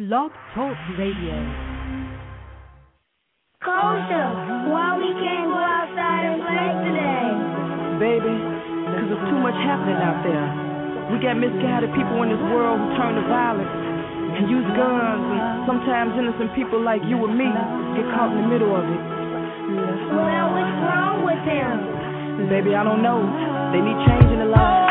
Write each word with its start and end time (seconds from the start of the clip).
Blog 0.00 0.32
Talk 0.56 0.72
Radio. 0.96 1.36
Kosha, 3.60 4.24
why 4.72 4.96
we 4.96 5.12
can't 5.12 5.44
go 5.44 5.60
outside 5.60 6.24
and 6.24 6.40
play 6.40 6.68
today? 6.88 7.28
Baby, 8.00 8.32
because 8.32 9.12
there's 9.12 9.28
too 9.28 9.36
much 9.44 9.60
happening 9.60 10.00
out 10.00 10.24
there. 10.24 10.40
We 11.12 11.20
got 11.20 11.36
misguided 11.36 11.92
people 11.92 12.16
in 12.24 12.32
this 12.32 12.40
world 12.48 12.80
who 12.80 12.88
turn 12.96 13.12
to 13.20 13.24
violence 13.28 13.68
and 14.40 14.48
use 14.48 14.64
guns, 14.72 15.20
and 15.36 15.68
sometimes 15.68 16.16
innocent 16.16 16.56
people 16.56 16.80
like 16.80 17.04
you 17.04 17.20
and 17.20 17.36
me 17.36 17.52
get 18.00 18.08
caught 18.16 18.32
in 18.32 18.40
the 18.40 18.48
middle 18.48 18.72
of 18.72 18.88
it. 18.88 19.02
Well, 20.16 20.46
what's 20.56 20.76
wrong 20.80 21.28
with 21.28 21.44
them? 21.44 22.48
Baby, 22.48 22.72
I 22.72 22.88
don't 22.88 23.04
know. 23.04 23.20
They 23.76 23.84
need 23.84 24.00
change 24.08 24.32
in 24.32 24.40
their 24.40 24.48
lives. 24.48 24.89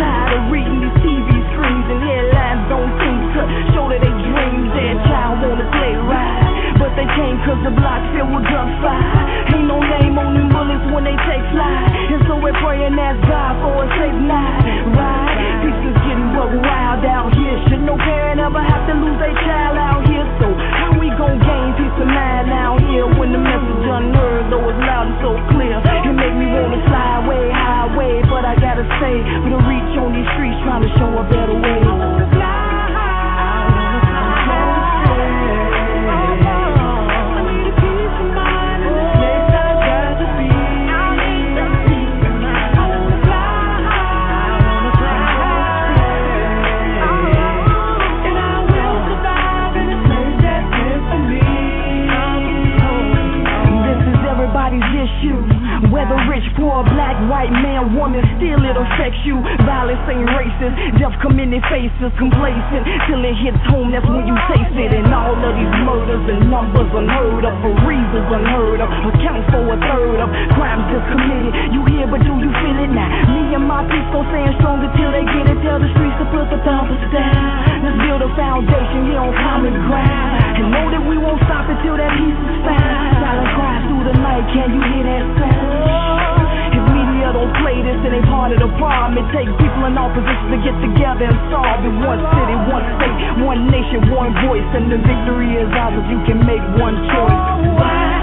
Tired 0.00 0.32
of 0.32 0.42
reading 0.48 0.80
these 0.80 0.96
TV 1.04 1.28
screens 1.52 1.86
and 1.92 2.00
headlines 2.00 2.64
don't 2.72 2.92
seem 2.96 3.20
to 3.36 3.42
show 3.76 3.84
that 3.92 4.00
they 4.00 4.14
dreams. 4.24 4.72
Their 4.72 4.96
child 5.04 5.44
wanna 5.44 5.68
play 5.76 5.94
right, 6.08 6.80
but 6.80 6.96
they 6.96 7.04
can't 7.04 7.36
cause 7.44 7.60
the 7.60 7.72
block 7.76 8.00
filled 8.16 8.32
with 8.32 8.48
gunfire. 8.48 9.52
Ain't 9.52 9.68
no 9.68 9.76
name 9.84 10.16
on 10.16 10.32
them 10.32 10.48
bullets 10.48 10.86
when 10.88 11.04
they 11.04 11.16
take 11.28 11.44
flight. 11.52 12.16
And 12.16 12.20
so 12.24 12.40
we're 12.40 12.56
praying 12.64 12.96
ask 12.96 13.20
God 13.28 13.52
for 13.60 13.84
a 13.84 13.86
safe 14.00 14.20
night. 14.24 14.64
Right? 14.96 15.36
Peace 15.68 15.82
is 15.92 15.96
getting 16.00 16.30
wild 16.64 17.04
out 17.04 17.30
here. 17.36 17.56
Should 17.68 17.84
no 17.84 17.96
parent 17.96 18.40
ever 18.40 18.62
have 18.62 18.88
to 18.88 18.94
lose 18.96 19.18
their 19.20 19.36
child 19.44 19.76
out 19.76 20.02
here? 20.08 20.26
So 20.40 20.49
gon' 21.20 21.36
gain 21.36 21.68
peace 21.76 21.98
of 22.00 22.08
mind 22.08 22.48
out 22.48 22.80
here 22.88 23.04
when 23.20 23.28
the 23.36 23.38
message 23.38 23.84
unheard, 23.84 24.48
though 24.48 24.72
it's 24.72 24.80
loud 24.80 25.04
and 25.12 25.18
so 25.20 25.36
clear? 25.52 25.76
It 25.76 26.16
make 26.16 26.32
me 26.32 26.48
wanna 26.48 26.80
fly 26.88 27.20
away, 27.20 27.44
highway, 27.52 28.24
but 28.24 28.48
I 28.48 28.56
gotta 28.56 28.88
say, 28.96 29.20
with 29.44 29.52
a 29.52 29.60
reach 29.68 29.92
on 30.00 30.16
these 30.16 30.28
streets 30.32 30.56
trying 30.64 30.80
to 30.80 30.90
show 30.96 31.12
a 31.20 31.24
better 31.28 31.56
way. 31.60 32.29
Whether 56.10 56.26
rich, 56.26 56.48
poor, 56.58 56.82
black, 56.90 57.14
white, 57.30 57.54
man, 57.54 57.94
woman, 57.94 58.18
still 58.34 58.58
it 58.66 58.74
affects 58.74 59.22
you. 59.22 59.38
Violence 59.62 60.02
ain't 60.10 60.26
racist. 60.26 60.74
Death 60.98 61.14
come 61.22 61.38
in 61.38 61.54
their 61.54 61.62
faces, 61.70 62.10
complacent. 62.18 62.82
Till 63.06 63.22
it 63.22 63.38
hits 63.38 63.62
home, 63.70 63.94
that's 63.94 64.02
when 64.10 64.26
you 64.26 64.34
taste 64.50 64.74
it. 64.74 64.90
And 64.90 65.06
all 65.14 65.38
of 65.38 65.54
these 65.54 65.70
murders 65.86 66.26
and 66.34 66.50
numbers 66.50 66.90
unheard 66.90 67.46
of, 67.46 67.54
for 67.62 67.70
reasons 67.86 68.26
unheard 68.26 68.82
of, 68.82 68.90
account 68.90 69.54
for 69.54 69.62
a 69.70 69.78
third 69.78 70.18
of 70.18 70.28
crimes 70.58 70.82
just 70.90 71.06
committed. 71.14 71.78
You 71.78 71.86
hear, 71.86 72.10
but 72.10 72.26
do 72.26 72.34
you 72.42 72.50
feel 72.58 72.78
it 72.82 72.90
now? 72.90 73.06
Me 73.30 73.54
and 73.54 73.70
my 73.70 73.86
people 73.86 74.26
stand 74.34 74.58
stronger 74.58 74.90
till 74.98 75.14
they 75.14 75.22
get 75.22 75.46
it. 75.46 75.62
Tell 75.62 75.78
the 75.78 75.94
streets 75.94 76.18
to 76.18 76.26
put 76.34 76.50
the 76.50 76.58
thumpers 76.66 77.06
down. 77.14 77.86
Let's 77.86 77.98
build 78.02 78.26
a 78.26 78.30
foundation 78.34 79.14
here 79.14 79.22
on 79.22 79.30
common 79.30 79.78
ground. 79.86 80.58
And 80.58 80.74
know 80.74 80.90
that 80.90 81.06
we 81.06 81.22
won't 81.22 81.38
stop 81.46 81.70
until 81.70 81.94
that 82.02 82.10
peace 82.18 82.34
is 82.34 82.58
found. 82.66 83.19
Silent 83.30 83.54
cries 83.54 83.86
through 83.86 84.04
the 84.10 84.16
night, 84.18 84.42
can 84.50 84.74
you 84.74 84.82
hear 84.90 85.06
that 85.06 85.22
sound? 85.38 86.74
If 86.74 86.82
media 86.82 87.30
don't 87.30 87.54
play 87.62 87.78
this, 87.78 88.02
it 88.02 88.10
ain't 88.10 88.26
part 88.26 88.50
of 88.50 88.58
the 88.58 88.66
problem. 88.74 89.22
It 89.22 89.30
takes 89.30 89.54
people 89.54 89.86
in 89.86 89.94
all 89.94 90.10
positions 90.10 90.50
to 90.50 90.58
get 90.66 90.74
together 90.82 91.30
and 91.30 91.38
solve 91.46 91.78
it. 91.78 91.94
One 92.10 92.18
city, 92.26 92.58
one 92.66 92.82
state, 92.98 93.14
one 93.46 93.70
nation, 93.70 94.10
one 94.10 94.34
voice. 94.50 94.66
And 94.74 94.90
the 94.90 94.98
victory 94.98 95.62
is 95.62 95.70
ours 95.70 95.94
if 96.02 96.10
you 96.10 96.18
can 96.26 96.42
make 96.42 96.58
one 96.74 96.98
choice. 97.06 97.38
Why 97.78 98.18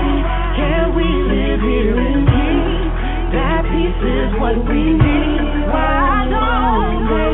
can't 0.60 0.92
we 0.92 1.08
live 1.08 1.64
here 1.64 1.96
in 2.04 2.28
peace? 2.28 2.92
That 3.32 3.64
peace 3.64 4.02
is 4.04 4.30
what 4.44 4.60
we 4.60 4.92
need. 4.92 5.72
Why 5.72 6.28
don't 6.28 7.08
they 7.08 7.27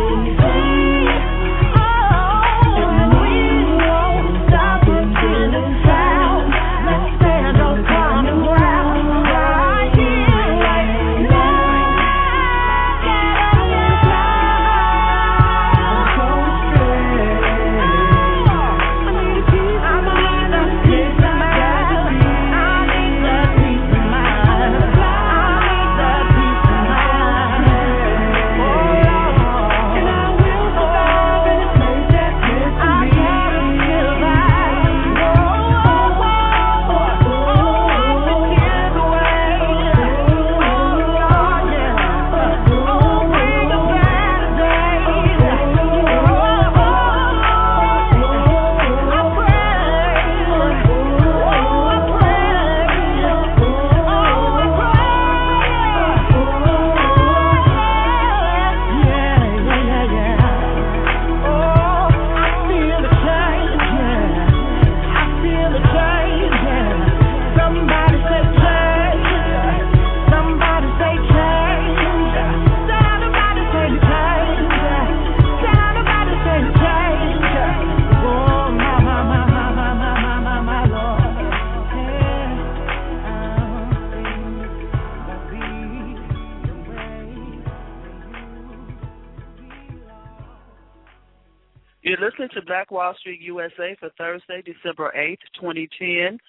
Wall 93.13 93.19
Street 93.19 93.41
USA 93.41 93.95
for 93.99 94.09
Thursday, 94.17 94.63
December 94.65 95.13
8th, 95.15 95.37
2010. 95.61 96.39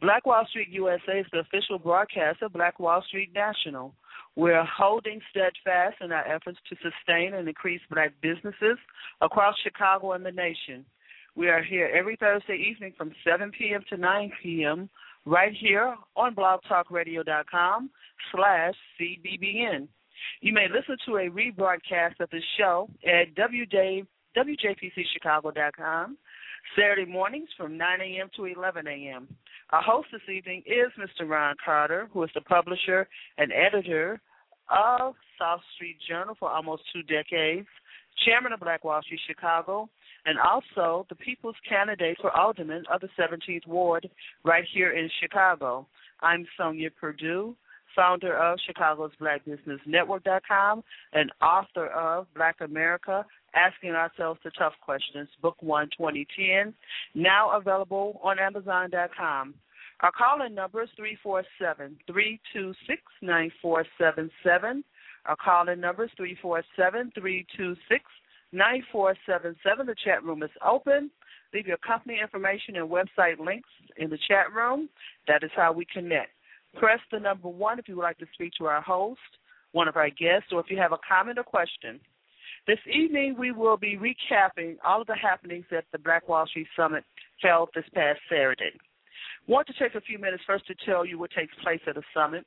Black 0.00 0.24
Wall 0.24 0.46
Street 0.48 0.68
USA 0.70 1.18
is 1.18 1.26
the 1.32 1.40
official 1.40 1.76
broadcast 1.76 2.40
of 2.40 2.52
Black 2.52 2.78
Wall 2.78 3.02
Street 3.08 3.30
National. 3.34 3.92
We're 4.36 4.64
holding 4.64 5.20
steadfast 5.30 5.96
in 6.00 6.12
our 6.12 6.24
efforts 6.24 6.58
to 6.68 6.76
sustain 6.76 7.34
and 7.34 7.48
increase 7.48 7.80
black 7.90 8.12
businesses 8.22 8.78
across 9.22 9.56
Chicago 9.64 10.12
and 10.12 10.24
the 10.24 10.30
nation. 10.30 10.84
We 11.34 11.48
are 11.48 11.64
here 11.64 11.90
every 11.92 12.14
Thursday 12.14 12.64
evening 12.70 12.92
from 12.96 13.10
7 13.28 13.50
p.m. 13.50 13.82
to 13.88 13.96
9 13.96 14.30
p.m. 14.40 14.88
right 15.24 15.52
here 15.52 15.96
on 16.14 16.36
blogtalkradio.com 16.36 17.90
slash 18.30 18.74
CBBN. 19.00 19.88
You 20.42 20.52
may 20.52 20.66
listen 20.72 20.96
to 21.06 21.16
a 21.16 21.28
rebroadcast 21.28 22.20
of 22.20 22.30
the 22.30 22.40
show 22.56 22.88
at 23.04 23.34
WJ, 23.34 24.06
WJPCChicago.com 24.36 26.16
Saturday 26.76 27.10
mornings 27.10 27.48
from 27.56 27.76
9 27.76 28.00
a.m. 28.00 28.30
to 28.36 28.46
11 28.46 28.86
a.m. 28.86 29.28
Our 29.70 29.82
host 29.82 30.08
this 30.12 30.22
evening 30.34 30.62
is 30.66 30.90
Mr. 30.98 31.28
Ron 31.28 31.56
Carter, 31.64 32.08
who 32.12 32.22
is 32.22 32.30
the 32.34 32.40
publisher 32.40 33.06
and 33.38 33.52
editor 33.52 34.20
of 34.70 35.14
South 35.38 35.60
Street 35.74 35.96
Journal 36.08 36.36
for 36.38 36.50
almost 36.50 36.82
two 36.92 37.02
decades, 37.02 37.66
chairman 38.24 38.52
of 38.52 38.60
Black 38.60 38.84
Wall 38.84 39.02
Street 39.02 39.20
Chicago, 39.26 39.88
and 40.26 40.38
also 40.38 41.06
the 41.08 41.14
people's 41.16 41.56
candidate 41.68 42.16
for 42.20 42.34
alderman 42.36 42.84
of 42.92 43.00
the 43.00 43.08
17th 43.18 43.66
Ward 43.66 44.08
right 44.44 44.64
here 44.72 44.92
in 44.92 45.10
Chicago. 45.20 45.86
I'm 46.22 46.46
Sonja 46.58 46.90
Perdue, 46.98 47.54
founder 47.94 48.36
of 48.36 48.58
Chicago's 48.66 49.12
Black 49.18 49.44
Business 49.44 49.80
Network.com 49.86 50.82
and 51.12 51.30
author 51.42 51.86
of 51.88 52.26
Black 52.34 52.56
America 52.60 53.24
Asking 53.54 53.90
Ourselves 53.90 54.40
the 54.44 54.50
Tough 54.50 54.74
Questions, 54.84 55.28
Book 55.40 55.56
1 55.60 55.90
2010, 55.96 56.74
now 57.14 57.56
available 57.56 58.20
on 58.22 58.38
Amazon.com. 58.38 59.54
Our 60.00 60.10
call 60.12 60.44
in 60.44 60.54
number 60.54 60.82
is 60.82 60.90
347 60.96 61.96
326 62.06 63.02
9477. 63.22 64.84
Our 65.26 65.36
call 65.36 65.68
in 65.68 65.80
number 65.80 66.04
is 66.04 66.10
347 66.16 67.12
326 67.14 68.04
9477. 68.52 69.86
The 69.86 69.94
chat 70.04 70.22
room 70.22 70.42
is 70.42 70.50
open. 70.66 71.10
Leave 71.54 71.66
your 71.66 71.78
company 71.78 72.18
information 72.20 72.76
and 72.76 72.90
website 72.90 73.38
links 73.38 73.68
in 73.96 74.10
the 74.10 74.18
chat 74.28 74.52
room. 74.52 74.88
That 75.28 75.44
is 75.44 75.50
how 75.54 75.72
we 75.72 75.86
connect. 75.86 76.33
Press 76.78 77.00
the 77.12 77.20
number 77.20 77.48
one 77.48 77.78
if 77.78 77.88
you 77.88 77.96
would 77.96 78.02
like 78.02 78.18
to 78.18 78.26
speak 78.34 78.52
to 78.58 78.66
our 78.66 78.80
host, 78.80 79.20
one 79.72 79.88
of 79.88 79.96
our 79.96 80.10
guests, 80.10 80.48
or 80.52 80.60
if 80.60 80.66
you 80.70 80.78
have 80.78 80.92
a 80.92 80.98
comment 81.06 81.38
or 81.38 81.44
question. 81.44 82.00
This 82.66 82.78
evening, 82.92 83.36
we 83.38 83.52
will 83.52 83.76
be 83.76 83.98
recapping 83.98 84.76
all 84.84 85.02
of 85.02 85.06
the 85.06 85.14
happenings 85.14 85.66
at 85.76 85.84
the 85.92 85.98
Black 85.98 86.28
Wall 86.28 86.46
Street 86.46 86.66
Summit 86.74 87.04
held 87.42 87.68
this 87.74 87.84
past 87.94 88.20
Saturday. 88.28 88.72
Want 89.46 89.66
to 89.66 89.74
take 89.74 89.94
a 89.94 90.00
few 90.00 90.18
minutes 90.18 90.42
first 90.46 90.66
to 90.68 90.74
tell 90.86 91.04
you 91.04 91.18
what 91.18 91.30
takes 91.30 91.54
place 91.62 91.80
at 91.86 91.94
the 91.94 92.02
summit, 92.14 92.46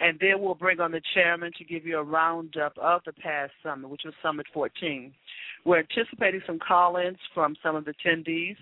and 0.00 0.18
then 0.20 0.40
we'll 0.40 0.56
bring 0.56 0.80
on 0.80 0.90
the 0.90 1.00
chairman 1.14 1.52
to 1.56 1.64
give 1.64 1.86
you 1.86 1.98
a 1.98 2.02
roundup 2.02 2.76
of 2.76 3.02
the 3.06 3.12
past 3.12 3.52
summit, 3.62 3.88
which 3.88 4.02
was 4.04 4.14
Summit 4.20 4.46
14. 4.52 5.12
We're 5.64 5.78
anticipating 5.78 6.42
some 6.44 6.58
call 6.58 6.96
ins 6.96 7.18
from 7.32 7.56
some 7.62 7.76
of 7.76 7.84
the 7.84 7.94
attendees. 7.94 8.56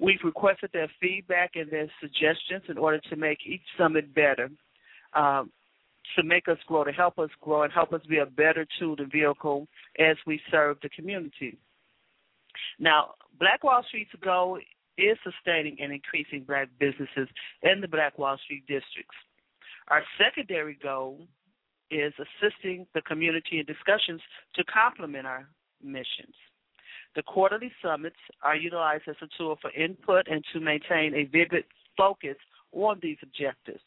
We've 0.00 0.22
requested 0.24 0.70
their 0.72 0.90
feedback 1.00 1.52
and 1.54 1.70
their 1.70 1.90
suggestions 2.00 2.64
in 2.68 2.78
order 2.78 3.00
to 3.10 3.16
make 3.16 3.38
each 3.46 3.62
summit 3.76 4.14
better. 4.14 4.50
Um, 5.14 5.50
to 6.16 6.22
make 6.22 6.48
us 6.48 6.58
grow, 6.66 6.84
to 6.84 6.92
help 6.92 7.18
us 7.18 7.30
grow, 7.40 7.62
and 7.62 7.72
help 7.72 7.92
us 7.92 8.00
be 8.08 8.18
a 8.18 8.26
better 8.26 8.66
tool 8.78 8.96
and 8.98 9.12
vehicle 9.12 9.66
as 9.98 10.16
we 10.26 10.40
serve 10.50 10.78
the 10.82 10.88
community. 10.88 11.58
Now, 12.78 13.14
Black 13.38 13.62
Wall 13.62 13.84
Street's 13.86 14.10
goal 14.22 14.58
is 14.96 15.16
sustaining 15.22 15.76
and 15.80 15.92
increasing 15.92 16.44
black 16.44 16.68
businesses 16.80 17.28
in 17.62 17.80
the 17.80 17.88
Black 17.88 18.18
Wall 18.18 18.36
Street 18.42 18.66
districts. 18.66 19.16
Our 19.88 20.02
secondary 20.18 20.78
goal 20.82 21.20
is 21.90 22.12
assisting 22.18 22.86
the 22.94 23.02
community 23.02 23.60
in 23.60 23.66
discussions 23.66 24.20
to 24.56 24.64
complement 24.64 25.26
our 25.26 25.48
missions. 25.82 26.34
The 27.18 27.24
quarterly 27.24 27.72
summits 27.82 28.14
are 28.44 28.54
utilized 28.54 29.08
as 29.08 29.16
a 29.20 29.26
tool 29.36 29.58
for 29.60 29.72
input 29.72 30.28
and 30.28 30.44
to 30.52 30.60
maintain 30.60 31.16
a 31.16 31.24
vivid 31.24 31.64
focus 31.96 32.36
on 32.70 33.00
these 33.02 33.16
objectives. 33.24 33.80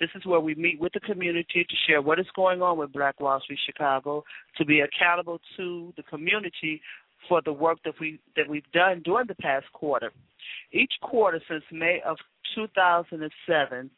This 0.00 0.08
is 0.16 0.26
where 0.26 0.40
we 0.40 0.56
meet 0.56 0.80
with 0.80 0.92
the 0.92 0.98
community 0.98 1.62
to 1.62 1.76
share 1.86 2.02
what 2.02 2.18
is 2.18 2.26
going 2.34 2.60
on 2.60 2.76
with 2.78 2.92
Black 2.92 3.20
Wall 3.20 3.38
Street 3.38 3.60
Chicago, 3.64 4.24
to 4.58 4.64
be 4.64 4.80
accountable 4.80 5.40
to 5.56 5.92
the 5.96 6.02
community 6.02 6.82
for 7.28 7.40
the 7.44 7.52
work 7.52 7.78
that 7.84 7.94
we 8.00 8.18
that 8.34 8.48
we've 8.48 8.68
done 8.72 9.00
during 9.04 9.28
the 9.28 9.36
past 9.36 9.66
quarter. 9.72 10.10
Each 10.72 10.94
quarter 11.02 11.40
since 11.48 11.62
May 11.70 12.00
of 12.04 12.16
2007, 12.56 13.90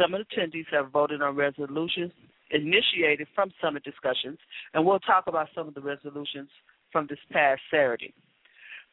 summit 0.00 0.26
attendees 0.28 0.66
have 0.70 0.92
voted 0.92 1.22
on 1.22 1.34
resolutions 1.34 2.12
initiated 2.52 3.26
from 3.34 3.50
summit 3.60 3.82
discussions, 3.82 4.38
and 4.74 4.86
we'll 4.86 5.00
talk 5.00 5.24
about 5.26 5.48
some 5.56 5.66
of 5.66 5.74
the 5.74 5.80
resolutions 5.80 6.50
from 6.92 7.08
this 7.10 7.18
past 7.32 7.62
Saturday. 7.68 8.14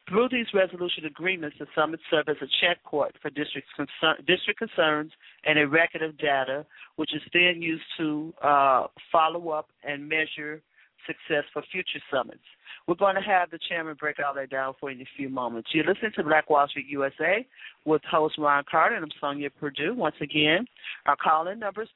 Through 0.08 0.28
these 0.30 0.46
resolution 0.54 1.04
agreements, 1.04 1.56
the 1.58 1.66
summit 1.74 1.98
serves 2.10 2.28
as 2.28 2.36
a 2.40 2.46
check 2.60 2.82
court 2.84 3.16
for 3.20 3.28
district, 3.30 3.66
concern, 3.74 4.24
district 4.26 4.58
concerns 4.60 5.10
and 5.44 5.58
a 5.58 5.66
record 5.66 6.02
of 6.02 6.16
data, 6.16 6.64
which 6.94 7.12
is 7.12 7.22
then 7.32 7.60
used 7.60 7.82
to 7.98 8.32
uh, 8.42 8.86
follow 9.10 9.48
up 9.50 9.68
and 9.82 10.08
measure 10.08 10.62
success 11.06 11.44
for 11.52 11.62
future 11.72 12.00
summits. 12.10 12.42
We're 12.86 12.94
going 12.94 13.16
to 13.16 13.20
have 13.20 13.50
the 13.50 13.58
chairman 13.68 13.96
break 13.98 14.16
all 14.24 14.34
that 14.34 14.50
down 14.50 14.74
for 14.78 14.90
you 14.90 14.96
in 14.96 15.02
a 15.02 15.08
few 15.16 15.28
moments. 15.28 15.70
You're 15.72 15.84
listening 15.84 16.12
to 16.16 16.22
Black 16.22 16.48
Wall 16.48 16.68
Street 16.68 16.86
USA 16.88 17.44
with 17.84 18.02
host 18.08 18.36
Ron 18.38 18.64
Carter, 18.70 18.94
and 18.94 19.04
I'm 19.04 19.10
Sonja 19.20 19.50
Perdue. 19.58 19.94
Once 19.94 20.14
again, 20.20 20.66
our 21.06 21.16
call-in 21.16 21.58
number 21.58 21.82
is 21.82 21.88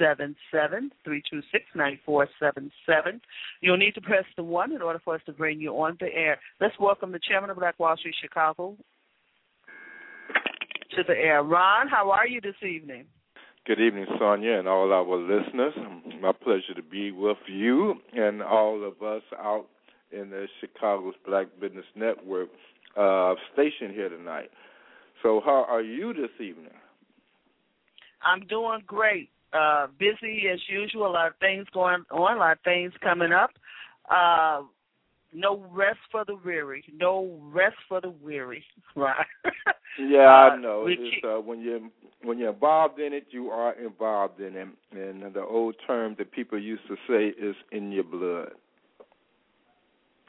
347-326-9477, 0.00 0.90
326-9477. 1.06 3.20
You'll 3.60 3.76
need 3.76 3.94
to 3.94 4.00
press 4.00 4.24
the 4.36 4.42
1 4.42 4.72
in 4.72 4.82
order 4.82 5.00
for 5.04 5.14
us 5.14 5.20
to 5.26 5.32
bring 5.32 5.60
you 5.60 5.72
on 5.72 5.96
the 6.00 6.12
air. 6.14 6.38
Let's 6.60 6.74
welcome 6.78 7.12
the 7.12 7.20
chairman 7.26 7.50
of 7.50 7.58
Black 7.58 7.78
Wall 7.78 7.96
Street 7.96 8.14
Chicago 8.20 8.76
to 10.96 11.02
the 11.06 11.14
air. 11.14 11.42
Ron, 11.42 11.88
how 11.88 12.10
are 12.10 12.26
you 12.26 12.40
this 12.40 12.54
evening? 12.62 13.04
Good 13.66 13.80
evening, 13.80 14.06
Sonja, 14.20 14.60
and 14.60 14.68
all 14.68 14.92
our 14.92 15.16
listeners. 15.16 15.74
My 16.20 16.32
pleasure 16.32 16.74
to 16.76 16.82
be 16.82 17.10
with 17.10 17.38
you 17.48 17.94
and 18.14 18.42
all 18.42 18.86
of 18.86 19.02
us 19.02 19.22
out 19.36 19.66
in 20.12 20.30
the 20.30 20.46
Chicago's 20.60 21.14
Black 21.26 21.48
Business 21.60 21.84
Network 21.96 22.48
uh, 22.96 23.34
station 23.52 23.92
here 23.92 24.08
tonight. 24.08 24.50
So, 25.22 25.40
how 25.44 25.66
are 25.68 25.82
you 25.82 26.14
this 26.14 26.30
evening? 26.38 26.70
I'm 28.22 28.46
doing 28.46 28.82
great. 28.86 29.30
Uh, 29.52 29.86
busy 29.98 30.44
as 30.52 30.60
usual. 30.68 31.06
A 31.06 31.12
lot 31.12 31.28
of 31.28 31.36
things 31.38 31.66
going 31.72 32.04
on. 32.10 32.36
A 32.36 32.38
lot 32.38 32.52
of 32.52 32.58
things 32.64 32.92
coming 33.02 33.32
up. 33.32 33.50
Uh, 34.10 34.62
no 35.32 35.64
rest 35.72 35.98
for 36.10 36.24
the 36.24 36.36
weary. 36.44 36.84
No 36.98 37.38
rest 37.52 37.76
for 37.88 38.00
the 38.00 38.10
weary. 38.10 38.64
Right. 38.96 39.26
yeah, 39.98 40.20
I 40.20 40.54
uh, 40.54 40.56
know. 40.56 40.86
It's, 40.86 40.98
keep... 40.98 41.24
uh, 41.24 41.38
when 41.38 41.60
you're 41.60 41.80
when 42.22 42.38
you're 42.38 42.54
involved 42.54 42.98
in 42.98 43.12
it, 43.12 43.26
you 43.30 43.48
are 43.48 43.74
involved 43.74 44.40
in 44.40 44.56
it. 44.56 44.68
And 44.92 45.34
the 45.34 45.42
old 45.42 45.74
term 45.86 46.16
that 46.18 46.32
people 46.32 46.58
used 46.58 46.86
to 46.88 46.96
say 47.06 47.38
is 47.38 47.54
in 47.72 47.92
your 47.92 48.04
blood. 48.04 48.52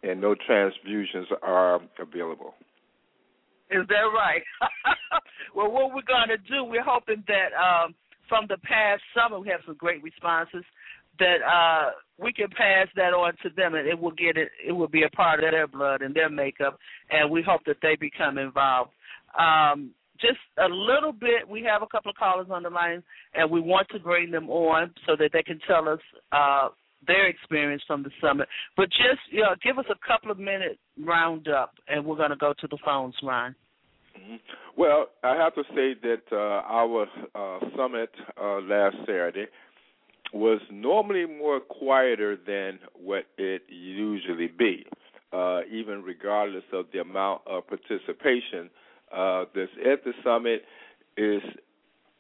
And 0.04 0.20
no 0.20 0.36
transfusions 0.36 1.28
are 1.42 1.80
available. 1.98 2.56
Is 3.72 3.88
that 3.88 4.08
right? 4.14 4.44
well, 5.56 5.72
what 5.72 5.94
we're 5.94 6.02
going 6.02 6.28
to 6.30 6.38
do, 6.38 6.64
we're 6.64 6.84
hoping 6.84 7.24
that 7.28 7.56
um, 7.56 7.96
from 8.28 8.46
the 8.48 8.58
past 8.58 9.02
summer, 9.16 9.40
we 9.40 9.50
have 9.50 9.62
some 9.66 9.76
great 9.76 10.04
responses 10.04 10.64
that 11.20 11.38
uh 11.42 11.92
we 12.20 12.34
can 12.34 12.48
pass 12.50 12.88
that 12.96 13.14
on 13.14 13.34
to 13.44 13.50
them 13.56 13.76
and 13.76 13.88
it 13.88 14.00
will 14.00 14.12
get 14.12 14.38
it 14.38 14.50
it 14.66 14.72
will 14.72 14.88
be 14.88 15.04
a 15.04 15.10
part 15.10 15.44
of 15.44 15.52
their 15.52 15.68
blood 15.68 16.02
and 16.02 16.16
their 16.16 16.30
makeup 16.30 16.78
and 17.10 17.30
we 17.30 17.42
hope 17.42 17.62
that 17.66 17.78
they 17.82 17.96
become 17.96 18.38
involved 18.38 18.92
um 19.40 19.92
just 20.20 20.40
a 20.60 20.68
little 20.68 21.12
bit 21.12 21.48
we 21.50 21.64
have 21.64 21.82
a 21.82 21.88
couple 21.88 22.10
of 22.10 22.16
callers 22.16 22.48
on 22.50 22.64
the 22.64 22.70
line 22.70 23.04
and 23.34 23.50
we 23.50 23.60
want 23.60 23.88
to 23.90 24.00
bring 24.00 24.32
them 24.32 24.50
on 24.50 24.92
so 25.06 25.16
that 25.18 25.30
they 25.34 25.44
can 25.44 25.60
tell 25.68 25.88
us 25.88 26.00
uh 26.32 26.70
their 27.06 27.28
experience 27.28 27.82
from 27.88 28.04
the 28.04 28.12
summit 28.22 28.48
but 28.76 28.90
just 28.90 29.22
you 29.32 29.42
know 29.42 29.56
give 29.64 29.78
us 29.78 29.86
a 29.90 30.08
couple 30.08 30.32
of 30.32 30.40
minute 30.40 30.80
roundup 31.04 31.74
and 31.88 32.04
we're 32.04 32.16
going 32.16 32.32
to 32.32 32.36
go 32.36 32.54
to 32.60 32.68
the 32.68 32.78
phones 32.84 33.16
Ryan. 33.24 33.56
Mm-hmm. 34.18 34.36
Well, 34.76 35.08
I 35.24 35.36
have 35.36 35.56
to 35.56 35.64
say 35.76 35.96
that 36.02 36.22
uh, 36.32 36.36
our 36.36 37.08
uh, 37.36 37.60
summit 37.76 38.10
uh, 38.42 38.60
last 38.62 38.96
Saturday 39.06 39.48
was 40.34 40.60
normally 40.72 41.26
more 41.26 41.60
quieter 41.60 42.38
than 42.46 42.80
what 42.94 43.26
it 43.38 43.64
usually 43.70 44.48
be, 44.48 44.86
uh, 45.32 45.62
even 45.72 46.04
regardless 46.04 46.64
of 46.74 46.86
the 46.94 47.00
amount 47.00 47.42
of 47.48 47.64
participation. 47.68 48.70
Uh, 49.16 49.46
this 49.56 49.70
at 49.90 50.04
the 50.04 50.12
summit 50.24 50.64
is 51.16 51.42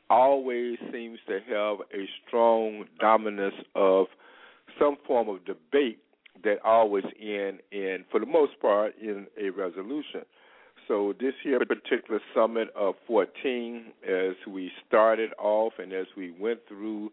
always 0.09 0.77
seems 0.91 1.19
to 1.27 1.33
have 1.33 1.79
a 1.93 2.07
strong 2.25 2.85
dominance 2.99 3.55
of 3.75 4.07
some 4.79 4.95
form 5.05 5.27
of 5.27 5.43
debate 5.45 5.99
that 6.43 6.63
always 6.63 7.03
end 7.19 7.59
in, 7.71 8.05
for 8.09 8.19
the 8.19 8.25
most 8.25 8.53
part, 8.61 8.93
in 9.01 9.27
a 9.41 9.49
resolution. 9.49 10.21
So 10.87 11.13
this 11.19 11.33
year 11.43 11.59
particular 11.59 12.21
summit 12.33 12.69
of 12.75 12.95
14, 13.07 13.85
as 14.07 14.35
we 14.47 14.71
started 14.87 15.31
off 15.37 15.73
and 15.79 15.91
as 15.91 16.05
we 16.15 16.31
went 16.31 16.59
through 16.67 17.11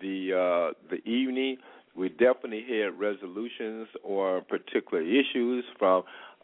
the 0.00 0.32
uh, 0.32 0.74
the 0.90 1.02
evening. 1.08 1.58
We 1.96 2.10
definitely 2.10 2.64
had 2.68 2.98
resolutions 2.98 3.88
on 4.04 4.44
particular 4.48 5.02
issues 5.02 5.64
from 5.78 6.02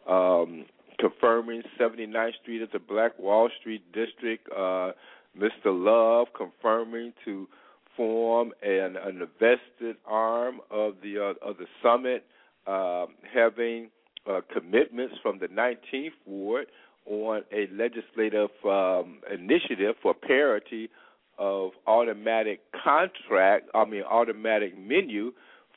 um, 0.09 0.65
confirming 0.99 1.61
79th 1.79 2.31
Street 2.41 2.61
as 2.61 2.69
the 2.73 2.79
Black 2.79 3.17
Wall 3.19 3.49
Street 3.59 3.83
District. 3.93 4.47
Uh, 4.51 4.91
Mr. 5.37 5.65
Love 5.65 6.27
confirming 6.35 7.13
to 7.25 7.47
form 7.95 8.51
an, 8.63 8.95
an 8.97 9.21
invested 9.21 9.97
arm 10.05 10.59
of 10.71 10.95
the 11.03 11.19
uh, 11.19 11.47
of 11.47 11.57
the 11.57 11.65
summit, 11.81 12.25
uh, 12.65 13.05
having 13.31 13.89
uh, 14.29 14.41
commitments 14.53 15.15
from 15.21 15.39
the 15.39 15.47
19th 15.47 16.11
ward 16.25 16.67
on 17.05 17.43
a 17.51 17.67
legislative 17.73 18.49
um, 18.65 19.19
initiative 19.33 19.95
for 20.01 20.13
parity 20.13 20.89
of 21.37 21.71
automatic 21.87 22.61
contract, 22.83 23.69
I 23.73 23.85
mean 23.85 24.03
automatic 24.03 24.77
menu 24.77 25.33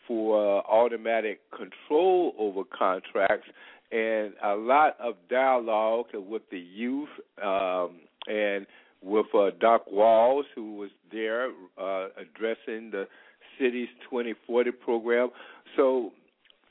for 0.06 0.64
automatic 0.70 1.40
control 1.50 2.32
over 2.38 2.62
contracts 2.64 3.48
and 3.92 4.32
a 4.44 4.54
lot 4.54 4.96
of 5.00 5.14
dialogue 5.30 6.06
with 6.14 6.42
the 6.50 6.58
youth 6.58 7.08
um, 7.42 7.96
and 8.26 8.66
with 9.02 9.26
uh, 9.34 9.50
Doc 9.60 9.90
Walls, 9.90 10.46
who 10.54 10.74
was 10.74 10.90
there 11.12 11.50
uh, 11.78 12.08
addressing 12.16 12.90
the 12.90 13.06
city's 13.58 13.88
2040 14.10 14.70
program. 14.72 15.30
So, 15.76 16.12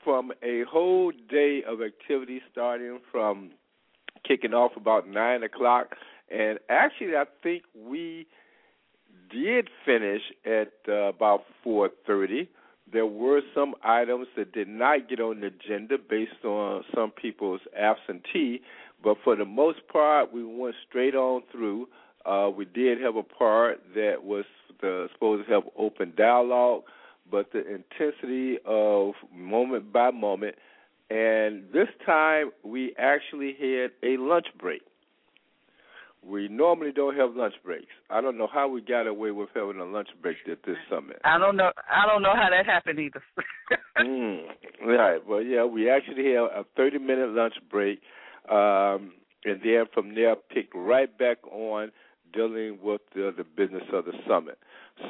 from 0.06 0.32
a 0.42 0.62
whole 0.70 1.12
day 1.28 1.62
of 1.68 1.82
activity 1.82 2.40
starting 2.50 3.00
from 3.12 3.50
kicking 4.26 4.54
off 4.54 4.72
about 4.76 5.08
9 5.08 5.42
o'clock, 5.42 5.96
and 6.30 6.58
actually, 6.70 7.16
I 7.16 7.24
think 7.42 7.64
we 7.74 8.26
did 9.30 9.68
finish 9.84 10.22
at 10.46 10.72
uh, 10.88 11.08
about 11.08 11.42
4:30 11.64 12.48
there 12.92 13.06
were 13.06 13.40
some 13.54 13.74
items 13.82 14.28
that 14.36 14.52
did 14.52 14.68
not 14.68 15.08
get 15.08 15.20
on 15.20 15.40
the 15.40 15.48
agenda 15.48 15.96
based 15.98 16.44
on 16.44 16.84
some 16.94 17.10
people's 17.10 17.60
absentee, 17.76 18.60
but 19.02 19.16
for 19.24 19.34
the 19.34 19.44
most 19.44 19.80
part, 19.92 20.32
we 20.32 20.44
went 20.44 20.74
straight 20.88 21.14
on 21.14 21.42
through. 21.50 21.88
Uh, 22.24 22.50
we 22.54 22.64
did 22.64 23.00
have 23.00 23.16
a 23.16 23.22
part 23.22 23.82
that 23.94 24.22
was 24.22 24.44
the, 24.80 25.08
supposed 25.12 25.46
to 25.46 25.54
have 25.54 25.64
open 25.76 26.12
dialogue, 26.16 26.82
but 27.30 27.52
the 27.52 27.60
intensity 27.60 28.58
of 28.64 29.14
moment 29.34 29.92
by 29.92 30.10
moment, 30.10 30.56
and 31.10 31.64
this 31.72 31.88
time 32.04 32.50
we 32.64 32.94
actually 32.98 33.56
had 33.58 33.90
a 34.02 34.16
lunch 34.18 34.46
break. 34.58 34.82
We 36.24 36.48
normally 36.48 36.90
don't 36.90 37.16
have 37.16 37.36
lunch 37.36 37.54
breaks. 37.64 37.92
I 38.10 38.20
don't 38.20 38.36
know 38.36 38.48
how 38.52 38.66
we 38.68 38.80
got 38.80 39.06
away 39.06 39.30
with 39.30 39.48
having 39.54 39.78
a 39.78 39.84
lunch 39.84 40.08
break 40.20 40.36
at 40.50 40.58
this 40.66 40.76
summit. 40.90 41.20
I 41.24 41.38
don't 41.38 41.56
know. 41.56 41.70
I 41.88 42.04
don't 42.06 42.22
know 42.22 42.34
how 42.34 42.48
that 42.50 42.66
happened 42.66 42.98
either. 42.98 43.22
mm, 44.00 44.40
right. 44.84 45.24
Well, 45.24 45.42
yeah, 45.42 45.64
we 45.64 45.88
actually 45.88 46.24
had 46.24 46.38
a 46.38 46.64
30-minute 46.76 47.30
lunch 47.30 47.54
break, 47.70 48.00
um, 48.50 49.12
and 49.44 49.60
then 49.62 49.84
from 49.94 50.16
there 50.16 50.34
picked 50.34 50.74
right 50.74 51.16
back 51.16 51.38
on 51.46 51.92
dealing 52.32 52.78
with 52.82 53.02
the, 53.14 53.32
the 53.36 53.44
business 53.44 53.84
of 53.92 54.04
the 54.04 54.12
summit. 54.28 54.58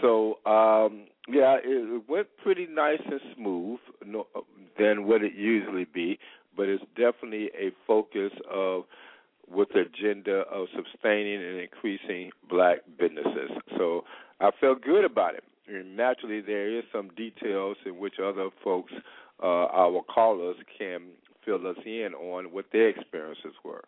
So, 0.00 0.38
um, 0.46 1.06
yeah, 1.28 1.56
it 1.62 2.02
went 2.08 2.28
pretty 2.42 2.66
nice 2.66 3.00
and 3.04 3.20
smooth 3.36 3.78
no, 4.04 4.26
than 4.78 5.06
what 5.06 5.22
it 5.22 5.34
usually 5.34 5.86
be, 5.92 6.18
but 6.56 6.68
it's 6.68 6.84
definitely 6.96 7.50
a 7.58 7.70
focus 7.86 8.32
of 8.50 8.84
with 9.48 9.68
the 9.74 9.80
agenda 9.80 10.42
of 10.52 10.66
sustaining 10.74 11.40
and 11.40 11.60
increasing 11.60 12.30
black 12.48 12.78
businesses. 12.98 13.50
So 13.76 14.04
I 14.40 14.50
felt 14.60 14.82
good 14.82 15.04
about 15.04 15.34
it. 15.34 15.44
And 15.68 15.96
naturally, 15.96 16.40
there 16.40 16.76
is 16.76 16.84
some 16.92 17.10
details 17.16 17.76
in 17.84 17.98
which 17.98 18.14
other 18.22 18.50
folks, 18.62 18.92
uh, 19.42 19.66
our 19.66 20.02
callers, 20.02 20.56
can 20.78 21.02
fill 21.44 21.66
us 21.66 21.76
in 21.84 22.12
on 22.14 22.46
what 22.46 22.66
their 22.72 22.88
experiences 22.88 23.52
were. 23.64 23.84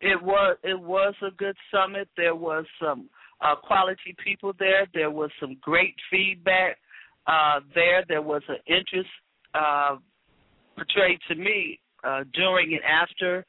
It 0.00 0.22
was 0.22 0.56
it 0.64 0.80
was 0.80 1.14
a 1.22 1.30
good 1.30 1.56
summit. 1.70 2.08
There 2.16 2.34
was 2.34 2.64
some 2.80 3.08
uh, 3.42 3.56
quality 3.56 4.14
people 4.24 4.52
there. 4.58 4.86
There 4.94 5.10
was 5.10 5.30
some 5.40 5.56
great 5.60 5.94
feedback 6.10 6.78
uh, 7.26 7.60
there. 7.74 8.04
There 8.08 8.22
was 8.22 8.42
an 8.48 8.58
interest 8.66 9.10
uh, 9.54 9.96
portrayed 10.76 11.18
to 11.28 11.34
me 11.34 11.80
uh, 12.04 12.24
during 12.34 12.72
and 12.72 12.82
after 12.84 13.44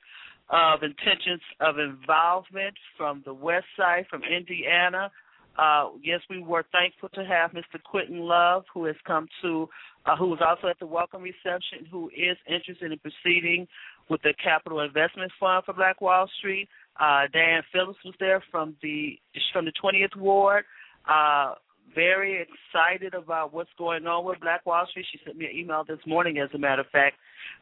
of 0.49 0.83
intentions 0.83 1.41
of 1.61 1.79
involvement 1.79 2.75
from 2.97 3.23
the 3.25 3.33
West 3.33 3.65
Side, 3.77 4.05
from 4.09 4.21
Indiana. 4.23 5.09
Uh, 5.57 5.89
yes, 6.01 6.19
we 6.29 6.41
were 6.41 6.65
thankful 6.71 7.09
to 7.09 7.23
have 7.23 7.51
Mr. 7.51 7.81
Quentin 7.83 8.19
Love, 8.19 8.63
who 8.73 8.85
has 8.85 8.95
come 9.05 9.27
to, 9.41 9.69
uh, 10.05 10.15
who 10.15 10.27
was 10.27 10.39
also 10.45 10.67
at 10.67 10.79
the 10.79 10.85
welcome 10.85 11.21
reception, 11.21 11.85
who 11.91 12.09
is 12.09 12.37
interested 12.47 12.91
in 12.91 12.99
proceeding 12.99 13.67
with 14.09 14.21
the 14.23 14.33
Capital 14.43 14.81
Investment 14.81 15.31
Fund 15.39 15.63
for 15.65 15.73
Black 15.73 16.01
Wall 16.01 16.29
Street. 16.39 16.67
Uh, 16.99 17.23
Dan 17.31 17.61
Phillips 17.71 17.99
was 18.05 18.13
there 18.19 18.43
from 18.51 18.75
the 18.81 19.19
from 19.51 19.65
the 19.65 19.73
20th 19.83 20.15
Ward. 20.15 20.65
Uh, 21.09 21.55
very 21.95 22.41
excited 22.41 23.13
about 23.13 23.53
what's 23.53 23.69
going 23.77 24.07
on 24.07 24.25
with 24.25 24.39
Black 24.39 24.65
Wall 24.65 24.85
Street. 24.89 25.05
She 25.11 25.19
sent 25.25 25.37
me 25.37 25.45
an 25.45 25.55
email 25.55 25.83
this 25.87 25.99
morning, 26.07 26.39
as 26.39 26.49
a 26.53 26.57
matter 26.57 26.81
of 26.81 26.87
fact, 26.89 27.15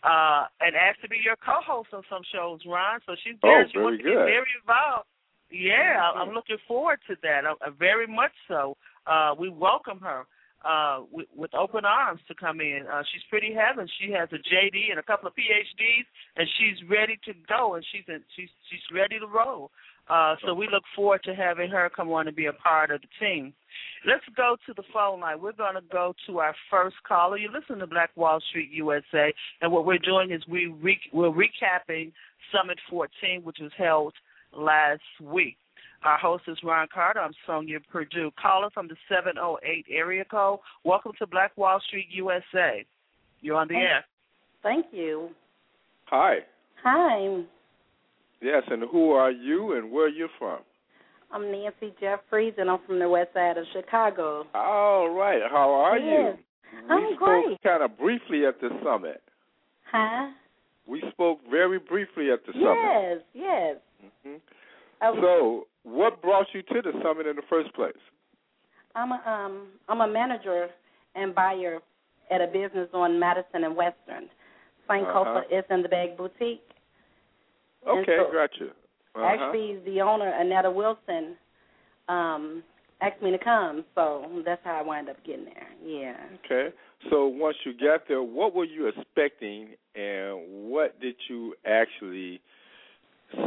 uh, 0.03 0.45
and 0.61 0.75
asked 0.75 1.01
to 1.01 1.09
be 1.09 1.17
your 1.23 1.35
co-host 1.35 1.89
on 1.93 2.03
some 2.09 2.21
shows, 2.33 2.59
Ron. 2.65 2.99
So 3.05 3.15
she's 3.23 3.35
there. 3.41 3.63
Oh, 3.63 3.69
she 3.71 3.79
wants 3.79 3.99
to 3.99 4.03
be 4.03 4.11
very 4.11 4.51
involved. 4.61 5.07
Yeah, 5.51 6.11
I'm 6.15 6.33
looking 6.33 6.57
forward 6.67 6.99
to 7.07 7.15
that. 7.23 7.43
Uh, 7.45 7.71
very 7.77 8.07
much 8.07 8.31
so. 8.47 8.77
Uh, 9.05 9.35
we 9.37 9.49
welcome 9.49 9.99
her 9.99 10.25
uh, 10.65 11.01
with, 11.11 11.27
with 11.35 11.53
open 11.53 11.85
arms 11.85 12.21
to 12.27 12.35
come 12.35 12.61
in. 12.61 12.85
Uh, 12.91 13.03
she's 13.11 13.23
pretty 13.29 13.53
heaven. 13.53 13.87
She 13.99 14.11
has 14.11 14.29
a 14.31 14.37
JD 14.37 14.91
and 14.91 14.99
a 14.99 15.03
couple 15.03 15.27
of 15.27 15.33
PhDs, 15.33 16.05
and 16.35 16.47
she's 16.57 16.89
ready 16.89 17.19
to 17.25 17.33
go, 17.47 17.75
and 17.75 17.85
she's 17.91 18.03
in, 18.07 18.21
she's 18.35 18.49
she's 18.69 18.83
ready 18.93 19.19
to 19.19 19.27
roll. 19.27 19.71
Uh, 20.09 20.35
so 20.45 20.53
we 20.53 20.67
look 20.71 20.83
forward 20.95 21.21
to 21.23 21.33
having 21.33 21.69
her 21.69 21.89
come 21.95 22.11
on 22.11 22.27
and 22.27 22.35
be 22.35 22.47
a 22.47 22.53
part 22.53 22.91
of 22.91 23.01
the 23.01 23.07
team. 23.19 23.53
Let's 24.05 24.25
go 24.35 24.57
to 24.65 24.73
the 24.73 24.83
phone 24.91 25.21
line. 25.21 25.39
We're 25.39 25.53
going 25.53 25.75
to 25.75 25.81
go 25.91 26.13
to 26.27 26.39
our 26.39 26.55
first 26.69 26.95
caller. 27.07 27.37
You 27.37 27.49
listen 27.53 27.79
to 27.79 27.87
Black 27.87 28.09
Wall 28.15 28.39
Street 28.49 28.69
USA, 28.71 29.33
and 29.61 29.71
what 29.71 29.85
we're 29.85 29.99
doing 29.99 30.31
is 30.31 30.41
we 30.47 30.67
re- 30.67 30.99
we're 31.13 31.29
recapping 31.31 32.11
Summit 32.51 32.79
14, 32.89 33.41
which 33.43 33.57
was 33.61 33.71
held 33.77 34.13
last 34.55 35.01
week. 35.21 35.57
Our 36.03 36.17
host 36.17 36.43
is 36.47 36.57
Ron 36.63 36.87
Carter. 36.91 37.19
I'm 37.19 37.33
Sonja 37.47 37.79
Perdue. 37.91 38.31
Caller 38.41 38.69
from 38.73 38.87
the 38.87 38.95
708 39.07 39.85
area 39.89 40.25
code. 40.25 40.59
Welcome 40.83 41.11
to 41.19 41.27
Black 41.27 41.55
Wall 41.57 41.79
Street 41.87 42.07
USA. 42.11 42.83
You're 43.41 43.57
on 43.57 43.67
the 43.67 43.75
air. 43.75 44.03
Thank 44.63 44.87
you. 44.91 45.29
Hi. 46.05 46.39
Hi, 46.83 47.43
Yes, 48.41 48.63
and 48.71 48.81
who 48.91 49.11
are 49.11 49.29
you 49.29 49.73
and 49.77 49.91
where 49.91 50.05
are 50.05 50.09
you 50.09 50.27
from? 50.39 50.59
I'm 51.31 51.51
Nancy 51.51 51.93
Jeffries, 52.01 52.55
and 52.57 52.71
I'm 52.71 52.79
from 52.87 52.97
the 52.97 53.07
west 53.07 53.29
side 53.35 53.55
of 53.55 53.65
Chicago. 53.71 54.45
All 54.55 55.09
right. 55.11 55.41
How 55.49 55.69
are 55.71 55.99
Yes. 55.99 56.37
you? 56.37 56.83
I'm 56.89 57.05
we 57.11 57.15
great. 57.17 57.45
spoke 57.45 57.61
kind 57.61 57.83
of 57.83 57.95
briefly 57.99 58.47
at 58.47 58.59
the 58.59 58.69
summit. 58.83 59.21
Huh? 59.91 60.31
We 60.87 61.03
spoke 61.11 61.39
very 61.51 61.77
briefly 61.77 62.31
at 62.31 62.43
the 62.47 62.53
summit. 62.53 62.77
Yes, 62.83 63.21
yes. 63.35 63.77
hmm 64.23 64.35
I 65.01 65.13
So, 65.21 65.67
what 65.83 66.21
brought 66.21 66.47
you 66.53 66.61
to 66.61 66.81
the 66.81 66.91
summit 67.03 67.27
in 67.27 67.35
the 67.35 67.41
first 67.49 67.73
place? 67.73 67.93
I'm 68.95 69.11
a 69.11 69.21
um 69.25 69.67
I'm 69.87 70.01
a 70.01 70.07
manager 70.07 70.67
and 71.15 71.33
buyer 71.33 71.79
at 72.29 72.41
a 72.41 72.47
business 72.47 72.89
on 72.93 73.19
Madison 73.19 73.63
and 73.63 73.75
Western. 73.75 74.29
St. 74.89 75.07
Uh-huh. 75.07 75.41
Is 75.51 75.63
in 75.69 75.81
the 75.81 75.89
bag 75.89 76.17
boutique. 76.17 76.61
Okay, 77.87 78.17
so- 78.17 78.31
gotcha. 78.31 78.71
Uh-huh. 79.13 79.25
Actually, 79.25 79.79
the 79.85 80.01
owner 80.01 80.29
Annetta 80.29 80.71
Wilson 80.71 81.35
um 82.09 82.63
asked 83.01 83.21
me 83.21 83.31
to 83.31 83.37
come, 83.39 83.83
so 83.95 84.25
that's 84.45 84.61
how 84.63 84.77
I 84.79 84.81
wound 84.83 85.09
up 85.09 85.17
getting 85.25 85.45
there. 85.45 85.67
Yeah. 85.83 86.17
Okay. 86.45 86.75
So 87.09 87.25
once 87.25 87.57
you 87.65 87.73
got 87.73 88.07
there, 88.07 88.21
what 88.21 88.53
were 88.53 88.65
you 88.65 88.87
expecting, 88.87 89.69
and 89.95 90.69
what 90.69 90.99
did 91.01 91.15
you 91.27 91.55
actually 91.65 92.41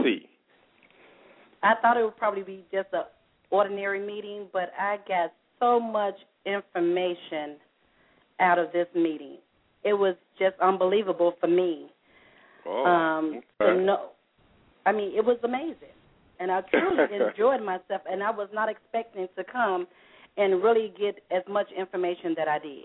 see? 0.03 0.29
I 1.65 1.75
thought 1.81 1.97
it 1.97 2.05
would 2.05 2.17
probably 2.17 2.43
be 2.43 2.65
just 2.71 2.89
a 2.93 3.05
ordinary 3.51 4.05
meeting, 4.05 4.47
but 4.53 4.73
I 4.79 4.99
got 5.09 5.33
so 5.59 5.81
much 5.81 6.15
information 6.45 7.57
out 8.41 8.59
of 8.59 8.73
this 8.73 8.87
meeting. 8.95 9.39
It 9.83 9.95
was 9.95 10.15
just 10.39 10.57
unbelievable 10.61 11.35
for 11.41 11.47
me. 11.47 11.91
Oh, 12.67 12.85
um 12.85 13.41
okay. 13.61 13.85
know 13.85 14.11
I 14.87 14.93
mean, 14.93 15.13
it 15.17 15.25
was 15.25 15.39
amazing. 15.43 15.95
And 16.41 16.51
I 16.51 16.61
truly 16.63 17.05
enjoyed 17.15 17.63
myself 17.63 18.03
and 18.11 18.23
I 18.23 18.31
was 18.31 18.49
not 18.53 18.69
expecting 18.69 19.29
to 19.37 19.45
come 19.45 19.87
and 20.37 20.63
really 20.63 20.93
get 20.99 21.23
as 21.31 21.43
much 21.49 21.69
information 21.77 22.35
that 22.37 22.49
I 22.49 22.59
did. 22.59 22.85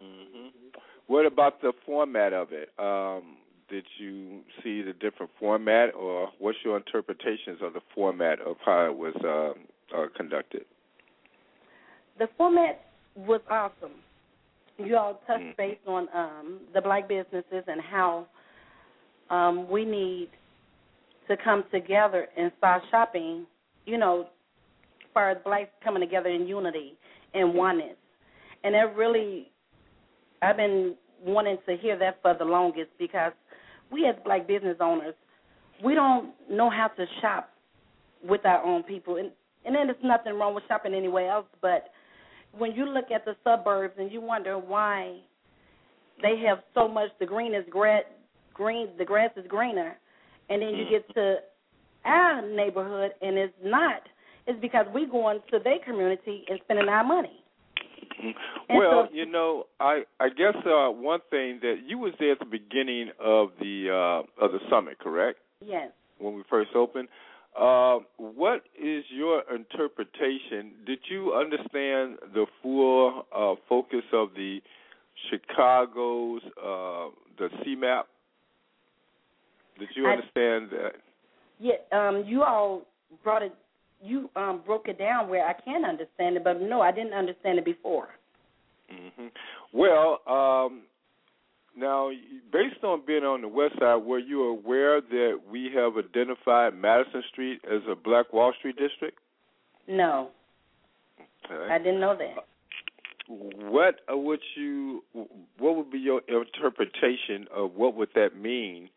hmm 0.00 0.48
What 1.06 1.26
about 1.26 1.60
the 1.62 1.72
format 1.86 2.32
of 2.32 2.48
it? 2.52 2.68
Um, 2.78 3.36
did 3.72 3.86
you 3.98 4.40
see 4.62 4.82
the 4.82 4.92
different 4.92 5.32
format, 5.40 5.94
or 5.94 6.28
what's 6.38 6.58
your 6.62 6.76
interpretations 6.76 7.58
of 7.62 7.72
the 7.72 7.80
format 7.94 8.38
of 8.40 8.56
how 8.64 8.84
it 8.84 8.94
was 8.94 9.14
uh, 9.24 9.96
uh, 9.96 10.06
conducted? 10.14 10.66
The 12.18 12.28
format 12.36 12.84
was 13.16 13.40
awesome. 13.50 13.96
You 14.76 14.98
all 14.98 15.14
touched 15.26 15.44
Mhm. 15.44 15.56
base 15.56 15.78
on 15.86 16.08
um, 16.12 16.60
the 16.74 16.82
black 16.82 17.08
businesses 17.08 17.64
and 17.66 17.80
how 17.80 18.26
um, 19.30 19.70
we 19.70 19.86
need 19.86 20.28
to 21.28 21.36
come 21.38 21.64
together 21.70 22.28
and 22.36 22.52
start 22.58 22.82
shopping, 22.90 23.46
you 23.86 23.96
know, 23.96 24.28
as 25.02 25.10
far 25.14 25.30
as 25.30 25.38
blacks 25.44 25.70
coming 25.82 26.00
together 26.00 26.28
in 26.28 26.46
unity 26.46 26.98
and 27.32 27.54
oneness. 27.54 27.96
And 28.64 28.74
that 28.74 28.94
really, 28.94 29.50
I've 30.42 30.58
been 30.58 30.94
wanting 31.24 31.56
to 31.66 31.76
hear 31.76 31.96
that 31.96 32.20
for 32.20 32.34
the 32.34 32.44
longest 32.44 32.90
because 32.98 33.32
we 33.92 34.06
as 34.06 34.16
black 34.24 34.46
business 34.46 34.76
owners, 34.80 35.14
we 35.84 35.94
don't 35.94 36.30
know 36.50 36.70
how 36.70 36.88
to 36.88 37.04
shop 37.20 37.50
with 38.24 38.44
our 38.46 38.64
own 38.64 38.82
people. 38.82 39.16
And, 39.16 39.30
and 39.64 39.74
then 39.74 39.86
there's 39.86 39.98
nothing 40.02 40.34
wrong 40.34 40.54
with 40.54 40.64
shopping 40.68 40.94
anywhere 40.94 41.30
else, 41.30 41.46
but 41.60 41.90
when 42.56 42.72
you 42.72 42.84
look 42.84 43.10
at 43.14 43.24
the 43.24 43.34
suburbs 43.44 43.94
and 43.98 44.12
you 44.12 44.20
wonder 44.20 44.58
why 44.58 45.18
they 46.20 46.42
have 46.46 46.58
so 46.74 46.86
much 46.86 47.08
the 47.18 47.26
green 47.26 47.54
is 47.54 47.64
grass 47.70 48.04
green 48.54 48.88
the 48.98 49.04
grass 49.04 49.30
is 49.36 49.44
greener 49.48 49.96
and 50.50 50.60
then 50.60 50.70
you 50.70 50.84
mm. 50.84 50.90
get 50.90 51.14
to 51.14 51.36
our 52.04 52.46
neighborhood 52.54 53.12
and 53.22 53.38
it's 53.38 53.54
not 53.64 54.02
it's 54.46 54.60
because 54.60 54.86
we 54.94 55.06
go 55.06 55.30
into 55.30 55.62
their 55.64 55.78
community 55.84 56.44
and 56.48 56.60
spending 56.64 56.88
our 56.88 57.04
money 57.04 57.41
Well, 58.70 59.08
so- 59.08 59.14
you 59.14 59.26
know, 59.26 59.66
I 59.80 60.02
I 60.20 60.28
guess 60.28 60.54
uh 60.66 60.88
one 60.90 61.20
thing 61.30 61.58
that 61.62 61.76
you 61.86 61.98
was 61.98 62.12
there 62.18 62.32
at 62.32 62.38
the 62.38 62.44
beginning 62.46 63.10
of 63.20 63.50
the 63.60 63.90
uh 63.90 64.44
of 64.44 64.52
the 64.52 64.60
summit, 64.70 64.98
correct? 64.98 65.38
yes 65.64 65.90
When 66.18 66.34
we 66.34 66.42
first 66.48 66.70
opened. 66.74 67.08
Uh, 67.58 67.98
what 68.16 68.62
is 68.80 69.04
your 69.10 69.42
interpretation? 69.54 70.72
Did 70.86 71.00
you 71.10 71.34
understand 71.34 72.16
the 72.32 72.46
full 72.62 73.26
uh, 73.30 73.56
focus 73.68 74.04
of 74.14 74.30
the 74.34 74.62
Chicago's 75.28 76.40
uh, 76.56 77.08
the 77.38 77.48
CMAP? 77.62 78.04
Did 79.78 79.88
you 79.94 80.06
I- 80.06 80.12
understand 80.12 80.70
that? 80.70 80.92
yeah 81.60 81.74
um 81.92 82.24
you 82.26 82.42
all 82.42 82.82
brought 83.22 83.42
it 83.42 83.54
you 84.02 84.30
um 84.36 84.62
broke 84.64 84.88
it 84.88 84.98
down 84.98 85.28
where 85.28 85.46
I 85.46 85.52
can 85.52 85.84
understand 85.84 86.36
it 86.36 86.44
but 86.44 86.60
no 86.60 86.80
I 86.80 86.92
didn't 86.92 87.14
understand 87.14 87.58
it 87.58 87.64
before 87.64 88.08
hmm 88.90 89.26
Well, 89.72 90.20
um, 90.26 90.82
now 91.76 92.10
based 92.52 92.84
on 92.84 93.02
being 93.06 93.24
on 93.24 93.40
the 93.40 93.48
west 93.48 93.74
side, 93.78 93.96
were 93.96 94.18
you 94.18 94.44
aware 94.44 95.00
that 95.00 95.40
we 95.50 95.70
have 95.74 95.92
identified 95.96 96.74
Madison 96.74 97.22
Street 97.32 97.60
as 97.64 97.80
a 97.90 97.94
Black 97.94 98.32
Wall 98.32 98.52
Street 98.58 98.76
district? 98.76 99.18
no 99.88 100.28
Okay. 101.50 101.72
I 101.72 101.78
didn't 101.78 102.00
know 102.00 102.16
that 102.16 102.44
What 103.28 104.00
uh, 104.12 104.16
would 104.16 104.40
you? 104.56 105.02
What 105.58 105.76
would 105.76 105.90
be 105.90 105.98
your 105.98 106.20
interpretation 106.28 107.46
of 107.54 107.74
what 107.74 107.94
would 107.96 108.10
that 108.14 108.36
mean 108.36 108.90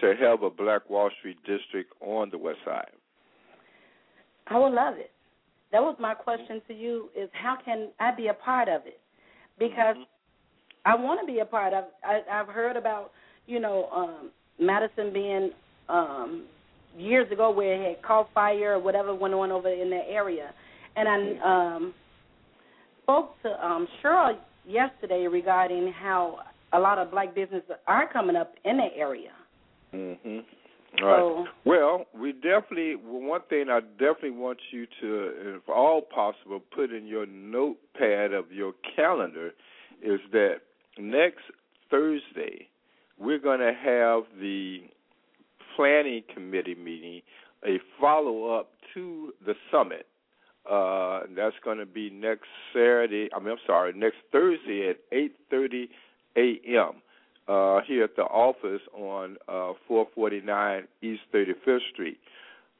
to 0.00 0.14
have 0.18 0.42
a 0.42 0.50
Black 0.50 0.88
Wall 0.90 1.10
Street 1.18 1.38
district 1.44 1.92
on 2.00 2.30
the 2.30 2.38
west 2.38 2.58
side? 2.64 2.90
I 4.48 4.58
would 4.58 4.72
love 4.72 4.94
it. 4.98 5.10
That 5.72 5.82
was 5.82 5.96
my 5.98 6.14
question 6.14 6.60
to 6.68 6.74
you: 6.74 7.08
is 7.16 7.28
how 7.32 7.56
can 7.64 7.88
I 8.00 8.14
be 8.14 8.28
a 8.28 8.34
part 8.34 8.68
of 8.68 8.82
it? 8.86 9.00
Because 9.58 9.96
I 10.84 10.94
want 10.94 11.20
to 11.20 11.26
be 11.26 11.40
a 11.40 11.44
part 11.44 11.72
of. 11.72 11.84
I, 12.04 12.20
I've 12.30 12.48
heard 12.48 12.76
about 12.76 13.12
you 13.46 13.60
know 13.60 13.88
um, 13.94 14.30
Madison 14.60 15.12
being 15.12 15.50
um, 15.88 16.44
years 16.96 17.30
ago 17.32 17.50
where 17.50 17.74
it 17.74 17.96
had 17.96 18.02
caught 18.06 18.28
fire 18.34 18.74
or 18.74 18.78
whatever 18.80 19.14
went 19.14 19.34
on 19.34 19.50
over 19.50 19.68
in 19.68 19.90
that 19.90 20.06
area, 20.08 20.52
and 20.96 21.08
I 21.08 21.74
um, 21.76 21.94
spoke 23.02 23.40
to 23.42 23.66
um, 23.66 23.88
Cheryl 24.02 24.36
yesterday 24.66 25.26
regarding 25.26 25.92
how 25.92 26.40
a 26.72 26.78
lot 26.78 26.98
of 26.98 27.10
black 27.10 27.34
businesses 27.34 27.70
are 27.86 28.10
coming 28.12 28.36
up 28.36 28.54
in 28.64 28.76
that 28.78 28.92
area. 28.96 29.32
Mm-hmm. 29.94 30.38
All 31.00 31.06
right. 31.08 31.18
So 31.18 31.46
Well, 31.64 32.06
we 32.14 32.32
definitely 32.32 32.96
well, 32.96 33.22
one 33.22 33.40
thing 33.48 33.66
I 33.70 33.80
definitely 33.80 34.30
want 34.30 34.58
you 34.70 34.86
to, 35.00 35.56
if 35.56 35.68
all 35.68 36.02
possible, 36.02 36.60
put 36.74 36.92
in 36.92 37.06
your 37.06 37.26
notepad 37.26 38.32
of 38.32 38.52
your 38.52 38.74
calendar 38.96 39.52
is 40.02 40.20
that 40.32 40.56
next 40.98 41.42
Thursday 41.90 42.68
we're 43.18 43.38
going 43.38 43.60
to 43.60 43.72
have 43.72 44.24
the 44.40 44.80
planning 45.76 46.22
committee 46.34 46.74
meeting, 46.74 47.22
a 47.64 47.78
follow 48.00 48.58
up 48.58 48.70
to 48.94 49.32
the 49.46 49.54
summit. 49.70 50.06
Uh, 50.70 51.22
that's 51.34 51.56
going 51.64 51.78
to 51.78 51.86
be 51.86 52.10
next 52.10 52.46
Saturday. 52.72 53.28
I 53.34 53.40
mean, 53.40 53.50
I'm 53.50 53.58
sorry, 53.66 53.92
next 53.94 54.18
Thursday 54.30 54.90
at 54.90 54.98
8:30 55.10 55.88
a.m 56.36 57.01
uh, 57.48 57.80
here 57.86 58.04
at 58.04 58.16
the 58.16 58.22
office 58.22 58.82
on 58.94 59.36
uh, 59.48 59.72
449 59.88 60.86
East 61.02 61.22
35th 61.34 61.78
Street. 61.92 62.18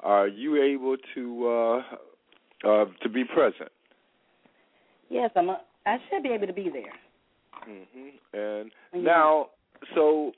Are 0.00 0.28
you 0.28 0.62
able 0.62 0.96
to 1.14 1.48
uh, 1.48 1.82
uh, 2.68 2.84
to 3.02 3.08
be 3.08 3.24
present? 3.24 3.70
yes, 5.08 5.30
I'm. 5.36 5.48
A, 5.48 5.60
I 5.86 5.96
should 6.10 6.22
be 6.22 6.30
able 6.30 6.46
to 6.46 6.52
be 6.52 6.70
there. 6.70 6.92
hmm 7.64 8.08
And 8.32 8.70
Yeah. 8.94 9.00
now, 9.02 9.46
so 9.94 10.32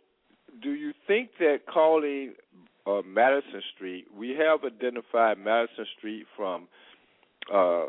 do 0.63 0.71
you 0.73 0.93
think 1.07 1.31
that 1.39 1.61
calling 1.73 2.33
uh, 2.87 3.03
Madison 3.07 3.63
Street, 3.75 4.07
we 4.17 4.31
have 4.39 4.65
identified 4.65 5.39
Madison 5.39 5.87
Street 5.99 6.27
from 6.37 6.69
uh, 7.53 7.87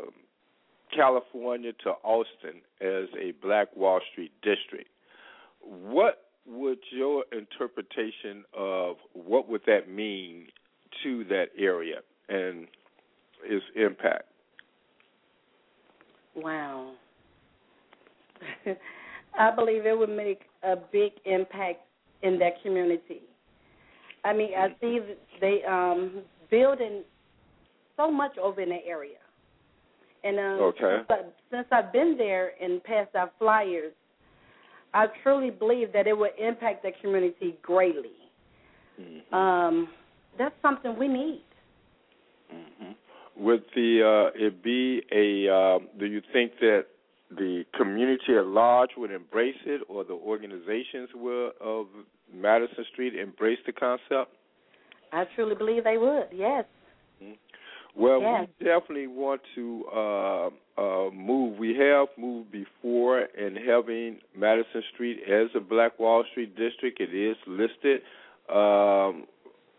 California 0.94 1.72
to 1.84 1.90
Austin 2.02 2.60
as 2.80 3.08
a 3.18 3.32
Black 3.42 3.74
Wall 3.76 4.00
Street 4.12 4.32
district. 4.42 4.88
What 5.62 6.25
would 6.48 6.78
your 6.90 7.24
interpretation 7.32 8.44
of 8.56 8.96
what 9.12 9.48
would 9.48 9.62
that 9.66 9.90
mean 9.90 10.46
to 11.02 11.24
that 11.24 11.46
area 11.58 11.96
and 12.28 12.66
its 13.44 13.64
impact? 13.74 14.24
Wow. 16.34 16.92
I 19.38 19.50
believe 19.50 19.86
it 19.86 19.98
would 19.98 20.10
make 20.10 20.42
a 20.62 20.76
big 20.76 21.12
impact 21.24 21.80
in 22.22 22.38
that 22.38 22.62
community. 22.62 23.22
I 24.24 24.32
mean, 24.32 24.50
I 24.56 24.68
see 24.80 25.00
they 25.40 25.62
um 25.64 26.22
building 26.50 27.02
so 27.96 28.10
much 28.10 28.36
over 28.38 28.60
in 28.60 28.70
the 28.70 28.84
area. 28.86 29.18
And 30.24 30.38
um 30.38 30.60
Okay. 30.60 30.96
since, 30.96 31.06
I, 31.10 31.22
since 31.50 31.66
I've 31.70 31.92
been 31.92 32.16
there 32.18 32.52
and 32.60 32.82
passed 32.84 33.14
out 33.14 33.32
flyers, 33.38 33.92
I 34.96 35.06
truly 35.22 35.50
believe 35.50 35.92
that 35.92 36.06
it 36.06 36.16
would 36.16 36.36
impact 36.38 36.82
the 36.82 36.92
community 37.02 37.58
greatly. 37.62 38.18
Mm-hmm. 39.00 39.34
Um 39.34 39.88
that's 40.38 40.54
something 40.62 40.98
we 40.98 41.08
need. 41.08 41.42
hmm 42.50 42.92
Would 43.36 43.64
the 43.74 43.90
uh, 44.34 44.46
it 44.46 44.62
be 44.62 45.02
a? 45.12 45.52
Um, 45.52 45.88
do 45.98 46.06
you 46.06 46.22
think 46.32 46.52
that 46.60 46.86
the 47.30 47.64
community 47.76 48.36
at 48.36 48.46
large 48.46 48.90
would 48.96 49.10
embrace 49.10 49.56
it, 49.66 49.82
or 49.88 50.04
the 50.04 50.12
organizations 50.12 51.08
will 51.14 51.50
of 51.60 51.86
Madison 52.32 52.84
Street 52.92 53.14
embrace 53.14 53.58
the 53.66 53.72
concept? 53.72 54.30
I 55.12 55.24
truly 55.34 55.54
believe 55.54 55.84
they 55.84 55.98
would. 55.98 56.28
Yes. 56.32 56.64
Well, 57.96 58.20
Yes. 58.20 58.48
we 58.60 58.64
definitely 58.66 59.06
want 59.06 59.40
to 59.54 59.84
uh, 59.86 60.50
uh, 60.78 61.10
move. 61.10 61.58
We 61.58 61.74
have 61.76 62.08
moved 62.18 62.52
before 62.52 63.20
in 63.20 63.56
having 63.56 64.18
Madison 64.36 64.82
Street 64.92 65.20
as 65.26 65.48
a 65.54 65.60
Black 65.60 65.98
Wall 65.98 66.22
Street 66.30 66.54
district. 66.56 67.00
It 67.00 67.14
is 67.14 67.36
listed 67.46 68.02
um, 68.50 69.24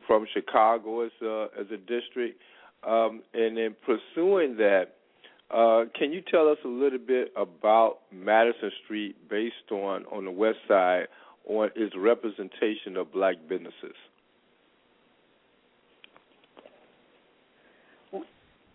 from 0.07 0.25
Chicago 0.33 1.01
as 1.01 1.11
a, 1.21 1.47
as 1.59 1.67
a 1.71 1.77
district. 1.77 2.41
Um, 2.83 3.21
and 3.33 3.57
in 3.57 3.75
pursuing 3.85 4.57
that, 4.57 4.95
uh, 5.51 5.85
can 5.97 6.11
you 6.11 6.21
tell 6.21 6.49
us 6.49 6.57
a 6.65 6.67
little 6.67 6.99
bit 6.99 7.31
about 7.37 7.99
Madison 8.11 8.71
Street 8.83 9.15
based 9.29 9.71
on, 9.71 10.05
on 10.11 10.25
the 10.25 10.31
west 10.31 10.57
side 10.67 11.07
on 11.45 11.69
its 11.75 11.95
representation 11.95 12.97
of 12.97 13.11
black 13.13 13.35
businesses? 13.47 13.95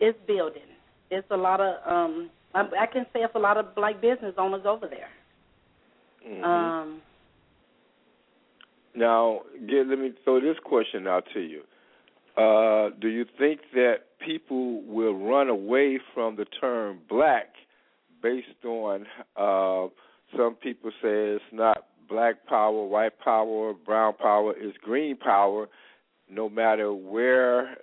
It's 0.03 0.19
building. 0.27 0.71
It's 1.11 1.31
a 1.31 1.37
lot 1.37 1.61
of 1.61 1.75
um 1.87 2.31
I, 2.55 2.61
I 2.85 2.87
can 2.87 3.07
say 3.12 3.21
it's 3.21 3.35
a 3.35 3.38
lot 3.38 3.57
of 3.57 3.75
black 3.75 4.01
business 4.03 4.35
owners 4.37 4.67
over 4.67 4.88
there. 4.88 5.11
Mhm. 6.27 6.45
Um 6.45 7.03
Now, 8.95 9.41
get, 9.69 9.87
let 9.87 9.99
me 9.99 10.12
throw 10.25 10.41
this 10.41 10.59
question 10.62 11.07
out 11.07 11.25
to 11.33 11.41
you. 11.41 11.62
Uh, 12.37 12.91
do 13.01 13.09
you 13.09 13.25
think 13.38 13.61
that 13.75 13.97
people 14.19 14.83
will 14.83 15.15
run 15.15 15.49
away 15.49 15.99
from 16.15 16.37
the 16.37 16.45
term 16.45 17.01
black 17.09 17.49
based 18.23 18.65
on 18.65 19.07
uh, 19.37 19.88
some 20.37 20.55
people 20.55 20.91
say 21.03 21.37
it's 21.37 21.45
not 21.53 21.87
black 22.09 22.47
power, 22.47 22.85
white 22.87 23.19
power, 23.19 23.73
brown 23.73 24.15
power, 24.15 24.55
it's 24.57 24.77
green 24.79 25.17
power, 25.17 25.69
no 26.31 26.49
matter 26.49 26.93
where 26.93 27.77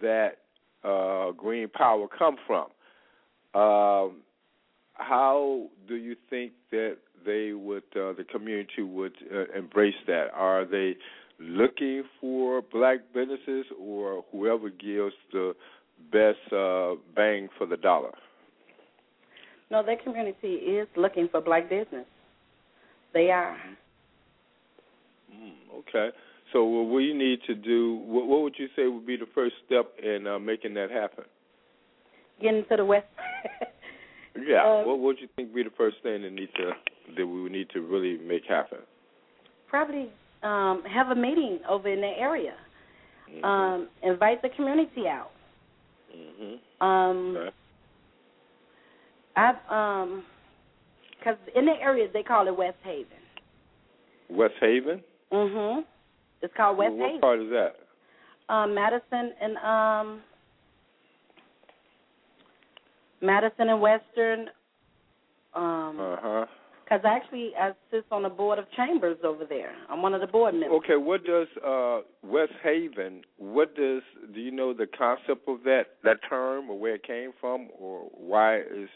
that 0.00 0.38
uh, 0.84 1.30
green 1.32 1.68
power 1.68 2.06
come 2.08 2.36
from? 2.46 2.66
Um, 3.54 4.22
how 4.94 5.68
do 5.88 5.96
you 5.96 6.16
think 6.30 6.52
that 6.70 6.98
they 7.24 7.52
would, 7.52 7.84
uh, 7.94 8.12
the 8.12 8.24
community 8.30 8.82
would 8.82 9.14
uh, 9.32 9.56
embrace 9.56 9.94
that? 10.06 10.28
Are 10.34 10.64
they 10.64 10.96
looking 11.38 12.04
for 12.20 12.62
black 12.62 12.98
businesses 13.14 13.66
or 13.80 14.24
whoever 14.32 14.70
gives 14.70 15.14
the 15.32 15.54
best 16.10 16.52
uh, 16.52 16.94
bang 17.14 17.48
for 17.58 17.66
the 17.66 17.76
dollar? 17.76 18.12
no, 19.72 19.82
that 19.82 20.04
community 20.04 20.54
is 20.54 20.86
looking 20.96 21.28
for 21.30 21.40
black 21.40 21.68
business. 21.70 22.04
They 23.14 23.30
are. 23.30 23.56
Mm, 25.34 25.78
okay. 25.78 26.14
So 26.52 26.64
what 26.64 26.92
we 26.94 27.14
need 27.14 27.40
to 27.46 27.54
do, 27.54 27.96
what, 28.04 28.26
what 28.26 28.42
would 28.42 28.54
you 28.58 28.68
say 28.76 28.86
would 28.86 29.06
be 29.06 29.16
the 29.16 29.28
first 29.34 29.54
step 29.66 29.86
in 30.02 30.26
uh, 30.26 30.38
making 30.38 30.74
that 30.74 30.90
happen? 30.90 31.24
Getting 32.40 32.64
to 32.70 32.76
the 32.76 32.84
west 32.84 33.06
Yeah. 34.46 34.62
Uh, 34.62 34.84
what 34.84 34.98
would 35.00 35.18
you 35.20 35.28
think 35.36 35.48
would 35.48 35.56
be 35.56 35.62
the 35.62 35.76
first 35.76 35.96
thing 36.02 36.22
that 36.22 36.32
need 36.32 36.48
to 36.56 36.72
that 37.16 37.26
we 37.26 37.42
would 37.42 37.52
need 37.52 37.68
to 37.70 37.80
really 37.80 38.16
make 38.18 38.44
happen? 38.48 38.78
Probably 39.68 40.08
um, 40.42 40.82
have 40.90 41.08
a 41.08 41.14
meeting 41.14 41.58
over 41.68 41.88
in 41.88 42.00
the 42.00 42.06
area. 42.18 42.54
Mhm. 43.30 43.44
Um, 43.44 43.88
invite 44.02 44.42
the 44.42 44.48
community 44.50 45.06
out. 45.06 45.30
Mm-hmm. 46.14 46.84
Um, 46.86 47.36
Okay. 47.36 47.56
I've 49.36 49.70
um, 49.70 50.24
because 51.18 51.38
in 51.54 51.66
the 51.66 51.72
area 51.80 52.08
they 52.12 52.22
call 52.22 52.46
it 52.48 52.56
West 52.56 52.78
Haven. 52.82 53.06
West 54.28 54.54
Haven. 54.60 55.02
Mhm. 55.32 55.84
It's 56.42 56.52
called 56.56 56.76
West 56.76 56.92
what 56.94 57.06
Haven. 57.06 57.20
part 57.20 57.40
is 57.40 57.50
that? 57.50 58.52
Um, 58.52 58.74
Madison 58.74 59.32
and 59.40 59.56
um, 59.58 60.20
Madison 63.20 63.68
and 63.68 63.80
Western. 63.80 64.40
Um, 65.54 65.98
Uh 66.00 66.16
huh. 66.20 66.46
Because 66.84 67.06
actually, 67.06 67.52
I 67.58 67.70
sit 67.90 68.04
on 68.10 68.22
the 68.24 68.28
board 68.28 68.58
of 68.58 68.66
chambers 68.76 69.16
over 69.24 69.46
there. 69.46 69.72
I'm 69.88 70.02
one 70.02 70.12
of 70.12 70.20
the 70.20 70.26
board 70.26 70.52
members. 70.52 70.78
Okay, 70.84 70.96
what 70.96 71.24
does 71.24 71.46
uh, 71.66 72.00
West 72.22 72.52
Haven? 72.62 73.22
What 73.38 73.74
does 73.74 74.02
do 74.34 74.40
you 74.40 74.50
know 74.50 74.74
the 74.74 74.86
concept 74.86 75.48
of 75.48 75.62
that 75.64 75.84
that 76.04 76.18
term 76.28 76.68
or 76.68 76.78
where 76.78 76.96
it 76.96 77.06
came 77.06 77.30
from 77.40 77.68
or 77.78 78.00
why 78.12 78.58
is 78.58 78.90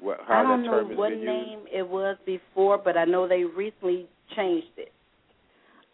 what 0.00 0.20
how 0.26 0.40
I 0.40 0.42
don't 0.44 0.64
know 0.64 0.84
what 0.96 1.10
name 1.10 1.60
it 1.70 1.86
was 1.86 2.16
before, 2.24 2.78
but 2.78 2.96
I 2.96 3.04
know 3.04 3.28
they 3.28 3.44
recently 3.44 4.06
changed 4.34 4.78
it. 4.78 4.92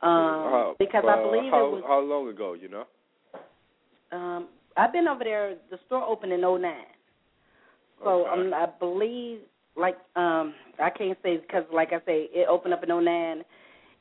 Um, 0.05 0.75
because 0.79 1.05
uh, 1.07 1.11
I 1.11 1.23
believe 1.23 1.51
how, 1.51 1.67
it 1.67 1.73
was. 1.73 1.83
how 1.87 2.01
long 2.01 2.29
ago? 2.29 2.53
You 2.53 2.69
know. 2.69 2.85
Um, 4.13 4.49
I've 4.77 4.93
been 4.93 5.09
over 5.09 5.25
there. 5.25 5.57
The 5.71 5.79
store 5.87 6.05
opened 6.05 6.33
in 6.33 6.43
'09, 6.43 6.61
so 8.03 8.27
Okay. 8.27 8.31
um, 8.31 8.53
I 8.53 8.67
believe 8.79 9.41
like 9.77 9.97
um, 10.15 10.53
I 10.79 10.91
can't 10.91 11.17
say 11.23 11.39
because 11.39 11.65
like 11.73 11.93
I 11.93 12.01
say 12.05 12.29
it 12.33 12.47
opened 12.49 12.75
up 12.75 12.83
in 12.83 12.91
'09, 12.91 13.43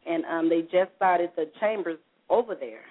and 0.06 0.26
um, 0.26 0.50
they 0.50 0.64
just 0.64 0.92
started 0.98 1.32
the 1.38 1.50
chambers 1.62 2.00
over 2.30 2.54
there, 2.54 2.84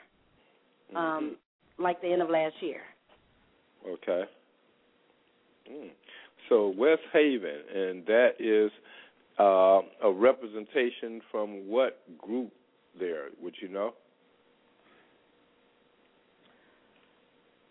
um, 0.96 1.36
like 1.78 2.00
the 2.00 2.08
end 2.10 2.22
of 2.22 2.30
last 2.30 2.54
year. 2.60 2.80
Okay. 3.86 4.22
Mm. 5.70 5.90
So 6.48 6.68
West 6.76 7.02
Haven, 7.12 7.60
and 7.74 8.06
that 8.06 8.30
is 8.38 8.70
uh, 9.38 9.80
a 10.02 10.10
representation 10.10 11.20
from 11.30 11.68
what 11.68 12.00
group 12.18 12.52
there? 12.98 13.26
Would 13.42 13.54
you 13.60 13.68
know? 13.68 13.94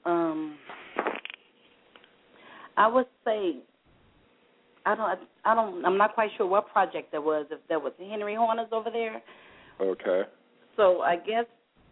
Um, 0.05 0.57
I 2.77 2.87
would 2.87 3.05
say 3.23 3.57
I 4.85 4.95
don't. 4.95 5.19
I 5.45 5.55
don't. 5.55 5.85
I'm 5.85 5.97
not 5.97 6.15
quite 6.15 6.31
sure 6.37 6.47
what 6.47 6.71
project 6.71 7.11
there 7.11 7.21
was. 7.21 7.45
If 7.51 7.59
there 7.69 7.79
was 7.79 7.93
Henry 7.99 8.35
Horners 8.35 8.69
over 8.71 8.89
there, 8.89 9.21
Okay. 9.79 10.23
so 10.75 11.01
I 11.01 11.17
guess 11.17 11.45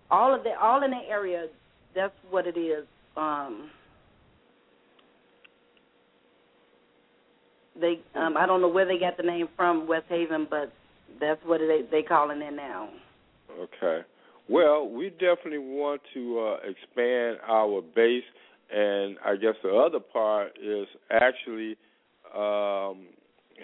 all 0.10 0.34
of 0.34 0.44
the 0.44 0.60
all 0.60 0.84
in 0.84 0.92
the 0.92 1.02
area. 1.10 1.48
That's 1.96 2.14
what 2.30 2.48
it 2.48 2.58
is. 2.58 2.86
Um, 3.18 3.70
they. 7.80 8.00
Um, 8.16 8.38
I 8.38 8.46
don't 8.46 8.62
know 8.62 8.70
where 8.70 8.86
they 8.86 8.98
got 9.00 9.18
the 9.18 9.24
name 9.24 9.50
from, 9.56 9.88
West 9.88 10.06
Haven, 10.10 10.48
but 10.50 10.72
that's 11.20 11.40
what 11.46 11.60
they 11.60 11.84
they 11.92 12.02
calling 12.02 12.42
it 12.42 12.54
now. 12.54 12.90
Okay. 13.60 14.06
Well, 14.48 14.88
we 14.90 15.10
definitely 15.12 15.60
want 15.60 16.02
to 16.14 16.40
uh, 16.40 16.70
expand 16.70 17.38
our 17.48 17.82
base, 17.82 18.24
and 18.74 19.18
I 19.24 19.36
guess 19.36 19.56
the 19.64 19.76
other 19.76 20.00
part 20.00 20.58
is 20.62 20.88
actually 21.12 21.78
um, 22.36 23.08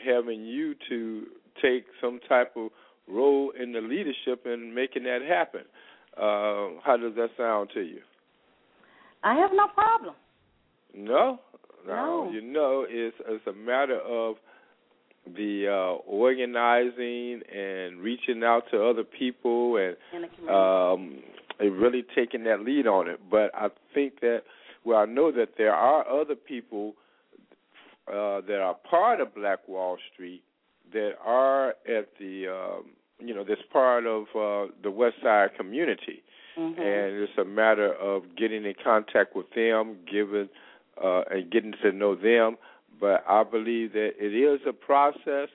having 0.06 0.46
you 0.46 0.76
to 0.90 1.24
take 1.62 1.86
some 2.02 2.20
type 2.28 2.54
of 2.56 2.70
role 3.08 3.52
in 3.60 3.72
the 3.72 3.82
leadership 3.82 4.46
and 4.46 4.74
making 4.76 5.04
that 5.04 5.20
happen. 5.28 5.62
Uh, 6.18 6.80
how 6.84 6.98
does 7.02 7.14
that 7.16 7.30
sound 7.38 7.70
to 7.74 7.82
you? 7.82 8.00
I 9.24 9.36
have 9.36 9.52
no 9.54 9.68
problem. 9.74 10.16
No, 10.94 11.40
No. 11.88 12.30
You 12.32 12.42
know, 12.42 12.86
it's 12.88 13.16
it's 13.28 13.46
a 13.48 13.54
matter 13.54 14.00
of 14.00 14.36
the 15.36 15.68
uh, 15.68 15.96
organizing 16.08 17.42
and 17.54 18.00
reaching 18.00 18.44
out 18.44 18.64
to 18.72 18.84
other 18.84 19.04
people 19.04 19.78
and 19.78 19.96
In 20.14 20.22
the 20.22 20.28
community. 20.28 20.54
um, 20.54 21.24
and 21.60 21.80
really 21.82 22.04
taking 22.16 22.44
that 22.44 22.62
lead 22.62 22.86
on 22.88 23.08
it. 23.08 23.20
But 23.30 23.52
I 23.56 23.70
think 23.94 24.20
that, 24.22 24.44
well, 24.84 25.00
I 25.00 25.06
know 25.06 25.32
that 25.32 25.50
there 25.58 25.74
are 25.74 26.08
other 26.08 26.36
people 26.36 26.96
uh, 28.08 28.42
that 28.42 28.60
are 28.62 28.76
part 28.90 29.20
of 29.20 29.34
Black 29.34 29.68
Wall 29.68 29.98
Street 30.14 30.44
that 30.94 31.14
are 31.26 31.70
at 31.70 32.10
the, 32.20 32.48
um, 32.48 32.86
you 33.20 33.34
know, 33.34 33.44
that's 33.48 33.62
part 33.74 34.06
of 34.06 34.24
uh, 34.36 34.72
the 34.84 34.92
West 34.92 35.16
Side 35.24 35.56
community, 35.58 36.22
Mhm. 36.58 36.78
and 36.80 37.24
it's 37.24 37.38
a 37.38 37.44
matter 37.46 37.94
of 37.96 38.36
getting 38.36 38.64
in 38.66 38.76
contact 38.84 39.36
with 39.36 39.50
them, 39.52 39.98
giving 40.06 40.50
uh, 41.04 41.24
and 41.32 41.50
getting 41.50 41.74
to 41.82 41.92
know 41.92 42.16
them. 42.16 42.58
But 43.00 43.24
I 43.28 43.44
believe 43.44 43.94
that 43.94 44.12
it 44.18 44.34
is 44.34 44.62
a 44.68 44.74
process, 44.74 45.50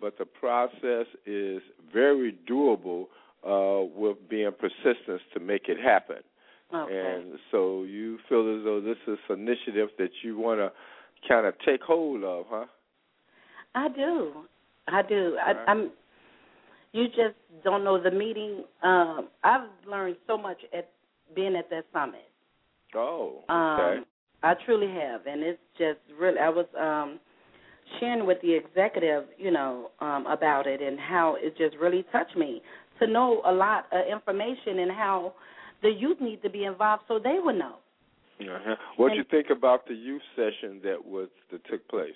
but 0.00 0.18
the 0.18 0.24
process 0.24 1.06
is 1.24 1.62
very 1.92 2.36
doable 2.48 3.06
uh, 3.46 3.84
with 3.94 4.16
being 4.28 4.50
persistence 4.52 5.22
to 5.34 5.40
make 5.40 5.68
it 5.68 5.78
happen. 5.78 6.18
okay. 6.74 7.16
And 7.16 7.38
so 7.50 7.84
you 7.84 8.18
feel 8.28 8.40
as 8.58 8.64
though 8.64 8.80
this 8.80 8.98
is 9.06 9.18
an 9.28 9.40
initiative 9.40 9.88
that 9.98 10.10
you 10.22 10.36
want 10.36 10.60
to 10.60 10.72
kind 11.28 11.46
of 11.46 11.54
take 11.64 11.82
hold 11.82 12.24
of, 12.24 12.46
huh? 12.48 12.66
I 13.74 13.88
do. 13.88 14.32
I 14.88 15.02
do. 15.02 15.36
I, 15.44 15.52
I'm. 15.70 15.90
You 16.92 17.08
just 17.08 17.36
don't 17.62 17.84
know 17.84 18.02
the 18.02 18.10
meeting. 18.10 18.64
Um, 18.82 19.28
I've 19.44 19.68
learned 19.86 20.16
so 20.26 20.38
much 20.38 20.56
at 20.76 20.88
being 21.34 21.54
at 21.56 21.68
that 21.68 21.84
summit. 21.92 22.28
Oh, 22.94 23.44
Um, 23.48 23.80
okay. 23.80 24.00
I 24.46 24.54
truly 24.64 24.88
have, 24.88 25.26
and 25.26 25.42
it's 25.42 25.58
just 25.76 25.98
really. 26.18 26.38
I 26.38 26.48
was 26.48 26.66
um, 26.80 27.18
sharing 27.98 28.26
with 28.26 28.38
the 28.42 28.54
executive, 28.54 29.24
you 29.38 29.50
know, 29.50 29.90
um, 30.00 30.26
about 30.26 30.66
it 30.66 30.80
and 30.80 30.98
how 31.00 31.36
it 31.38 31.56
just 31.58 31.76
really 31.80 32.04
touched 32.12 32.36
me 32.36 32.62
to 33.00 33.06
know 33.06 33.42
a 33.44 33.52
lot 33.52 33.86
of 33.90 34.06
information 34.06 34.78
and 34.80 34.90
how 34.90 35.34
the 35.82 35.90
youth 35.90 36.18
need 36.20 36.42
to 36.42 36.50
be 36.50 36.64
involved 36.64 37.02
so 37.08 37.18
they 37.18 37.38
would 37.42 37.56
know. 37.56 37.76
Uh-huh. 38.40 38.76
What 38.96 39.12
and- 39.12 39.18
you 39.18 39.24
think 39.30 39.48
about 39.50 39.86
the 39.88 39.94
youth 39.94 40.22
session 40.36 40.80
that 40.84 41.04
was 41.04 41.28
that 41.50 41.64
took 41.68 41.86
place? 41.88 42.12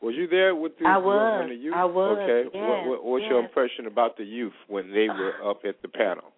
Was 0.00 0.14
you 0.16 0.26
there 0.26 0.54
with 0.56 0.72
the, 0.78 0.86
I 0.86 0.96
was. 0.98 1.48
the 1.48 1.54
youth? 1.54 1.74
I 1.76 1.84
was, 1.84 2.18
Okay. 2.18 2.50
yes, 2.52 2.64
what, 2.68 2.86
what, 2.88 3.04
what's 3.04 3.24
your 3.26 3.38
impression 3.38 3.86
about 3.86 4.16
the 4.16 4.24
youth 4.24 4.52
when 4.66 4.90
they 4.90 5.06
were 5.08 5.34
up 5.48 5.60
at 5.64 5.80
the 5.82 5.88
panel? 5.88 6.32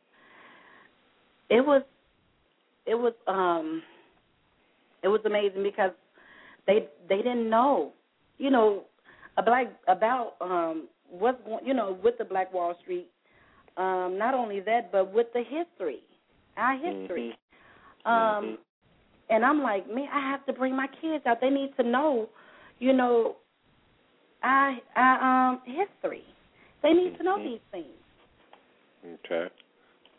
it 1.51 1.61
was 1.61 1.83
it 2.87 2.95
was 2.95 3.13
um 3.27 3.83
it 5.05 5.09
was 5.09 5.21
amazing 5.27 5.63
because 5.63 5.93
they 6.67 6.89
they 7.09 7.19
didn't 7.19 7.51
know 7.51 7.93
you 8.39 8.51
know 8.51 8.85
a 9.39 9.43
black 9.43 9.69
about 9.89 10.35
um 10.41 10.89
what's 11.11 11.43
going 11.45 11.65
you 11.67 11.75
know 11.75 11.99
with 12.03 12.19
the 12.19 12.25
black 12.25 12.53
wall 12.55 12.75
street 12.83 13.11
um 13.77 14.17
not 14.19 14.35
only 14.35 14.61
that 14.61 14.91
but 14.93 15.13
with 15.13 15.29
the 15.35 15.43
history 15.43 16.01
our 16.57 16.77
history 16.77 17.37
um 18.07 18.13
Mhm. 18.15 18.59
and 19.31 19.45
i'm 19.45 19.63
like 19.63 19.87
man 19.93 20.09
i 20.13 20.21
have 20.21 20.45
to 20.47 20.53
bring 20.53 20.77
my 20.77 20.89
kids 21.01 21.25
out 21.27 21.41
they 21.41 21.51
need 21.51 21.75
to 21.77 21.85
know 21.85 22.29
you 22.81 22.93
know 22.93 23.37
our 24.43 24.77
our 24.97 25.51
um 25.51 25.63
history 25.67 26.25
they 26.83 26.93
need 26.93 27.17
to 27.19 27.25
know 27.25 27.39
Mhm. 27.39 27.45
these 27.45 27.61
things 27.71 27.87
Okay. 29.15 29.51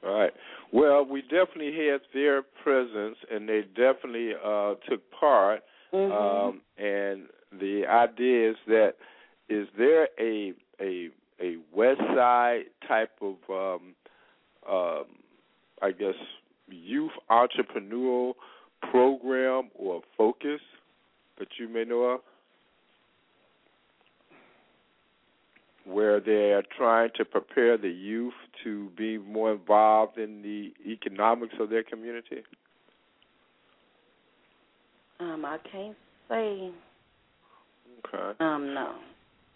All 0.05 0.19
right. 0.19 0.33
Well, 0.71 1.05
we 1.05 1.21
definitely 1.21 1.73
had 1.75 2.01
their 2.13 2.41
presence, 2.63 3.17
and 3.31 3.47
they 3.49 3.61
definitely 3.75 4.31
uh, 4.43 4.75
took 4.89 5.01
part. 5.11 5.61
mhm 5.93 6.11
Um, 6.11 6.61
and 6.77 7.27
the 7.59 7.85
idea 7.87 8.51
is 8.51 8.57
that 8.67 8.93
is 9.49 9.67
there 9.77 10.07
a 10.19 10.53
a 10.81 11.09
a 11.41 11.57
West 11.73 12.01
Side 12.15 12.65
type 12.87 13.11
of 13.21 13.35
um, 13.49 13.95
um, 14.69 15.05
I 15.81 15.91
guess 15.91 16.15
youth 16.69 17.11
entrepreneurial 17.29 18.33
program 18.91 19.69
or 19.75 20.01
focus 20.17 20.61
that 21.39 21.47
you 21.59 21.67
may 21.67 21.85
know 21.85 22.03
of? 22.03 22.19
Where 25.85 26.19
they 26.19 26.51
are 26.53 26.63
trying 26.77 27.11
to 27.15 27.25
prepare 27.25 27.77
the 27.77 27.89
youth 27.89 28.33
to 28.63 28.89
be 28.97 29.17
more 29.17 29.51
involved 29.53 30.17
in 30.17 30.41
the 30.41 30.73
economics 30.85 31.53
of 31.59 31.69
their 31.69 31.83
community? 31.83 32.43
um 35.19 35.45
i 35.45 35.57
can't 35.71 35.95
say 36.29 36.71
Okay. 38.05 38.37
um 38.39 38.73
no 38.73 38.95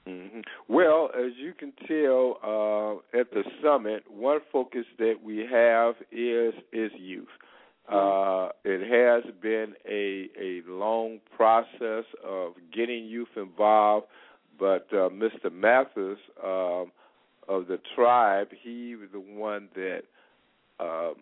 hmm 0.06 0.40
Well, 0.68 1.10
as 1.14 1.34
you 1.38 1.54
can 1.54 1.74
tell 1.88 2.38
uh, 2.44 3.20
at 3.20 3.30
the 3.32 3.44
summit, 3.64 4.04
one 4.10 4.40
focus 4.52 4.86
that 4.98 5.16
we 5.24 5.46
have 5.52 5.96
is 6.12 6.54
is 6.72 6.92
youth. 6.98 7.28
Uh, 7.92 8.50
it 8.64 8.82
has 8.88 9.24
been 9.42 9.74
a 9.88 10.30
a 10.40 10.62
long 10.70 11.20
process 11.36 12.06
of 12.26 12.54
getting 12.74 13.06
youth 13.06 13.30
involved, 13.36 14.06
but 14.60 14.88
uh, 14.92 15.10
Mr. 15.10 15.52
Mathis 15.52 16.20
um, 16.44 16.92
of 17.48 17.68
the 17.68 17.80
tribe, 17.96 18.50
he 18.62 18.96
was 18.96 19.10
the 19.12 19.20
one 19.20 19.70
that 19.76 20.02
um, 20.80 21.16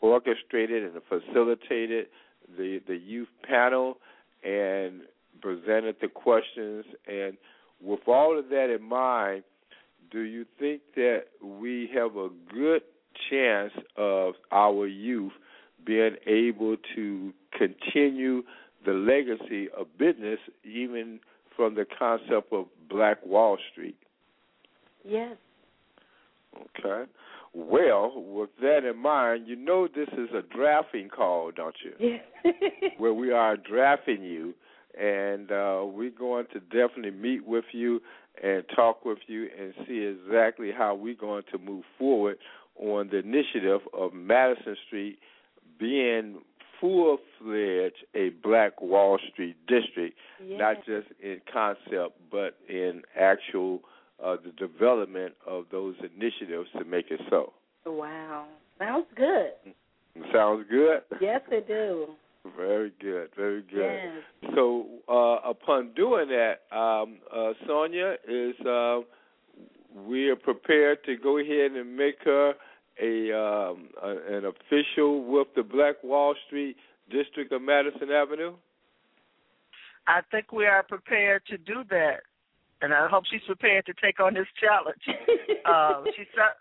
orchestrated 0.00 0.82
and 0.82 1.02
facilitated 1.08 2.06
the 2.58 2.80
the 2.86 2.96
youth 2.96 3.28
panel 3.48 3.98
and 4.44 5.02
presented 5.40 5.96
the 6.00 6.08
questions. 6.08 6.84
And 7.06 7.36
with 7.80 8.00
all 8.06 8.38
of 8.38 8.48
that 8.50 8.74
in 8.74 8.82
mind, 8.86 9.44
do 10.10 10.20
you 10.20 10.44
think 10.58 10.82
that 10.96 11.24
we 11.42 11.88
have 11.94 12.16
a 12.16 12.28
good 12.52 12.82
chance 13.30 13.72
of 13.96 14.34
our 14.50 14.86
youth 14.86 15.32
being 15.84 16.16
able 16.26 16.76
to 16.94 17.32
continue 17.56 18.42
the 18.84 18.92
legacy 18.92 19.68
of 19.76 19.86
business, 19.98 20.38
even 20.64 21.20
from 21.56 21.74
the 21.74 21.86
concept 21.98 22.52
of 22.52 22.66
Black 22.88 23.24
Wall 23.24 23.58
Street? 23.72 23.96
Yes. 25.04 25.36
Okay. 26.56 27.10
Well, 27.54 28.12
with 28.16 28.50
that 28.62 28.84
in 28.88 28.96
mind, 28.98 29.46
you 29.46 29.56
know 29.56 29.86
this 29.86 30.08
is 30.12 30.30
a 30.34 30.42
drafting 30.54 31.08
call, 31.08 31.50
don't 31.50 31.74
you? 31.84 32.20
Yes. 32.44 32.54
Where 32.98 33.12
we 33.12 33.30
are 33.30 33.56
drafting 33.56 34.22
you, 34.22 34.54
and 34.98 35.50
uh, 35.50 35.82
we're 35.84 36.10
going 36.10 36.46
to 36.52 36.60
definitely 36.60 37.10
meet 37.10 37.46
with 37.46 37.66
you 37.72 38.00
and 38.42 38.64
talk 38.74 39.04
with 39.04 39.18
you 39.26 39.48
and 39.58 39.74
see 39.86 40.00
exactly 40.00 40.70
how 40.76 40.94
we're 40.94 41.14
going 41.14 41.42
to 41.52 41.58
move 41.58 41.84
forward 41.98 42.38
on 42.76 43.08
the 43.10 43.18
initiative 43.18 43.80
of 43.92 44.14
Madison 44.14 44.76
Street 44.86 45.18
being 45.78 46.38
full 46.82 47.16
fledged 47.38 48.04
a 48.14 48.30
Black 48.42 48.82
Wall 48.82 49.18
Street 49.32 49.56
district, 49.68 50.18
yes. 50.44 50.58
not 50.60 50.76
just 50.84 51.06
in 51.22 51.40
concept 51.50 52.18
but 52.30 52.58
in 52.68 53.02
actual 53.18 53.80
uh, 54.22 54.36
the 54.44 54.50
development 54.58 55.34
of 55.46 55.64
those 55.70 55.94
initiatives 56.00 56.68
to 56.76 56.84
make 56.84 57.06
it 57.10 57.20
so. 57.30 57.52
Wow, 57.86 58.46
sounds 58.78 59.06
good. 59.16 59.52
Sounds 60.32 60.66
good. 60.68 61.02
Yes, 61.20 61.40
it 61.50 61.66
do. 61.66 62.08
Very 62.56 62.92
good, 63.00 63.28
very 63.36 63.62
good. 63.62 64.00
Yes. 64.02 64.50
So, 64.56 64.86
uh, 65.08 65.48
upon 65.48 65.92
doing 65.94 66.26
that, 66.30 66.76
um, 66.76 67.18
uh, 67.32 67.52
Sonja 67.68 68.16
is 68.26 68.56
uh, 68.66 69.02
we 70.04 70.28
are 70.28 70.34
prepared 70.34 71.04
to 71.04 71.16
go 71.16 71.38
ahead 71.38 71.70
and 71.70 71.96
make 71.96 72.16
her 72.24 72.54
a, 73.00 73.32
um, 73.32 73.88
a 74.02 74.36
an 74.36 74.44
official 74.44 75.24
with 75.24 75.48
the 75.56 75.62
Black 75.62 76.02
Wall 76.02 76.34
Street 76.46 76.76
District 77.10 77.52
of 77.52 77.62
Madison 77.62 78.10
Avenue. 78.10 78.54
I 80.06 80.20
think 80.30 80.52
we 80.52 80.66
are 80.66 80.82
prepared 80.82 81.42
to 81.46 81.58
do 81.58 81.84
that 81.90 82.22
and 82.82 82.92
I 82.92 83.06
hope 83.08 83.24
she's 83.30 83.46
prepared 83.46 83.86
to 83.86 83.94
take 84.02 84.18
on 84.18 84.34
this 84.34 84.50
challenge. 84.60 85.00
uh, 85.64 86.02
she 86.16 86.24
so- 86.34 86.58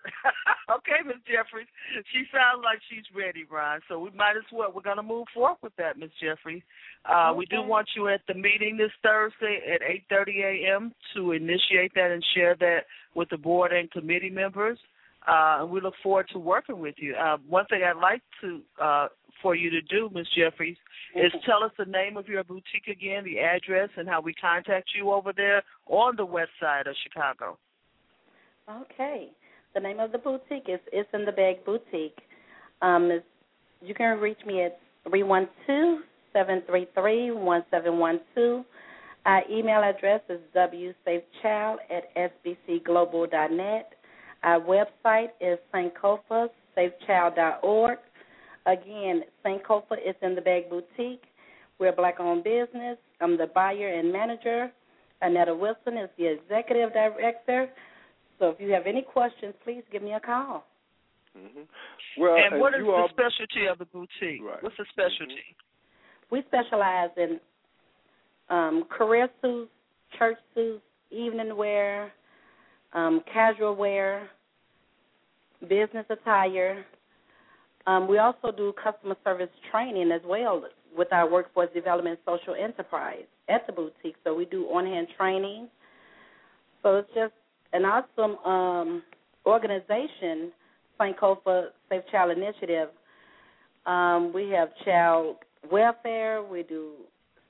okay, 0.77 1.01
Miss 1.03 1.17
Jeffries. 1.25 1.67
She 2.13 2.23
sounds 2.31 2.61
like 2.63 2.77
she's 2.89 3.05
ready, 3.13 3.43
Ron. 3.49 3.81
So 3.89 3.99
we 3.99 4.11
might 4.11 4.37
as 4.37 4.45
well. 4.53 4.71
We're 4.73 4.85
going 4.85 5.01
to 5.01 5.03
move 5.03 5.25
forward 5.33 5.57
with 5.63 5.75
that, 5.77 5.97
Miss 5.97 6.11
Jeffries. 6.21 6.61
Uh, 7.09 7.31
okay. 7.31 7.37
We 7.39 7.45
do 7.47 7.63
want 7.63 7.89
you 7.95 8.07
at 8.07 8.21
the 8.27 8.35
meeting 8.35 8.77
this 8.77 8.93
Thursday 9.01 9.59
at 9.73 9.81
8:30 10.13 10.45
a.m. 10.45 10.93
to 11.15 11.31
initiate 11.31 11.93
that 11.95 12.11
and 12.11 12.23
share 12.35 12.55
that 12.59 12.85
with 13.15 13.29
the 13.29 13.37
board 13.37 13.73
and 13.73 13.89
committee 13.89 14.29
members. 14.29 14.77
Uh, 15.27 15.59
and 15.61 15.71
we 15.71 15.79
look 15.81 15.93
forward 16.01 16.25
to 16.33 16.39
working 16.39 16.79
with 16.79 16.95
you. 16.97 17.15
Uh, 17.15 17.37
one 17.47 17.65
thing 17.67 17.81
I'd 17.83 17.99
like 18.01 18.21
to 18.41 18.61
uh, 18.81 19.07
for 19.41 19.55
you 19.55 19.69
to 19.69 19.81
do, 19.81 20.09
Ms. 20.13 20.27
Jeffries, 20.35 20.77
is 21.15 21.31
tell 21.45 21.63
us 21.63 21.71
the 21.77 21.85
name 21.85 22.17
of 22.17 22.27
your 22.27 22.43
boutique 22.43 22.87
again, 22.89 23.23
the 23.23 23.39
address, 23.39 23.89
and 23.97 24.07
how 24.07 24.21
we 24.21 24.33
contact 24.33 24.91
you 24.95 25.11
over 25.11 25.33
there 25.35 25.63
on 25.87 26.15
the 26.15 26.25
west 26.25 26.51
side 26.59 26.87
of 26.87 26.95
Chicago. 27.03 27.57
Okay. 28.69 29.29
The 29.73 29.79
name 29.79 29.99
of 29.99 30.11
the 30.11 30.17
boutique 30.17 30.67
is 30.67 30.79
It's 30.91 31.09
in 31.13 31.25
the 31.25 31.31
Bag 31.31 31.65
Boutique. 31.65 32.19
Um, 32.81 33.21
you 33.81 33.93
can 33.93 34.19
reach 34.19 34.39
me 34.45 34.63
at 34.63 34.79
three 35.07 35.23
one 35.23 35.47
two 35.65 36.01
seven 36.33 36.61
three 36.67 36.87
three 36.93 37.31
one 37.31 37.63
seven 37.71 37.97
one 37.97 38.19
two. 38.35 38.63
Our 39.25 39.43
email 39.49 39.81
address 39.83 40.21
is 40.29 40.39
wsafechild 40.55 41.77
at 41.89 42.15
sbcglobal.net. 42.15 43.93
Our 44.43 44.59
website 44.59 45.29
is 45.39 45.59
sankofa, 45.73 46.49
Again, 48.65 49.23
Sankofa 49.45 49.93
is 49.93 50.15
in 50.21 50.35
the 50.35 50.41
Bag 50.41 50.69
Boutique. 50.69 51.23
We're 51.79 51.89
a 51.89 51.95
black 51.95 52.19
owned 52.19 52.43
business. 52.43 52.97
I'm 53.19 53.37
the 53.37 53.47
buyer 53.47 53.87
and 53.87 54.11
manager. 54.11 54.71
Annetta 55.21 55.53
Wilson 55.53 55.97
is 55.97 56.09
the 56.17 56.27
executive 56.27 56.93
director. 56.93 57.69
So 58.39 58.49
if 58.49 58.59
you 58.59 58.71
have 58.71 58.85
any 58.87 59.01
questions, 59.01 59.53
please 59.63 59.83
give 59.91 60.01
me 60.01 60.13
a 60.13 60.19
call. 60.19 60.65
Mm-hmm. 61.37 62.21
Well, 62.21 62.35
and 62.35 62.59
what 62.59 62.73
is 62.73 62.81
the 62.81 62.91
all... 62.91 63.09
specialty 63.09 63.67
of 63.71 63.79
the 63.79 63.85
boutique? 63.85 64.43
Right. 64.43 64.61
What's 64.61 64.77
the 64.77 64.85
specialty? 64.91 65.33
Mm-hmm. 65.33 66.35
We 66.35 66.43
specialize 66.47 67.09
in 67.17 67.39
um, 68.49 68.85
career 68.89 69.27
suits, 69.41 69.71
church 70.17 70.37
suits, 70.53 70.81
evening 71.09 71.55
wear, 71.55 72.11
um, 72.93 73.21
casual 73.31 73.75
wear, 73.75 74.29
business 75.67 76.05
attire. 76.09 76.83
Um, 77.87 78.07
we 78.07 78.17
also 78.17 78.51
do 78.55 78.73
customer 78.83 79.15
service 79.23 79.49
training 79.71 80.11
as 80.11 80.21
well 80.25 80.63
with 80.95 81.11
our 81.11 81.29
workforce 81.29 81.69
development 81.73 82.19
social 82.25 82.55
enterprise 82.55 83.23
at 83.49 83.65
the 83.65 83.73
boutique. 83.73 84.15
So 84.23 84.35
we 84.35 84.45
do 84.45 84.65
on-hand 84.65 85.07
training. 85.17 85.67
So 86.83 86.97
it's 86.97 87.09
just 87.13 87.33
an 87.73 87.83
awesome 87.85 88.37
um, 88.45 89.03
organization, 89.45 90.51
Sankofa 90.99 91.67
Safe 91.89 92.03
Child 92.11 92.37
Initiative. 92.37 92.89
Um, 93.85 94.31
we 94.33 94.49
have 94.49 94.69
child 94.85 95.37
welfare. 95.71 96.43
We 96.43 96.63
do 96.63 96.91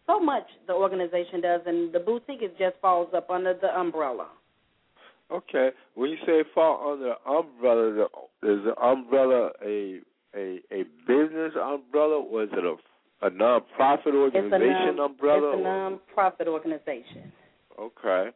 so 0.07 0.19
much 0.19 0.43
the 0.67 0.73
organization 0.73 1.41
does, 1.41 1.61
and 1.65 1.93
the 1.93 1.99
boutique 1.99 2.41
it 2.41 2.57
just 2.57 2.75
falls 2.81 3.09
up 3.15 3.29
under 3.29 3.53
the 3.53 3.67
umbrella. 3.77 4.27
Okay. 5.31 5.69
When 5.95 6.09
you 6.09 6.17
say 6.25 6.43
fall 6.53 6.93
under 6.93 7.13
the 7.13 7.31
umbrella, 7.31 8.05
is 8.43 8.59
the 8.65 8.75
umbrella 8.81 9.51
a 9.65 9.99
a 10.35 10.59
a 10.71 10.83
business 11.07 11.53
umbrella, 11.55 12.21
or 12.21 12.43
is 12.43 12.49
it 12.53 12.63
a 12.63 12.75
a 13.21 13.29
non-profit 13.29 14.15
organization 14.15 14.61
it's 14.61 14.93
a 14.93 14.95
non, 14.95 15.11
umbrella? 15.11 15.51
It's 15.51 15.59
a 15.59 15.63
non-profit 15.63 16.47
organization. 16.47 17.31
Okay. 17.79 18.29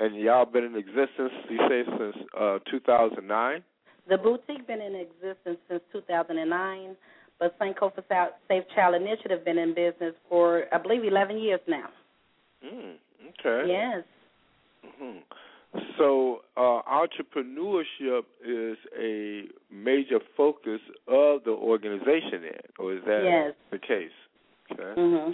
And 0.00 0.16
y'all 0.16 0.46
been 0.46 0.64
in 0.64 0.74
existence, 0.74 1.32
you 1.48 1.58
say, 1.68 1.82
since 1.86 2.16
uh, 2.38 2.58
2009? 2.70 3.62
The 4.08 4.18
boutique 4.18 4.66
been 4.66 4.80
in 4.80 4.96
existence 4.96 5.58
since 5.68 5.82
2009, 5.92 6.96
but 7.38 7.56
Sankofa 7.58 8.02
Safe 8.48 8.64
Child 8.74 9.00
Initiative 9.00 9.44
been 9.44 9.58
in 9.58 9.74
business 9.74 10.14
for, 10.28 10.64
I 10.72 10.78
believe, 10.78 11.04
11 11.04 11.38
years 11.38 11.60
now. 11.68 11.88
Mm, 12.64 12.94
okay. 13.38 13.70
Yes. 13.70 14.02
Mm-hmm. 14.84 15.18
So, 15.96 16.40
uh, 16.56 16.82
entrepreneurship 16.82 18.24
is 18.44 18.76
a 18.98 19.44
major 19.72 20.20
focus 20.36 20.80
of 21.08 21.44
the 21.44 21.50
organization, 21.50 22.42
then, 22.42 22.60
or 22.78 22.94
is 22.94 23.02
that 23.06 23.22
yes. 23.24 23.54
the 23.70 23.78
case? 23.78 24.10
Okay. 24.70 25.00
Mm-hmm. 25.00 25.32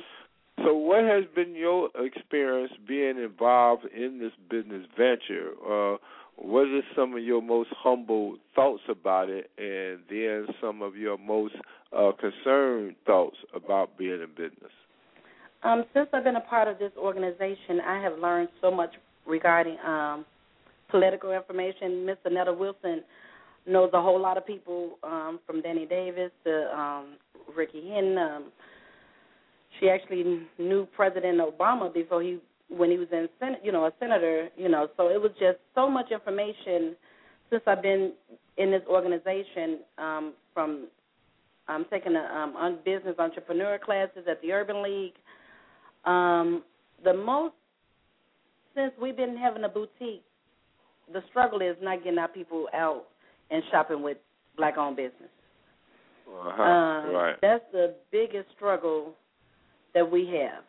So, 0.64 0.74
what 0.74 1.04
has 1.04 1.24
been 1.34 1.54
your 1.54 1.88
experience 1.96 2.72
being 2.86 3.18
involved 3.18 3.84
in 3.86 4.18
this 4.18 4.32
business 4.50 4.86
venture? 4.96 5.52
Uh, 5.64 5.96
what 6.36 6.68
are 6.68 6.82
some 6.94 7.14
of 7.14 7.22
your 7.22 7.42
most 7.42 7.70
humble 7.76 8.36
thoughts 8.54 8.82
about 8.88 9.28
it, 9.28 9.50
and 9.58 10.00
then 10.08 10.54
some 10.60 10.82
of 10.82 10.96
your 10.96 11.18
most 11.18 11.54
uh, 11.96 12.12
concerned 12.12 12.94
thoughts 13.06 13.36
about 13.54 13.98
being 13.98 14.20
in 14.20 14.28
business? 14.36 14.72
Um, 15.64 15.84
since 15.92 16.08
I've 16.12 16.22
been 16.22 16.36
a 16.36 16.40
part 16.40 16.68
of 16.68 16.78
this 16.78 16.92
organization, 16.96 17.80
I 17.84 18.00
have 18.00 18.18
learned 18.18 18.48
so 18.60 18.70
much 18.70 18.94
regarding 19.28 19.78
um, 19.86 20.24
political 20.90 21.32
information. 21.32 22.06
Miss 22.06 22.16
Annetta 22.24 22.52
Wilson 22.52 23.02
knows 23.66 23.90
a 23.92 24.00
whole 24.00 24.20
lot 24.20 24.36
of 24.36 24.46
people 24.46 24.98
um, 25.02 25.38
from 25.46 25.60
Danny 25.60 25.86
Davis 25.86 26.30
to 26.44 26.76
um, 26.76 27.16
Ricky 27.54 27.88
Hendon. 27.88 28.18
Um, 28.18 28.44
she 29.78 29.88
actually 29.88 30.40
knew 30.58 30.88
President 30.96 31.40
Obama 31.40 31.92
before 31.92 32.22
he 32.22 32.38
when 32.70 32.90
he 32.90 32.98
was 32.98 33.08
in 33.12 33.28
Senate, 33.38 33.60
you 33.64 33.72
know, 33.72 33.86
a 33.86 33.92
senator, 33.98 34.48
you 34.56 34.68
know. 34.68 34.88
So 34.96 35.08
it 35.08 35.20
was 35.20 35.30
just 35.38 35.56
so 35.74 35.88
much 35.88 36.10
information 36.10 36.96
since 37.48 37.62
I've 37.66 37.82
been 37.82 38.12
in 38.58 38.70
this 38.70 38.82
organization 38.88 39.78
um, 39.96 40.34
from 40.52 40.88
I'm 41.66 41.84
taking 41.90 42.14
a 42.14 42.20
um, 42.20 42.56
on 42.56 42.78
business 42.84 43.14
entrepreneur 43.18 43.78
classes 43.78 44.24
at 44.30 44.40
the 44.42 44.52
Urban 44.52 44.82
League. 44.82 45.14
Um, 46.04 46.62
the 47.04 47.14
most 47.14 47.54
since 48.78 48.92
we've 49.00 49.16
been 49.16 49.36
having 49.36 49.64
a 49.64 49.68
boutique, 49.68 50.22
the 51.12 51.22
struggle 51.30 51.60
is 51.60 51.76
not 51.82 52.04
getting 52.04 52.18
our 52.18 52.28
people 52.28 52.66
out 52.74 53.04
and 53.50 53.62
shopping 53.70 54.02
with 54.02 54.18
black-owned 54.56 54.96
business. 54.96 55.30
Uh-huh. 56.28 56.62
Um, 56.62 57.14
right. 57.14 57.36
That's 57.40 57.64
the 57.72 57.94
biggest 58.12 58.48
struggle 58.54 59.14
that 59.94 60.08
we 60.08 60.26
have. 60.26 60.64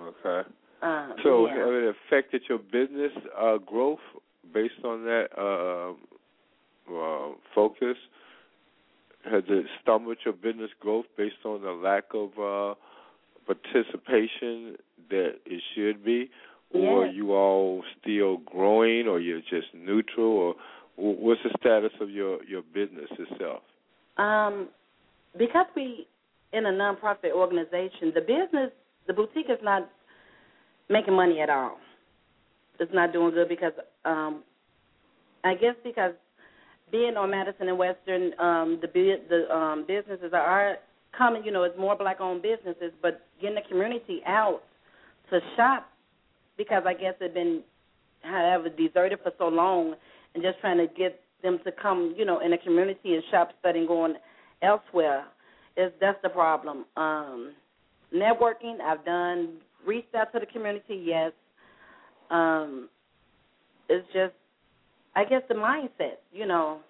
Okay. 0.00 0.48
Um, 0.82 1.14
So 1.22 1.46
yeah. 1.46 1.58
have 1.58 1.68
it 1.68 1.94
affected 2.06 2.42
your 2.48 2.58
business 2.58 3.12
uh, 3.38 3.58
growth 3.58 4.00
based 4.52 4.84
on 4.84 5.04
that 5.04 5.28
uh, 5.36 5.92
uh, 6.94 7.34
focus? 7.54 7.96
Has 9.24 9.44
it 9.48 9.66
stumbled 9.80 10.18
your 10.24 10.34
business 10.34 10.70
growth 10.80 11.06
based 11.16 11.44
on 11.44 11.62
the 11.62 11.70
lack 11.70 12.04
of 12.12 12.30
uh, 12.38 12.74
participation 13.46 14.76
that 15.10 15.36
it 15.46 15.62
should 15.74 16.04
be, 16.04 16.28
or 16.74 17.06
Yes. 17.06 17.14
you 17.14 17.34
all 17.34 17.82
still 18.00 18.38
growing, 18.38 19.06
or 19.08 19.20
you're 19.20 19.40
just 19.40 19.72
neutral, 19.74 20.32
or 20.32 20.56
what's 20.96 21.42
the 21.42 21.50
status 21.58 21.92
of 22.00 22.10
your 22.10 22.42
your 22.44 22.62
business 22.62 23.10
itself? 23.18 23.62
Um, 24.16 24.68
because 25.36 25.66
we 25.74 26.06
in 26.52 26.66
a 26.66 26.70
nonprofit 26.70 27.32
organization, 27.32 28.12
the 28.14 28.20
business, 28.20 28.70
the 29.06 29.12
boutique 29.12 29.48
is 29.48 29.58
not 29.62 29.88
making 30.88 31.14
money 31.14 31.40
at 31.40 31.50
all. 31.50 31.78
It's 32.78 32.92
not 32.92 33.12
doing 33.12 33.32
good 33.32 33.48
because, 33.48 33.72
um, 34.04 34.42
I 35.44 35.54
guess 35.54 35.74
because 35.82 36.12
being 36.90 37.16
on 37.16 37.30
Madison 37.30 37.68
and 37.68 37.78
Western, 37.78 38.32
um, 38.38 38.80
the 38.82 39.18
the 39.28 39.54
um, 39.54 39.84
businesses 39.86 40.32
are 40.32 40.76
coming. 41.16 41.44
You 41.44 41.52
know, 41.52 41.62
it's 41.62 41.78
more 41.78 41.96
black-owned 41.96 42.42
businesses, 42.42 42.92
but 43.00 43.26
getting 43.40 43.56
the 43.56 43.62
community 43.68 44.20
out 44.26 44.62
to 45.30 45.40
shop 45.56 45.88
because 46.56 46.84
I 46.86 46.94
guess 46.94 47.14
they've 47.18 47.32
been 47.32 47.62
however 48.22 48.68
deserted 48.68 49.18
for 49.22 49.32
so 49.38 49.48
long, 49.48 49.94
and 50.34 50.42
just 50.42 50.60
trying 50.60 50.78
to 50.78 50.86
get 50.86 51.20
them 51.42 51.58
to 51.64 51.72
come, 51.72 52.14
you 52.16 52.24
know, 52.24 52.40
in 52.40 52.52
the 52.52 52.58
community 52.58 53.14
and 53.14 53.22
shop, 53.30 53.50
studying, 53.60 53.86
going 53.86 54.14
elsewhere. 54.62 55.24
Is 55.76 55.90
that's 56.00 56.18
the 56.22 56.28
problem. 56.28 56.84
Um, 56.96 57.54
networking, 58.14 58.80
I've 58.80 59.04
done 59.04 59.54
reached 59.86 60.14
out 60.14 60.32
to 60.32 60.40
the 60.40 60.46
community, 60.46 61.02
yes. 61.04 61.32
Um, 62.30 62.88
it's 63.88 64.06
just, 64.12 64.34
I 65.16 65.24
guess, 65.24 65.42
the 65.48 65.54
mindset. 65.54 66.18
You 66.32 66.46
know, 66.46 66.80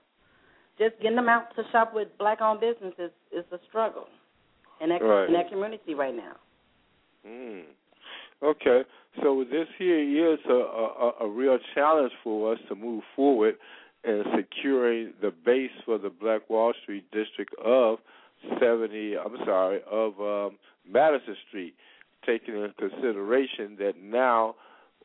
just 0.78 0.96
getting 1.00 1.16
them 1.16 1.28
out 1.28 1.54
to 1.56 1.62
shop 1.70 1.92
with 1.94 2.08
black-owned 2.18 2.60
businesses 2.60 3.10
is 3.30 3.44
a 3.52 3.58
struggle 3.68 4.06
in 4.80 4.88
that 4.90 5.02
Right. 5.02 5.28
in 5.28 5.32
that 5.34 5.48
community 5.48 5.94
right 5.94 6.14
now. 6.14 6.36
Mm. 7.26 7.64
Okay, 8.42 8.84
so 9.20 9.44
this 9.50 9.66
here 9.78 10.32
is 10.32 10.38
a, 10.48 10.52
a, 10.52 11.12
a 11.22 11.28
real 11.28 11.58
challenge 11.74 12.12
for 12.22 12.52
us 12.52 12.58
to 12.68 12.74
move 12.74 13.02
forward 13.14 13.56
in 14.04 14.24
securing 14.36 15.12
the 15.20 15.32
base 15.44 15.70
for 15.84 15.98
the 15.98 16.10
Black 16.10 16.48
Wall 16.48 16.72
Street 16.82 17.04
district 17.12 17.54
of 17.64 17.98
70, 18.60 19.16
I'm 19.16 19.36
sorry, 19.44 19.80
of 19.90 20.20
um, 20.20 20.58
Madison 20.90 21.36
Street, 21.48 21.74
taking 22.26 22.54
into 22.56 22.72
consideration 22.74 23.76
that 23.78 23.94
now 24.02 24.56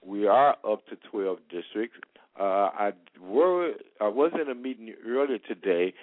we 0.05 0.27
are 0.27 0.55
up 0.67 0.87
to 0.87 0.97
12 1.11 1.37
districts. 1.49 1.97
Uh, 2.39 2.69
I 2.73 2.91
were 3.19 3.73
I 3.99 4.07
was 4.07 4.31
in 4.39 4.49
a 4.49 4.55
meeting 4.55 4.93
earlier 5.07 5.39
today 5.39 5.93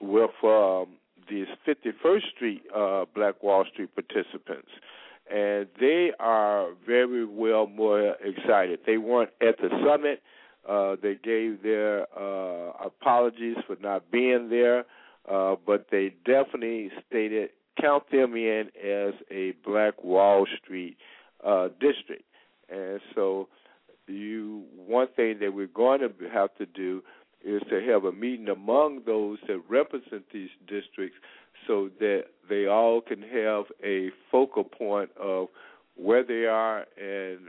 with 0.00 0.30
um, 0.42 0.86
these 1.30 1.46
51st 1.66 2.30
Street 2.34 2.62
uh, 2.74 3.04
Black 3.14 3.42
Wall 3.42 3.64
Street 3.72 3.90
participants, 3.94 4.70
and 5.30 5.66
they 5.78 6.12
are 6.18 6.70
very 6.86 7.24
well 7.24 7.66
more 7.66 8.14
excited. 8.24 8.80
They 8.86 8.98
weren't 8.98 9.30
at 9.40 9.56
the 9.58 9.68
summit. 9.84 10.22
Uh, 10.68 10.96
they 11.02 11.14
gave 11.22 11.62
their 11.62 12.02
uh, 12.18 12.72
apologies 12.84 13.56
for 13.66 13.76
not 13.80 14.10
being 14.10 14.48
there, 14.50 14.84
uh, 15.30 15.56
but 15.66 15.86
they 15.90 16.14
definitely 16.24 16.90
stated 17.06 17.50
count 17.80 18.04
them 18.10 18.34
in 18.34 18.68
as 18.84 19.14
a 19.30 19.52
Black 19.64 20.02
Wall 20.02 20.46
Street 20.62 20.96
uh, 21.46 21.68
district. 21.80 22.24
And 22.68 23.00
so, 23.14 23.48
you 24.06 24.64
one 24.86 25.08
thing 25.16 25.38
that 25.40 25.54
we're 25.54 25.66
going 25.66 26.00
to 26.00 26.10
have 26.32 26.54
to 26.56 26.66
do 26.66 27.02
is 27.44 27.62
to 27.70 27.80
have 27.80 28.04
a 28.04 28.12
meeting 28.12 28.48
among 28.48 29.02
those 29.06 29.38
that 29.46 29.60
represent 29.68 30.24
these 30.32 30.48
districts 30.66 31.16
so 31.66 31.90
that 32.00 32.24
they 32.48 32.66
all 32.66 33.00
can 33.00 33.22
have 33.22 33.64
a 33.84 34.10
focal 34.30 34.64
point 34.64 35.10
of 35.20 35.48
where 35.96 36.24
they 36.24 36.46
are 36.46 36.86
and 37.00 37.40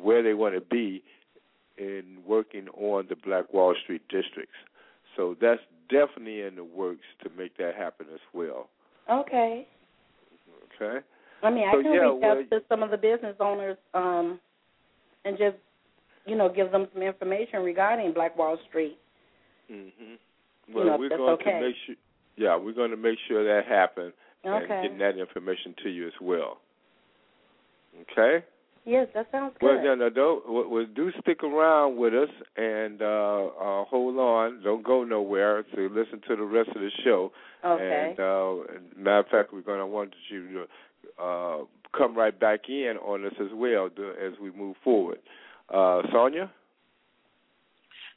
where 0.00 0.22
they 0.22 0.34
want 0.34 0.54
to 0.54 0.60
be 0.60 1.02
in 1.78 2.18
working 2.26 2.68
on 2.68 3.06
the 3.08 3.16
Black 3.16 3.52
Wall 3.52 3.74
Street 3.82 4.02
districts. 4.08 4.54
So 5.16 5.36
that's 5.40 5.60
definitely 5.88 6.42
in 6.42 6.56
the 6.56 6.64
works 6.64 7.04
to 7.22 7.30
make 7.36 7.56
that 7.58 7.74
happen 7.74 8.06
as 8.12 8.20
well. 8.32 8.68
Okay. 9.10 9.66
Okay? 10.80 11.04
I 11.42 11.50
mean, 11.50 11.64
So, 11.72 11.80
I 11.80 11.82
can 11.82 11.92
yeah, 11.92 12.00
reach 12.00 12.22
well- 12.22 12.38
out 12.38 12.50
to 12.50 12.62
some 12.68 12.82
of 12.82 12.90
the 12.90 12.96
business 12.96 13.36
owners 13.40 13.76
um, 13.94 14.40
and 15.24 15.38
just, 15.38 15.56
you 16.26 16.36
know, 16.36 16.48
give 16.48 16.70
them 16.72 16.88
some 16.92 17.02
information 17.02 17.62
regarding 17.62 18.12
Black 18.12 18.36
Wall 18.36 18.58
Street. 18.68 18.98
Mhm. 19.70 20.18
Well, 20.72 20.84
know, 20.84 20.96
we're 20.96 21.08
going 21.08 21.30
okay. 21.34 21.52
to 21.52 21.60
make 21.60 21.76
sure 21.86 21.94
yeah, 22.36 22.54
we're 22.56 22.72
going 22.72 22.90
to 22.90 22.96
make 22.96 23.18
sure 23.26 23.44
that 23.44 23.66
happens 23.66 24.12
and 24.46 24.64
Okay. 24.64 24.82
getting 24.82 24.98
that 24.98 25.18
information 25.18 25.74
to 25.82 25.90
you 25.90 26.06
as 26.06 26.12
well. 26.20 26.58
Okay? 28.02 28.44
Yes, 28.84 29.08
that 29.14 29.26
sounds 29.32 29.54
good. 29.58 29.66
Well, 29.66 29.82
then, 29.82 30.00
uh, 30.00 30.10
don't, 30.10 30.48
well, 30.48 30.68
well, 30.68 30.86
do 30.94 31.10
stick 31.20 31.42
around 31.42 31.96
with 31.96 32.14
us 32.14 32.28
and 32.56 33.02
uh, 33.02 33.46
uh, 33.46 33.84
hold 33.84 34.16
on. 34.16 34.62
Don't 34.62 34.84
go 34.84 35.02
nowhere. 35.02 35.64
So 35.74 35.80
listen 35.90 36.20
to 36.28 36.36
the 36.36 36.44
rest 36.44 36.68
of 36.68 36.80
the 36.80 36.90
show. 37.02 37.32
okay. 37.64 38.14
And, 38.16 38.20
uh, 38.20 38.78
matter 38.96 39.18
of 39.18 39.26
fact, 39.26 39.52
we're 39.52 39.62
going 39.62 39.80
to 39.80 39.86
want 39.86 40.14
you 40.30 40.66
to 41.18 41.22
uh, 41.22 41.64
come 41.96 42.16
right 42.16 42.38
back 42.38 42.68
in 42.68 42.96
on 43.04 43.26
us 43.26 43.34
as 43.40 43.48
well 43.54 43.86
as 43.86 44.32
we 44.40 44.52
move 44.52 44.76
forward. 44.84 45.18
Uh, 45.68 46.02
Sonja? 46.14 46.48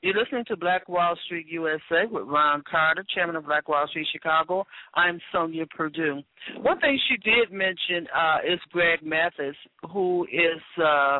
You're 0.02 0.18
listening 0.18 0.46
to 0.48 0.56
Black 0.56 0.88
Wall 0.88 1.14
Street 1.26 1.48
USA 1.50 2.06
with 2.10 2.24
Ron 2.26 2.64
Carter, 2.70 3.04
chairman 3.14 3.36
of 3.36 3.46
Black 3.46 3.68
Wall 3.68 3.86
Street 3.90 4.08
Chicago. 4.14 4.66
I'm 4.96 5.20
Sonja 5.34 5.70
Perdue. 5.70 6.22
One 6.62 6.80
thing 6.80 6.98
she 7.10 7.18
did 7.18 7.52
mention 7.52 8.08
uh, 8.16 8.38
is 8.48 8.60
Greg 8.72 9.00
Mathis, 9.04 9.58
who 9.92 10.26
is 10.32 10.62
uh, 10.82 11.20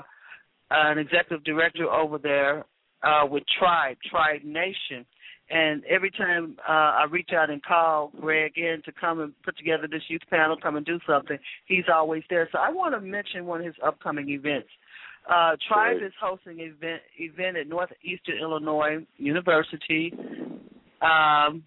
an 0.72 0.98
executive 0.98 1.44
director 1.44 1.92
over 1.92 2.18
there 2.18 2.64
uh, 3.04 3.26
with 3.30 3.44
Tribe, 3.60 3.98
Tribe 4.10 4.44
Nation. 4.46 5.06
And 5.50 5.84
every 5.84 6.12
time 6.12 6.56
uh, 6.66 6.72
I 6.72 7.06
reach 7.12 7.32
out 7.36 7.50
and 7.50 7.62
call 7.62 8.14
Greg 8.22 8.54
in 8.56 8.82
to 8.86 8.94
come 8.94 9.20
and 9.20 9.34
put 9.44 9.58
together 9.58 9.90
this 9.92 10.04
youth 10.08 10.22
panel, 10.30 10.56
come 10.56 10.78
and 10.78 10.86
do 10.86 11.00
something, 11.06 11.38
he's 11.66 11.86
always 11.94 12.24
there. 12.30 12.48
So 12.54 12.60
I 12.60 12.70
want 12.70 12.94
to 12.96 13.02
mention 13.02 13.46
one 13.46 13.60
of 13.60 13.66
his 13.66 13.76
upcoming 13.86 14.30
events. 14.30 14.70
Uh, 15.30 15.56
Tribe 15.68 15.98
is 16.04 16.12
hosting 16.20 16.60
an 16.60 16.76
event 16.76 17.02
event 17.18 17.58
at 17.58 17.68
Northeastern 17.68 18.38
Illinois 18.42 19.06
University. 19.18 20.12
Um, 21.02 21.64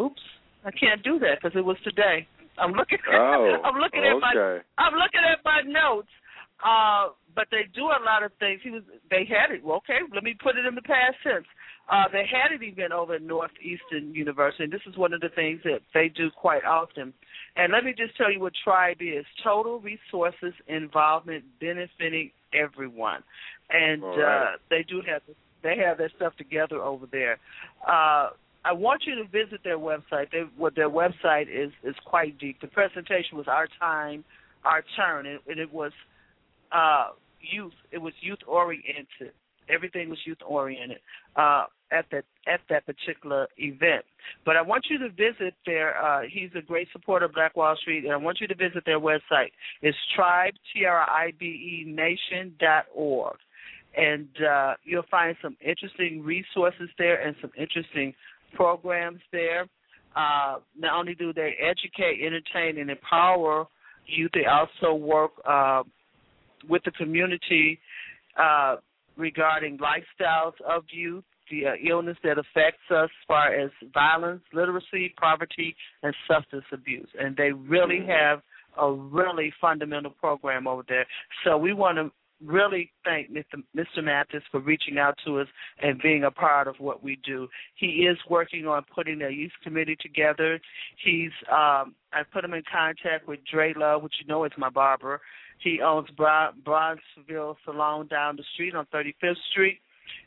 oops, 0.00 0.20
I 0.64 0.70
can't 0.72 1.02
do 1.02 1.18
that 1.20 1.38
because 1.40 1.56
it 1.56 1.64
was 1.64 1.76
today. 1.84 2.26
I'm 2.58 2.72
looking. 2.72 2.98
Oh, 3.12 3.56
I'm 3.64 3.78
looking 3.80 4.04
at 4.04 4.18
my. 4.20 4.32
okay. 4.34 4.64
I'm 4.78 4.94
looking 4.94 5.20
at 5.30 5.38
my 5.44 5.60
notes. 5.64 6.08
Uh, 6.62 7.08
but 7.34 7.48
they 7.50 7.62
do 7.74 7.86
a 7.86 8.00
lot 8.04 8.22
of 8.22 8.30
things. 8.38 8.60
He 8.62 8.70
was. 8.70 8.82
They 9.10 9.26
had 9.28 9.54
it. 9.54 9.64
Well, 9.64 9.78
okay, 9.78 9.98
let 10.14 10.22
me 10.22 10.36
put 10.40 10.56
it 10.56 10.66
in 10.66 10.74
the 10.74 10.82
past 10.82 11.16
tense. 11.22 11.46
Uh, 11.90 12.04
they 12.12 12.24
had 12.30 12.52
an 12.54 12.62
event 12.62 12.92
over 12.92 13.14
at 13.14 13.22
Northeastern 13.22 14.14
University, 14.14 14.64
and 14.64 14.72
this 14.72 14.82
is 14.86 14.96
one 14.96 15.12
of 15.12 15.20
the 15.20 15.30
things 15.34 15.60
that 15.64 15.80
they 15.92 16.08
do 16.08 16.30
quite 16.30 16.64
often. 16.64 17.12
And 17.56 17.72
let 17.72 17.84
me 17.84 17.94
just 17.96 18.16
tell 18.16 18.30
you 18.30 18.40
what 18.40 18.52
Tribe 18.62 18.98
is: 19.00 19.24
total 19.42 19.80
resources 19.80 20.54
involvement 20.68 21.44
benefiting 21.60 22.30
everyone. 22.54 23.22
And 23.70 24.04
All 24.04 24.18
right. 24.18 24.54
uh, 24.54 24.56
they 24.70 24.84
do 24.88 25.02
have 25.06 25.22
they 25.62 25.76
have 25.84 25.98
their 25.98 26.10
stuff 26.16 26.36
together 26.36 26.80
over 26.80 27.06
there. 27.10 27.38
Uh, 27.86 28.30
I 28.64 28.72
want 28.72 29.02
you 29.06 29.16
to 29.16 29.24
visit 29.24 29.64
their 29.64 29.78
website. 29.78 30.30
They, 30.30 30.44
what 30.56 30.76
their 30.76 30.90
website 30.90 31.48
is 31.50 31.72
is 31.82 31.96
quite 32.04 32.38
deep. 32.38 32.60
The 32.60 32.68
presentation 32.68 33.36
was 33.36 33.48
our 33.48 33.66
time, 33.80 34.24
our 34.64 34.84
turn, 34.96 35.26
and, 35.26 35.40
and 35.48 35.58
it 35.58 35.72
was 35.72 35.92
uh, 36.72 37.08
youth. 37.40 37.72
It 37.90 37.98
was 37.98 38.12
youth 38.20 38.38
oriented. 38.46 39.32
Everything 39.68 40.10
was 40.10 40.18
youth 40.24 40.38
oriented 40.46 40.98
uh, 41.36 41.64
at 41.92 42.06
that 42.10 42.24
at 42.46 42.60
that 42.68 42.84
particular 42.86 43.46
event. 43.58 44.04
But 44.44 44.56
I 44.56 44.62
want 44.62 44.86
you 44.90 44.98
to 44.98 45.08
visit 45.10 45.54
their. 45.66 46.02
Uh, 46.02 46.22
he's 46.28 46.50
a 46.56 46.62
great 46.62 46.88
supporter 46.92 47.26
of 47.26 47.34
Black 47.34 47.56
Wall 47.56 47.76
Street, 47.80 48.04
and 48.04 48.12
I 48.12 48.16
want 48.16 48.40
you 48.40 48.48
to 48.48 48.54
visit 48.54 48.84
their 48.84 49.00
website. 49.00 49.52
It's 49.82 49.96
tribe 50.16 50.54
t 50.72 50.84
r 50.84 51.02
i 51.08 51.32
b 51.38 51.46
e 51.46 51.84
nation 51.86 52.54
dot 52.58 52.86
org, 52.94 53.36
and 53.96 54.28
uh, 54.42 54.74
you'll 54.84 55.04
find 55.10 55.36
some 55.42 55.56
interesting 55.64 56.22
resources 56.24 56.88
there 56.98 57.20
and 57.24 57.36
some 57.40 57.52
interesting 57.56 58.14
programs 58.54 59.20
there. 59.30 59.66
Uh, 60.14 60.56
not 60.78 60.98
only 60.98 61.14
do 61.14 61.32
they 61.32 61.54
educate, 61.60 62.20
entertain, 62.24 62.78
and 62.78 62.90
empower 62.90 63.66
youth, 64.06 64.30
they 64.34 64.44
also 64.44 64.94
work 64.94 65.30
uh, 65.48 65.82
with 66.68 66.82
the 66.84 66.90
community 66.92 67.78
uh, 68.40 68.76
regarding 69.16 69.78
lifestyles 69.78 70.54
of 70.68 70.84
youth, 70.90 71.24
the 71.50 71.66
uh, 71.66 71.70
illness 71.88 72.16
that 72.24 72.38
affects 72.38 72.82
us 72.90 73.04
as 73.04 73.26
far 73.26 73.52
as 73.52 73.70
violence, 73.92 74.42
literacy, 74.52 75.14
poverty, 75.20 75.74
and 76.02 76.14
substance 76.26 76.64
abuse. 76.72 77.08
And 77.18 77.36
they 77.36 77.52
really 77.52 77.98
mm-hmm. 77.98 78.10
have 78.10 78.42
a 78.80 78.90
really 78.90 79.52
fundamental 79.60 80.12
program 80.12 80.66
over 80.66 80.82
there. 80.88 81.06
So 81.44 81.58
we 81.58 81.74
want 81.74 81.98
to 81.98 82.10
really 82.44 82.90
thank 83.04 83.30
Mr. 83.30 83.62
Mr. 83.76 84.02
Mathis 84.02 84.42
for 84.50 84.60
reaching 84.60 84.98
out 84.98 85.16
to 85.24 85.40
us 85.40 85.46
and 85.80 86.00
being 86.02 86.24
a 86.24 86.30
part 86.30 86.68
of 86.68 86.76
what 86.78 87.02
we 87.02 87.18
do. 87.24 87.48
He 87.76 88.06
is 88.06 88.18
working 88.28 88.66
on 88.66 88.84
putting 88.94 89.22
a 89.22 89.30
youth 89.30 89.52
committee 89.62 89.96
together. 90.00 90.60
He's 91.02 91.30
um 91.50 91.94
I 92.12 92.22
put 92.32 92.44
him 92.44 92.54
in 92.54 92.62
contact 92.70 93.26
with 93.26 93.40
Dre 93.50 93.74
Love, 93.76 94.02
which 94.02 94.14
you 94.20 94.26
know 94.26 94.44
is 94.44 94.52
my 94.58 94.70
barber. 94.70 95.20
He 95.62 95.80
owns 95.80 96.08
Bron- 96.16 96.54
Bronzeville 96.64 97.56
Salon 97.64 98.08
down 98.08 98.36
the 98.36 98.44
street 98.54 98.74
on 98.74 98.86
35th 98.92 99.36
Street. 99.50 99.78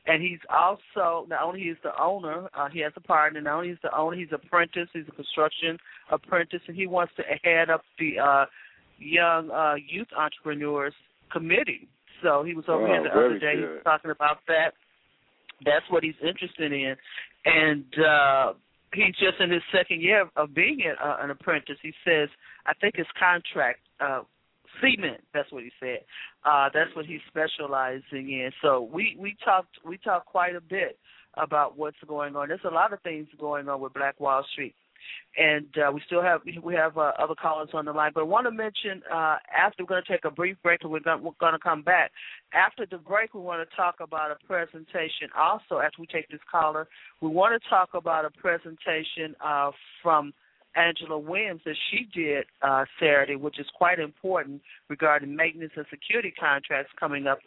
And 0.07 0.21
he's 0.21 0.39
also 0.49 1.25
not 1.27 1.43
only 1.43 1.61
he's 1.61 1.75
the 1.83 1.91
owner, 2.01 2.47
uh, 2.57 2.69
he 2.69 2.79
has 2.79 2.93
a 2.95 3.01
partner. 3.01 3.41
Not 3.41 3.55
only 3.55 3.69
he's 3.69 3.77
the 3.83 3.95
owner, 3.95 4.15
he's 4.15 4.29
apprentice. 4.31 4.87
He's 4.93 5.07
a 5.07 5.11
construction 5.11 5.77
apprentice, 6.11 6.61
and 6.67 6.75
he 6.75 6.87
wants 6.87 7.13
to 7.17 7.23
head 7.43 7.69
up 7.69 7.81
the 7.99 8.19
uh, 8.19 8.45
young 8.97 9.51
uh, 9.51 9.75
youth 9.75 10.07
entrepreneurs 10.17 10.93
committee. 11.31 11.87
So 12.23 12.43
he 12.43 12.53
was 12.53 12.65
over 12.67 12.83
oh, 12.83 12.87
here 12.87 13.03
the 13.03 13.09
other 13.09 13.39
day 13.39 13.55
good. 13.55 13.83
talking 13.83 14.11
about 14.11 14.37
that. 14.47 14.73
That's 15.65 15.85
what 15.89 16.03
he's 16.03 16.15
interested 16.21 16.71
in, 16.71 16.95
and 17.45 17.85
uh, 17.97 18.53
he's 18.93 19.15
just 19.15 19.39
in 19.39 19.51
his 19.51 19.61
second 19.71 20.01
year 20.01 20.29
of 20.35 20.53
being 20.53 20.81
uh, 21.01 21.17
an 21.21 21.31
apprentice. 21.31 21.77
He 21.81 21.93
says, 22.05 22.29
I 22.65 22.73
think 22.73 22.95
his 22.97 23.07
contract 23.17 23.79
uh, 23.99 24.21
cement. 24.81 25.21
That's 25.33 25.51
what 25.51 25.63
he 25.63 25.71
said. 25.79 25.99
Uh, 26.43 26.69
that's 26.73 26.95
what 26.95 27.05
he's 27.05 27.21
specializing 27.27 28.31
in. 28.31 28.51
So 28.61 28.89
we 28.91 29.15
we 29.19 29.35
talked 29.43 29.77
we 29.85 29.97
talked 29.97 30.27
quite 30.27 30.55
a 30.55 30.61
bit 30.61 30.97
about 31.35 31.77
what's 31.77 31.97
going 32.07 32.35
on. 32.35 32.47
There's 32.47 32.61
a 32.65 32.73
lot 32.73 32.93
of 32.93 33.01
things 33.01 33.27
going 33.39 33.67
on 33.67 33.81
with 33.81 33.93
Black 33.93 34.19
Wall 34.19 34.45
Street 34.53 34.75
and 35.37 35.67
uh, 35.77 35.91
we 35.91 36.01
still 36.05 36.21
have 36.21 36.41
we 36.63 36.73
have 36.73 36.97
uh, 36.97 37.11
other 37.19 37.35
callers 37.35 37.69
on 37.73 37.85
the 37.85 37.91
line. 37.91 38.11
But 38.13 38.21
I 38.21 38.23
want 38.23 38.47
to 38.47 38.51
mention 38.51 39.01
uh, 39.11 39.37
after 39.55 39.83
we're 39.83 39.87
going 39.87 40.03
to 40.03 40.11
take 40.11 40.25
a 40.25 40.31
brief 40.31 40.57
break, 40.63 40.81
and 40.83 40.91
we're 40.91 40.99
going 41.01 41.53
to 41.53 41.59
come 41.59 41.81
back. 41.81 42.11
After 42.53 42.85
the 42.89 42.97
break, 42.97 43.33
we 43.33 43.41
want 43.41 43.67
to 43.67 43.75
talk 43.75 43.95
about 43.99 44.31
a 44.31 44.37
presentation. 44.47 45.29
Also, 45.37 45.79
after 45.79 45.99
we 45.99 46.07
take 46.07 46.29
this 46.29 46.39
caller, 46.49 46.87
we 47.21 47.29
want 47.29 47.61
to 47.61 47.69
talk 47.69 47.89
about 47.93 48.25
a 48.25 48.29
presentation 48.29 49.35
uh, 49.43 49.71
from 50.01 50.33
Angela 50.75 51.17
Williams 51.17 51.61
that 51.65 51.75
she 51.89 52.07
did 52.13 52.45
uh, 52.61 52.85
Saturday, 52.99 53.35
which 53.35 53.59
is 53.59 53.65
quite 53.75 53.99
important 53.99 54.61
regarding 54.89 55.35
maintenance 55.35 55.71
and 55.75 55.85
security 55.89 56.33
contracts 56.37 56.91
coming 56.99 57.27
up 57.27 57.39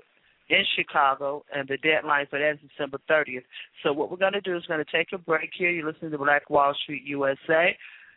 in 0.50 0.64
Chicago, 0.76 1.44
and 1.54 1.68
the 1.68 1.76
deadline 1.78 2.26
for 2.30 2.38
that 2.38 2.52
is 2.52 2.58
December 2.70 2.98
30th. 3.10 3.44
So 3.82 3.92
what 3.92 4.10
we're 4.10 4.16
going 4.16 4.32
to 4.32 4.40
do 4.40 4.56
is 4.56 4.64
going 4.66 4.82
to 4.82 4.96
take 4.96 5.08
a 5.12 5.18
break 5.18 5.50
here. 5.56 5.70
You're 5.70 5.90
listening 5.90 6.10
to 6.12 6.18
Black 6.18 6.48
Wall 6.48 6.74
Street 6.82 7.02
USA, 7.04 7.76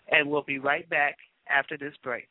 and 0.09 0.29
we'll 0.29 0.43
be 0.43 0.59
right 0.59 0.89
back 0.89 1.17
after 1.49 1.77
this 1.77 1.93
break. 2.03 2.27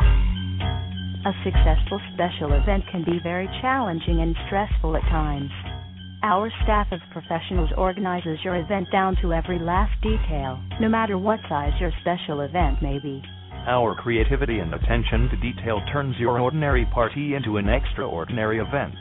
A 0.00 1.32
successful 1.44 2.00
special 2.14 2.52
event 2.54 2.84
can 2.90 3.04
be 3.04 3.18
very 3.22 3.46
challenging 3.60 4.20
and 4.20 4.34
stressful 4.46 4.96
at 4.96 5.02
times. 5.02 5.50
Our 6.22 6.50
staff 6.64 6.88
of 6.90 6.98
professionals 7.12 7.70
organizes 7.78 8.40
your 8.42 8.56
event 8.56 8.90
down 8.90 9.16
to 9.22 9.32
every 9.32 9.60
last 9.60 9.92
detail, 10.02 10.58
no 10.80 10.88
matter 10.88 11.16
what 11.16 11.38
size 11.48 11.70
your 11.78 11.92
special 12.00 12.40
event 12.40 12.82
may 12.82 12.98
be. 12.98 13.22
Our 13.68 13.94
creativity 13.94 14.58
and 14.58 14.74
attention 14.74 15.28
to 15.30 15.36
detail 15.36 15.80
turns 15.92 16.16
your 16.18 16.40
ordinary 16.40 16.86
party 16.86 17.34
into 17.34 17.58
an 17.58 17.68
extraordinary 17.68 18.58
event. 18.58 18.94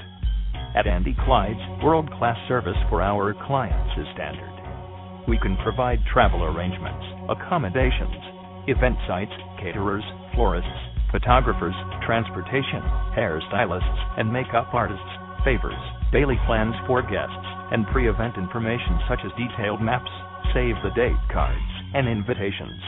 At 0.75 0.85
Andy 0.85 1.15
Clyde's, 1.25 1.83
world 1.83 2.07
class 2.19 2.37
service 2.47 2.77
for 2.87 3.01
our 3.01 3.33
clients 3.47 3.97
is 3.97 4.05
standard. 4.13 5.25
We 5.27 5.39
can 5.39 5.57
provide 5.63 6.05
travel 6.13 6.43
arrangements, 6.43 7.03
accommodations, 7.29 8.69
event 8.69 8.95
sites, 9.07 9.33
caterers, 9.57 10.03
florists, 10.35 10.69
photographers, 11.11 11.73
transportation, 12.05 12.85
hairstylists, 13.17 14.19
and 14.19 14.31
makeup 14.31 14.69
artists, 14.71 15.01
favors, 15.47 15.79
daily 16.11 16.35
plans 16.45 16.75
for 16.85 17.01
guests, 17.01 17.47
and 17.71 17.87
pre 17.87 18.09
event 18.09 18.35
information 18.35 18.99
such 19.07 19.19
as 19.23 19.31
detailed 19.39 19.81
maps, 19.81 20.11
save 20.53 20.75
the 20.83 20.91
date 20.93 21.15
cards, 21.31 21.71
and 21.93 22.05
invitations. 22.05 22.83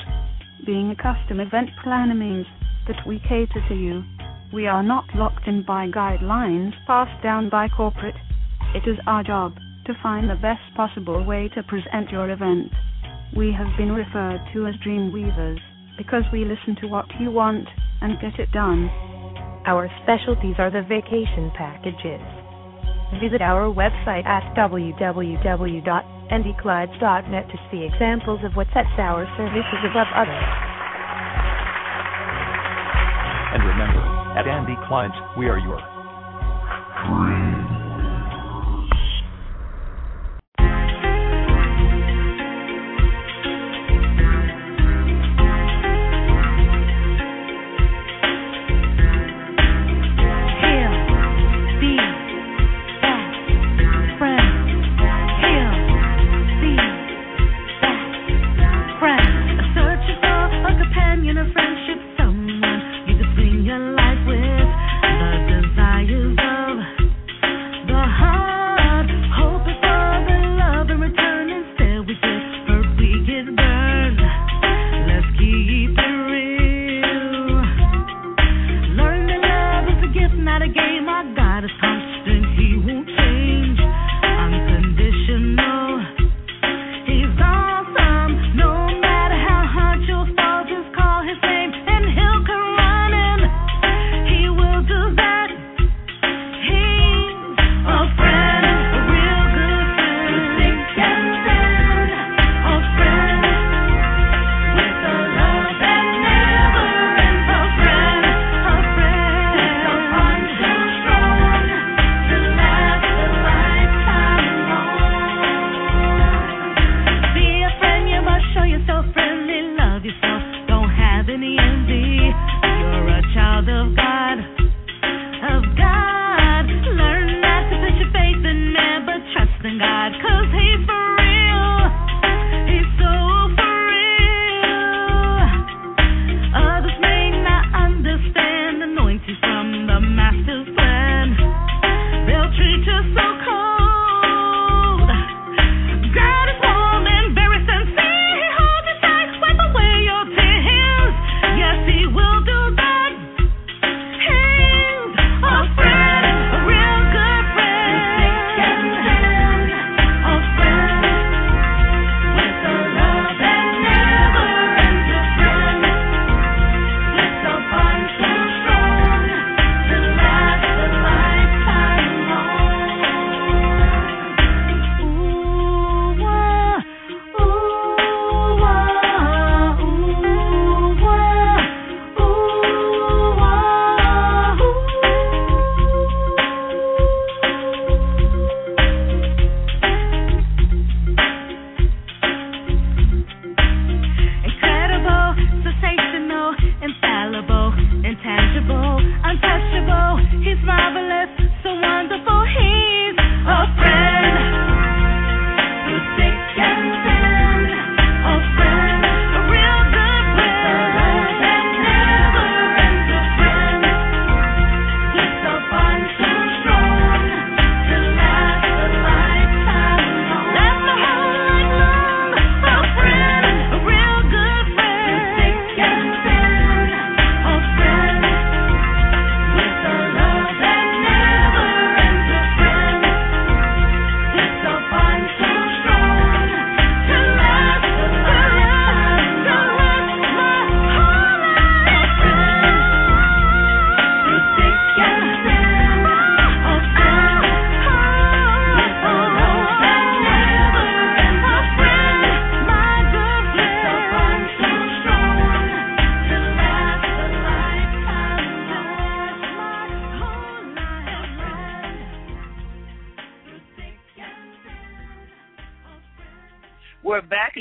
Being 0.66 0.91
a 0.91 0.95
custom 0.95 1.39
event 1.39 1.70
planner 1.82 2.16
means 2.16 2.45
that 2.89 2.99
we 3.07 3.20
cater 3.20 3.64
to 3.70 3.76
you. 3.76 4.03
We 4.51 4.68
are 4.68 4.84
not 4.84 5.05
locked 5.16 5.47
in 5.47 5.64
by 5.66 5.88
guidelines 5.88 6.74
passed 6.86 7.24
down 7.24 7.49
by 7.49 7.70
corporate. 7.70 8.20
It 8.76 8.84
is 8.89 8.99
our 9.07 9.24
job 9.24 9.55
to 9.86 9.93
find 10.03 10.30
the 10.30 10.36
best 10.36 10.60
possible 10.76 11.24
way 11.24 11.49
to 11.55 11.64
present 11.64 12.12
your 12.12 12.30
event. 12.30 12.74
We 13.38 13.53
have 13.57 13.72
been 13.78 13.93
referred 13.93 14.41
to 14.53 14.68
as 14.68 14.76
dream 14.84 15.14
weavers 15.14 15.62
because 15.97 16.24
we 16.34 16.43
listen 16.43 16.76
to 16.82 16.88
what 16.88 17.05
you 17.22 17.32
want 17.32 17.70
and 18.01 18.20
get 18.20 18.38
it 18.38 18.51
done. 18.51 18.89
Our 19.66 19.89
specialties 20.03 20.55
are 20.57 20.72
the 20.72 20.82
vacation 20.82 21.51
packages. 21.55 22.39
Visit 23.18 23.41
our 23.41 23.74
website 23.74 24.24
at 24.26 24.53
www.andyclydes.net 24.55 27.49
to 27.49 27.57
see 27.72 27.84
examples 27.84 28.43
of 28.45 28.53
what 28.53 28.68
sets 28.74 28.89
our 28.99 29.26
services 29.36 29.84
above 29.89 30.07
others. 30.14 30.45
And 33.49 33.66
remember, 33.66 34.05
at 34.38 34.45
Andy 34.47 34.76
Clydes, 34.86 35.18
we 35.38 35.49
are 35.49 35.57
your 35.57 35.82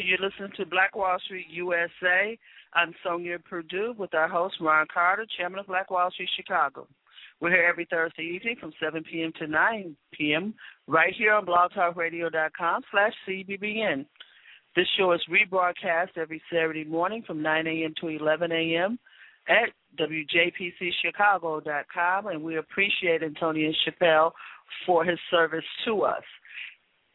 you're 0.09 0.19
listening 0.19 0.51
to 0.57 0.65
Black 0.65 0.97
Wall 0.97 1.19
Street 1.23 1.49
USA. 1.51 2.39
I'm 2.73 2.95
Sonja 3.05 3.45
Perdue 3.45 3.95
with 3.99 4.15
our 4.15 4.27
host, 4.27 4.55
Ron 4.59 4.87
Carter, 4.93 5.27
chairman 5.37 5.61
of 5.61 5.67
Black 5.67 5.91
Wall 5.91 6.11
Street 6.11 6.31
Chicago. 6.35 6.89
We're 7.41 7.51
here 7.51 7.67
every 7.69 7.87
Thursday 7.91 8.23
evening 8.23 8.57
from 8.59 8.73
7 8.83 9.05
p.m. 9.05 9.35
to 9.39 9.47
9 9.47 9.95
p.m. 10.13 10.55
right 10.87 11.13
here 11.15 11.35
on 11.35 11.45
blogtalkradio.com 11.45 12.85
slash 12.91 13.13
CBBN. 13.29 14.07
This 14.75 14.87
show 14.97 15.13
is 15.13 15.21
rebroadcast 15.31 16.17
every 16.17 16.41
Saturday 16.51 16.85
morning 16.85 17.23
from 17.27 17.43
9 17.43 17.67
a.m. 17.67 17.93
to 18.01 18.09
11 18.09 18.51
a.m. 18.51 18.99
at 19.47 19.69
WJPCChicago.com, 20.01 22.29
and 22.29 22.43
we 22.43 22.57
appreciate 22.57 23.23
Antonio 23.23 23.73
Chappelle 23.87 24.33
for 24.87 25.05
his 25.05 25.19
service 25.31 25.67
to 25.85 26.01
us. 26.01 26.25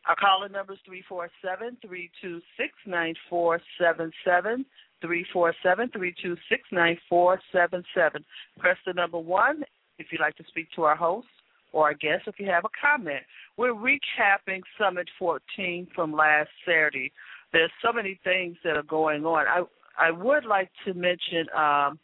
Our 0.08 0.16
calling 0.16 0.52
number 0.52 0.74
is 0.74 0.80
347 0.86 1.78
326 1.82 2.74
9477. 2.86 4.66
347 5.02 5.90
326 5.92 6.64
9477. 6.72 8.26
Press 8.60 8.78
the 8.86 8.94
number 8.94 9.20
one 9.20 9.64
if 10.00 10.08
you'd 10.12 10.22
like 10.22 10.36
to 10.38 10.44
speak 10.48 10.68
to 10.76 10.84
our 10.84 10.96
host 10.96 11.28
or 11.72 11.86
our 11.88 11.94
guest 11.94 12.24
if 12.28 12.40
you 12.40 12.48
have 12.48 12.66
a 12.66 12.74
comment. 12.80 13.24
We're 13.58 13.74
recapping 13.74 14.62
Summit 14.80 15.10
14 15.20 15.88
from 15.94 16.14
last 16.14 16.50
Saturday. 16.66 17.12
There's 17.52 17.72
so 17.84 17.92
many 17.92 18.20
things 18.24 18.58
that 18.64 18.76
are 18.76 18.84
going 18.84 19.26
on. 19.26 19.46
I 19.48 19.64
I 20.00 20.12
would 20.12 20.46
like 20.46 20.72
to 20.86 20.94
mention 20.94 21.46
um, 21.56 22.00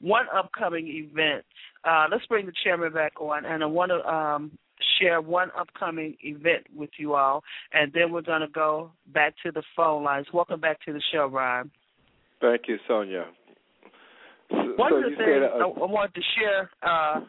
one 0.00 0.26
upcoming 0.34 0.86
event. 0.88 1.44
Uh, 1.84 2.06
let's 2.10 2.24
bring 2.26 2.46
the 2.46 2.52
chairman 2.64 2.92
back 2.92 3.20
on, 3.20 3.44
and 3.44 3.62
I 3.62 3.66
want 3.66 3.90
to 3.90 4.08
um, 4.08 4.58
share 5.00 5.20
one 5.20 5.50
upcoming 5.58 6.16
event 6.22 6.66
with 6.74 6.90
you 6.98 7.14
all, 7.14 7.42
and 7.72 7.92
then 7.92 8.12
we're 8.12 8.22
going 8.22 8.40
to 8.40 8.48
go 8.48 8.92
back 9.12 9.34
to 9.44 9.52
the 9.52 9.62
phone 9.76 10.04
lines. 10.04 10.26
Welcome 10.32 10.60
back 10.60 10.78
to 10.86 10.92
the 10.92 11.02
show, 11.12 11.26
Ryan. 11.26 11.70
Thank 12.40 12.62
you, 12.68 12.78
Sonja. 12.88 13.24
So, 14.50 14.56
one 14.76 14.92
of 14.92 15.02
the 15.02 15.16
things 15.16 15.44
uh, 15.52 15.58
I, 15.58 15.62
I 15.62 15.90
wanted 15.90 16.14
to 16.14 16.22
share, 16.38 16.70
uh, 16.82 17.20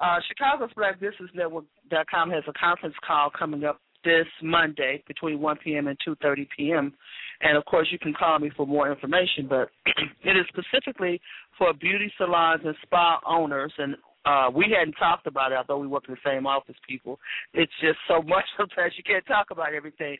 uh, 0.00 0.18
Chicago's 0.28 0.70
Black 0.76 1.00
Business 1.00 1.30
Network.com 1.34 2.30
has 2.30 2.44
a 2.48 2.52
conference 2.52 2.94
call 3.06 3.30
coming 3.36 3.64
up 3.64 3.80
this 4.04 4.26
Monday 4.42 5.02
between 5.08 5.40
1 5.40 5.56
p.m. 5.62 5.88
and 5.88 5.98
2:30 6.06 6.46
p.m. 6.56 6.94
And 7.42 7.58
of 7.58 7.64
course, 7.66 7.88
you 7.90 7.98
can 7.98 8.14
call 8.14 8.38
me 8.38 8.50
for 8.56 8.66
more 8.66 8.90
information. 8.90 9.46
But 9.48 9.68
it 10.24 10.36
is 10.36 10.46
specifically 10.48 11.20
for 11.58 11.74
beauty 11.74 12.10
salons 12.16 12.62
and 12.64 12.74
spa 12.82 13.20
owners. 13.26 13.72
And 13.76 13.96
uh, 14.26 14.50
we 14.52 14.74
hadn't 14.76 14.94
talked 14.94 15.26
about 15.26 15.52
it, 15.52 15.58
although 15.58 15.78
we 15.78 15.86
work 15.86 16.04
in 16.08 16.14
the 16.14 16.30
same 16.30 16.46
office. 16.46 16.76
People, 16.88 17.18
it's 17.54 17.72
just 17.80 17.98
so 18.08 18.22
much 18.26 18.44
sometimes 18.56 18.92
you 18.96 19.04
can't 19.04 19.26
talk 19.26 19.46
about 19.50 19.72
everything. 19.72 20.16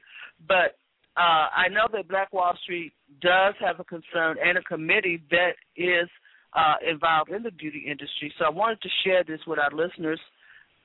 But 0.46 0.78
uh, 1.16 1.48
I 1.52 1.68
know 1.70 1.86
that 1.92 2.08
Black 2.08 2.32
Wall 2.32 2.56
Street 2.62 2.92
does 3.20 3.54
have 3.60 3.80
a 3.80 3.84
concern 3.84 4.36
and 4.42 4.58
a 4.58 4.62
committee 4.62 5.22
that 5.30 5.52
is 5.76 6.08
uh, 6.54 6.74
involved 6.88 7.30
in 7.30 7.42
the 7.42 7.50
beauty 7.50 7.84
industry. 7.88 8.32
So 8.38 8.44
I 8.44 8.50
wanted 8.50 8.80
to 8.82 8.88
share 9.04 9.24
this 9.24 9.40
with 9.46 9.58
our 9.58 9.70
listeners 9.70 10.20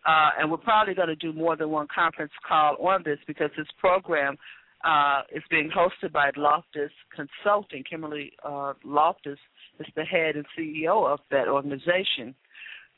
uh, 0.05 0.29
and 0.39 0.49
we're 0.49 0.57
probably 0.57 0.93
going 0.93 1.07
to 1.07 1.15
do 1.15 1.33
more 1.33 1.55
than 1.55 1.69
one 1.69 1.87
conference 1.93 2.31
call 2.47 2.75
on 2.77 3.03
this 3.03 3.19
because 3.27 3.51
this 3.57 3.67
program 3.77 4.35
uh, 4.83 5.21
is 5.33 5.43
being 5.51 5.69
hosted 5.69 6.11
by 6.11 6.31
Loftus 6.35 6.91
Consulting. 7.15 7.83
Kimberly 7.87 8.31
uh, 8.43 8.73
Loftus 8.83 9.37
is 9.79 9.85
the 9.95 10.03
head 10.03 10.35
and 10.35 10.45
CEO 10.57 11.05
of 11.05 11.19
that 11.29 11.47
organization. 11.47 12.33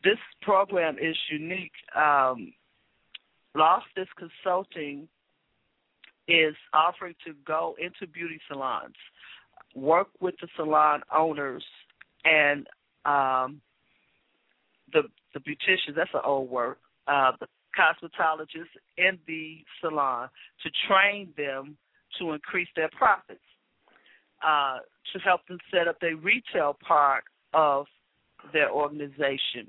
This 0.04 0.18
program 0.41 0.97
is 0.99 1.16
unique. 1.32 1.72
Um, 1.95 2.54
Loftus 3.56 4.08
Consulting 4.18 5.08
is 6.28 6.56
offering 6.74 7.16
to 7.26 7.34
go 7.45 7.76
into 7.80 8.12
beauty 8.12 8.39
salons, 8.47 8.95
work 9.76 10.08
with 10.20 10.36
the 10.41 10.47
salon 10.56 11.01
owners, 11.16 11.64
and 12.26 12.68
um, 13.06 13.62
the 14.91 15.04
the 15.34 15.39
beauticians. 15.39 15.95
That's 15.95 16.10
an 16.14 16.22
old 16.24 16.49
word 16.49 16.78
uh, 17.08 17.32
the 17.39 17.47
cosmetologists 17.78 18.76
in 18.97 19.18
the 19.28 19.64
salon 19.82 20.30
to 20.64 20.70
train 20.88 21.34
them 21.38 21.78
to 22.20 22.32
increase 22.32 22.68
their 22.76 22.89
profits, 22.95 23.41
uh, 24.45 24.78
to 25.12 25.20
help 25.20 25.45
them 25.47 25.58
set 25.72 25.88
up 25.88 25.99
the 25.99 26.14
retail 26.14 26.78
part 26.88 27.24
of 27.54 27.88
their 28.51 28.70
organization, 28.70 29.68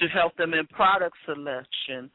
to 0.00 0.08
help 0.08 0.36
them 0.36 0.54
in 0.54 0.66
product 0.68 1.16
selection, 1.26 2.10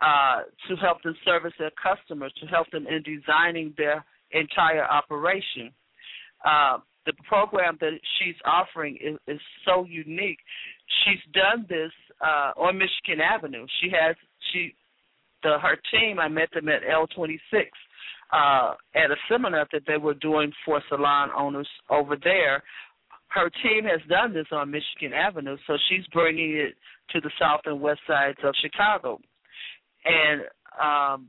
uh, 0.00 0.42
to 0.68 0.76
help 0.76 1.02
them 1.02 1.14
service 1.24 1.52
their 1.58 1.72
customers, 1.80 2.32
to 2.40 2.46
help 2.46 2.70
them 2.70 2.86
in 2.86 3.02
designing 3.02 3.74
their 3.76 4.04
entire 4.32 4.84
operation. 4.84 5.72
Uh, 6.44 6.78
the 7.06 7.12
program 7.26 7.76
that 7.80 7.98
she's 8.18 8.36
offering 8.44 8.98
is, 9.02 9.16
is 9.26 9.40
so 9.64 9.84
unique. 9.84 10.38
She's 11.04 11.32
done 11.32 11.66
this 11.68 11.92
uh, 12.20 12.52
on 12.56 12.78
Michigan 12.78 13.20
Avenue. 13.20 13.66
She 13.80 13.90
has 13.90 14.14
she 14.52 14.74
the 15.42 15.58
her 15.60 15.78
team. 15.92 16.18
I 16.18 16.28
met 16.28 16.48
them 16.52 16.68
at 16.68 16.82
L26 16.82 17.38
uh, 18.32 18.74
at 18.94 19.10
a 19.10 19.16
seminar 19.30 19.66
that 19.72 19.82
they 19.86 19.96
were 19.96 20.14
doing 20.14 20.52
for 20.64 20.82
salon 20.88 21.30
owners 21.36 21.68
over 21.90 22.16
there. 22.22 22.62
Her 23.28 23.50
team 23.62 23.84
has 23.84 24.00
done 24.08 24.32
this 24.32 24.46
on 24.52 24.70
Michigan 24.70 25.12
Avenue, 25.12 25.56
so 25.66 25.76
she's 25.88 26.06
bringing 26.12 26.56
it 26.56 26.74
to 27.10 27.20
the 27.20 27.30
south 27.38 27.60
and 27.66 27.80
west 27.80 28.00
sides 28.06 28.38
of 28.42 28.54
Chicago, 28.60 29.20
and 30.04 30.42
um, 30.80 31.28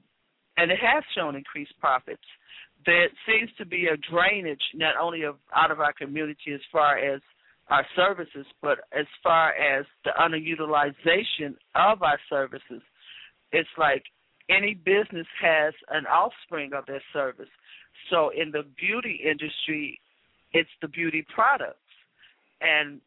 and 0.58 0.72
it 0.72 0.80
has 0.82 1.04
shown 1.16 1.36
increased 1.36 1.74
profits 1.80 2.24
there 2.86 3.10
seems 3.28 3.50
to 3.58 3.66
be 3.66 3.88
a 3.88 3.97
drainage 4.12 4.62
not 4.74 4.95
only 5.02 5.24
of 5.24 5.36
out 5.56 5.72
of 5.72 5.80
our 5.80 5.93
community 5.93 6.54
as 6.54 6.62
far 6.72 6.97
as 6.97 7.22
our 7.70 7.86
services, 7.95 8.45
but 8.62 8.80
as 8.97 9.06
far 9.22 9.54
as 9.54 9.86
the 10.04 10.12
underutilization 10.20 11.56
of 11.76 12.02
our 12.02 12.20
services. 12.30 12.82
It's 13.52 13.70
like 13.78 14.04
any 14.50 14.74
business 14.74 15.28
has 15.41 15.74
an 15.91 16.06
offspring 16.08 16.74
of 16.74 16.86
their 16.88 17.04
service. 17.14 17.50
So 18.10 18.32
in 18.36 18.52
the 18.52 18.64
beauty 18.80 19.20
industry, 19.24 20.00
it's 20.52 20.70
the 20.82 20.88
beauty 20.88 21.24
products. 21.34 21.78
And 22.62 23.01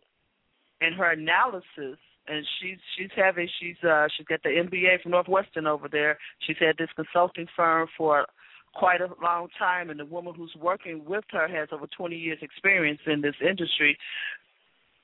in 0.81 0.93
her 0.95 1.13
analysis, 1.13 1.99
and 2.29 2.47
she's 2.61 2.79
she's 2.97 3.11
having 3.17 3.49
she's 3.61 3.77
uh 3.83 4.07
she's 4.17 4.27
got 4.27 4.43
the 4.43 4.51
MBA 4.51 5.03
from 5.03 5.13
Northwestern 5.13 5.67
over 5.67 5.89
there. 5.89 6.19
She's 6.47 6.57
had 6.59 6.77
this 6.79 6.89
consulting 6.95 7.47
firm 7.57 7.89
for 7.97 8.27
quite 8.75 9.01
a 9.01 9.09
long 9.23 9.49
time, 9.59 9.91
and 9.91 10.01
the 10.01 10.05
woman 10.05 10.35
who's 10.35 10.55
working 10.59 11.05
with 11.05 11.25
her 11.31 11.49
has 11.49 11.69
over 11.73 11.87
20 11.87 12.17
years' 12.17 12.39
experience 12.43 13.01
in 13.07 13.21
this 13.21 13.35
industry. 13.41 13.99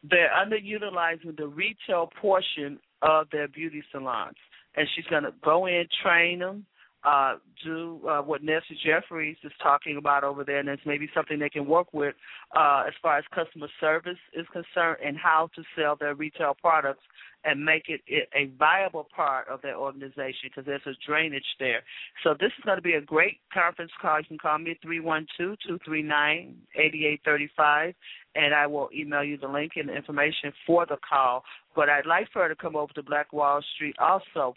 They're 0.09 0.31
underutilizing 0.31 1.37
the 1.37 1.49
retail 1.49 2.11
portion 2.21 2.79
of 3.03 3.27
their 3.31 3.49
beauty 3.49 3.83
salons, 3.93 4.37
and 4.77 4.87
she's 4.95 5.05
going 5.07 5.25
to 5.25 5.35
go 5.45 5.67
in, 5.67 5.87
train 6.03 6.39
them, 6.39 6.67
uh, 7.05 7.37
do 7.65 8.01
uh, 8.09 8.21
what 8.23 8.43
Nancy 8.43 8.79
Jeffries 8.85 9.37
is 9.45 9.53
talking 9.63 9.97
about 9.97 10.25
over 10.25 10.45
there, 10.45 10.59
and 10.59 10.69
it's 10.69 10.83
maybe 10.85 11.09
something 11.15 11.39
they 11.39 11.49
can 11.49 11.67
work 11.67 11.93
with 11.93 12.15
uh, 12.57 12.85
as 12.87 12.95
far 13.01 13.19
as 13.19 13.25
customer 13.33 13.69
service 13.81 14.19
is 14.35 14.47
concerned 14.53 14.99
and 15.05 15.17
how 15.17 15.49
to 15.55 15.63
sell 15.77 15.97
their 15.97 16.15
retail 16.15 16.57
products 16.61 17.03
and 17.45 17.65
make 17.65 17.85
it 17.89 18.01
a 18.35 18.51
viable 18.59 19.07
part 19.15 19.47
of 19.49 19.63
their 19.63 19.77
organization 19.77 20.51
because 20.51 20.65
there's 20.67 20.83
a 20.87 20.93
drainage 21.07 21.45
there. 21.61 21.83
So 22.25 22.35
this 22.39 22.51
is 22.59 22.65
going 22.65 22.79
to 22.79 22.83
be 22.83 22.95
a 22.95 23.01
great 23.01 23.39
conference 23.55 23.93
call. 24.03 24.19
You 24.19 24.27
can 24.27 24.39
call 24.39 24.59
me 24.59 24.73
at 24.73 24.83
three 24.83 25.01
one 25.01 25.27
two 25.37 25.57
two 25.67 25.79
three 25.85 26.03
nine 26.03 26.57
eighty 26.75 27.07
eight 27.07 27.21
thirty 27.25 27.49
five, 27.57 27.95
and 28.35 28.53
I 28.53 28.67
will 28.67 28.89
email 28.93 29.23
you 29.23 29.39
the 29.39 29.47
link 29.47 29.73
and 29.77 29.89
the 29.89 29.95
information 29.95 30.53
for 30.67 30.85
the 30.85 30.97
call. 31.09 31.45
But 31.77 31.89
I'd 31.89 32.07
like 32.07 32.27
for 32.33 32.43
her 32.43 32.49
to 32.49 32.57
come 32.57 32.75
over 32.75 32.93
to 32.95 33.03
Black 33.05 33.33
Wall 33.33 33.63
Street 33.77 33.95
also 34.01 34.57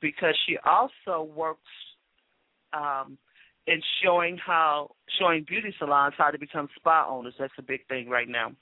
because 0.00 0.36
she 0.46 0.56
also 0.64 1.22
works 1.22 1.60
um, 2.72 3.18
in 3.66 3.80
showing 4.02 4.38
how 4.44 4.90
showing 5.18 5.44
beauty 5.46 5.74
salons 5.78 6.14
how 6.16 6.30
to 6.30 6.38
become 6.38 6.68
spa 6.76 7.06
owners. 7.08 7.34
That's 7.38 7.52
a 7.58 7.62
big 7.62 7.86
thing 7.88 8.08
right 8.08 8.28
now. 8.28 8.52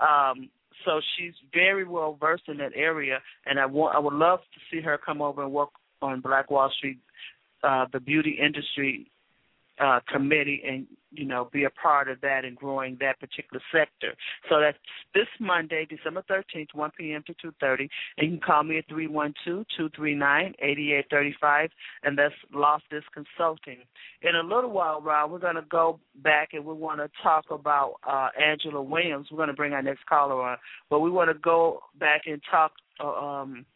Um, 0.00 0.50
so 0.84 1.00
she's 1.16 1.32
very 1.52 1.84
well 1.84 2.16
versed 2.20 2.44
in 2.48 2.58
that 2.58 2.72
area, 2.74 3.18
and 3.46 3.58
I 3.58 3.66
want 3.66 3.94
I 3.94 3.98
would 3.98 4.14
love 4.14 4.40
to 4.54 4.60
see 4.70 4.82
her 4.82 4.98
come 4.98 5.22
over 5.22 5.42
and 5.42 5.52
work 5.52 5.70
on 6.02 6.20
Black 6.20 6.50
Wall 6.50 6.70
Street, 6.76 6.98
uh, 7.62 7.86
the 7.92 8.00
beauty 8.00 8.38
industry 8.42 9.10
uh, 9.78 10.00
committee 10.08 10.62
and 10.66 10.86
you 11.12 11.24
know 11.24 11.48
be 11.52 11.64
a 11.64 11.70
part 11.70 12.08
of 12.08 12.20
that 12.20 12.44
and 12.44 12.56
growing 12.56 12.96
that 13.00 13.18
particular 13.20 13.62
sector. 13.72 14.14
So 14.48 14.60
that's 14.60 14.78
this 15.14 15.26
Monday, 15.40 15.86
December 15.88 16.22
thirteenth, 16.28 16.70
one 16.74 16.90
p.m. 16.98 17.22
to 17.26 17.34
two 17.40 17.52
thirty, 17.60 17.88
and 18.16 18.30
you 18.30 18.38
can 18.38 18.46
call 18.46 18.62
me 18.64 18.78
at 18.78 18.88
three 18.88 19.06
one 19.06 19.34
two 19.44 19.64
two 19.76 19.88
three 19.94 20.14
nine 20.14 20.54
eighty 20.60 20.92
eight 20.92 21.06
thirty 21.10 21.34
five, 21.40 21.70
and 22.02 22.18
that's 22.18 22.34
Loftus 22.52 23.04
Consulting. 23.12 23.78
In 24.22 24.34
a 24.36 24.42
little 24.42 24.70
while, 24.70 25.00
Rob, 25.00 25.30
we're 25.30 25.38
going 25.38 25.56
to 25.56 25.62
go 25.62 26.00
back 26.22 26.50
and 26.52 26.64
we 26.64 26.74
want 26.74 27.00
to 27.00 27.10
talk 27.22 27.44
about 27.50 27.94
uh, 28.08 28.28
Angela 28.40 28.82
Williams. 28.82 29.28
We're 29.30 29.38
going 29.38 29.48
to 29.48 29.54
bring 29.54 29.72
our 29.72 29.82
next 29.82 30.06
caller 30.06 30.40
on, 30.42 30.56
but 30.90 31.00
we 31.00 31.10
want 31.10 31.30
to 31.30 31.38
go 31.38 31.80
back 31.98 32.22
and 32.26 32.40
talk. 32.50 32.72
Uh, 32.98 33.12
um, 33.12 33.66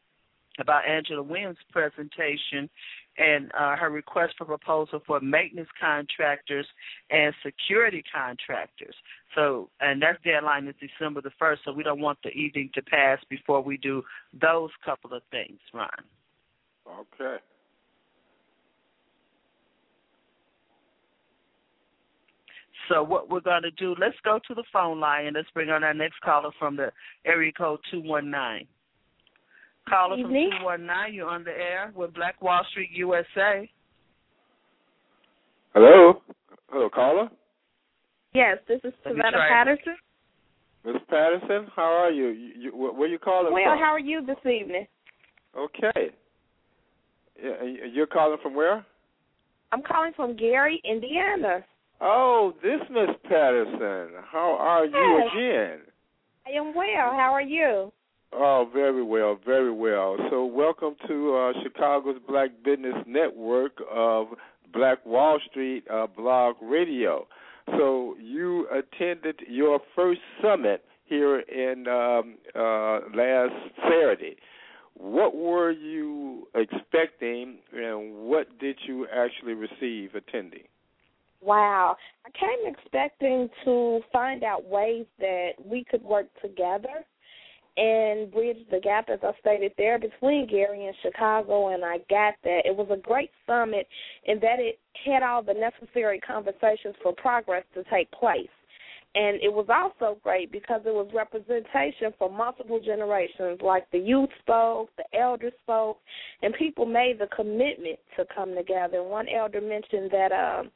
about 0.58 0.88
Angela 0.88 1.22
Williams' 1.22 1.58
presentation 1.70 2.68
and 3.18 3.50
uh, 3.58 3.76
her 3.76 3.90
request 3.90 4.34
for 4.38 4.44
proposal 4.44 5.00
for 5.06 5.20
maintenance 5.20 5.68
contractors 5.80 6.66
and 7.10 7.34
security 7.44 8.02
contractors. 8.12 8.94
So, 9.34 9.68
and 9.80 10.00
that 10.02 10.22
deadline 10.22 10.66
is 10.68 10.74
December 10.80 11.20
the 11.20 11.30
1st, 11.40 11.58
so 11.64 11.72
we 11.72 11.82
don't 11.82 12.00
want 12.00 12.18
the 12.24 12.30
evening 12.30 12.70
to 12.74 12.82
pass 12.82 13.18
before 13.28 13.62
we 13.62 13.76
do 13.76 14.02
those 14.40 14.70
couple 14.84 15.12
of 15.12 15.22
things, 15.30 15.58
Ron. 15.74 15.88
Okay. 16.88 17.36
So 22.88 23.04
what 23.04 23.30
we're 23.30 23.40
going 23.40 23.62
to 23.62 23.70
do, 23.70 23.94
let's 24.00 24.16
go 24.24 24.40
to 24.48 24.54
the 24.54 24.64
phone 24.72 24.98
line 24.98 25.26
and 25.26 25.36
let's 25.36 25.50
bring 25.54 25.70
on 25.70 25.84
our 25.84 25.94
next 25.94 26.20
caller 26.22 26.50
from 26.58 26.76
the 26.76 26.90
area 27.24 27.52
code 27.52 27.78
219. 27.92 28.66
Caller 29.90 30.16
from 30.22 30.30
219, 30.30 31.14
you're 31.14 31.28
on 31.28 31.42
the 31.42 31.50
air 31.50 31.92
with 31.94 32.14
Black 32.14 32.40
Wall 32.40 32.62
Street 32.70 32.90
USA. 32.92 33.68
Hello? 35.74 36.22
Hello, 36.68 36.88
caller? 36.88 37.28
Yes, 38.32 38.58
this 38.68 38.80
is 38.84 38.92
Savannah 39.02 39.44
Patterson. 39.50 39.96
Miss 40.84 40.96
Patterson, 41.08 41.66
how 41.74 41.82
are 41.82 42.10
you? 42.10 42.28
you, 42.28 42.52
you 42.56 42.70
where 42.70 43.08
you 43.08 43.18
calling 43.18 43.52
well, 43.52 43.62
from? 43.64 43.72
Well, 43.72 43.78
how 43.78 43.92
are 43.92 43.98
you 43.98 44.24
this 44.24 44.38
evening? 44.44 44.86
Okay. 45.58 46.10
You're 47.92 48.06
calling 48.06 48.38
from 48.42 48.54
where? 48.54 48.86
I'm 49.72 49.82
calling 49.82 50.12
from 50.14 50.36
Gary, 50.36 50.80
Indiana. 50.84 51.64
Oh, 52.00 52.54
this 52.62 52.80
Miss 52.90 53.10
Patterson. 53.24 54.14
How 54.30 54.56
are 54.58 54.86
you 54.86 55.28
again? 55.32 55.80
I 56.46 56.50
am 56.56 56.74
well. 56.74 57.10
How 57.12 57.30
are 57.32 57.42
you? 57.42 57.92
Oh, 58.32 58.68
very 58.72 59.02
well, 59.02 59.38
very 59.44 59.72
well. 59.72 60.16
So, 60.30 60.44
welcome 60.44 60.94
to 61.08 61.34
uh, 61.34 61.62
Chicago's 61.64 62.20
Black 62.28 62.50
Business 62.64 62.94
Network 63.04 63.72
of 63.90 64.28
Black 64.72 65.04
Wall 65.04 65.40
Street 65.50 65.84
uh, 65.92 66.06
Blog 66.06 66.54
Radio. 66.62 67.26
So, 67.76 68.14
you 68.22 68.68
attended 68.70 69.40
your 69.48 69.80
first 69.96 70.20
summit 70.40 70.84
here 71.06 71.40
in 71.40 71.88
um, 71.88 72.36
uh, 72.54 73.00
last 73.16 73.52
Saturday. 73.82 74.36
What 74.94 75.34
were 75.34 75.72
you 75.72 76.46
expecting, 76.54 77.58
and 77.72 78.14
what 78.14 78.60
did 78.60 78.78
you 78.86 79.08
actually 79.12 79.54
receive 79.54 80.14
attending? 80.14 80.64
Wow. 81.40 81.96
I 82.24 82.30
came 82.30 82.72
expecting 82.72 83.48
to 83.64 84.00
find 84.12 84.44
out 84.44 84.66
ways 84.66 85.06
that 85.18 85.52
we 85.64 85.84
could 85.84 86.02
work 86.02 86.26
together 86.40 87.04
and 87.76 88.30
bridge 88.32 88.58
the 88.70 88.80
gap, 88.80 89.08
as 89.08 89.20
I 89.22 89.32
stated 89.40 89.72
there, 89.78 89.98
between 89.98 90.46
Gary 90.46 90.86
and 90.86 90.96
Chicago. 91.02 91.68
And 91.68 91.84
I 91.84 91.98
got 92.10 92.34
that. 92.44 92.62
It 92.64 92.76
was 92.76 92.88
a 92.90 92.96
great 92.96 93.30
summit 93.46 93.86
in 94.24 94.38
that 94.40 94.58
it 94.58 94.78
had 95.04 95.22
all 95.22 95.42
the 95.42 95.54
necessary 95.54 96.20
conversations 96.20 96.94
for 97.02 97.12
progress 97.12 97.64
to 97.74 97.84
take 97.84 98.10
place. 98.12 98.48
And 99.12 99.42
it 99.42 99.52
was 99.52 99.66
also 99.68 100.18
great 100.22 100.52
because 100.52 100.82
it 100.86 100.94
was 100.94 101.10
representation 101.12 102.14
for 102.16 102.30
multiple 102.30 102.78
generations, 102.78 103.58
like 103.60 103.90
the 103.90 103.98
youth 103.98 104.30
spoke, 104.38 104.88
the 104.96 105.18
elders 105.18 105.52
spoke, 105.64 105.98
and 106.42 106.54
people 106.54 106.86
made 106.86 107.18
the 107.18 107.26
commitment 107.34 107.98
to 108.16 108.24
come 108.32 108.54
together. 108.54 109.02
One 109.02 109.26
elder 109.28 109.60
mentioned 109.60 110.12
that 110.12 110.30
um, 110.30 110.70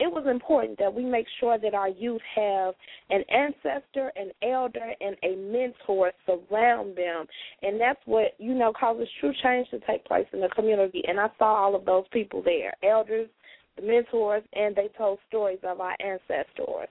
it 0.00 0.12
was 0.12 0.26
important 0.30 0.78
that 0.78 0.92
we 0.92 1.02
make 1.02 1.26
sure 1.40 1.56
that 1.56 1.72
our 1.72 1.88
youth 1.88 2.20
have 2.36 2.74
an 3.08 3.24
ancestor, 3.30 4.12
an 4.16 4.32
elder, 4.42 4.92
and 5.00 5.16
a 5.22 5.36
mentor 5.36 6.12
surround 6.26 6.94
them. 6.94 7.24
And 7.62 7.80
that's 7.80 8.00
what, 8.04 8.34
you 8.36 8.52
know, 8.52 8.70
causes 8.78 9.08
true 9.18 9.32
change 9.42 9.70
to 9.70 9.80
take 9.80 10.04
place 10.04 10.26
in 10.34 10.40
the 10.42 10.50
community. 10.50 11.02
And 11.08 11.18
I 11.18 11.28
saw 11.38 11.54
all 11.54 11.74
of 11.74 11.86
those 11.86 12.04
people 12.12 12.42
there 12.42 12.74
elders, 12.82 13.30
the 13.76 13.82
mentors, 13.82 14.42
and 14.52 14.76
they 14.76 14.90
told 14.98 15.20
stories 15.26 15.60
of 15.62 15.80
our 15.80 15.96
ancestors. 16.00 16.88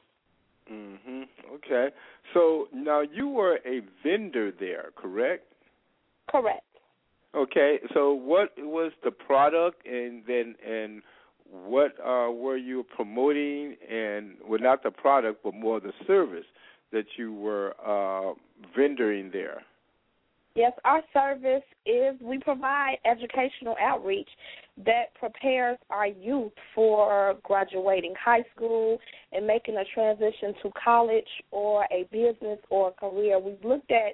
Mhm. 0.72 1.28
Okay. 1.56 1.90
So 2.34 2.68
now 2.74 3.02
you 3.02 3.30
were 3.30 3.60
a 3.66 3.82
vendor 4.04 4.52
there, 4.52 4.92
correct? 4.96 5.46
Correct. 6.30 6.66
Okay. 7.36 7.80
So 7.94 8.14
what 8.14 8.54
was 8.58 8.92
the 9.04 9.12
product, 9.12 9.86
and 9.86 10.24
then 10.26 10.56
and 10.66 11.02
what 11.50 11.94
uh, 12.00 12.32
were 12.32 12.58
you 12.58 12.84
promoting? 12.96 13.76
And 13.90 14.36
well, 14.46 14.60
not 14.60 14.84
the 14.84 14.92
product, 14.92 15.44
but 15.44 15.54
more 15.54 15.80
the 15.80 15.94
service 16.06 16.46
that 16.92 17.06
you 17.18 17.34
were 17.34 17.76
uh, 17.86 18.34
vendoring 18.78 19.32
there. 19.32 19.64
Yes, 20.56 20.74
our 20.86 21.04
service 21.14 21.64
is 21.86 22.20
we 22.20 22.40
provide 22.40 22.98
educational 23.06 23.76
outreach 23.80 24.30
that 24.86 25.14
prepares 25.20 25.78
our 25.90 26.08
youth 26.08 26.52
for 26.76 27.36
graduating 27.44 28.14
high 28.24 28.44
school 28.56 29.00
and 29.32 29.48
making 29.48 29.76
a 29.78 29.84
transition 29.94 30.54
to 30.62 30.72
college 30.84 31.28
or 31.52 31.86
a 31.92 32.04
business 32.12 32.60
or 32.70 32.90
a 32.90 32.92
career. 32.92 33.40
We've 33.40 33.64
looked 33.64 33.92
at 33.92 34.14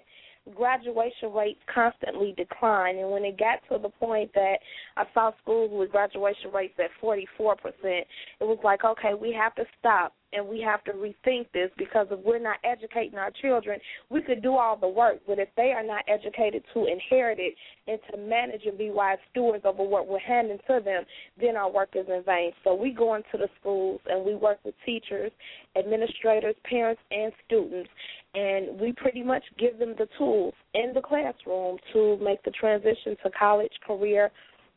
graduation 0.56 1.32
rates 1.34 1.60
constantly 1.74 2.34
decline 2.36 2.98
and 2.98 3.10
when 3.10 3.24
it 3.24 3.38
got 3.38 3.60
to 3.70 3.82
the 3.82 3.90
point 3.90 4.30
that 4.34 4.58
I 4.98 5.06
saw 5.14 5.32
schools 5.42 5.72
with 5.74 5.92
graduation 5.92 6.52
rates 6.54 6.74
at 6.80 6.90
44%, 7.02 7.56
it 7.84 8.08
was 8.42 8.60
like, 8.64 8.84
okay, 8.84 9.14
we 9.14 9.34
have 9.34 9.56
to 9.56 9.64
stop 9.80 10.14
and 10.36 10.48
we 10.48 10.62
have 10.62 10.84
to 10.86 10.92
rethink 10.92 11.48
this 11.54 11.70
because 11.78 12.08
if 12.12 12.20
we're 12.26 12.40
not 12.40 12.58
educating 12.64 13.18
our 13.18 13.32
children, 13.42 13.80
we 14.10 14.22
could 14.22 14.42
do 14.42 14.56
all 14.56 14.78
the 14.78 14.88
work, 14.88 15.20
but 15.28 15.40
if 15.40 15.50
they 15.56 15.72
are 15.72 15.84
not 15.84 16.04
educated 16.08 16.64
to 16.74 16.86
inherit 16.86 17.40
it 17.40 17.54
and 17.88 18.00
to 18.12 18.18
manage 18.18 18.62
and 18.66 18.78
be 18.78 18.90
wise 18.90 19.18
stewards 19.32 19.66
over 19.66 19.84
what 19.84 20.08
we're 20.08 20.20
handing 20.20 20.58
to 20.68 20.80
them, 20.84 21.04
then 21.40 21.56
our 21.56 21.72
work 21.72 21.90
is 21.96 22.06
in 22.08 22.24
vain. 22.26 22.52
So 22.64 22.74
we 22.74 22.92
go 22.92 23.16
into 23.16 23.34
the 23.34 23.50
schools 23.60 24.02
and 24.06 24.26
we 24.26 24.36
work 24.36 24.60
with 24.64 24.76
teachers, 24.86 25.32
administrators, 25.78 26.56
parents, 26.70 27.02
and 27.12 27.32
students, 27.46 27.90
and 28.34 28.80
we 28.80 28.94
pretty 28.94 29.24
much 29.24 29.44
give 29.60 29.78
them 29.80 29.94
the 29.98 30.08
tools 30.18 30.54
in 30.74 30.92
the 30.94 31.02
classroom 31.02 31.78
to 31.94 32.18
make 32.18 32.44
the 32.44 32.52
transition 32.52 33.16
to 33.24 33.30
college, 33.38 33.72
career, 33.86 34.32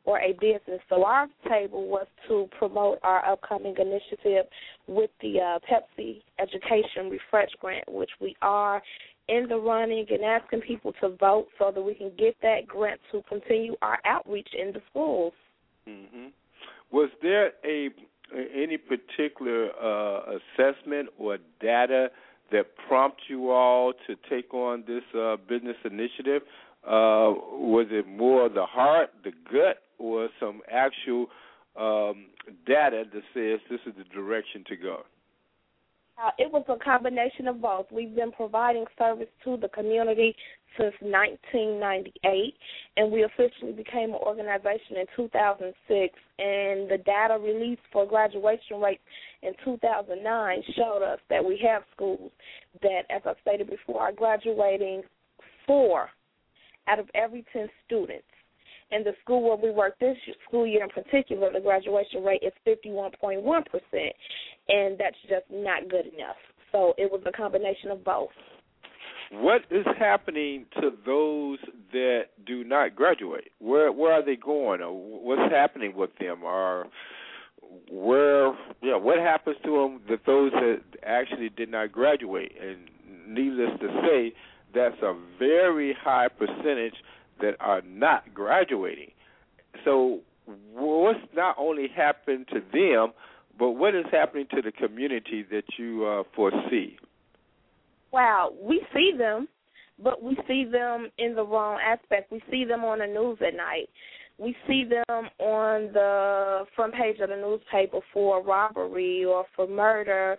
or 0.06 0.20
a 0.20 0.32
business. 0.34 0.80
So 0.88 1.04
our 1.04 1.26
table 1.48 1.86
was 1.88 2.06
to 2.28 2.48
promote 2.58 2.98
our 3.02 3.24
upcoming 3.26 3.74
initiative 3.78 4.46
with 4.86 5.10
the 5.20 5.40
uh, 5.40 5.58
Pepsi 5.68 6.22
Education 6.38 7.10
Refresh 7.10 7.50
Grant, 7.60 7.84
which 7.88 8.10
we 8.20 8.34
are 8.40 8.82
in 9.28 9.46
the 9.48 9.58
running 9.58 10.06
and 10.08 10.24
asking 10.24 10.60
people 10.60 10.92
to 11.00 11.16
vote 11.16 11.48
so 11.58 11.72
that 11.74 11.82
we 11.82 11.94
can 11.94 12.12
get 12.16 12.36
that 12.42 12.66
grant 12.66 13.00
to 13.10 13.22
continue 13.28 13.74
our 13.82 13.98
outreach 14.04 14.48
in 14.56 14.72
the 14.72 14.80
schools. 14.90 15.32
Mm-hmm. 15.88 16.28
Was 16.92 17.10
there 17.20 17.52
a 17.64 17.90
any 18.32 18.76
particular 18.76 19.70
uh, 19.80 20.36
assessment 20.36 21.08
or 21.18 21.38
data 21.60 22.08
that 22.50 22.66
prompt 22.88 23.20
you 23.28 23.50
all 23.50 23.92
to 24.06 24.16
take 24.28 24.52
on 24.52 24.84
this 24.86 25.02
uh, 25.16 25.36
business 25.48 25.76
initiative? 25.84 26.42
Uh, 26.86 27.34
was 27.58 27.88
it 27.90 28.06
more 28.06 28.48
the 28.48 28.64
heart, 28.64 29.10
the 29.24 29.32
gut, 29.52 29.78
or 29.98 30.28
some 30.38 30.60
actual 30.70 31.26
um, 31.76 32.26
data 32.64 33.02
that 33.12 33.22
says 33.34 33.60
this 33.68 33.80
is 33.86 33.94
the 33.98 34.04
direction 34.14 34.62
to 34.68 34.76
go? 34.76 35.02
Uh, 36.16 36.30
it 36.38 36.50
was 36.50 36.64
a 36.68 36.82
combination 36.82 37.48
of 37.48 37.60
both. 37.60 37.86
We've 37.90 38.14
been 38.14 38.32
providing 38.32 38.86
service 38.96 39.28
to 39.44 39.58
the 39.58 39.68
community 39.68 40.34
since 40.78 40.94
1998, 41.00 42.54
and 42.96 43.12
we 43.12 43.24
officially 43.24 43.72
became 43.72 44.10
an 44.10 44.20
organization 44.24 44.96
in 44.96 45.06
2006. 45.14 46.14
And 46.38 46.88
the 46.88 47.02
data 47.04 47.36
released 47.38 47.82
for 47.92 48.06
graduation 48.06 48.80
rates 48.80 49.02
in 49.42 49.52
2009 49.64 50.62
showed 50.76 51.02
us 51.02 51.18
that 51.28 51.44
we 51.44 51.60
have 51.66 51.82
schools 51.94 52.30
that, 52.80 53.02
as 53.10 53.22
I 53.26 53.34
stated 53.42 53.68
before, 53.68 54.00
are 54.00 54.12
graduating 54.12 55.02
four 55.66 56.08
out 56.88 56.98
of 56.98 57.08
every 57.14 57.44
10 57.52 57.68
students. 57.84 58.26
And 58.90 59.04
the 59.04 59.12
school 59.22 59.42
where 59.42 59.56
we 59.56 59.70
work 59.76 59.98
this 59.98 60.16
school 60.46 60.66
year 60.66 60.84
in 60.84 60.90
particular, 60.90 61.52
the 61.52 61.60
graduation 61.60 62.22
rate 62.22 62.42
is 62.42 62.52
51.1%, 62.66 63.42
and 64.68 64.98
that's 64.98 65.16
just 65.28 65.44
not 65.50 65.88
good 65.88 66.06
enough. 66.06 66.36
So 66.70 66.94
it 66.96 67.10
was 67.10 67.20
a 67.26 67.32
combination 67.32 67.90
of 67.90 68.04
both. 68.04 68.30
What 69.32 69.62
is 69.70 69.84
happening 69.98 70.66
to 70.80 70.90
those 71.04 71.58
that 71.90 72.26
do 72.46 72.62
not 72.62 72.94
graduate? 72.94 73.50
Where 73.58 73.90
where 73.90 74.12
are 74.12 74.24
they 74.24 74.36
going? 74.36 74.80
Or 74.80 74.92
what's 74.92 75.52
happening 75.52 75.96
with 75.96 76.10
them? 76.20 76.44
Or 76.44 76.86
where 77.90 78.52
yeah, 78.82 78.96
what 78.96 79.18
happens 79.18 79.56
to 79.64 79.70
them 79.70 80.00
that 80.08 80.20
those 80.26 80.52
that 80.52 80.80
actually 81.04 81.48
did 81.48 81.70
not 81.70 81.90
graduate? 81.90 82.52
And 82.60 82.88
needless 83.26 83.70
to 83.80 83.88
say, 84.02 84.32
that's 84.76 85.00
a 85.02 85.14
very 85.38 85.96
high 85.98 86.28
percentage 86.28 86.94
that 87.40 87.56
are 87.60 87.82
not 87.82 88.32
graduating. 88.34 89.10
So, 89.84 90.20
what's 90.72 91.18
not 91.34 91.56
only 91.58 91.88
happened 91.94 92.46
to 92.52 92.60
them, 92.72 93.12
but 93.58 93.72
what 93.72 93.94
is 93.94 94.04
happening 94.12 94.46
to 94.54 94.62
the 94.62 94.72
community 94.72 95.44
that 95.50 95.64
you 95.78 96.04
uh, 96.06 96.22
foresee? 96.34 96.98
Wow, 98.12 98.52
we 98.60 98.82
see 98.94 99.12
them. 99.16 99.48
but 100.02 100.22
we 100.22 100.36
see 100.46 100.64
them 100.64 101.08
in 101.18 101.34
the 101.34 101.44
wrong 101.44 101.78
aspect. 101.82 102.30
We 102.30 102.42
see 102.50 102.64
them 102.64 102.84
on 102.84 102.98
the 102.98 103.06
news 103.06 103.38
at 103.46 103.54
night. 103.54 103.88
We 104.38 104.54
see 104.66 104.84
them 104.84 105.30
on 105.38 105.92
the 105.94 106.64
front 106.74 106.94
page 106.94 107.18
of 107.20 107.30
the 107.30 107.36
newspaper 107.36 108.00
for 108.12 108.42
robbery 108.42 109.24
or 109.24 109.46
for 109.54 109.66
murder 109.66 110.36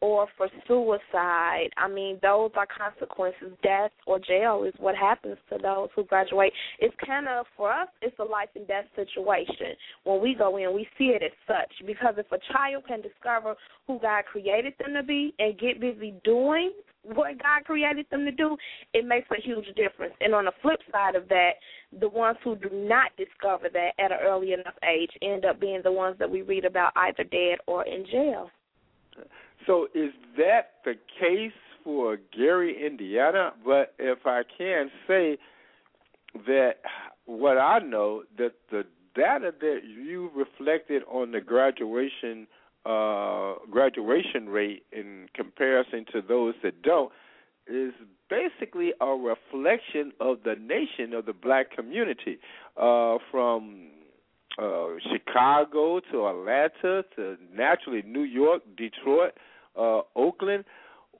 or 0.00 0.26
for 0.36 0.48
suicide. 0.66 1.68
I 1.76 1.88
mean, 1.88 2.18
those 2.22 2.50
are 2.54 2.66
consequences. 2.66 3.52
Death 3.62 3.90
or 4.06 4.18
jail 4.18 4.64
is 4.66 4.74
what 4.78 4.96
happens 4.96 5.36
to 5.50 5.58
those 5.62 5.88
who 5.94 6.04
graduate. 6.04 6.52
It's 6.78 6.94
kind 7.06 7.28
of, 7.28 7.46
for 7.56 7.70
us, 7.70 7.88
it's 8.00 8.18
a 8.18 8.24
life 8.24 8.48
and 8.54 8.66
death 8.66 8.86
situation. 8.96 9.76
When 10.04 10.22
we 10.22 10.34
go 10.34 10.56
in, 10.56 10.74
we 10.74 10.88
see 10.96 11.12
it 11.16 11.22
as 11.22 11.32
such. 11.46 11.86
Because 11.86 12.14
if 12.16 12.30
a 12.32 12.38
child 12.52 12.84
can 12.88 13.02
discover 13.02 13.54
who 13.86 13.98
God 14.00 14.24
created 14.24 14.74
them 14.78 14.94
to 14.94 15.02
be 15.02 15.34
and 15.38 15.58
get 15.58 15.80
busy 15.80 16.14
doing 16.24 16.72
what 17.02 17.42
God 17.42 17.64
created 17.64 18.06
them 18.10 18.24
to 18.24 18.32
do, 18.32 18.56
it 18.92 19.06
makes 19.06 19.28
a 19.30 19.40
huge 19.42 19.66
difference. 19.74 20.14
And 20.20 20.34
on 20.34 20.44
the 20.46 20.52
flip 20.62 20.80
side 20.92 21.14
of 21.14 21.28
that, 21.28 21.52
the 21.98 22.08
ones 22.08 22.38
who 22.44 22.56
do 22.56 22.68
not 22.72 23.10
discover 23.16 23.68
that 23.72 23.90
at 23.98 24.12
an 24.12 24.18
early 24.22 24.52
enough 24.52 24.74
age 24.88 25.10
end 25.22 25.44
up 25.44 25.60
being 25.60 25.80
the 25.82 25.92
ones 25.92 26.16
that 26.18 26.30
we 26.30 26.42
read 26.42 26.64
about 26.64 26.92
either 26.96 27.24
dead 27.24 27.58
or 27.66 27.86
in 27.86 28.04
jail. 28.10 28.50
So 29.66 29.88
is 29.94 30.10
that 30.36 30.72
the 30.84 30.94
case 31.18 31.52
for 31.84 32.18
Gary, 32.36 32.76
Indiana? 32.84 33.52
But 33.64 33.94
if 33.98 34.26
I 34.26 34.42
can 34.56 34.90
say 35.06 35.38
that 36.46 36.76
what 37.26 37.58
I 37.58 37.78
know 37.80 38.22
that 38.38 38.52
the 38.70 38.84
data 39.14 39.52
that 39.60 39.80
you 39.84 40.30
reflected 40.34 41.02
on 41.10 41.32
the 41.32 41.40
graduation 41.40 42.46
uh, 42.86 43.54
graduation 43.70 44.48
rate 44.48 44.84
in 44.90 45.28
comparison 45.34 46.06
to 46.12 46.22
those 46.26 46.54
that 46.62 46.80
don't 46.80 47.12
is 47.66 47.92
basically 48.30 48.92
a 49.00 49.06
reflection 49.06 50.12
of 50.18 50.38
the 50.44 50.54
nation 50.54 51.12
of 51.12 51.26
the 51.26 51.32
black 51.32 51.70
community 51.70 52.38
uh, 52.80 53.18
from 53.30 53.88
uh, 54.60 54.86
Chicago 55.12 56.00
to 56.10 56.26
Atlanta 56.26 57.04
to 57.16 57.36
naturally 57.54 58.02
New 58.06 58.22
York, 58.22 58.62
Detroit, 58.76 59.32
uh, 59.78 60.00
Oakland. 60.16 60.64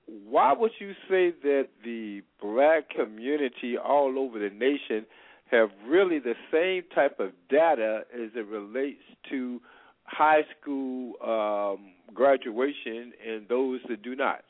Why 0.07 0.53
would 0.53 0.73
you 0.79 0.93
say 1.09 1.33
that 1.43 1.69
the 1.85 2.23
black 2.43 2.91
community 2.91 3.77
all 3.79 4.19
over 4.19 4.39
the 4.39 4.55
nation 4.55 5.07
have 5.51 5.69
really 5.87 6.19
the 6.19 6.35
same 6.53 6.83
type 6.95 7.21
of 7.21 7.33
data 7.49 8.03
as 8.15 8.31
it 8.35 8.47
relates 8.47 9.03
to 9.31 9.61
high 10.05 10.43
school 10.61 11.15
um, 11.23 11.93
graduation 12.15 13.13
and 13.27 13.49
those 13.49 13.81
that 13.89 14.03
do 14.03 14.17
not? 14.17 14.43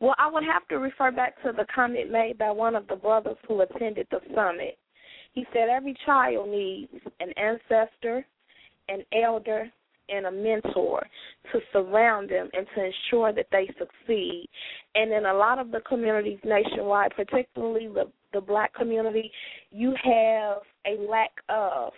Well, 0.00 0.14
I 0.18 0.30
would 0.30 0.44
have 0.44 0.66
to 0.68 0.78
refer 0.78 1.10
back 1.10 1.42
to 1.42 1.52
the 1.52 1.66
comment 1.74 2.10
made 2.10 2.38
by 2.38 2.50
one 2.50 2.76
of 2.76 2.86
the 2.86 2.96
brothers 2.96 3.36
who 3.46 3.60
attended 3.62 4.06
the 4.10 4.20
summit. 4.34 4.78
He 5.32 5.44
said 5.52 5.68
every 5.68 5.96
child 6.06 6.48
needs 6.48 6.92
an 7.20 7.32
ancestor, 7.36 8.24
an 8.88 9.02
elder, 9.12 9.70
and 10.08 10.26
a 10.26 10.30
mentor 10.30 11.06
to 11.52 11.60
surround 11.72 12.30
them 12.30 12.48
and 12.52 12.66
to 12.74 12.84
ensure 12.84 13.32
that 13.32 13.46
they 13.50 13.68
succeed. 13.78 14.48
And 14.94 15.12
in 15.12 15.26
a 15.26 15.34
lot 15.34 15.58
of 15.58 15.70
the 15.70 15.80
communities 15.80 16.38
nationwide, 16.44 17.12
particularly 17.16 17.88
the 17.88 18.10
the 18.32 18.40
black 18.40 18.74
community, 18.74 19.30
you 19.70 19.94
have 20.04 20.58
a 20.86 21.00
lack 21.08 21.30
of 21.48 21.92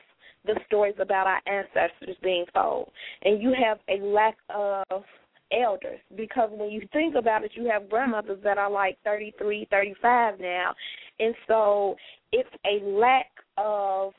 the 0.44 0.58
stories 0.66 0.94
about 1.00 1.26
our 1.26 1.40
ancestors 1.46 2.16
being 2.22 2.44
told. 2.54 2.90
And 3.22 3.42
you 3.42 3.52
have 3.66 3.78
a 3.88 4.02
lack 4.04 4.36
of 4.48 5.02
elders 5.52 5.98
because 6.16 6.50
when 6.52 6.70
you 6.70 6.86
think 6.92 7.14
about 7.16 7.44
it, 7.44 7.52
you 7.54 7.68
have 7.70 7.90
grandmothers 7.90 8.38
that 8.44 8.58
are 8.58 8.70
like 8.70 8.98
33, 9.04 9.66
35 9.70 10.40
now. 10.40 10.74
And 11.18 11.34
so 11.48 11.96
it's 12.32 12.48
a 12.64 12.84
lack 12.86 13.26
of 13.56 14.12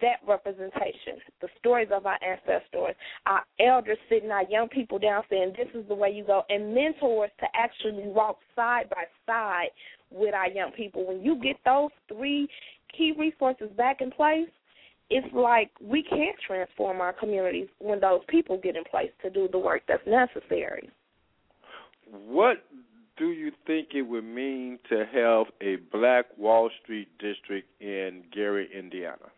that 0.00 0.16
representation, 0.26 1.20
the 1.40 1.48
stories 1.58 1.88
of 1.92 2.06
our 2.06 2.18
ancestors, 2.22 2.94
our 3.26 3.42
elders 3.60 3.98
sitting 4.08 4.30
our 4.30 4.44
young 4.44 4.68
people 4.68 4.98
down 4.98 5.22
saying, 5.28 5.54
This 5.56 5.68
is 5.74 5.86
the 5.88 5.94
way 5.94 6.10
you 6.10 6.24
go, 6.24 6.42
and 6.48 6.74
mentors 6.74 7.30
to 7.40 7.46
actually 7.54 8.06
walk 8.06 8.38
side 8.56 8.88
by 8.90 9.04
side 9.26 9.68
with 10.10 10.34
our 10.34 10.48
young 10.48 10.72
people. 10.72 11.06
When 11.06 11.22
you 11.22 11.36
get 11.36 11.56
those 11.64 11.90
three 12.08 12.48
key 12.96 13.12
resources 13.18 13.68
back 13.76 14.00
in 14.00 14.10
place, 14.10 14.48
it's 15.10 15.34
like 15.34 15.70
we 15.80 16.02
can't 16.02 16.36
transform 16.46 17.00
our 17.00 17.12
communities 17.12 17.68
when 17.78 18.00
those 18.00 18.20
people 18.28 18.58
get 18.58 18.76
in 18.76 18.84
place 18.84 19.10
to 19.22 19.30
do 19.30 19.48
the 19.52 19.58
work 19.58 19.82
that's 19.86 20.06
necessary. 20.06 20.88
What 22.10 22.64
do 23.16 23.30
you 23.30 23.52
think 23.66 23.88
it 23.94 24.02
would 24.02 24.24
mean 24.24 24.78
to 24.88 25.04
have 25.12 25.46
a 25.60 25.76
black 25.92 26.26
Wall 26.36 26.70
Street 26.82 27.08
district 27.18 27.68
in 27.80 28.22
Gary, 28.32 28.68
Indiana? 28.76 29.30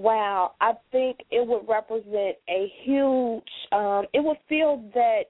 Wow, 0.00 0.52
I 0.62 0.72
think 0.92 1.18
it 1.30 1.46
would 1.46 1.68
represent 1.68 2.36
a 2.48 2.72
huge 2.84 3.42
um 3.70 4.06
it 4.14 4.24
would 4.24 4.38
fill 4.48 4.82
that 4.94 5.24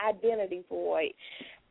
identity 0.00 0.64
void. 0.70 1.12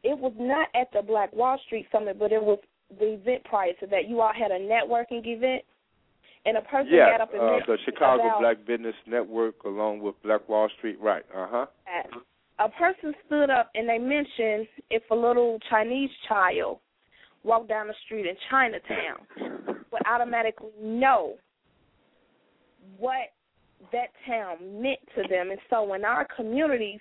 It 0.03 0.15
was 0.19 0.33
not 0.37 0.67
at 0.79 0.89
the 0.93 1.01
Black 1.01 1.33
Wall 1.33 1.59
Street 1.65 1.87
Summit, 1.91 2.19
but 2.19 2.31
it 2.31 2.43
was 2.43 2.59
the 2.99 3.13
event 3.13 3.43
prior 3.45 3.73
to 3.79 3.87
that. 3.87 4.07
You 4.07 4.21
all 4.21 4.33
had 4.37 4.51
a 4.51 4.59
networking 4.59 5.25
event 5.25 5.63
and 6.45 6.57
a 6.57 6.61
person 6.61 6.93
yeah, 6.93 7.17
got 7.17 7.21
up 7.21 7.33
and 7.33 7.41
uh, 7.41 7.65
the 7.65 7.77
Chicago 7.85 8.27
about, 8.27 8.41
Black 8.41 8.67
Business 8.67 8.95
Network, 9.07 9.63
along 9.63 10.01
with 10.01 10.13
Black 10.21 10.47
Wall 10.47 10.69
Street, 10.77 10.97
right? 11.01 11.23
Uh 11.35 11.47
huh. 11.49 11.65
A 12.59 12.69
person 12.69 13.15
stood 13.25 13.49
up 13.49 13.71
and 13.73 13.89
they 13.89 13.97
mentioned 13.97 14.67
if 14.91 15.01
a 15.09 15.15
little 15.15 15.57
Chinese 15.71 16.11
child 16.27 16.77
walked 17.43 17.67
down 17.67 17.87
the 17.87 17.95
street 18.05 18.27
in 18.27 18.35
Chinatown, 18.51 19.25
would 19.91 20.01
automatically 20.05 20.69
know 20.79 21.33
what 22.97 23.31
that 23.91 24.09
town 24.27 24.81
meant 24.81 24.99
to 25.15 25.23
them. 25.29 25.51
And 25.51 25.59
so 25.69 25.93
in 25.93 26.05
our 26.05 26.27
communities, 26.35 26.99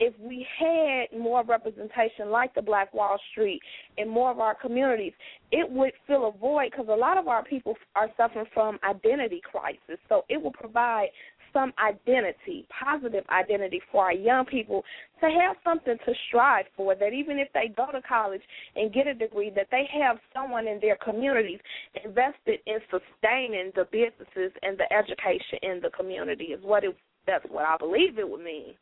if 0.00 0.14
we 0.18 0.46
had 0.58 1.16
more 1.16 1.44
representation 1.44 2.30
like 2.30 2.54
the 2.54 2.62
Black 2.62 2.92
Wall 2.92 3.18
Street 3.30 3.60
in 3.98 4.08
more 4.08 4.30
of 4.30 4.40
our 4.40 4.54
communities, 4.54 5.12
it 5.52 5.70
would 5.70 5.92
fill 6.06 6.28
a 6.28 6.32
void 6.38 6.70
because 6.72 6.86
a 6.88 6.96
lot 6.96 7.18
of 7.18 7.28
our 7.28 7.44
people 7.44 7.76
are 7.94 8.08
suffering 8.16 8.46
from 8.52 8.78
identity 8.88 9.40
crisis. 9.44 10.00
So 10.08 10.24
it 10.28 10.42
will 10.42 10.52
provide 10.52 11.08
some 11.52 11.72
identity, 11.78 12.66
positive 12.84 13.24
identity 13.30 13.80
for 13.90 14.04
our 14.04 14.12
young 14.12 14.44
people 14.44 14.84
to 15.20 15.26
have 15.26 15.56
something 15.64 15.96
to 16.04 16.12
strive 16.28 16.66
for. 16.76 16.94
That 16.94 17.12
even 17.12 17.38
if 17.38 17.48
they 17.54 17.72
go 17.74 17.86
to 17.92 18.02
college 18.02 18.42
and 18.76 18.92
get 18.92 19.06
a 19.06 19.14
degree, 19.14 19.50
that 19.54 19.68
they 19.70 19.88
have 20.00 20.18
someone 20.34 20.66
in 20.66 20.80
their 20.80 20.96
communities 20.96 21.60
invested 22.04 22.60
in 22.66 22.78
sustaining 22.90 23.72
the 23.74 23.86
businesses 23.90 24.52
and 24.62 24.78
the 24.78 24.90
education 24.92 25.58
in 25.62 25.80
the 25.80 25.90
community. 25.90 26.46
Is 26.46 26.60
what 26.62 26.84
it. 26.84 26.96
That's 27.26 27.44
what 27.48 27.64
I 27.64 27.76
believe 27.76 28.18
it 28.18 28.28
would 28.28 28.42
mean. 28.42 28.74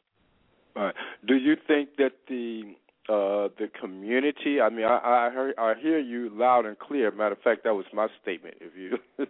Right. 0.75 0.95
Do 1.27 1.35
you 1.35 1.57
think 1.67 1.91
that 1.99 2.13
the 2.29 2.75
uh, 3.11 3.49
the 3.59 3.69
community. 3.81 4.61
I 4.61 4.69
mean, 4.69 4.85
I 4.85 5.29
I, 5.29 5.31
heard, 5.35 5.55
I 5.59 5.75
hear 5.81 5.99
you 5.99 6.31
loud 6.33 6.65
and 6.65 6.79
clear. 6.79 7.11
Matter 7.11 7.33
of 7.33 7.41
fact, 7.41 7.65
that 7.65 7.75
was 7.75 7.87
my 7.93 8.07
statement. 8.23 8.57
If 8.61 8.73
you 8.77 8.99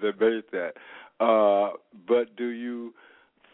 debate 0.00 0.50
that, 0.52 0.72
uh, 1.22 1.70
but 2.08 2.36
do 2.36 2.48
you 2.48 2.94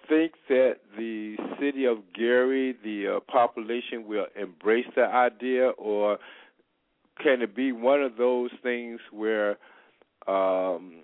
think 0.09 0.33
that 0.49 0.77
the 0.97 1.37
city 1.61 1.85
of 1.85 1.99
Gary, 2.15 2.75
the 2.83 3.17
uh, 3.17 3.21
population, 3.31 4.07
will 4.07 4.27
embrace 4.41 4.87
the 4.97 5.05
idea, 5.05 5.71
or 5.71 6.19
can 7.23 7.43
it 7.43 7.55
be 7.55 7.73
one 7.73 8.03
of 8.03 8.17
those 8.17 8.51
things 8.63 9.01
where, 9.11 9.59
um, 10.27 11.01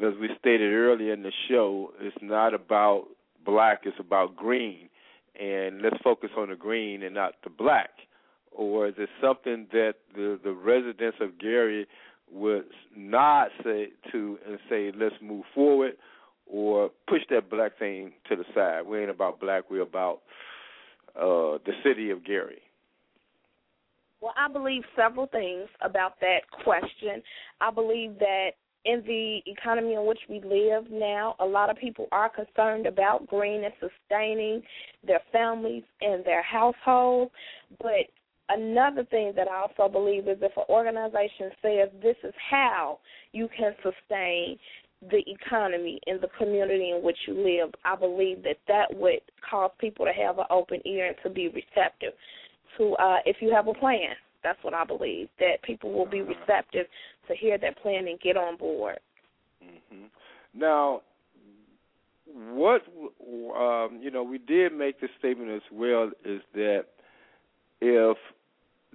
as 0.00 0.14
we 0.20 0.28
stated 0.38 0.72
earlier 0.72 1.12
in 1.12 1.22
the 1.22 1.32
show, 1.48 1.92
it's 2.00 2.16
not 2.22 2.54
about 2.54 3.04
black; 3.44 3.80
it's 3.84 4.00
about 4.00 4.36
green 4.36 4.88
and 5.38 5.82
let's 5.82 5.96
focus 6.02 6.30
on 6.36 6.50
the 6.50 6.56
green 6.56 7.02
and 7.02 7.14
not 7.14 7.34
the 7.42 7.50
black? 7.50 7.90
Or 8.52 8.86
is 8.86 8.94
it 8.98 9.08
something 9.20 9.66
that 9.72 9.94
the 10.14 10.38
the 10.42 10.52
residents 10.52 11.18
of 11.20 11.38
Gary 11.38 11.86
would 12.34 12.64
not 12.96 13.48
say 13.62 13.88
to 14.12 14.38
and 14.46 14.58
say 14.68 14.92
let's 14.94 15.14
move 15.22 15.44
forward, 15.54 15.92
or 16.46 16.90
push 17.08 17.22
that 17.30 17.48
black 17.48 17.78
thing 17.78 18.12
to 18.28 18.36
the 18.36 18.44
side? 18.54 18.86
We 18.86 19.00
ain't 19.00 19.10
about 19.10 19.40
black. 19.40 19.70
We're 19.70 19.82
about 19.82 20.20
uh, 21.16 21.58
the 21.64 21.72
city 21.82 22.10
of 22.10 22.24
Gary. 22.24 22.60
Well, 24.20 24.34
I 24.36 24.50
believe 24.52 24.82
several 24.96 25.26
things 25.26 25.68
about 25.82 26.18
that 26.20 26.40
question. 26.64 27.22
I 27.60 27.70
believe 27.70 28.18
that 28.18 28.52
in 28.84 29.02
the 29.06 29.40
economy 29.46 29.94
in 29.94 30.06
which 30.06 30.20
we 30.28 30.40
live 30.40 30.90
now, 30.90 31.36
a 31.40 31.44
lot 31.44 31.70
of 31.70 31.76
people 31.76 32.06
are 32.12 32.30
concerned 32.30 32.86
about 32.86 33.26
green 33.26 33.64
and 33.64 33.72
sustaining 33.80 34.62
their 35.06 35.20
families 35.32 35.84
and 36.00 36.24
their 36.24 36.42
households. 36.42 37.30
But 37.80 38.08
another 38.48 39.04
thing 39.04 39.32
that 39.36 39.48
I 39.48 39.62
also 39.62 39.92
believe 39.92 40.28
is 40.28 40.38
if 40.40 40.56
an 40.56 40.64
organization 40.68 41.50
says 41.62 41.88
this 42.02 42.16
is 42.22 42.34
how 42.50 42.98
you 43.32 43.48
can 43.56 43.74
sustain 43.82 44.58
the 45.10 45.22
economy 45.26 46.00
in 46.06 46.18
the 46.20 46.28
community 46.38 46.92
in 46.96 47.02
which 47.02 47.18
you 47.26 47.34
live, 47.34 47.74
I 47.84 47.96
believe 47.96 48.42
that 48.44 48.56
that 48.68 48.94
would 48.94 49.20
cause 49.48 49.70
people 49.78 50.06
to 50.06 50.12
have 50.12 50.38
an 50.38 50.46
open 50.50 50.80
ear 50.86 51.08
and 51.08 51.16
to 51.22 51.30
be 51.30 51.48
receptive 51.48 52.14
to 52.78 52.94
uh, 52.94 53.18
if 53.24 53.36
you 53.40 53.52
have 53.52 53.68
a 53.68 53.74
plan 53.74 54.14
That's 54.42 54.58
what 54.62 54.74
I 54.74 54.84
believe. 54.84 55.28
That 55.38 55.62
people 55.62 55.92
will 55.92 56.06
be 56.06 56.22
receptive 56.22 56.86
to 57.28 57.36
hear 57.36 57.58
that 57.58 57.78
plan 57.78 58.08
and 58.08 58.18
get 58.20 58.36
on 58.36 58.56
board. 58.56 58.98
Mm-hmm. 59.62 60.06
Now, 60.54 61.02
what 62.26 62.82
um, 63.56 64.00
you 64.02 64.10
know, 64.10 64.22
we 64.22 64.38
did 64.38 64.72
make 64.72 65.00
the 65.00 65.08
statement 65.18 65.50
as 65.50 65.62
well 65.72 66.10
is 66.24 66.40
that 66.54 66.86
if 67.80 68.16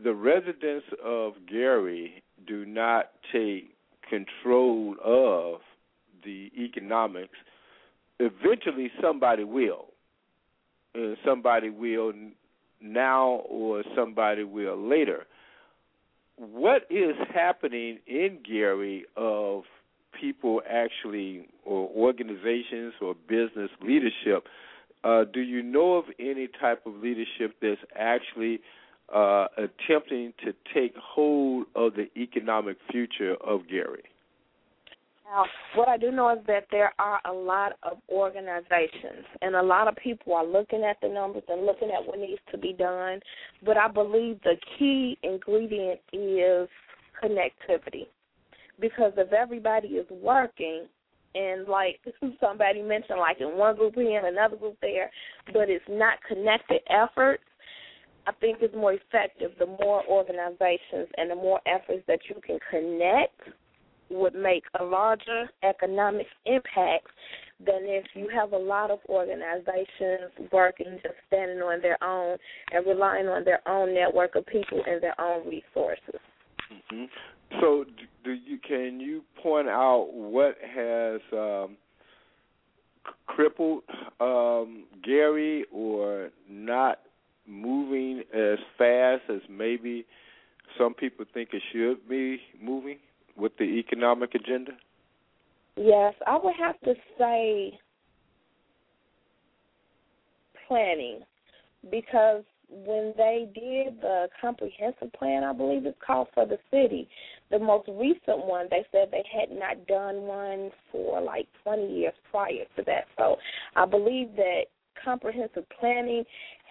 the 0.02 0.14
residents 0.14 0.86
of 1.04 1.34
Gary 1.50 2.24
do 2.48 2.66
not 2.66 3.12
take 3.32 3.76
control 4.10 4.96
of 5.04 5.62
the 6.24 6.52
economics, 6.58 7.38
eventually 8.20 8.92
somebody 9.02 9.44
will. 9.44 9.88
And 10.96 11.18
somebody 11.26 11.70
will 11.70 12.14
now 12.82 13.42
or 13.48 13.84
somebody 13.96 14.44
will 14.44 14.78
later. 14.78 15.28
What 16.38 16.84
is 16.90 17.16
happening 17.34 18.00
in 18.08 18.40
Gary 18.48 19.06
of 19.16 19.64
people 20.20 20.62
actually, 20.70 21.48
or 21.66 21.90
organizations 21.96 22.94
or 23.02 23.14
business 23.28 23.70
leadership? 23.82 24.48
Uh, 25.04 25.24
do 25.34 25.40
you 25.40 25.64
know 25.64 25.96
of 25.96 26.06
any 26.20 26.48
type 26.60 26.86
of 26.86 26.96
leadership 26.96 27.56
that's 27.62 27.82
actually 27.96 28.60
uh, 29.14 29.48
attempting 29.58 30.34
to 30.44 30.54
take 30.74 30.94
hold 30.98 31.66
of 31.76 31.94
the 31.94 32.08
economic 32.20 32.78
future 32.92 33.36
of 33.46 33.62
Gary? 33.70 34.04
Now, 35.26 35.46
what 35.76 35.88
I 35.88 35.98
do 35.98 36.12
know 36.12 36.32
is 36.32 36.40
that 36.48 36.66
there 36.72 36.92
are 36.98 37.22
a 37.26 37.32
lot 37.32 37.74
of 37.84 38.00
organizations, 38.10 39.26
and 39.42 39.56
a 39.56 39.62
lot 39.62 39.88
of 39.88 39.96
people 39.96 40.34
are 40.34 40.46
looking 40.46 40.84
at 40.84 40.98
the 41.02 41.08
numbers 41.08 41.44
and 41.48 41.66
looking 41.68 41.92
at 41.92 42.06
what 42.06 42.18
needs 42.18 42.42
to 42.52 42.58
be 42.58 42.74
done. 42.74 43.20
But 43.64 43.78
I 43.78 43.88
believe 43.88 44.42
the 44.42 44.56
key 44.78 45.20
ingredient 45.22 46.00
is 46.12 46.68
connectivity. 47.24 48.08
Because 48.80 49.14
if 49.18 49.32
everybody 49.32 49.90
is 49.90 50.08
working, 50.10 50.86
and 51.36 51.68
like 51.68 52.00
somebody 52.40 52.82
mentioned, 52.82 53.20
like 53.20 53.40
in 53.40 53.58
one 53.58 53.76
group 53.76 53.96
here 53.96 54.20
and 54.20 54.38
another 54.38 54.56
group 54.56 54.78
there, 54.82 55.10
but 55.54 55.70
it's 55.70 55.86
not 55.90 56.20
connected 56.28 56.82
efforts, 56.90 57.44
I 58.28 58.32
think 58.34 58.60
it's 58.62 58.76
more 58.76 58.94
effective 58.94 59.52
the 59.58 59.66
more 59.66 60.04
organizations 60.08 61.08
and 61.18 61.32
the 61.32 61.36
more 61.36 61.60
efforts 61.66 62.04
that 62.08 62.20
you 62.30 62.36
can 62.46 62.60
connect 62.70 63.42
would 64.10 64.36
make 64.36 64.64
a 64.80 64.84
larger 64.84 65.50
economic 65.64 66.28
impact 66.46 67.08
than 67.66 67.82
if 67.84 68.06
you 68.14 68.30
have 68.34 68.54
a 68.54 68.58
lot 68.58 68.90
of 68.90 69.00
organizations 69.10 70.32
working 70.52 70.98
just 71.04 71.16
standing 71.28 71.60
on 71.60 71.82
their 71.82 72.02
own 72.04 72.38
and 72.72 72.86
relying 72.86 73.28
on 73.28 73.44
their 73.44 73.68
own 73.68 73.94
network 73.94 74.36
of 74.36 74.46
people 74.46 74.82
and 74.88 75.02
their 75.02 75.20
own 75.20 75.48
resources. 75.48 76.20
Mm-hmm. 76.72 77.06
So, 77.60 77.86
do 78.24 78.32
you 78.32 78.60
can 78.60 79.00
you 79.00 79.24
point 79.42 79.68
out 79.68 80.10
what 80.12 80.56
has 80.62 81.22
um, 81.34 81.78
crippled 83.26 83.84
um, 84.20 84.86
Gary 85.04 85.66
or 85.72 86.30
not 86.50 87.00
moving 87.48 88.24
as 88.34 88.60
fast 88.78 89.24
as 89.30 89.42
maybe 89.50 90.06
some 90.78 90.94
people 90.94 91.26
think 91.34 91.50
it 91.54 91.64
should 91.72 92.08
be 92.08 92.40
moving? 92.62 93.00
with 93.40 93.58
the 93.58 93.64
economic 93.64 94.36
agenda? 94.36 94.74
Yes, 95.76 96.14
I 96.28 96.38
would 96.42 96.56
have 96.60 96.80
to 96.82 96.94
say 97.18 97.80
planning 100.68 101.22
because 101.90 102.44
when 102.70 103.14
they 103.18 103.50
did 103.56 104.02
the 104.02 104.28
comprehensive 104.40 105.12
plan, 105.14 105.44
I 105.44 105.54
believe 105.54 105.86
it's 105.86 105.98
called 106.06 106.28
for 106.34 106.46
the 106.46 106.60
city, 106.70 107.08
the 107.52 107.60
most 107.60 107.88
recent 107.88 108.46
one, 108.46 108.68
they 108.70 108.86
said 108.92 109.10
they 109.12 109.24
had 109.32 109.50
not 109.52 109.88
done 109.88 110.22
one 110.22 110.70
for 110.92 111.22
like 111.22 111.48
20 111.64 111.94
years 111.94 112.14
prior 112.30 112.66
to 112.76 112.84
that. 112.86 113.06
So 113.18 113.38
I 113.76 113.86
believe 113.86 114.36
that 114.36 114.64
comprehensive 115.04 115.66
planning 115.80 116.24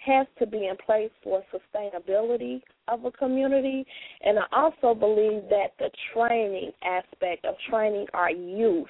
has 0.05 0.26
to 0.39 0.47
be 0.47 0.68
in 0.68 0.76
place 0.85 1.11
for 1.22 1.43
sustainability 1.53 2.61
of 2.87 3.05
a 3.05 3.11
community. 3.11 3.85
And 4.22 4.39
I 4.39 4.45
also 4.53 4.95
believe 4.99 5.43
that 5.51 5.72
the 5.79 5.91
training 6.14 6.70
aspect 6.83 7.45
of 7.45 7.55
training 7.68 8.07
our 8.14 8.31
youth 8.31 8.87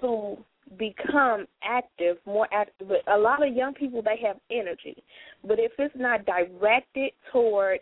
to 0.00 0.36
become 0.78 1.46
active, 1.62 2.16
more 2.24 2.48
active. 2.52 2.88
A 3.12 3.18
lot 3.18 3.46
of 3.46 3.54
young 3.54 3.74
people, 3.74 4.02
they 4.02 4.20
have 4.26 4.36
energy. 4.50 5.02
But 5.46 5.58
if 5.58 5.72
it's 5.78 5.94
not 5.96 6.24
directed 6.24 7.12
toward 7.32 7.80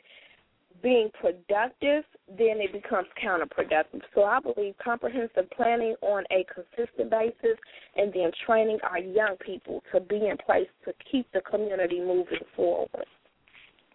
being 0.83 1.11
productive, 1.20 2.05
then 2.28 2.59
it 2.59 2.72
becomes 2.72 3.09
counterproductive. 3.22 4.01
So 4.14 4.24
I 4.24 4.41
believe 4.41 4.74
comprehensive 4.83 5.51
planning 5.57 5.95
on 6.03 6.24
a 6.31 6.45
consistent 6.53 7.11
basis 7.11 7.59
and 7.97 8.12
then 8.12 8.31
training 8.47 8.78
our 8.89 8.99
young 8.99 9.37
people 9.45 9.83
to 9.93 10.01
be 10.01 10.16
in 10.28 10.37
place 10.45 10.68
to 10.85 10.93
keep 11.11 11.31
the 11.33 11.41
community 11.41 12.01
moving 12.01 12.45
forward. 12.57 13.07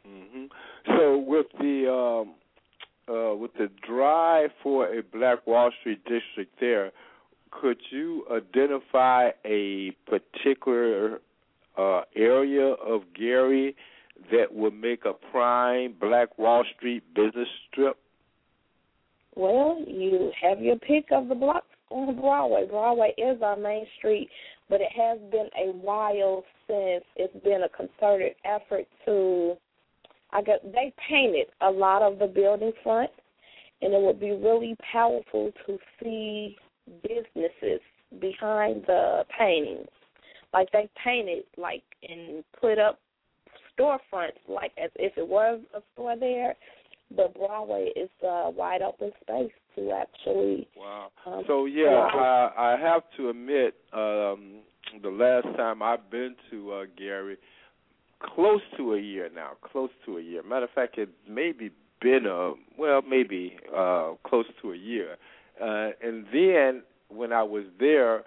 Mm-hmm. 0.07 0.45
So 0.97 1.17
with 1.17 1.47
the 1.59 1.91
um, 1.91 2.35
uh, 3.07 3.35
with 3.35 3.53
the 3.53 3.69
drive 3.87 4.49
for 4.63 4.87
a 4.93 5.03
Black 5.03 5.45
Wall 5.45 5.71
Street 5.79 6.03
district 6.05 6.59
there, 6.59 6.91
could 7.51 7.77
you 7.91 8.25
identify 8.31 9.29
a 9.45 9.91
particular 10.07 11.19
uh, 11.77 12.01
area 12.15 12.73
of 12.73 13.01
Gary 13.13 13.75
that 14.31 14.53
would 14.53 14.73
make 14.73 15.05
a 15.05 15.13
prime 15.31 15.95
Black 15.99 16.37
Wall 16.37 16.63
Street 16.77 17.03
business 17.13 17.47
strip? 17.71 17.97
Well, 19.35 19.83
you 19.85 20.31
have 20.41 20.61
your 20.61 20.77
pick 20.79 21.05
of 21.11 21.27
the 21.27 21.35
blocks 21.35 21.67
on 21.89 22.15
Broadway. 22.19 22.65
Broadway 22.69 23.13
is 23.17 23.41
our 23.41 23.57
main 23.57 23.85
street, 23.97 24.29
but 24.69 24.81
it 24.81 24.91
has 24.95 25.19
been 25.31 25.49
a 25.57 25.71
while 25.73 26.43
since 26.67 27.03
it's 27.15 27.43
been 27.43 27.63
a 27.63 27.69
concerted 27.69 28.33
effort 28.45 28.87
to. 29.05 29.55
I 30.31 30.41
got 30.41 30.63
they 30.63 30.93
painted 31.09 31.47
a 31.61 31.69
lot 31.69 32.01
of 32.01 32.17
the 32.17 32.27
building 32.27 32.71
front, 32.83 33.11
and 33.81 33.93
it 33.93 34.01
would 34.01 34.19
be 34.19 34.31
really 34.31 34.75
powerful 34.91 35.51
to 35.67 35.77
see 36.01 36.57
businesses 37.03 37.81
behind 38.19 38.83
the 38.87 39.25
paintings. 39.37 39.87
Like 40.53 40.71
they 40.71 40.89
painted 41.03 41.43
like 41.57 41.83
and 42.07 42.43
put 42.59 42.79
up 42.79 42.99
storefronts 43.77 44.39
like 44.47 44.71
as 44.83 44.89
if 44.95 45.17
it 45.17 45.27
was 45.27 45.61
a 45.75 45.81
store 45.93 46.15
there, 46.17 46.55
but 47.15 47.33
Broadway 47.35 47.91
is 47.95 48.09
a 48.23 48.49
wide 48.49 48.81
open 48.81 49.11
space 49.21 49.51
to 49.75 49.91
actually. 49.91 50.67
Wow. 50.75 51.11
Um, 51.25 51.43
so 51.47 51.65
yeah, 51.65 51.89
I, 51.89 52.73
I 52.75 52.79
have 52.79 53.03
to 53.17 53.29
admit, 53.29 53.75
um, 53.93 54.61
the 55.01 55.09
last 55.09 55.55
time 55.57 55.81
I've 55.81 56.09
been 56.09 56.35
to 56.51 56.71
uh, 56.71 56.83
Gary, 56.97 57.37
close 58.21 58.61
to 58.77 58.93
a 58.93 58.99
year 58.99 59.29
now, 59.33 59.51
close 59.61 59.89
to 60.05 60.17
a 60.17 60.21
year. 60.21 60.41
Matter 60.43 60.65
of 60.65 60.71
fact, 60.71 60.97
it 60.97 61.09
maybe 61.29 61.71
been 62.01 62.25
a 62.25 62.53
well, 62.77 63.01
maybe 63.01 63.57
uh, 63.75 64.13
close 64.25 64.45
to 64.61 64.73
a 64.73 64.77
year, 64.77 65.17
uh, 65.61 65.89
and 66.01 66.25
then 66.33 66.83
when 67.09 67.33
I 67.33 67.43
was 67.43 67.65
there. 67.79 68.23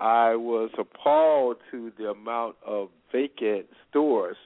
I 0.00 0.36
was 0.36 0.70
appalled 0.78 1.56
to 1.72 1.90
the 1.98 2.10
amount 2.10 2.54
of 2.64 2.90
vacant 3.10 3.66
stores 3.90 4.36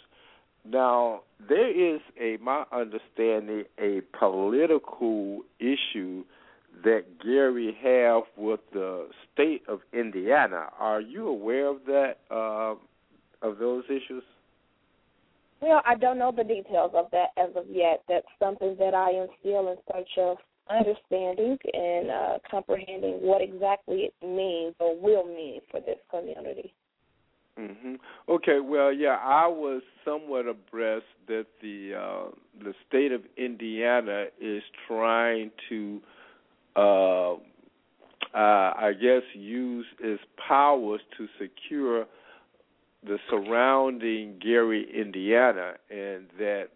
now, 0.65 1.23
there 1.49 1.95
is 1.95 2.01
a 2.21 2.37
my 2.43 2.65
understanding 2.73 3.65
a 3.79 4.01
political 4.19 5.43
issue 5.59 6.25
that 6.85 7.05
Gary 7.23 7.77
have 7.83 8.23
with 8.37 8.61
the 8.73 9.09
state 9.33 9.63
of 9.69 9.81
Indiana. 9.93 10.69
Are 10.79 11.01
you 11.01 11.29
aware 11.29 11.67
of 11.67 11.85
that 11.87 12.19
uh, 12.31 12.75
of 13.47 13.59
those 13.59 13.85
issues? 13.87 14.23
Well, 15.61 15.83
I 15.87 15.95
don't 15.97 16.19
know 16.19 16.33
the 16.37 16.45
details 16.45 16.93
of 16.95 17.07
that 17.13 17.29
as 17.37 17.51
of 17.57 17.67
yet. 17.69 18.03
That's 18.09 18.27
something 18.39 18.77
that 18.79 18.95
I 18.95 19.11
am 19.11 19.29
still 19.41 19.69
in 19.69 19.77
search 19.93 20.11
of 20.19 20.39
understanding 20.71 21.59
and 21.73 22.11
uh, 22.11 22.39
comprehending 22.51 23.19
what 23.21 23.43
exactly 23.43 24.11
it 24.11 24.15
means 24.25 24.75
or 24.81 24.99
will 24.99 25.25
mean 25.25 25.61
for 25.71 25.81
this 25.81 25.99
community. 26.11 26.73
Mhm. 27.59 27.99
Okay. 28.29 28.61
Well, 28.61 28.93
yeah, 28.93 29.19
I 29.23 29.47
was 29.47 29.83
somewhat 30.05 30.47
abreast 30.47 31.05
that 31.27 31.47
the 31.61 31.95
uh, 31.95 32.31
the 32.63 32.75
state 32.89 33.13
of 33.13 33.23
Indiana 33.37 34.27
is 34.41 34.63
trying 34.87 35.51
to, 35.69 36.01
uh, 36.77 37.33
uh, 37.35 37.37
I 38.35 38.95
guess, 38.99 39.23
use 39.35 39.87
its 40.01 40.23
powers 40.49 41.03
to 41.19 41.29
secure 41.39 42.07
the 43.05 43.19
surrounding 43.29 44.39
Gary, 44.39 44.89
Indiana, 44.99 45.75
and 45.91 46.29
that 46.39 46.69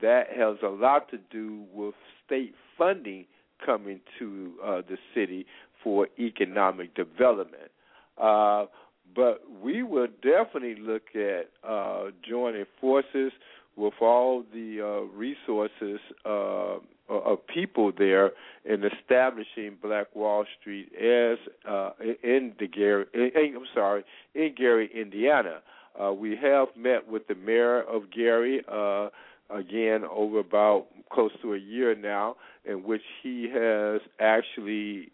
that 0.00 0.28
has 0.30 0.56
a 0.62 0.68
lot 0.68 1.10
to 1.10 1.18
do 1.30 1.64
with 1.72 1.94
state 2.24 2.54
funding 2.78 3.26
coming 3.64 4.00
to 4.18 4.54
uh, 4.64 4.82
the 4.88 4.96
city 5.14 5.46
for 5.82 6.08
economic 6.18 6.94
development. 6.94 7.70
Uh, 8.18 8.66
but 9.14 9.42
we 9.62 9.82
will 9.82 10.08
definitely 10.22 10.76
look 10.76 11.02
at 11.14 11.50
uh, 11.68 12.10
joining 12.28 12.64
forces 12.80 13.32
with 13.76 13.94
all 14.00 14.44
the 14.52 14.80
uh, 14.80 15.16
resources 15.16 16.00
uh, 16.24 16.76
of 17.08 17.46
people 17.46 17.92
there 17.96 18.30
in 18.64 18.82
establishing 18.84 19.76
Black 19.82 20.14
Wall 20.14 20.44
Street 20.60 20.90
as 20.94 21.38
uh, 21.68 21.90
in 22.22 22.52
the 22.58 22.66
Gary. 22.66 23.04
In, 23.14 23.56
I'm 23.56 23.66
sorry, 23.74 24.04
in 24.34 24.54
Gary, 24.56 24.90
Indiana. 24.94 25.60
Uh, 26.00 26.12
we 26.12 26.36
have 26.36 26.68
met 26.76 27.08
with 27.08 27.26
the 27.28 27.34
mayor 27.34 27.82
of 27.82 28.10
Gary 28.10 28.62
uh, 28.70 29.08
again 29.50 30.02
over 30.10 30.40
about 30.40 30.86
close 31.12 31.30
to 31.42 31.54
a 31.54 31.58
year 31.58 31.94
now, 31.94 32.36
in 32.64 32.82
which 32.82 33.02
he 33.22 33.48
has 33.52 34.00
actually 34.18 35.12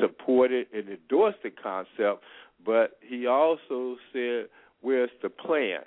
supported 0.00 0.66
and 0.72 0.88
endorsed 0.88 1.38
the 1.42 1.50
concept, 1.50 2.22
but 2.64 2.98
he 3.00 3.26
also 3.26 3.96
said, 4.12 4.48
"Where's 4.80 5.10
the 5.22 5.30
plan?" 5.30 5.82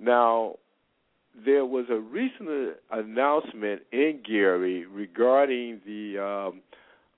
Now, 0.00 0.56
there 1.44 1.64
was 1.64 1.86
a 1.90 1.98
recent 1.98 2.76
announcement 2.90 3.82
in 3.92 4.20
Gary 4.26 4.86
regarding 4.86 5.80
the 5.86 6.18
um, 6.18 6.60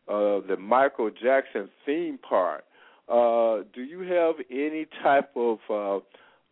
uh, 0.09 0.47
the 0.47 0.57
Michael 0.59 1.11
Jackson 1.11 1.69
theme 1.87 2.19
park. 2.19 2.65
Uh, 3.09 3.65
do 3.75 3.83
you 3.83 4.01
have 4.01 4.37
any 4.51 4.87
type 5.03 5.31
of 5.37 5.59
uh, 5.69 5.97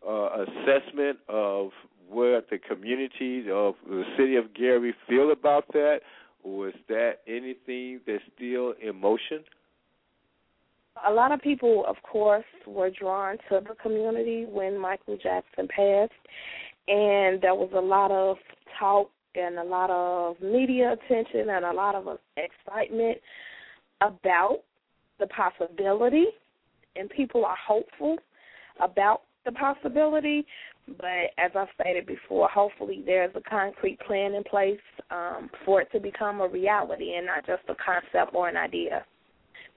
uh, 0.07 0.43
assessment 0.43 1.19
of 1.29 1.69
what 2.09 2.47
the 2.49 2.57
community 2.57 3.45
of 3.51 3.75
the 3.87 4.03
city 4.17 4.35
of 4.35 4.53
Gary 4.53 4.93
feel 5.07 5.31
about 5.31 5.67
that, 5.73 6.01
or 6.43 6.69
is 6.69 6.75
that 6.89 7.19
anything 7.27 8.01
that's 8.05 8.23
still 8.35 8.73
in 8.81 8.99
motion? 8.99 9.43
A 11.07 11.11
lot 11.11 11.31
of 11.31 11.41
people, 11.41 11.85
of 11.87 11.95
course, 12.03 12.45
were 12.67 12.89
drawn 12.91 13.37
to 13.49 13.61
the 13.67 13.75
community 13.81 14.45
when 14.47 14.77
Michael 14.77 15.17
Jackson 15.21 15.67
passed, 15.67 16.11
and 16.87 17.41
there 17.41 17.55
was 17.55 17.71
a 17.75 17.81
lot 17.81 18.11
of 18.11 18.37
talk 18.79 19.09
and 19.35 19.57
a 19.57 19.63
lot 19.63 19.89
of 19.89 20.39
media 20.41 20.93
attention 20.93 21.49
and 21.49 21.65
a 21.65 21.73
lot 21.73 21.95
of 21.95 22.19
excitement 22.37 23.17
about 24.01 24.59
the 25.19 25.27
possibility, 25.27 26.25
and 26.95 27.09
people 27.09 27.43
are 27.45 27.57
hopeful 27.67 28.17
about 28.81 29.21
the 29.45 29.51
possibility. 29.51 30.45
But 30.87 31.31
as 31.37 31.51
I 31.55 31.65
stated 31.79 32.05
before, 32.05 32.49
hopefully 32.49 33.03
there's 33.05 33.31
a 33.35 33.41
concrete 33.49 33.99
plan 34.01 34.33
in 34.33 34.43
place 34.43 34.79
um, 35.11 35.49
for 35.65 35.81
it 35.81 35.91
to 35.93 35.99
become 35.99 36.41
a 36.41 36.47
reality 36.47 37.13
and 37.15 37.25
not 37.25 37.45
just 37.45 37.63
a 37.69 37.75
concept 37.75 38.35
or 38.35 38.49
an 38.49 38.57
idea. 38.57 39.05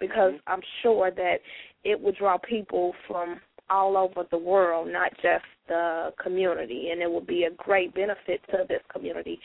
Because 0.00 0.32
mm-hmm. 0.32 0.52
I'm 0.52 0.60
sure 0.82 1.10
that 1.10 1.36
it 1.84 2.00
would 2.00 2.16
draw 2.16 2.38
people 2.38 2.92
from 3.06 3.40
all 3.68 3.96
over 3.96 4.26
the 4.30 4.38
world, 4.38 4.88
not 4.92 5.12
just 5.22 5.44
the 5.68 6.12
community, 6.22 6.90
and 6.92 7.02
it 7.02 7.10
will 7.10 7.20
be 7.20 7.44
a 7.44 7.50
great 7.50 7.94
benefit 7.94 8.40
to 8.50 8.64
this 8.68 8.82
community. 8.92 9.40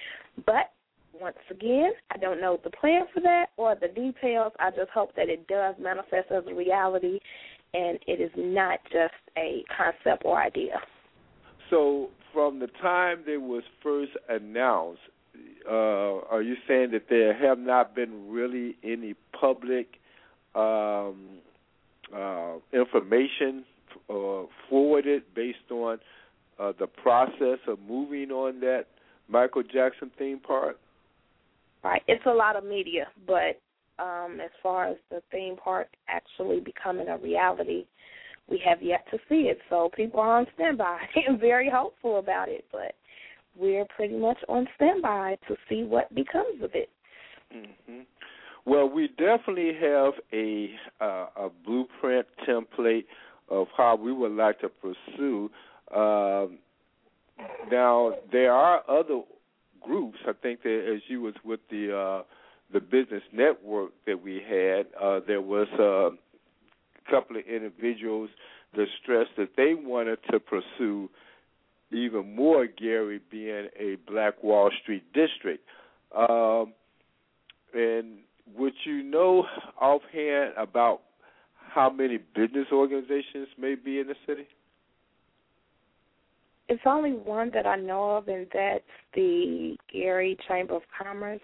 But 0.45 0.71
once 1.19 1.37
again, 1.49 1.91
I 2.11 2.17
don't 2.17 2.39
know 2.39 2.59
the 2.63 2.69
plan 2.69 3.03
for 3.13 3.19
that 3.21 3.47
or 3.57 3.75
the 3.75 3.87
details. 3.87 4.53
I 4.59 4.69
just 4.71 4.91
hope 4.93 5.15
that 5.15 5.29
it 5.29 5.47
does 5.47 5.75
manifest 5.79 6.31
as 6.31 6.43
a 6.49 6.53
reality 6.53 7.19
and 7.73 7.99
it 8.07 8.19
is 8.19 8.31
not 8.35 8.79
just 8.91 9.13
a 9.37 9.63
concept 9.75 10.23
or 10.25 10.41
idea. 10.41 10.79
So, 11.69 12.09
from 12.33 12.59
the 12.59 12.67
time 12.81 13.23
it 13.27 13.41
was 13.41 13.63
first 13.81 14.11
announced, 14.29 15.01
uh, 15.69 16.19
are 16.29 16.41
you 16.41 16.55
saying 16.67 16.91
that 16.91 17.05
there 17.09 17.33
have 17.33 17.59
not 17.59 17.95
been 17.95 18.29
really 18.29 18.75
any 18.83 19.15
public 19.39 19.87
um, 20.55 21.39
uh, 22.15 22.55
information 22.73 23.63
uh, 24.09 24.43
forwarded 24.69 25.23
based 25.35 25.71
on 25.71 25.99
uh, 26.59 26.73
the 26.79 26.87
process 26.87 27.59
of 27.67 27.79
moving 27.87 28.31
on 28.31 28.59
that 28.59 28.85
Michael 29.27 29.63
Jackson 29.63 30.11
theme 30.17 30.39
park? 30.39 30.77
Right. 31.83 32.03
It's 32.07 32.25
a 32.25 32.33
lot 32.33 32.55
of 32.55 32.63
media, 32.63 33.07
but 33.25 33.59
um, 33.97 34.39
as 34.43 34.51
far 34.61 34.87
as 34.87 34.97
the 35.09 35.21
theme 35.31 35.55
park 35.55 35.87
actually 36.07 36.59
becoming 36.59 37.07
a 37.07 37.17
reality, 37.17 37.85
we 38.49 38.61
have 38.65 38.81
yet 38.81 39.05
to 39.11 39.17
see 39.29 39.47
it. 39.47 39.59
So 39.69 39.89
people 39.95 40.19
are 40.19 40.39
on 40.39 40.47
standby 40.55 40.99
and 41.27 41.39
very 41.39 41.69
hopeful 41.69 42.19
about 42.19 42.49
it, 42.49 42.65
but 42.71 42.95
we're 43.55 43.85
pretty 43.95 44.17
much 44.17 44.37
on 44.47 44.67
standby 44.75 45.37
to 45.47 45.55
see 45.67 45.83
what 45.83 46.13
becomes 46.13 46.61
of 46.61 46.71
it. 46.73 46.89
Mm-hmm. 47.55 48.01
Well, 48.65 48.87
we 48.87 49.07
definitely 49.07 49.73
have 49.73 50.13
a 50.31 50.69
uh, 50.99 51.45
a 51.45 51.49
blueprint 51.65 52.27
template 52.47 53.05
of 53.49 53.67
how 53.75 53.95
we 53.95 54.13
would 54.13 54.31
like 54.31 54.59
to 54.61 54.69
pursue. 54.69 55.49
Um, 55.93 56.59
now, 57.71 58.13
there 58.31 58.53
are 58.53 58.83
other 58.87 59.21
groups. 59.81 60.19
I 60.27 60.33
think 60.33 60.63
that 60.63 60.93
as 60.93 61.01
you 61.07 61.21
was 61.21 61.33
with 61.43 61.59
the 61.69 61.97
uh, 61.97 62.23
the 62.71 62.79
business 62.79 63.23
network 63.33 63.91
that 64.05 64.21
we 64.21 64.35
had, 64.35 64.85
uh, 65.01 65.19
there 65.25 65.41
was 65.41 65.67
a 65.79 66.11
couple 67.09 67.37
of 67.37 67.43
individuals 67.45 68.29
that 68.75 68.87
stressed 69.01 69.31
that 69.37 69.49
they 69.57 69.73
wanted 69.73 70.19
to 70.31 70.39
pursue 70.39 71.09
even 71.91 72.35
more 72.35 72.67
Gary 72.67 73.19
being 73.29 73.67
a 73.77 73.97
Black 74.07 74.41
Wall 74.41 74.69
Street 74.81 75.03
district. 75.13 75.65
Um, 76.15 76.73
and 77.73 78.19
would 78.57 78.73
you 78.85 79.03
know 79.03 79.45
offhand 79.79 80.53
about 80.57 81.01
how 81.55 81.89
many 81.89 82.17
business 82.35 82.67
organizations 82.71 83.47
may 83.57 83.75
be 83.75 83.99
in 83.99 84.07
the 84.07 84.15
city? 84.27 84.47
It's 86.67 86.81
only 86.85 87.11
one 87.11 87.51
that 87.53 87.65
I 87.65 87.75
know 87.75 88.11
of, 88.11 88.27
and 88.27 88.47
that's 88.53 88.83
the 89.13 89.75
Gary 89.91 90.37
Chamber 90.47 90.75
of 90.75 90.83
Commerce. 90.97 91.41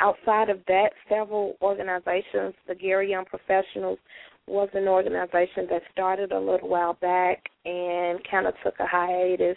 Outside 0.00 0.50
of 0.50 0.60
that, 0.66 0.90
several 1.08 1.56
organizations, 1.62 2.54
the 2.68 2.74
Gary 2.74 3.10
Young 3.10 3.24
Professionals 3.24 3.98
was 4.46 4.68
an 4.74 4.88
organization 4.88 5.66
that 5.70 5.82
started 5.92 6.32
a 6.32 6.38
little 6.38 6.68
while 6.68 6.94
back 6.94 7.48
and 7.64 8.18
kind 8.30 8.46
of 8.46 8.54
took 8.64 8.74
a 8.80 8.86
hiatus. 8.86 9.56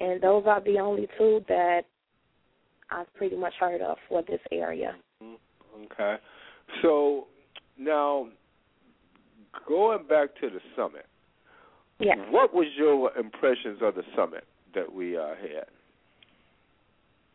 And 0.00 0.22
those 0.22 0.44
are 0.46 0.62
the 0.62 0.78
only 0.78 1.08
two 1.18 1.44
that 1.48 1.82
I've 2.90 3.12
pretty 3.14 3.36
much 3.36 3.54
heard 3.58 3.80
of 3.80 3.96
for 4.08 4.22
this 4.22 4.40
area. 4.52 4.94
Mm-hmm. 5.22 5.34
Okay. 5.84 6.16
So 6.82 7.26
now, 7.78 8.28
going 9.66 10.06
back 10.06 10.34
to 10.40 10.50
the 10.50 10.60
summit, 10.76 11.06
yes. 11.98 12.18
what 12.30 12.54
was 12.54 12.66
your 12.76 13.16
impressions 13.16 13.78
of 13.82 13.94
the 13.94 14.02
summit 14.16 14.44
that 14.74 14.92
we 14.92 15.16
uh, 15.16 15.28
had? 15.40 15.66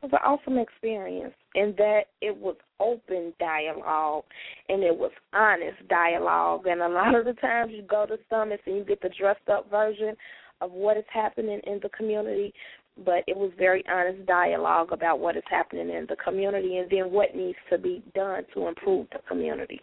It 0.02 0.12
was 0.12 0.12
an 0.14 0.20
awesome 0.24 0.58
experience 0.60 1.34
in 1.56 1.74
that 1.78 2.02
it 2.22 2.38
was 2.38 2.56
open 2.80 3.34
dialogue 3.39 4.24
and 4.70 4.84
it 4.84 4.96
was 4.96 5.12
honest 5.34 5.88
dialogue. 5.89 6.68
And 6.68 6.82
a 6.82 6.89
lot 6.89 7.16
of 7.16 7.26
the 7.26 7.34
times 7.34 7.72
you 7.74 7.82
go 7.82 8.06
to 8.06 8.18
summits 8.30 8.62
and 8.68 8.76
you 8.76 8.84
get 8.84 9.02
the 9.02 9.10
dressed 9.18 9.50
up 9.52 9.70
version 9.72 10.16
of 10.62 10.72
what 10.72 10.98
is 10.98 11.06
happening 11.12 11.60
in 11.66 11.80
the 11.82 11.89
community, 11.89 12.54
but 13.04 13.24
it 13.28 13.36
was 13.36 13.52
very 13.58 13.84
honest 13.91 14.26
dialogue 14.26 14.91
about 14.91 15.20
what 15.20 15.36
is 15.36 15.43
happening 15.50 15.89
in 15.89 16.06
the 16.08 16.16
community 16.16 16.78
and 16.78 16.89
then 16.89 17.12
what 17.12 17.36
needs 17.36 17.58
to 17.70 17.78
be 17.78 18.04
done 18.14 18.43
to 18.54 18.68
improve 18.68 19.08
the 19.12 19.20
community. 19.28 19.82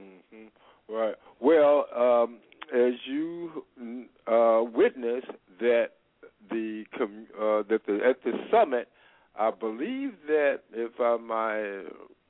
Mm-hmm. 0.00 0.94
Right. 0.94 1.14
Well, 1.40 1.86
um, 1.96 2.38
as 2.74 2.94
you 3.06 3.64
uh, 4.26 4.62
witnessed 4.74 5.28
that 5.60 5.88
the 6.50 6.84
com- 6.96 7.26
uh, 7.34 7.62
that 7.68 7.80
the 7.86 8.00
at 8.08 8.22
the 8.24 8.32
summit 8.50 8.88
I 9.38 9.52
believe 9.52 10.14
that 10.26 10.60
if 10.72 10.98
uh, 10.98 11.16
my 11.18 11.82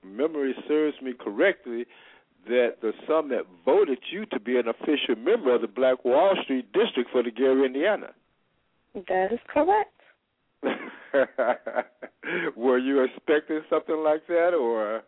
memory 0.04 0.54
serves 0.68 1.00
me 1.00 1.14
correctly, 1.18 1.86
that 2.46 2.76
the 2.82 2.92
summit 3.08 3.46
voted 3.64 3.98
you 4.12 4.26
to 4.26 4.38
be 4.38 4.58
an 4.58 4.68
official 4.68 5.16
member 5.16 5.54
of 5.54 5.62
the 5.62 5.68
Black 5.68 6.04
Wall 6.04 6.34
Street 6.44 6.70
District 6.72 7.10
for 7.10 7.22
the 7.22 7.30
Gary, 7.30 7.64
Indiana. 7.64 8.12
That 9.08 9.32
is 9.32 9.38
correct. 9.48 9.94
Were 12.56 12.78
you 12.78 13.02
expecting 13.04 13.60
something 13.70 13.96
like 13.96 14.26
that, 14.26 14.54
or? 14.54 15.02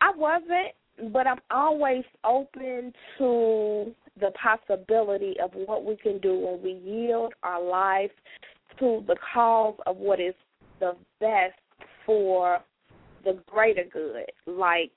I 0.00 0.12
wasn't, 0.16 1.12
but 1.12 1.26
I'm 1.26 1.40
always 1.50 2.04
open 2.24 2.92
to 3.18 3.94
the 4.20 4.30
possibility 4.42 5.36
of 5.42 5.50
what 5.54 5.84
we 5.84 5.96
can 5.96 6.18
do 6.18 6.34
when 6.38 6.62
we 6.62 6.72
yield 6.84 7.32
our 7.42 7.62
life 7.62 8.10
to 8.78 9.04
the 9.06 9.16
cause 9.32 9.76
of 9.86 9.96
what 9.96 10.20
is 10.20 10.34
the 10.80 10.96
best 11.20 11.54
for 12.04 12.58
the 13.24 13.38
greater 13.46 13.84
good. 13.92 14.24
Like 14.46 14.90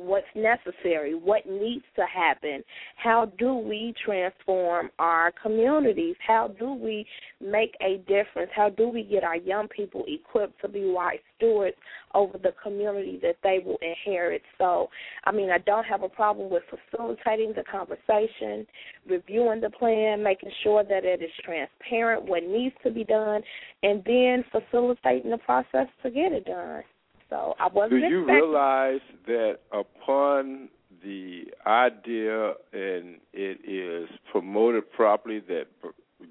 what's 0.00 0.26
necessary, 0.34 1.14
what 1.14 1.46
needs 1.46 1.84
to 1.96 2.04
happen. 2.06 2.62
How 2.96 3.30
do 3.38 3.54
we 3.54 3.94
transform 4.04 4.90
our 4.98 5.32
communities? 5.42 6.16
How 6.26 6.48
do 6.58 6.72
we 6.72 7.06
make 7.40 7.74
a 7.82 7.98
difference? 8.08 8.50
How 8.54 8.70
do 8.70 8.88
we 8.88 9.02
get 9.02 9.24
our 9.24 9.36
young 9.36 9.68
people 9.68 10.04
equipped 10.08 10.60
to 10.62 10.68
be 10.68 10.84
wise 10.84 11.18
stewards 11.36 11.76
over 12.14 12.38
the 12.38 12.52
community 12.62 13.18
that 13.22 13.36
they 13.42 13.58
will 13.64 13.78
inherit? 13.82 14.42
So, 14.58 14.88
I 15.24 15.32
mean, 15.32 15.50
I 15.50 15.58
don't 15.58 15.84
have 15.84 16.02
a 16.02 16.08
problem 16.08 16.50
with 16.50 16.62
facilitating 16.70 17.52
the 17.54 17.64
conversation, 17.70 18.66
reviewing 19.08 19.60
the 19.60 19.70
plan, 19.70 20.22
making 20.22 20.50
sure 20.62 20.82
that 20.82 21.04
it 21.04 21.22
is 21.22 21.30
transparent, 21.44 22.24
what 22.24 22.42
needs 22.42 22.74
to 22.84 22.90
be 22.90 23.04
done, 23.04 23.42
and 23.82 24.02
then 24.04 24.44
facilitating 24.50 25.30
the 25.30 25.38
process 25.38 25.86
to 26.02 26.10
get 26.10 26.32
it 26.32 26.46
done. 26.46 26.82
So 27.30 27.54
I 27.58 27.68
wasn't. 27.68 28.00
Do 28.02 28.08
you 28.08 28.20
expecting- 28.22 28.34
realize 28.34 29.00
that 29.26 29.60
upon 29.72 30.68
the 31.02 31.46
idea 31.66 32.50
and 32.72 33.20
it 33.32 33.64
is 33.64 34.10
promoted 34.30 34.90
properly 34.92 35.38
that 35.40 35.68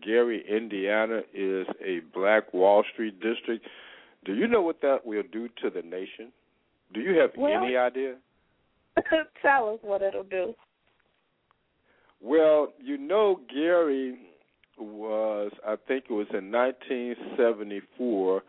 Gary, 0.01 0.45
Indiana 0.47 1.23
is 1.33 1.65
a 1.81 2.01
black 2.13 2.53
Wall 2.53 2.83
Street 2.93 3.19
district? 3.19 3.65
Do 4.25 4.35
you 4.35 4.45
know 4.47 4.61
what 4.61 4.81
that 4.81 5.05
will 5.05 5.23
do 5.31 5.47
to 5.61 5.69
the 5.69 5.81
nation? 5.81 6.31
Do 6.93 6.99
you 6.99 7.17
have 7.17 7.35
Well- 7.35 7.63
any 7.63 7.75
idea? 7.77 8.17
Tell 9.41 9.73
us 9.73 9.79
what 9.81 10.01
it'll 10.01 10.23
do. 10.23 10.53
Well, 12.21 12.73
you 12.79 12.97
know, 12.97 13.39
Gary 13.47 14.19
was, 14.77 15.51
I 15.65 15.77
think 15.87 16.05
it 16.09 16.13
was 16.13 16.27
in 16.33 16.51
1974, 16.51 18.43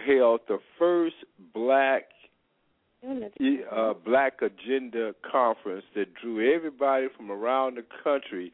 held 0.00 0.40
the 0.48 0.58
first 0.78 1.16
black 1.54 2.04
uh, 3.04 3.94
Black 4.04 4.40
Agenda 4.42 5.14
Conference 5.30 5.84
that 5.94 6.12
drew 6.14 6.54
everybody 6.54 7.06
from 7.16 7.30
around 7.30 7.76
the 7.76 7.84
country, 8.02 8.52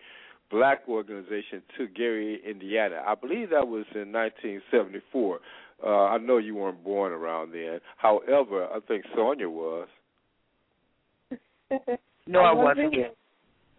black 0.50 0.82
organization, 0.88 1.62
to 1.78 1.86
Gary, 1.88 2.40
Indiana. 2.48 3.02
I 3.06 3.14
believe 3.14 3.50
that 3.50 3.66
was 3.66 3.86
in 3.94 4.12
1974. 4.12 5.40
Uh, 5.82 5.88
I 5.88 6.18
know 6.18 6.38
you 6.38 6.54
weren't 6.56 6.84
born 6.84 7.12
around 7.12 7.52
then. 7.52 7.80
However, 7.96 8.66
I 8.66 8.80
think 8.86 9.04
Sonja 9.16 9.50
was. 9.50 9.88
No, 12.26 12.40
I 12.40 12.52
wasn't 12.52 12.94
wasn't. 12.94 13.14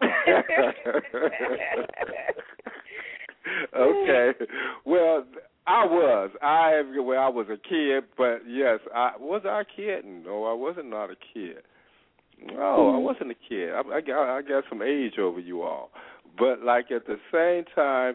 okay. 3.76 4.30
Well, 4.84 5.24
I 5.66 5.84
was. 5.84 6.30
I 6.42 6.82
well, 7.00 7.20
I 7.20 7.28
was 7.28 7.46
a 7.48 7.56
kid, 7.56 8.04
but 8.16 8.40
yes, 8.48 8.80
I 8.94 9.12
was 9.18 9.42
I 9.44 9.62
a 9.62 9.64
kid. 9.64 10.04
No, 10.04 10.44
I 10.44 10.52
wasn't 10.52 10.90
not 10.90 11.10
a 11.10 11.16
kid. 11.34 11.58
No, 12.44 12.94
I 12.94 12.98
wasn't 12.98 13.30
a 13.30 13.34
kid. 13.48 13.70
I, 13.72 13.80
I 13.96 14.00
got 14.00 14.36
I 14.36 14.42
got 14.42 14.64
some 14.68 14.82
age 14.82 15.18
over 15.18 15.40
you 15.40 15.62
all, 15.62 15.90
but 16.38 16.62
like 16.62 16.90
at 16.90 17.06
the 17.06 17.16
same 17.32 17.64
time, 17.74 18.14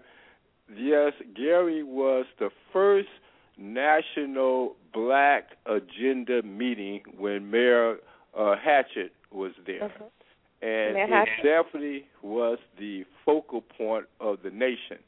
yes, 0.75 1.13
Gary 1.35 1.83
was 1.83 2.25
the 2.39 2.49
first 2.71 3.09
national 3.57 4.75
Black 4.93 5.49
Agenda 5.65 6.41
meeting 6.43 7.01
when 7.17 7.49
Mayor 7.49 7.97
uh, 8.37 8.55
Hatcher 8.63 9.09
was 9.31 9.51
there. 9.65 9.89
Mhm. 9.89 10.03
And 10.63 10.93
Mayor 10.93 11.03
it 11.05 11.09
Hatcher. 11.09 11.63
definitely 11.63 12.05
was 12.21 12.59
the 12.77 13.03
focal 13.25 13.61
point 13.61 14.05
of 14.19 14.37
the 14.43 14.51
nation. 14.51 14.99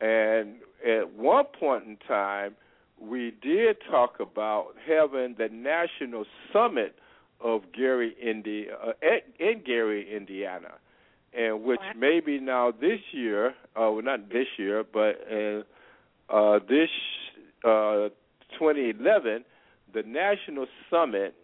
And 0.00 0.56
at 0.86 1.12
one 1.14 1.44
point 1.58 1.84
in 1.86 1.96
time, 2.06 2.54
we 3.00 3.32
did 3.42 3.76
talk 3.90 4.20
about 4.20 4.68
having 4.86 5.34
the 5.36 5.48
national 5.50 6.24
summit 6.52 6.96
of 7.40 7.62
Gary, 7.72 8.14
Indi- 8.22 8.68
uh, 8.70 8.92
in 9.38 9.60
Gary, 9.64 10.14
Indiana, 10.14 10.72
and 11.34 11.62
which 11.64 11.80
Wow. 11.80 11.92
maybe 11.96 12.38
now 12.40 12.70
this 12.70 13.00
year, 13.12 13.48
uh, 13.76 13.90
well, 13.90 14.02
not 14.02 14.30
this 14.30 14.46
year, 14.58 14.82
but 14.84 15.20
in 15.30 15.64
uh, 16.30 16.58
this 16.68 16.88
uh, 17.64 18.08
2011, 18.58 19.44
the 19.92 20.02
national 20.02 20.66
summit 20.90 21.34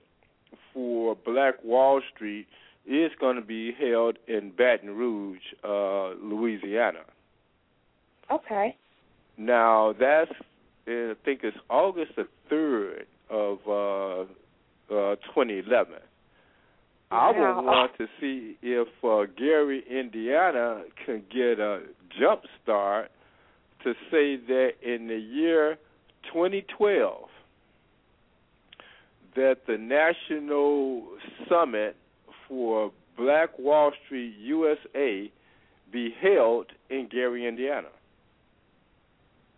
for 0.73 1.15
Black 1.15 1.63
Wall 1.63 2.01
Street 2.15 2.47
is 2.87 3.13
going 3.21 3.37
to 3.37 3.43
be 3.43 3.73
held 3.73 4.19
in 4.27 4.51
Baton 4.51 4.97
Rouge, 4.97 5.39
uh, 5.63 6.11
Louisiana. 6.15 7.01
Okay. 8.31 8.77
Now 9.37 9.95
that's 9.99 10.31
uh, 10.87 11.13
I 11.13 11.15
think 11.25 11.41
it's 11.43 11.57
August 11.71 12.13
the 12.17 12.27
third 12.49 13.07
of 13.31 13.59
uh, 13.67 14.23
uh, 14.95 15.17
2011. 15.35 15.95
I 17.11 17.31
would 17.31 17.65
want 17.65 17.93
to 17.99 18.07
see 18.19 18.57
if 18.63 18.89
uh, 19.05 19.31
Gary, 19.37 19.85
Indiana, 19.89 20.83
can 21.05 21.23
get 21.31 21.61
a 21.61 21.83
jump 22.19 22.43
start 22.63 23.11
to 23.85 23.93
say 24.11 24.37
that 24.37 24.71
in 24.83 25.09
the 25.09 25.19
year 25.19 25.77
2012 26.33 27.29
that 29.35 29.59
the 29.67 29.77
national 29.77 31.05
summit 31.49 31.97
for 32.49 32.93
Black 33.17 33.59
Wall 33.59 33.93
Street 34.05 34.35
USA 34.39 35.31
be 35.93 36.15
held 36.21 36.67
in 36.89 37.09
Gary, 37.11 37.47
Indiana. 37.47 37.89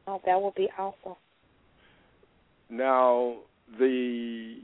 Oh, 0.07 0.21
that 0.27 0.41
would 0.41 0.55
be 0.55 0.69
awesome. 0.79 1.17
Now, 2.69 3.37
the 3.79 4.57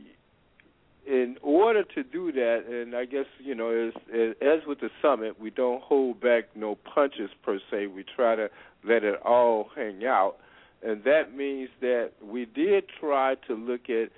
in 1.06 1.36
order 1.42 1.82
to 1.82 2.02
do 2.02 2.30
that, 2.30 2.64
and 2.68 2.94
I 2.94 3.04
guess 3.04 3.26
you 3.38 3.54
know, 3.54 3.70
as 3.70 4.34
as 4.40 4.66
with 4.66 4.80
the 4.80 4.90
summit, 5.02 5.40
we 5.40 5.50
don't 5.50 5.82
hold 5.82 6.20
back 6.20 6.44
no 6.54 6.76
punches 6.76 7.30
per 7.42 7.58
se. 7.70 7.86
We 7.86 8.04
try 8.16 8.36
to 8.36 8.48
let 8.84 9.04
it 9.04 9.20
all 9.24 9.68
hang 9.74 10.04
out, 10.04 10.36
and 10.82 11.02
that 11.04 11.34
means 11.34 11.70
that 11.80 12.10
we 12.22 12.44
did 12.44 12.84
try 13.00 13.36
to 13.46 13.54
look 13.54 13.88
at 13.88 14.10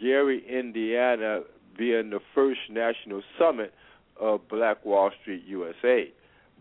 Gary, 0.00 0.44
Indiana, 0.48 1.42
being 1.76 2.10
the 2.10 2.20
first 2.34 2.60
national 2.70 3.22
summit 3.38 3.72
of 4.20 4.48
Black 4.48 4.84
Wall 4.84 5.10
Street 5.20 5.44
USA, 5.46 6.10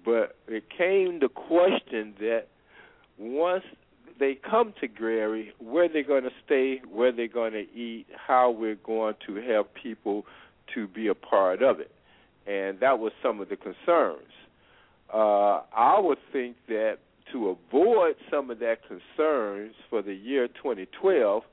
but 0.06 0.36
it 0.48 0.66
came 0.76 1.20
to 1.20 1.30
question 1.30 2.14
that 2.20 2.48
once 3.18 3.64
they 4.20 4.36
come 4.36 4.74
to 4.82 4.88
Gary, 4.88 5.54
where 5.60 5.88
they're 5.88 6.04
going 6.04 6.24
to 6.24 6.32
stay, 6.46 6.82
where 6.92 7.12
they're 7.12 7.28
going 7.28 7.54
to 7.54 7.66
eat, 7.74 8.08
how 8.16 8.52
we're 8.52 8.76
going 8.76 9.16
to 9.26 9.36
help 9.36 9.74
people 9.74 10.26
to 10.74 10.88
be 10.88 11.08
a 11.08 11.16
part 11.16 11.62
of 11.62 11.80
it. 11.80 11.92
And 12.46 12.80
that 12.80 13.00
was 13.00 13.12
some 13.22 13.42
of 13.42 13.50
the 13.50 13.58
concerns. 13.58 14.32
Uh, 15.14 15.62
I 15.76 16.00
would 16.00 16.18
think 16.32 16.56
that 16.68 16.98
to 17.32 17.50
avoid 17.50 18.16
some 18.32 18.50
of 18.50 18.60
that 18.60 18.80
concerns 18.88 19.74
for 19.90 20.02
the 20.02 20.14
year 20.14 20.48
2012, 20.48 21.44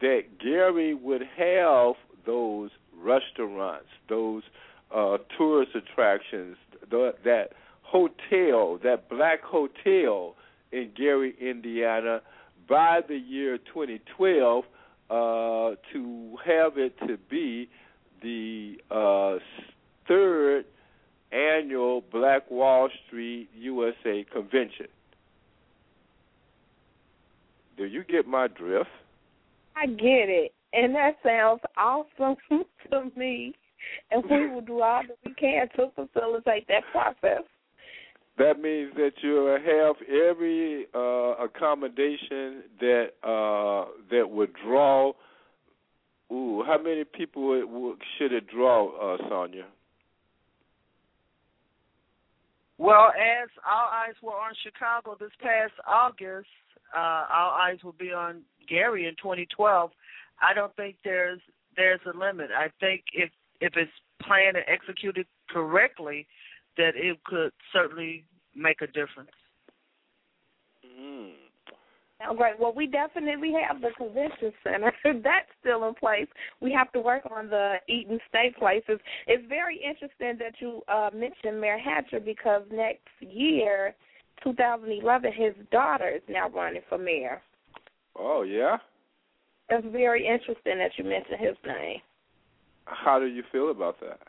that 0.00 0.22
Gary 0.42 0.94
would 0.94 1.22
have 1.36 1.94
those 2.24 2.70
restaurants, 2.96 3.88
those 4.08 4.42
uh, 4.94 5.18
tourist 5.36 5.72
attractions, 5.74 6.56
the, 6.90 7.14
that 7.24 7.52
hotel, 7.82 8.78
that 8.82 9.08
black 9.08 9.42
hotel 9.42 10.34
in 10.76 10.90
Gary, 10.96 11.34
Indiana, 11.40 12.20
by 12.68 13.00
the 13.06 13.16
year 13.16 13.58
2012 13.58 14.64
uh, 15.08 15.76
to 15.92 16.36
have 16.44 16.76
it 16.76 16.98
to 17.06 17.16
be 17.30 17.68
the 18.22 18.76
uh, 18.90 19.38
third 20.08 20.64
annual 21.32 22.02
Black 22.12 22.50
Wall 22.50 22.88
Street 23.06 23.48
USA 23.56 24.24
convention. 24.32 24.86
Do 27.76 27.84
you 27.84 28.04
get 28.04 28.26
my 28.26 28.48
drift? 28.48 28.90
I 29.76 29.86
get 29.86 30.28
it, 30.28 30.52
and 30.72 30.94
that 30.94 31.16
sounds 31.22 31.60
awesome 31.76 32.36
to 32.90 33.10
me. 33.16 33.54
And 34.10 34.24
we 34.28 34.48
will 34.48 34.62
do 34.62 34.80
all 34.80 35.02
that 35.06 35.16
we 35.24 35.34
can 35.34 35.68
to 35.76 35.90
facilitate 35.94 36.66
that 36.68 36.82
process. 36.90 37.42
That 38.38 38.60
means 38.60 38.92
that 38.96 39.12
you'll 39.22 39.56
have 39.56 39.96
every 40.08 40.86
uh, 40.94 41.42
accommodation 41.42 42.64
that 42.80 43.06
uh, 43.22 43.90
that 44.10 44.28
would 44.28 44.52
draw. 44.64 45.12
Ooh, 46.30 46.62
how 46.66 46.76
many 46.82 47.04
people 47.04 47.96
should 48.18 48.32
it 48.32 48.46
draw, 48.48 48.88
uh, 48.88 49.18
Sonja? 49.28 49.62
Well, 52.78 53.08
as 53.08 53.48
all 53.66 53.88
eyes 53.90 54.14
were 54.22 54.32
on 54.32 54.52
Chicago 54.62 55.16
this 55.18 55.30
past 55.40 55.72
August, 55.86 56.48
uh, 56.94 57.24
all 57.32 57.50
eyes 57.52 57.78
will 57.82 57.92
be 57.98 58.12
on 58.12 58.42
Gary 58.68 59.06
in 59.06 59.14
2012. 59.14 59.90
I 60.42 60.52
don't 60.52 60.74
think 60.76 60.96
there's 61.04 61.40
there's 61.76 62.00
a 62.06 62.16
limit. 62.16 62.50
I 62.54 62.68
think 62.80 63.04
if 63.14 63.30
if 63.60 63.72
it's 63.76 63.90
planned 64.22 64.56
and 64.56 64.66
executed 64.68 65.26
correctly, 65.48 66.26
that 66.76 66.92
it 66.94 67.22
could 67.24 67.52
certainly 67.72 68.24
make 68.54 68.80
a 68.82 68.86
difference. 68.86 69.30
Mm. 71.00 71.32
Oh, 72.28 72.34
great. 72.34 72.58
Well, 72.58 72.72
we 72.74 72.86
definitely 72.86 73.52
have 73.68 73.82
the 73.82 73.90
convention 73.96 74.52
center. 74.64 74.92
That's 75.04 75.48
still 75.60 75.86
in 75.86 75.94
place. 75.94 76.26
We 76.60 76.72
have 76.72 76.90
to 76.92 77.00
work 77.00 77.22
on 77.30 77.50
the 77.50 77.74
Eaton 77.88 78.18
State 78.28 78.56
places. 78.58 78.98
It's 79.26 79.46
very 79.48 79.76
interesting 79.76 80.38
that 80.38 80.54
you 80.60 80.82
uh, 80.88 81.10
mentioned 81.14 81.60
Mayor 81.60 81.78
Hatcher 81.78 82.20
because 82.20 82.62
next 82.72 83.06
year, 83.20 83.94
2011, 84.42 85.32
his 85.32 85.52
daughter 85.70 86.08
is 86.08 86.22
now 86.28 86.48
running 86.48 86.82
for 86.88 86.96
mayor. 86.98 87.42
Oh 88.18 88.42
yeah. 88.42 88.78
It's 89.68 89.86
very 89.92 90.26
interesting 90.26 90.78
that 90.78 90.92
you 90.96 91.04
mentioned 91.04 91.40
his 91.40 91.56
name. 91.66 91.98
How 92.86 93.18
do 93.18 93.26
you 93.26 93.42
feel 93.50 93.70
about 93.70 94.00
that? 94.00 94.20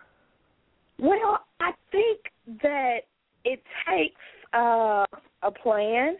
Well, 0.99 1.40
I 1.60 1.72
think 1.91 2.19
that 2.64 2.99
it 3.44 3.61
takes 3.88 4.22
uh, 4.53 5.06
a 5.44 5.52
plan, 5.52 6.18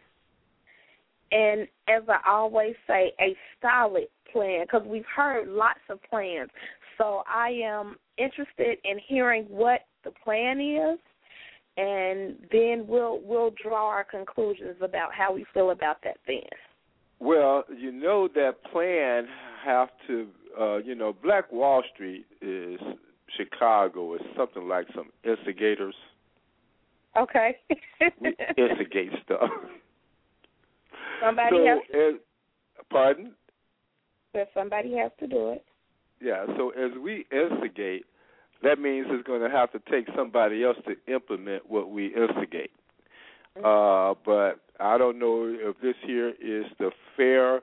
and 1.32 1.68
as 1.88 2.04
I 2.08 2.20
always 2.30 2.76
say, 2.88 3.14
a 3.20 3.36
solid 3.62 4.08
plan 4.32 4.66
because 4.66 4.88
we've 4.88 5.06
heard 5.14 5.48
lots 5.48 5.80
of 5.90 6.00
plans. 6.10 6.50
So 6.98 7.24
I 7.28 7.50
am 7.64 7.96
interested 8.18 8.78
in 8.84 9.00
hearing 9.08 9.46
what 9.46 9.82
the 10.04 10.12
plan 10.24 10.60
is, 10.60 11.00
and 11.78 12.36
then 12.52 12.86
we'll 12.88 13.20
we'll 13.24 13.54
draw 13.62 13.88
our 13.88 14.04
conclusions 14.04 14.78
about 14.82 15.14
how 15.14 15.34
we 15.34 15.46
feel 15.54 15.72
about 15.72 15.98
that 16.04 16.18
then. 16.28 16.42
Well, 17.20 17.64
you 17.76 17.92
know 17.92 18.28
that 18.36 18.64
plan 18.72 19.28
have 19.66 19.90
to, 20.08 20.28
uh, 20.60 20.78
you 20.78 20.96
know, 20.96 21.14
Black 21.24 21.52
Wall 21.52 21.84
Street 21.94 22.26
is 22.42 22.80
Chicago 23.36 24.16
is 24.16 24.22
something 24.36 24.68
like 24.68 24.88
some 24.96 25.10
instigators. 25.24 25.96
Okay. 27.20 27.58
we 28.22 28.36
instigate 28.58 29.12
stuff. 29.26 29.50
Somebody 31.24 31.58
so, 31.58 31.66
has 31.66 31.80
to. 31.92 32.08
As, 32.08 32.14
pardon? 32.90 33.32
But 34.34 34.50
somebody 34.54 34.96
has 34.98 35.12
to 35.20 35.28
do 35.28 35.50
it. 35.52 35.66
Yeah. 36.22 36.46
So 36.58 36.70
as 36.72 36.92
we 37.02 37.26
instigate, 37.32 38.06
that 38.64 38.80
means 38.80 39.08
it's 39.10 39.26
going 39.26 39.42
to 39.42 39.50
have 39.50 39.72
to 39.72 39.80
take 39.90 40.08
somebody 40.16 40.64
else 40.64 40.78
to 40.88 41.14
implement 41.14 41.70
what 41.70 41.90
we 41.92 42.08
instigate. 42.08 42.72
Uh, 43.64 44.14
but 44.24 44.60
I 44.80 44.98
don't 44.98 45.18
know 45.18 45.46
if 45.48 45.80
this 45.82 45.96
here 46.06 46.30
is 46.30 46.66
the 46.78 46.92
fair, 47.16 47.56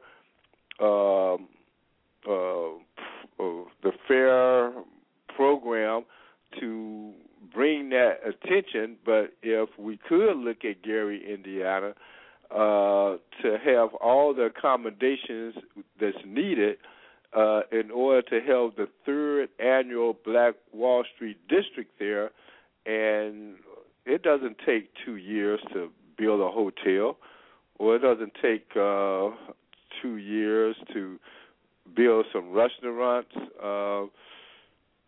um, 0.81 1.49
uh, 2.29 2.75
uh, 3.41 3.65
the 3.83 3.93
fair 4.09 4.73
program 5.37 6.05
to 6.59 7.13
bring 7.55 7.91
that 7.91 8.19
attention. 8.27 8.97
But 9.05 9.33
if 9.43 9.69
we 9.79 9.99
could 10.09 10.37
look 10.37 10.65
at 10.65 10.83
Gary, 10.83 11.23
Indiana, 11.33 11.95
uh, 12.51 13.17
to 13.43 13.59
have 13.65 13.95
all 13.95 14.35
the 14.35 14.45
accommodations 14.45 15.55
that's 16.01 16.17
needed 16.27 16.77
uh, 17.35 17.63
in 17.73 17.91
order 17.91 18.23
to 18.23 18.37
have 18.41 18.77
the 18.77 18.89
third 19.05 19.49
annual 19.59 20.17
Black 20.25 20.55
Wall 20.73 21.05
Street 21.15 21.39
District 21.49 21.91
there, 21.99 22.31
and 22.87 23.57
it 24.07 24.23
doesn't 24.23 24.57
take 24.65 24.91
two 25.05 25.17
years 25.17 25.61
to 25.73 25.91
build 26.17 26.41
a 26.41 26.51
hotel, 26.51 27.17
or 27.79 27.97
it 27.97 28.03
doesn't 28.03 28.35
take 28.41 28.67
uh, 28.77 29.31
two 30.01 30.17
years 30.17 30.77
to 30.93 31.19
build 31.97 32.27
some 32.33 32.53
restaurants. 32.53 33.31
Uh, 33.63 34.05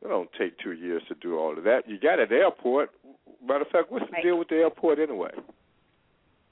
it 0.04 0.08
don't 0.08 0.30
take 0.38 0.58
two 0.58 0.72
years 0.72 1.02
to 1.08 1.14
do 1.16 1.38
all 1.38 1.56
of 1.56 1.64
that. 1.64 1.82
You 1.86 1.98
got 1.98 2.20
an 2.20 2.32
airport. 2.32 2.90
Matter 3.46 3.62
of 3.62 3.68
fact, 3.68 3.90
what's 3.90 4.06
the 4.10 4.22
deal 4.22 4.38
with 4.38 4.48
the 4.48 4.56
airport 4.56 4.98
anyway? 4.98 5.30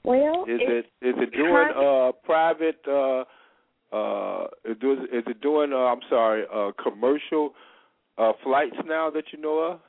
Well, 0.03 0.45
is 0.47 0.59
it 0.61 0.85
is 1.01 1.15
it 1.17 1.31
doing 1.31 1.69
uh 1.75 2.11
private 2.23 2.79
uh 2.87 3.23
uh 3.95 4.47
is 4.65 4.77
it 5.27 5.41
doing 5.41 5.73
uh, 5.73 5.77
I'm 5.77 5.99
sorry 6.09 6.43
uh 6.53 6.71
commercial 6.81 7.53
uh 8.17 8.33
flights 8.43 8.75
now 8.85 9.09
that 9.09 9.25
you 9.31 9.41
know 9.41 9.59
of? 9.59 9.79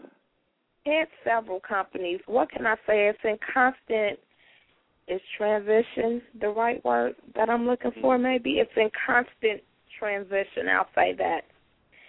It's 0.86 1.10
several 1.24 1.60
companies. 1.60 2.20
What 2.26 2.50
can 2.50 2.66
I 2.66 2.76
say? 2.86 3.08
It's 3.08 3.18
in 3.24 3.38
constant 3.52 4.18
is 5.08 5.20
transition 5.36 6.20
the 6.40 6.48
right 6.48 6.84
word 6.84 7.14
that 7.34 7.48
I'm 7.48 7.66
looking 7.66 7.90
Mm-hmm. 7.90 8.00
for 8.00 8.18
maybe? 8.18 8.58
It's 8.58 8.70
in 8.76 8.90
constant 9.06 9.62
transition, 9.98 10.68
I'll 10.68 10.88
say 10.94 11.14
that. 11.18 11.42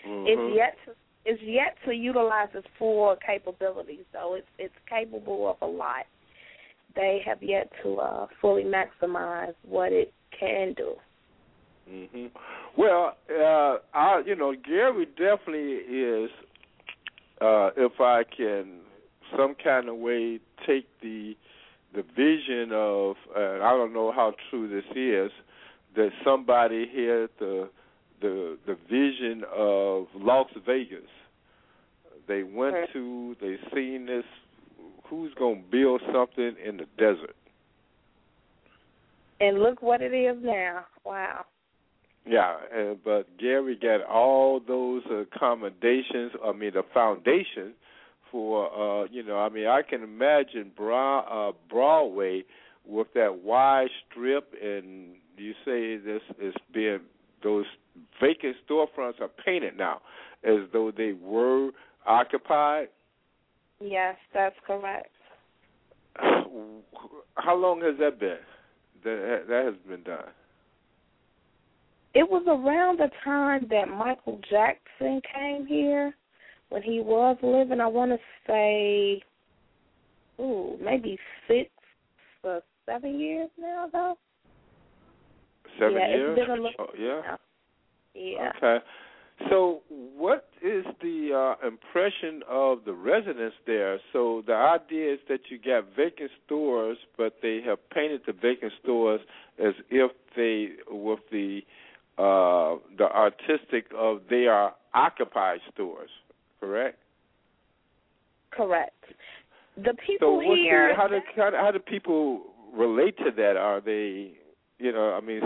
Mm-hmm. 0.07 0.25
It's 0.27 0.55
yet 0.55 0.77
to 0.85 0.93
it's 1.27 1.41
yet 1.43 1.75
to 1.85 1.91
utilize 1.91 2.47
its 2.53 2.65
full 2.79 3.15
capabilities 3.25 4.05
though. 4.13 4.35
It's 4.35 4.47
it's 4.57 4.73
capable 4.89 5.49
of 5.49 5.57
a 5.61 5.69
lot. 5.69 6.05
They 6.95 7.21
have 7.25 7.43
yet 7.43 7.69
to 7.83 7.97
uh 7.97 8.27
fully 8.41 8.63
maximize 8.63 9.53
what 9.63 9.91
it 9.91 10.13
can 10.39 10.73
do. 10.73 10.93
Mhm. 11.91 12.31
Well, 12.77 13.17
uh 13.29 13.77
I 13.93 14.23
you 14.25 14.37
know, 14.37 14.53
Gary 14.55 15.05
definitely 15.05 15.73
is 15.93 16.31
uh 17.41 17.71
if 17.75 17.99
I 17.99 18.23
can 18.23 18.79
some 19.37 19.53
kind 19.61 19.89
of 19.89 19.97
way 19.97 20.39
take 20.65 20.87
the 21.01 21.35
the 21.93 22.03
vision 22.15 22.71
of 22.71 23.17
uh, 23.35 23.65
I 23.65 23.71
don't 23.75 23.93
know 23.93 24.13
how 24.13 24.33
true 24.49 24.69
this 24.69 24.85
is 24.95 25.31
that 25.97 26.11
somebody 26.23 26.85
had 26.85 27.29
the 27.39 27.69
the 28.21 28.57
the 28.65 28.77
vision 28.89 29.43
of 29.55 30.07
Las 30.15 30.47
Vegas. 30.65 31.09
They 32.27 32.43
went 32.43 32.75
to 32.93 33.35
they 33.39 33.57
seen 33.73 34.05
this 34.05 34.25
who's 35.09 35.33
going 35.35 35.63
to 35.63 35.71
build 35.71 36.01
something 36.13 36.55
in 36.63 36.77
the 36.77 36.85
desert. 36.97 37.35
And 39.39 39.59
look 39.59 39.81
what 39.81 40.01
it 40.01 40.13
is 40.13 40.37
now. 40.43 40.85
Wow. 41.05 41.45
Yeah, 42.25 42.57
uh, 42.75 42.93
but 43.05 43.37
Gary 43.37 43.77
got 43.81 44.03
all 44.03 44.59
those 44.59 45.03
accommodations. 45.05 46.33
I 46.43 46.51
mean, 46.51 46.71
the 46.73 46.83
foundation 46.93 47.73
for 48.31 48.67
uh, 48.73 49.07
you 49.09 49.23
know. 49.23 49.37
I 49.37 49.49
mean, 49.49 49.67
I 49.67 49.81
can 49.81 50.03
imagine 50.03 50.71
Bra- 50.75 51.19
uh, 51.49 51.51
Broadway 51.69 52.43
with 52.85 53.07
that 53.15 53.43
wide 53.43 53.87
strip, 54.09 54.53
and 54.61 55.15
you 55.37 55.53
say 55.63 55.97
this 55.97 56.21
is 56.41 56.53
being 56.73 56.99
those 57.43 57.65
vacant 58.21 58.55
storefronts 58.69 59.19
are 59.21 59.29
painted 59.45 59.77
now 59.77 60.01
as 60.43 60.59
though 60.73 60.91
they 60.95 61.13
were 61.13 61.71
occupied. 62.05 62.87
Yes, 63.79 64.15
that's 64.33 64.55
correct. 64.65 65.11
How 66.15 67.55
long 67.55 67.81
has 67.81 67.95
that 67.99 68.19
been? 68.19 68.37
That 69.03 69.45
that 69.47 69.65
has 69.65 69.75
been 69.87 70.03
done. 70.03 70.29
It 72.13 72.27
was 72.27 72.43
around 72.47 72.99
the 72.99 73.11
time 73.23 73.67
that 73.69 73.87
Michael 73.89 74.39
Jackson 74.49 75.21
came 75.33 75.67
here 75.67 76.15
when 76.69 76.81
he 76.81 76.99
was 76.99 77.37
living. 77.43 77.79
I 77.79 77.87
want 77.87 78.11
to 78.11 78.17
say, 78.47 79.21
ooh, 80.39 80.77
maybe 80.83 81.17
six 81.47 81.69
or 82.43 82.61
seven 82.87 83.19
years 83.19 83.49
now, 83.59 83.87
though. 83.91 84.17
Seven 85.79 85.93
yeah, 85.93 86.07
years. 86.07 86.37
It's 86.37 86.47
been 86.47 86.59
a 86.59 86.61
little, 86.61 86.71
oh, 86.79 86.87
yeah. 86.97 87.21
now. 87.23 87.37
Yeah. 88.17 88.51
Okay. 88.57 88.83
So, 89.49 89.81
what 89.89 90.47
is 90.63 90.83
the 90.99 91.55
uh, 91.61 91.67
impression 91.67 92.41
of 92.49 92.79
the 92.85 92.93
residents 92.93 93.55
there? 93.67 93.99
So, 94.11 94.43
the 94.47 94.55
idea 94.55 95.13
is 95.13 95.19
that 95.29 95.41
you 95.49 95.59
got 95.59 95.95
vacant 95.95 96.31
stores, 96.45 96.97
but 97.17 97.35
they 97.43 97.61
have 97.63 97.77
painted 97.91 98.21
the 98.25 98.33
vacant 98.33 98.73
stores 98.81 99.21
as 99.63 99.73
if 99.91 100.11
they, 100.35 100.69
with 100.89 101.19
the 101.31 101.61
uh, 102.17 102.77
the 102.97 103.03
artistic 103.03 103.85
of 103.95 104.21
they 104.27 104.47
are 104.47 104.73
occupied 104.95 105.59
stores. 105.71 106.09
Correct. 106.59 106.97
Correct. 108.49 108.95
The 109.75 109.93
people 110.07 110.37
what's 110.37 110.59
here. 110.59 110.89
the, 110.89 110.95
how 110.95 111.07
do 111.07 111.19
how, 111.35 111.49
do- 111.51 111.57
how 111.57 111.71
do 111.71 111.77
people 111.77 112.41
relate 112.73 113.17
to 113.19 113.29
that? 113.35 113.55
Are 113.55 113.79
they, 113.79 114.31
you 114.79 114.91
know, 114.91 115.13
I 115.13 115.21
mean, 115.23 115.41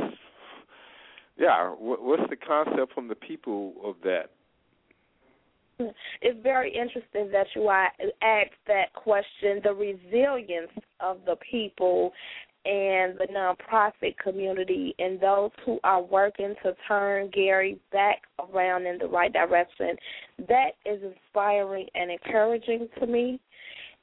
yeah. 1.42 1.70
What, 1.70 2.04
what's 2.04 2.30
the 2.30 2.36
concept 2.36 2.94
from 2.94 3.08
the 3.08 3.16
people 3.16 3.74
of 3.84 3.96
that? 4.04 4.30
It's 6.22 6.38
very 6.44 6.72
interesting 6.72 7.32
that 7.32 7.48
you 7.56 7.68
asked 7.70 8.52
that 8.68 8.94
question. 8.94 9.62
The 9.64 9.74
resilience 9.74 10.72
of 11.00 11.18
the 11.26 11.36
people 11.50 12.14
and 12.64 13.18
the 13.18 13.28
nonprofit 13.34 14.16
community 14.20 14.94
and 15.00 15.20
those 15.20 15.50
who 15.66 15.80
are 15.84 16.04
working 16.04 16.54
to 16.62 16.76
turn 16.88 17.32
Gary 17.34 17.80
back 17.92 18.22
around 18.54 18.86
in 18.86 19.00
the 19.00 19.08
right 19.08 19.34
direction. 19.34 19.96
That 20.48 20.74
is 20.86 21.02
inspiring 21.02 21.88
and 21.96 22.12
encouraging 22.12 22.88
to 23.00 23.08
me. 23.08 23.40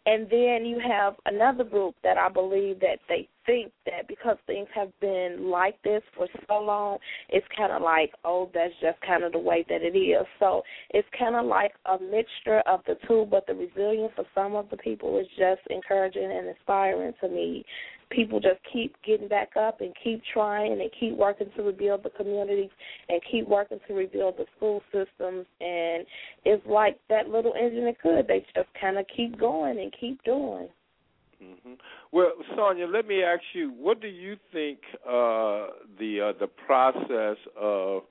And 0.06 0.28
then 0.31 0.65
you 0.65 0.81
have 0.85 1.15
another 1.27 1.65
group 1.65 1.94
that 2.02 2.16
I 2.19 2.28
believe 2.28 2.81
that 2.81 2.98
they 3.09 3.28
think 3.48 3.72
that 3.86 4.06
because 4.06 4.36
things 4.46 4.68
have 4.74 4.90
been 5.00 5.48
like 5.50 5.82
this 5.82 6.02
for 6.14 6.26
so 6.46 6.60
long, 6.60 6.98
it's 7.30 7.46
kind 7.56 7.72
of 7.72 7.80
like, 7.80 8.12
oh, 8.24 8.50
that's 8.52 8.74
just 8.82 9.00
kind 9.00 9.24
of 9.24 9.32
the 9.32 9.38
way 9.38 9.64
that 9.70 9.80
it 9.80 9.96
is. 9.98 10.26
So 10.38 10.62
it's 10.90 11.08
kind 11.18 11.34
of 11.34 11.46
like 11.46 11.72
a 11.86 11.98
mixture 11.98 12.60
of 12.66 12.80
the 12.86 12.96
two, 13.08 13.26
but 13.30 13.46
the 13.46 13.54
resilience 13.54 14.12
of 14.18 14.26
some 14.34 14.54
of 14.54 14.68
the 14.70 14.76
people 14.76 15.18
is 15.18 15.26
just 15.38 15.62
encouraging 15.70 16.30
and 16.30 16.48
inspiring 16.48 17.14
to 17.22 17.28
me. 17.28 17.64
People 18.10 18.38
just 18.38 18.60
keep 18.70 18.94
getting 19.02 19.28
back 19.28 19.50
up 19.58 19.80
and 19.80 19.94
keep 20.02 20.22
trying 20.32 20.72
and 20.72 20.90
keep 21.00 21.16
working 21.16 21.48
to 21.56 21.62
rebuild 21.62 22.02
the 22.02 22.10
communities 22.10 22.70
and 23.08 23.20
keep 23.30 23.48
working 23.48 23.78
to 23.86 23.94
rebuild 23.94 24.36
the 24.36 24.44
school 24.56 24.82
systems. 24.92 25.46
And 25.60 26.06
it's 26.44 26.66
like 26.66 26.98
that 27.08 27.28
little 27.28 27.54
engine 27.58 27.84
that 27.84 28.00
could. 28.00 28.26
They 28.28 28.44
just 28.54 28.68
kind 28.78 28.98
of 28.98 29.06
keep 29.14 29.38
going 29.38 29.78
and 29.78 29.92
keep 29.98 30.22
doing. 30.24 30.68
Mm-hmm. 31.43 31.74
Well, 32.10 32.32
Sonja, 32.56 32.93
let 32.93 33.06
me 33.06 33.23
ask 33.23 33.43
you: 33.52 33.73
What 33.78 34.01
do 34.01 34.09
you 34.09 34.36
think 34.52 34.78
uh, 35.06 35.69
the 35.98 36.32
uh, 36.35 36.39
the 36.39 36.48
process 36.66 37.36
of 37.59 38.02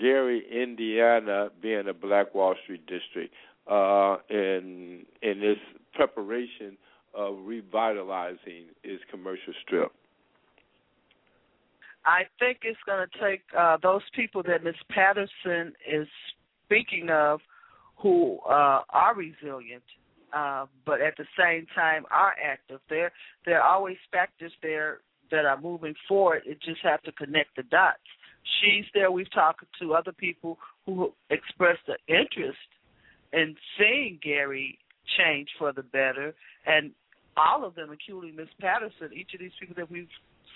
Gary, 0.00 0.44
Indiana, 0.50 1.50
being 1.60 1.88
a 1.88 1.94
Black 1.94 2.34
Wall 2.34 2.54
Street 2.64 2.86
district, 2.86 3.34
uh, 3.70 4.16
in 4.30 5.04
in 5.22 5.40
this 5.40 5.58
preparation 5.94 6.78
of 7.14 7.36
revitalizing 7.44 8.66
its 8.82 9.02
commercial 9.10 9.52
strip? 9.66 9.92
I 12.06 12.22
think 12.38 12.60
it's 12.62 12.78
going 12.86 13.06
to 13.06 13.18
take 13.18 13.42
uh, 13.56 13.76
those 13.82 14.02
people 14.14 14.42
that 14.44 14.64
Ms. 14.64 14.74
Patterson 14.88 15.74
is 15.86 16.08
speaking 16.64 17.10
of, 17.10 17.40
who 17.96 18.38
uh, 18.48 18.80
are 18.88 19.14
resilient 19.14 19.82
uh, 20.32 20.66
but 20.84 21.00
at 21.00 21.16
the 21.16 21.24
same 21.38 21.66
time 21.74 22.04
are 22.10 22.34
active. 22.42 22.80
There 22.88 23.12
there 23.46 23.60
are 23.60 23.74
always 23.74 23.96
factors 24.12 24.52
there 24.62 25.00
that 25.30 25.44
are 25.44 25.60
moving 25.60 25.94
forward. 26.08 26.42
It 26.46 26.60
just 26.62 26.80
have 26.82 27.02
to 27.02 27.12
connect 27.12 27.56
the 27.56 27.62
dots. 27.62 27.98
She's 28.60 28.84
there. 28.94 29.10
We've 29.10 29.30
talked 29.32 29.64
to 29.80 29.94
other 29.94 30.12
people 30.12 30.58
who 30.86 31.12
expressed 31.30 31.88
an 31.88 31.96
interest 32.08 32.58
in 33.32 33.54
seeing 33.78 34.18
Gary 34.22 34.78
change 35.18 35.48
for 35.58 35.72
the 35.72 35.82
better, 35.82 36.34
and 36.66 36.92
all 37.36 37.64
of 37.64 37.74
them, 37.74 37.90
including 37.92 38.36
Miss 38.36 38.48
Patterson, 38.60 39.10
each 39.14 39.34
of 39.34 39.40
these 39.40 39.52
people 39.58 39.74
that 39.76 39.90
we've 39.90 40.08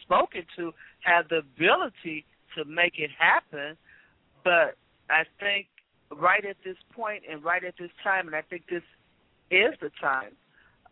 spoken 0.03 0.43
to, 0.57 0.73
have 1.01 1.29
the 1.29 1.39
ability 1.39 2.25
to 2.57 2.65
make 2.65 2.95
it 2.99 3.11
happen. 3.19 3.77
But 4.43 4.77
I 5.09 5.23
think 5.39 5.69
right 6.11 6.45
at 6.45 6.57
this 6.65 6.77
point 6.95 7.23
and 7.31 7.43
right 7.45 7.65
at 7.65 7.75
this 7.79 7.91
time, 8.03 8.27
and 8.27 8.37
I 8.37 8.43
think 8.43 8.65
this 8.69 8.83
is 9.55 9.75
the 9.81 9.91
time. 10.01 10.35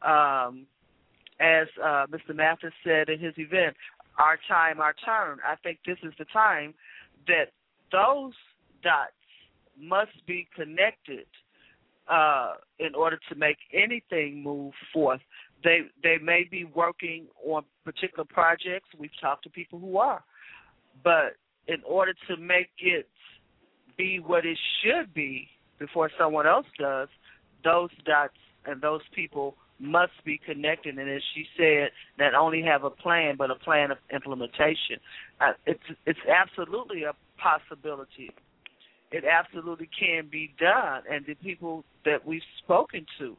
Um, 0.02 0.66
as 1.40 1.66
uh, 1.82 2.06
Mr. 2.06 2.34
Mathis 2.34 2.72
said 2.84 3.08
in 3.08 3.18
his 3.18 3.34
event, 3.36 3.76
our 4.18 4.38
time, 4.48 4.80
our 4.80 4.94
turn. 5.04 5.38
I 5.46 5.56
think 5.62 5.78
this 5.86 5.98
is 6.02 6.12
the 6.18 6.26
time 6.26 6.74
that 7.26 7.52
those 7.90 8.32
dots 8.82 9.12
must 9.80 10.12
be 10.26 10.48
connected 10.54 11.26
uh, 12.08 12.54
in 12.78 12.94
order 12.94 13.18
to 13.28 13.34
make 13.34 13.58
anything 13.72 14.42
move 14.42 14.72
forth. 14.92 15.20
They 15.64 15.82
they 16.02 16.18
may 16.22 16.44
be 16.48 16.64
working 16.64 17.26
on 17.44 17.64
particular 17.84 18.24
projects. 18.24 18.88
We've 18.98 19.10
talked 19.20 19.44
to 19.44 19.50
people 19.50 19.78
who 19.78 19.96
are, 19.98 20.24
but 21.04 21.36
in 21.68 21.78
order 21.86 22.14
to 22.28 22.36
make 22.36 22.70
it 22.78 23.08
be 23.96 24.18
what 24.18 24.44
it 24.44 24.58
should 24.82 25.14
be 25.14 25.48
before 25.78 26.10
someone 26.18 26.46
else 26.46 26.66
does, 26.78 27.08
those 27.64 27.90
dots 28.04 28.34
and 28.66 28.80
those 28.80 29.02
people 29.14 29.54
must 29.78 30.12
be 30.24 30.38
connected 30.38 30.96
and 30.98 31.10
as 31.10 31.22
she 31.34 31.44
said 31.56 31.90
not 32.18 32.34
only 32.34 32.62
have 32.62 32.84
a 32.84 32.90
plan 32.90 33.34
but 33.36 33.50
a 33.50 33.54
plan 33.56 33.90
of 33.90 33.98
implementation 34.12 34.96
uh, 35.40 35.52
it's 35.66 35.82
it's 36.06 36.20
absolutely 36.28 37.02
a 37.02 37.12
possibility 37.38 38.30
it 39.10 39.24
absolutely 39.24 39.88
can 39.98 40.28
be 40.30 40.54
done 40.58 41.02
and 41.10 41.26
the 41.26 41.34
people 41.34 41.84
that 42.04 42.24
we've 42.24 42.42
spoken 42.62 43.04
to 43.18 43.36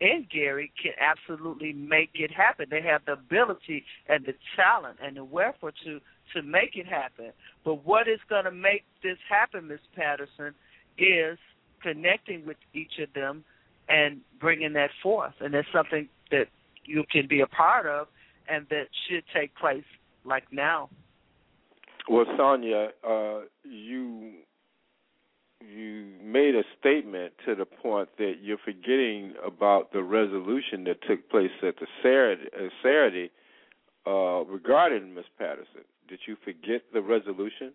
in 0.00 0.26
Gary 0.32 0.72
can 0.80 0.92
absolutely 1.00 1.72
make 1.72 2.10
it 2.14 2.30
happen. 2.30 2.66
They 2.70 2.82
have 2.82 3.04
the 3.04 3.12
ability 3.12 3.84
and 4.08 4.24
the 4.24 4.34
talent 4.56 4.98
and 5.02 5.16
the 5.16 5.24
wherefore 5.24 5.72
to 5.84 6.00
to 6.34 6.42
make 6.42 6.76
it 6.76 6.86
happen. 6.86 7.32
But 7.64 7.86
what 7.86 8.06
is 8.06 8.20
going 8.28 8.44
to 8.44 8.50
make 8.50 8.84
this 9.02 9.16
happen, 9.28 9.68
Miss 9.68 9.80
Patterson, 9.96 10.54
is 10.98 11.38
connecting 11.82 12.44
with 12.46 12.58
each 12.74 12.98
of 13.02 13.12
them 13.14 13.44
and 13.88 14.20
bringing 14.40 14.72
that 14.74 14.90
forth. 15.02 15.34
And 15.40 15.54
it's 15.54 15.68
something 15.72 16.08
that 16.30 16.48
you 16.84 17.04
can 17.10 17.26
be 17.26 17.40
a 17.40 17.46
part 17.46 17.86
of 17.86 18.08
and 18.48 18.66
that 18.70 18.86
should 19.08 19.24
take 19.34 19.54
place 19.56 19.84
like 20.24 20.44
now. 20.50 20.88
Well, 22.08 22.24
Sonja, 22.38 22.88
uh, 23.06 23.44
you 23.64 24.32
you 25.60 26.06
made 26.22 26.54
a 26.54 26.62
statement 26.78 27.32
to 27.44 27.54
the 27.54 27.64
point 27.64 28.08
that 28.18 28.34
you're 28.40 28.58
forgetting 28.64 29.34
about 29.44 29.92
the 29.92 30.02
resolution 30.02 30.84
that 30.84 31.02
took 31.06 31.28
place 31.30 31.50
at 31.62 31.74
the 31.76 31.86
Saturday, 32.00 32.48
uh, 32.56 32.68
Saturday 32.82 33.30
uh, 34.06 34.44
regarding 34.44 35.14
Miss 35.14 35.24
Patterson. 35.36 35.82
Did 36.08 36.20
you 36.26 36.36
forget 36.44 36.82
the 36.92 37.02
resolution? 37.02 37.72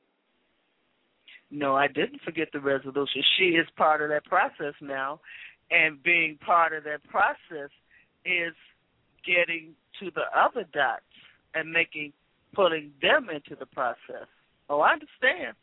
No, 1.51 1.75
I 1.75 1.87
didn't 1.87 2.21
forget 2.25 2.47
the 2.51 2.59
resolution. 2.59 3.21
She 3.37 3.49
is 3.49 3.67
part 3.77 4.01
of 4.01 4.09
that 4.09 4.25
process 4.25 4.73
now, 4.81 5.19
and 5.71 6.01
being 6.03 6.37
part 6.45 6.73
of 6.73 6.83
that 6.83 7.03
process 7.09 7.71
is 8.25 8.53
getting 9.25 9.73
to 9.99 10.11
the 10.11 10.23
other 10.35 10.65
dots 10.73 11.01
and 11.55 11.71
making 11.71 12.13
putting 12.53 12.91
them 13.01 13.29
into 13.33 13.55
the 13.59 13.65
process. 13.65 14.27
Oh, 14.69 14.79
I 14.79 14.93
understand. 14.93 15.55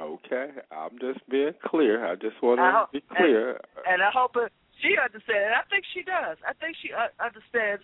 Okay, 0.00 0.48
I'm 0.70 0.98
just 0.98 1.26
being 1.28 1.52
clear. 1.64 2.06
I 2.06 2.14
just 2.14 2.42
want 2.42 2.58
to 2.58 2.98
be 2.98 3.04
clear. 3.14 3.50
And, 3.50 4.00
and 4.00 4.02
I 4.02 4.10
hope 4.12 4.32
it, 4.36 4.50
she 4.80 4.96
understands. 4.96 5.52
And 5.52 5.54
I 5.54 5.64
think 5.68 5.84
she 5.92 6.02
does. 6.02 6.38
I 6.48 6.52
think 6.54 6.76
she 6.80 6.90
uh, 6.92 7.12
understands 7.22 7.82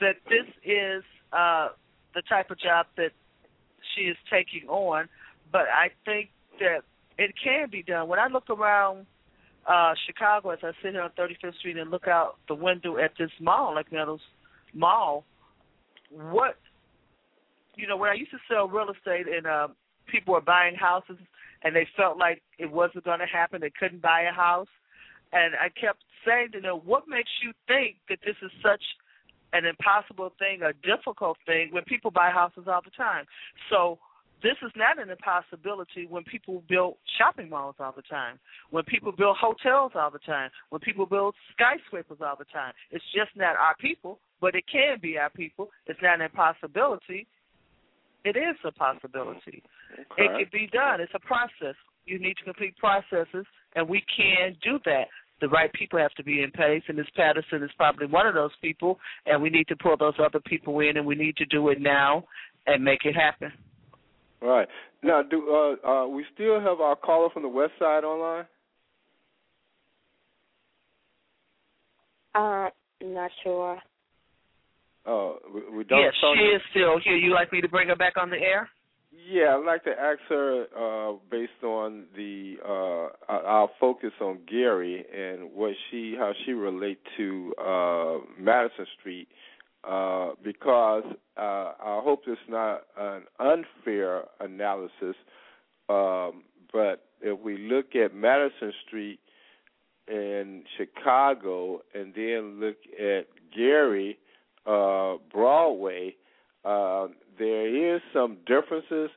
that 0.00 0.16
this 0.28 0.48
is 0.64 1.04
uh 1.32 1.68
the 2.14 2.22
type 2.28 2.50
of 2.50 2.58
job 2.58 2.86
that 2.96 3.12
she 3.94 4.02
is 4.02 4.16
taking 4.30 4.68
on. 4.68 5.08
But 5.52 5.68
I 5.72 5.90
think 6.04 6.30
that 6.60 6.82
it 7.18 7.34
can 7.42 7.68
be 7.70 7.82
done. 7.82 8.08
When 8.08 8.18
I 8.18 8.28
look 8.28 8.48
around 8.48 9.06
uh 9.70 9.94
Chicago 10.06 10.50
as 10.50 10.58
I 10.62 10.72
sit 10.82 10.92
here 10.92 11.02
on 11.02 11.10
35th 11.10 11.56
Street 11.58 11.76
and 11.76 11.90
look 11.90 12.08
out 12.08 12.38
the 12.48 12.54
window 12.54 12.98
at 12.98 13.12
this 13.18 13.30
mall, 13.40 13.76
Lake 13.76 13.92
Meadows 13.92 14.20
Mall, 14.74 15.24
what 16.10 16.56
you 17.76 17.86
know, 17.86 17.96
when 17.96 18.10
I 18.10 18.14
used 18.14 18.32
to 18.32 18.38
sell 18.50 18.68
real 18.68 18.90
estate 18.90 19.26
and 19.32 19.46
uh 19.46 19.68
people 20.10 20.34
were 20.34 20.40
buying 20.40 20.74
houses 20.74 21.18
and 21.62 21.76
they 21.76 21.86
felt 21.96 22.18
like 22.18 22.42
it 22.58 22.70
wasn't 22.70 23.04
going 23.04 23.20
to 23.20 23.26
happen, 23.26 23.60
they 23.60 23.72
couldn't 23.78 24.02
buy 24.02 24.22
a 24.22 24.32
house, 24.32 24.68
and 25.32 25.54
I 25.54 25.68
kept 25.68 26.02
saying 26.26 26.52
to 26.52 26.60
them, 26.60 26.80
"What 26.84 27.06
makes 27.06 27.30
you 27.42 27.52
think 27.68 27.96
that 28.08 28.18
this 28.24 28.36
is 28.42 28.50
such 28.62 28.82
an 29.52 29.66
impossible 29.66 30.32
thing, 30.38 30.62
a 30.62 30.72
difficult 30.72 31.36
thing 31.46 31.68
when 31.70 31.84
people 31.84 32.10
buy 32.10 32.30
houses 32.30 32.64
all 32.66 32.80
the 32.82 32.90
time?" 32.90 33.26
So 33.68 33.98
this 34.42 34.56
is 34.62 34.72
not 34.76 35.00
an 35.00 35.10
impossibility 35.10 36.06
when 36.08 36.24
people 36.24 36.62
build 36.68 36.96
shopping 37.18 37.48
malls 37.50 37.76
all 37.80 37.92
the 37.94 38.02
time, 38.02 38.38
when 38.70 38.84
people 38.84 39.12
build 39.12 39.36
hotels 39.40 39.92
all 39.94 40.10
the 40.10 40.20
time, 40.20 40.50
when 40.70 40.80
people 40.80 41.06
build 41.06 41.34
skyscrapers 41.52 42.18
all 42.20 42.36
the 42.38 42.44
time. 42.46 42.72
It's 42.90 43.04
just 43.14 43.30
not 43.36 43.56
our 43.56 43.74
people, 43.80 44.18
but 44.40 44.54
it 44.54 44.64
can 44.70 44.98
be 45.00 45.18
our 45.18 45.30
people. 45.30 45.70
It's 45.86 46.00
not 46.02 46.16
an 46.16 46.22
impossibility. 46.22 47.26
It 48.24 48.36
is 48.36 48.56
a 48.64 48.72
possibility. 48.72 49.62
Okay. 49.92 50.24
It 50.24 50.28
can 50.28 50.46
be 50.52 50.68
done. 50.72 51.00
It's 51.00 51.12
a 51.14 51.20
process. 51.20 51.76
You 52.06 52.18
need 52.18 52.36
to 52.38 52.44
complete 52.44 52.76
processes, 52.76 53.46
and 53.74 53.88
we 53.88 54.02
can 54.16 54.56
do 54.62 54.78
that. 54.84 55.04
The 55.40 55.48
right 55.48 55.72
people 55.72 55.98
have 55.98 56.12
to 56.14 56.24
be 56.24 56.42
in 56.42 56.50
place, 56.50 56.82
and 56.88 56.98
Ms. 56.98 57.06
Patterson 57.16 57.62
is 57.62 57.70
probably 57.76 58.06
one 58.06 58.26
of 58.26 58.34
those 58.34 58.50
people, 58.60 58.98
and 59.24 59.40
we 59.40 59.48
need 59.48 59.68
to 59.68 59.76
pull 59.76 59.96
those 59.96 60.14
other 60.22 60.40
people 60.40 60.80
in, 60.80 60.98
and 60.98 61.06
we 61.06 61.14
need 61.14 61.36
to 61.36 61.46
do 61.46 61.70
it 61.70 61.80
now 61.80 62.24
and 62.66 62.84
make 62.84 63.04
it 63.04 63.14
happen. 63.14 63.50
Right. 64.42 64.68
Now, 65.02 65.22
do 65.22 65.76
uh, 65.84 65.86
uh, 65.86 66.08
we 66.08 66.24
still 66.34 66.60
have 66.60 66.80
our 66.80 66.96
caller 66.96 67.28
from 67.32 67.42
the 67.42 67.48
west 67.48 67.72
side 67.78 68.04
online? 68.04 68.46
Uh, 72.34 72.68
not 73.02 73.30
sure. 73.42 73.78
Oh, 75.06 75.38
we, 75.52 75.78
we 75.78 75.84
don't. 75.84 76.00
Yes, 76.00 76.12
she 76.20 76.44
is 76.44 76.62
still 76.70 76.98
here. 77.02 77.16
You 77.16 77.34
like 77.34 77.52
me 77.52 77.60
to 77.60 77.68
bring 77.68 77.88
her 77.88 77.96
back 77.96 78.14
on 78.16 78.30
the 78.30 78.36
air? 78.36 78.68
Yeah, 79.28 79.56
I'd 79.56 79.66
like 79.66 79.84
to 79.84 79.90
ask 79.90 80.20
her 80.28 80.66
uh, 80.76 81.16
based 81.30 81.62
on 81.62 82.04
the 82.16 82.56
uh, 82.64 83.32
our 83.32 83.68
focus 83.78 84.12
on 84.20 84.38
Gary 84.48 85.04
and 85.14 85.52
what 85.52 85.72
she 85.90 86.14
how 86.18 86.32
she 86.44 86.52
relate 86.52 86.98
to 87.16 87.54
uh, 87.58 88.18
Madison 88.38 88.86
Street 88.98 89.28
uh, 89.88 90.30
because 90.42 91.04
uh, 91.36 91.72
I 91.82 92.00
hope 92.02 92.22
it's 92.26 92.40
not 92.48 92.82
an 92.98 93.22
unfair 93.38 94.24
analysis. 94.40 95.16
Um, 95.88 96.44
but 96.72 97.06
if 97.20 97.38
we 97.40 97.56
look 97.58 97.96
at 97.96 98.14
Madison 98.14 98.72
Street 98.86 99.20
in 100.08 100.64
Chicago 100.76 101.80
and 101.94 102.12
then 102.14 102.60
look 102.60 102.76
at 102.98 103.26
Gary 103.56 104.18
uh, 104.66 105.14
Broadway, 105.32 106.14
uh, 106.64 107.08
there 107.38 107.94
is 107.94 108.02
some 108.12 108.36
differences, 108.46 109.10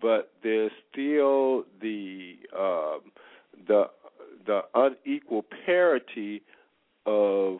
but 0.00 0.32
there's 0.42 0.72
still 0.90 1.64
the 1.80 2.36
uh, 2.58 2.98
the 3.66 3.84
the 4.46 4.62
unequal 4.74 5.44
parity 5.66 6.42
of 7.04 7.58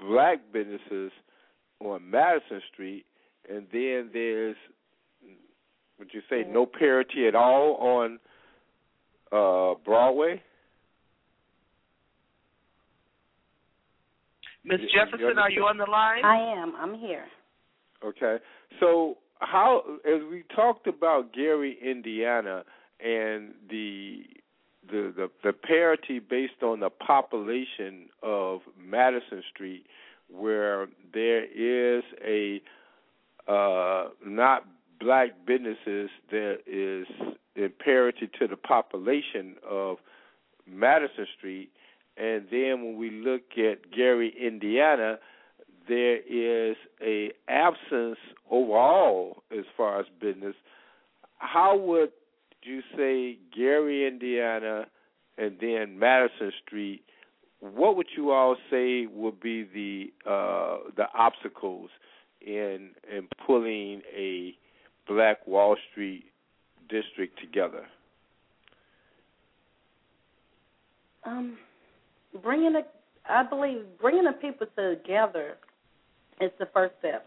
black 0.00 0.40
businesses 0.52 1.10
on 1.80 2.10
Madison 2.10 2.60
Street, 2.72 3.04
and 3.48 3.66
then 3.72 4.10
there's 4.12 4.56
would 5.98 6.08
you 6.12 6.22
say 6.30 6.44
no 6.48 6.64
parity 6.66 7.26
at 7.28 7.34
all 7.34 7.76
on 7.76 8.18
uh, 9.30 9.78
Broadway? 9.84 10.42
Miss 14.64 14.80
Jefferson, 14.94 15.38
are 15.38 15.50
you 15.50 15.62
on 15.62 15.78
the 15.78 15.90
line? 15.90 16.24
I 16.24 16.60
am. 16.62 16.74
I'm 16.76 16.94
here. 16.94 17.24
Okay. 18.04 18.36
So 18.78 19.16
how 19.40 19.82
as 20.06 20.20
we 20.30 20.44
talked 20.54 20.86
about 20.86 21.32
Gary, 21.32 21.78
Indiana 21.82 22.64
and 23.00 23.54
the 23.68 24.22
the 24.90 25.12
the, 25.16 25.30
the 25.44 25.52
parity 25.52 26.18
based 26.18 26.62
on 26.62 26.80
the 26.80 26.90
population 26.90 28.08
of 28.22 28.60
Madison 28.78 29.42
Street 29.52 29.84
where 30.32 30.88
there 31.12 31.44
is 31.44 32.04
a 32.24 32.60
uh 33.48 34.08
not 34.24 34.64
black 35.00 35.30
businesses 35.46 36.10
that 36.30 36.58
is 36.66 37.06
parity 37.78 38.28
to 38.38 38.46
the 38.46 38.56
population 38.56 39.56
of 39.68 39.98
Madison 40.66 41.26
Street 41.36 41.70
and 42.20 42.46
then 42.50 42.84
when 42.84 42.96
we 42.98 43.10
look 43.10 43.42
at 43.56 43.90
Gary, 43.90 44.34
Indiana, 44.38 45.18
there 45.88 46.18
is 46.18 46.76
a 47.02 47.32
absence 47.48 48.18
overall 48.50 49.42
as 49.50 49.64
far 49.74 50.00
as 50.00 50.06
business. 50.20 50.54
How 51.38 51.76
would 51.78 52.10
you 52.62 52.82
say 52.94 53.38
Gary, 53.56 54.06
Indiana, 54.06 54.86
and 55.38 55.56
then 55.60 55.98
Madison 55.98 56.52
Street? 56.66 57.02
What 57.60 57.96
would 57.96 58.06
you 58.16 58.30
all 58.30 58.56
say 58.70 59.06
would 59.06 59.38
be 59.40 59.64
the 59.64 60.30
uh, 60.30 60.90
the 60.96 61.06
obstacles 61.14 61.90
in 62.40 62.90
in 63.10 63.28
pulling 63.46 64.00
a 64.16 64.54
Black 65.06 65.46
Wall 65.46 65.76
Street 65.90 66.24
district 66.88 67.38
together? 67.38 67.86
Um, 71.24 71.58
bringing 72.42 72.72
the, 72.72 72.86
I 73.28 73.42
believe 73.42 73.82
bringing 74.00 74.24
the 74.24 74.32
people 74.32 74.66
together 74.74 75.56
is 76.40 76.50
the 76.58 76.66
first 76.72 76.94
step, 77.00 77.26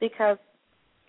because 0.00 0.36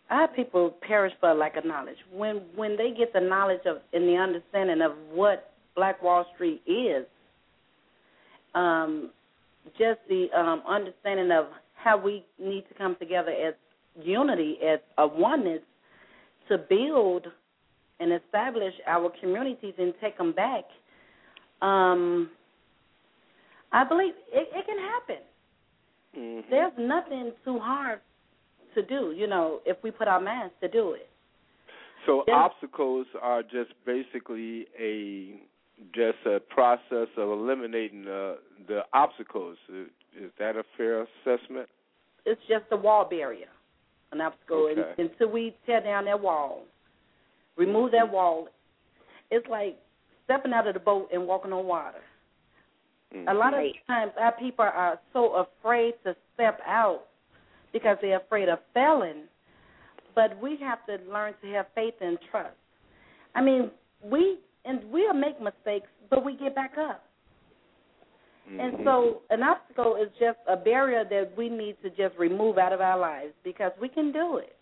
our 0.10 0.30
people 0.30 0.74
perish 0.88 1.12
for 1.20 1.34
lack 1.34 1.58
of 1.58 1.66
knowledge. 1.66 1.98
When 2.14 2.44
when 2.56 2.78
they 2.78 2.94
get 2.98 3.12
the 3.12 3.20
knowledge 3.20 3.66
of 3.66 3.80
and 3.92 4.08
the 4.08 4.16
understanding 4.16 4.82
of 4.82 4.94
what 5.12 5.52
Black 5.76 6.02
Wall 6.02 6.26
Street 6.34 6.62
is, 6.66 7.06
um, 8.56 9.12
just 9.78 10.00
the 10.10 10.28
um, 10.38 10.62
understanding 10.68 11.32
of 11.32 11.46
how 11.76 11.98
we 11.98 12.26
need 12.40 12.66
to 12.70 12.74
come 12.76 12.96
together 13.00 13.32
as 13.32 13.54
unity, 14.02 14.58
as 14.66 14.80
a 14.98 15.08
oneness, 15.08 15.62
to 16.50 16.58
build 16.58 17.28
and 18.00 18.12
establish 18.12 18.74
our 18.88 19.12
communities 19.22 19.74
and 19.78 19.94
take 20.02 20.18
them 20.18 20.34
back. 20.34 20.64
Um, 21.62 22.30
I 23.72 23.84
believe 23.84 24.14
it, 24.32 24.50
it 24.54 24.66
can 24.66 24.78
happen. 24.78 25.24
Mm-hmm. 26.18 26.50
There's 26.52 26.74
nothing 26.78 27.32
too 27.44 27.60
hard 27.60 28.00
to 28.76 28.84
do, 28.84 29.14
you 29.16 29.28
know, 29.28 29.60
if 29.66 29.78
we 29.84 29.92
put 29.92 30.08
our 30.08 30.20
minds 30.22 30.54
to 30.62 30.68
do 30.68 30.94
it. 30.94 31.10
So 32.06 32.24
There's- 32.26 32.52
obstacles 32.52 33.08
are 33.22 33.42
just 33.44 33.72
basically 33.86 34.68
a 34.80 35.40
just 35.94 36.18
a 36.26 36.40
process 36.40 37.08
of 37.18 37.30
eliminating 37.30 38.04
the 38.06 38.38
the 38.68 38.82
obstacles. 38.94 39.58
Is 39.70 40.32
that 40.40 40.56
a 40.56 40.64
fair 40.78 41.02
assessment? 41.02 41.68
It's 42.26 42.42
just 42.48 42.66
a 42.72 42.78
wall 42.78 43.08
barrier, 43.10 43.48
an 44.12 44.22
obstacle. 44.22 44.70
Okay. 44.72 44.82
And, 44.98 45.10
until 45.10 45.32
we 45.32 45.56
tear 45.66 45.82
down 45.82 46.06
that 46.06 46.20
wall, 46.20 46.64
remove 47.58 47.92
that 47.92 48.12
wall, 48.12 48.48
it's 49.32 49.48
like 49.50 49.78
stepping 50.26 50.54
out 50.54 50.68
of 50.68 50.76
the 50.76 50.80
boat 50.80 51.10
and 51.12 51.28
walking 51.28 51.52
on 51.52 51.66
water. 51.66 51.98
A 53.12 53.16
mm-hmm. 53.16 53.38
lot 53.38 53.54
of 53.54 53.64
times 53.86 54.12
our 54.20 54.32
people 54.34 54.66
are 54.66 55.00
so 55.12 55.46
afraid 55.46 55.94
to 56.04 56.16
step 56.34 56.60
out 56.66 57.04
because 57.72 57.98
they're 58.02 58.18
afraid 58.18 58.50
of 58.50 58.60
failing. 58.74 59.24
But 60.16 60.42
we 60.42 60.58
have 60.62 60.86
to 60.88 60.98
learn 61.12 61.34
to 61.42 61.48
have 61.54 61.68
faith 61.76 61.96
and 62.02 62.18
trust. 62.32 62.56
I 63.36 63.42
mean, 63.42 63.72
we 64.04 64.38
and 64.66 64.82
we'll 64.92 65.14
make 65.14 65.42
mistakes, 65.42 65.88
but 66.10 66.24
we 66.24 66.36
get 66.36 66.56
back 66.56 66.74
up. 66.78 67.04
And 68.60 68.78
so 68.84 69.22
an 69.30 69.42
obstacle 69.42 69.96
is 69.96 70.10
just 70.20 70.38
a 70.48 70.58
barrier 70.58 71.06
that 71.10 71.36
we 71.38 71.50
need 71.50 71.78
to 71.82 71.90
just 71.90 72.18
remove 72.20 72.58
out 72.58 72.74
of 72.74 72.82
our 72.82 73.00
lives 73.00 73.34
because 73.44 73.72
we 73.80 73.88
can 73.88 74.12
do 74.12 74.38
it. 74.38 74.56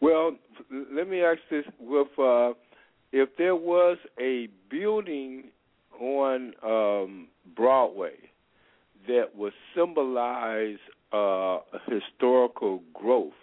Well, 0.00 0.36
let 0.92 1.08
me 1.08 1.22
ask 1.22 1.40
this: 1.50 1.64
with 1.78 2.08
uh, 2.18 2.52
if 3.12 3.28
there 3.36 3.54
was 3.54 3.98
a 4.18 4.48
building 4.70 5.44
on 6.00 6.52
um, 6.64 7.28
Broadway 7.54 8.14
that 9.06 9.36
would 9.36 9.52
symbolize 9.76 10.78
uh, 11.12 11.58
historical 11.86 12.82
growth 12.94 13.34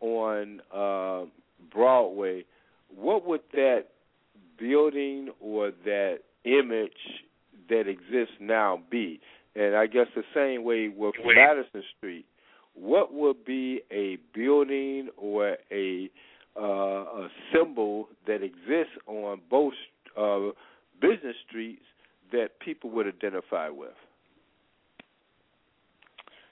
on 0.00 0.60
uh, 0.74 1.24
Broadway, 1.72 2.44
what 2.94 3.24
would 3.26 3.42
that 3.52 3.84
building 4.58 5.30
or 5.40 5.70
that 5.84 6.18
image 6.44 6.92
that 7.68 7.88
exists 7.88 8.34
now 8.40 8.80
be? 8.90 9.20
And 9.56 9.76
I 9.76 9.86
guess 9.86 10.06
the 10.14 10.24
same 10.34 10.64
way 10.64 10.88
with 10.88 11.14
Madison 11.24 11.82
Street, 11.96 12.26
what 12.74 13.12
would 13.14 13.44
be 13.44 13.82
a 13.90 14.18
building 14.34 15.08
or 15.16 15.56
a 15.70 16.10
uh, 16.56 16.62
a 16.62 17.28
symbol 17.52 18.08
that 18.26 18.42
exists 18.42 18.96
on 19.06 19.40
both 19.50 19.72
uh, 20.16 20.50
business 21.00 21.34
streets 21.48 21.82
that 22.32 22.60
people 22.60 22.90
would 22.90 23.06
identify 23.06 23.68
with? 23.68 23.94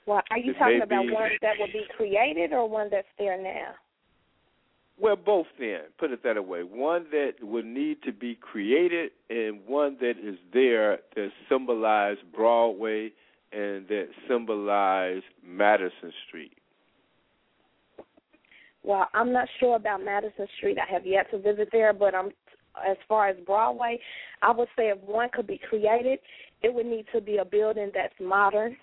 Well, 0.06 0.22
are 0.30 0.38
you 0.38 0.50
It 0.52 0.58
talking 0.58 0.82
about 0.82 1.06
be- 1.06 1.12
one 1.12 1.30
that 1.42 1.54
will 1.58 1.68
be 1.68 1.84
created 1.96 2.52
or 2.52 2.68
one 2.68 2.88
that's 2.90 3.06
there 3.18 3.40
now? 3.40 3.74
Well, 5.00 5.16
both 5.16 5.46
then, 5.58 5.80
put 5.98 6.12
it 6.12 6.22
that 6.22 6.46
way. 6.46 6.62
One 6.62 7.06
that 7.10 7.32
would 7.40 7.64
need 7.64 8.02
to 8.04 8.12
be 8.12 8.36
created 8.36 9.10
and 9.30 9.60
one 9.66 9.96
that 10.00 10.14
is 10.22 10.36
there 10.52 10.98
that 11.16 11.30
symbolize 11.48 12.18
Broadway 12.34 13.10
and 13.52 13.88
that 13.88 14.08
symbolize 14.28 15.22
Madison 15.44 16.12
Street. 16.28 16.56
Well, 18.84 19.08
I'm 19.14 19.32
not 19.32 19.48
sure 19.60 19.76
about 19.76 20.04
Madison 20.04 20.46
Street. 20.56 20.76
I 20.78 20.92
have 20.92 21.06
yet 21.06 21.30
to 21.30 21.38
visit 21.38 21.68
there, 21.72 21.92
but 21.92 22.14
I'm 22.14 22.30
as 22.88 22.96
far 23.08 23.28
as 23.28 23.36
Broadway, 23.44 23.98
I 24.40 24.50
would 24.50 24.68
say 24.76 24.88
if 24.88 24.98
one 25.00 25.28
could 25.32 25.46
be 25.46 25.60
created, 25.68 26.18
it 26.62 26.72
would 26.72 26.86
need 26.86 27.06
to 27.12 27.20
be 27.20 27.36
a 27.38 27.44
building 27.44 27.90
that's 27.94 28.14
modern, 28.20 28.76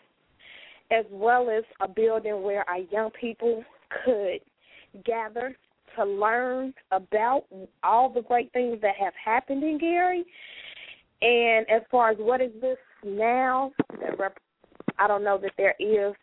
as 0.92 1.06
well 1.12 1.50
as 1.50 1.64
a 1.82 1.88
building 1.88 2.44
where 2.44 2.70
our 2.70 2.80
young 2.92 3.10
people 3.20 3.64
could 4.06 4.40
gather 5.06 5.56
to 5.96 6.06
learn 6.06 6.74
about 6.92 7.46
all 7.84 8.10
the 8.10 8.22
great 8.22 8.52
things 8.54 8.80
that 8.82 8.96
have 8.96 9.14
happened 9.24 9.64
in 9.64 9.78
Gary. 9.78 10.26
And 11.22 11.70
as 11.70 11.82
far 11.92 12.12
as 12.12 12.18
what 12.20 12.42
is 12.42 12.52
this 12.62 12.78
now, 13.04 13.72
I 14.98 15.08
don't 15.08 15.24
know 15.24 15.38
that 15.38 15.52
there 15.58 15.76
is 15.80 16.14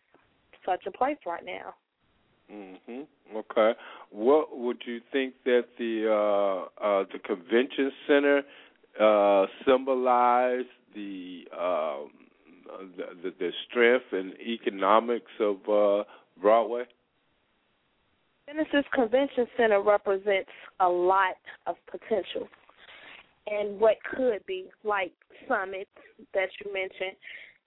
such 0.65 0.85
a 0.85 0.91
place 0.91 1.17
right 1.25 1.45
now. 1.45 1.73
Mhm. 2.49 3.07
Okay. 3.35 3.75
What 4.09 4.57
would 4.57 4.85
you 4.85 5.01
think 5.11 5.35
that 5.43 5.65
the 5.77 6.07
uh, 6.09 6.83
uh, 6.83 7.03
the 7.11 7.19
convention 7.19 7.91
center 8.07 8.43
uh, 8.99 9.47
symbolize 9.65 10.65
the, 10.95 11.47
um, 11.51 12.11
the 12.95 13.05
the 13.21 13.33
the 13.37 13.53
strength 13.67 14.13
and 14.13 14.33
economics 14.39 15.31
of 15.39 15.57
uh, 15.69 16.03
Broadway? 16.41 16.85
Genesis 18.47 18.85
Convention 18.93 19.45
Center 19.57 19.81
represents 19.81 20.49
a 20.79 20.87
lot 20.87 21.35
of 21.65 21.75
potential 21.91 22.47
and 23.47 23.79
what 23.79 23.97
could 24.15 24.45
be 24.45 24.65
like 24.83 25.11
summits 25.47 25.89
that 26.33 26.47
you 26.63 26.73
mentioned, 26.73 27.17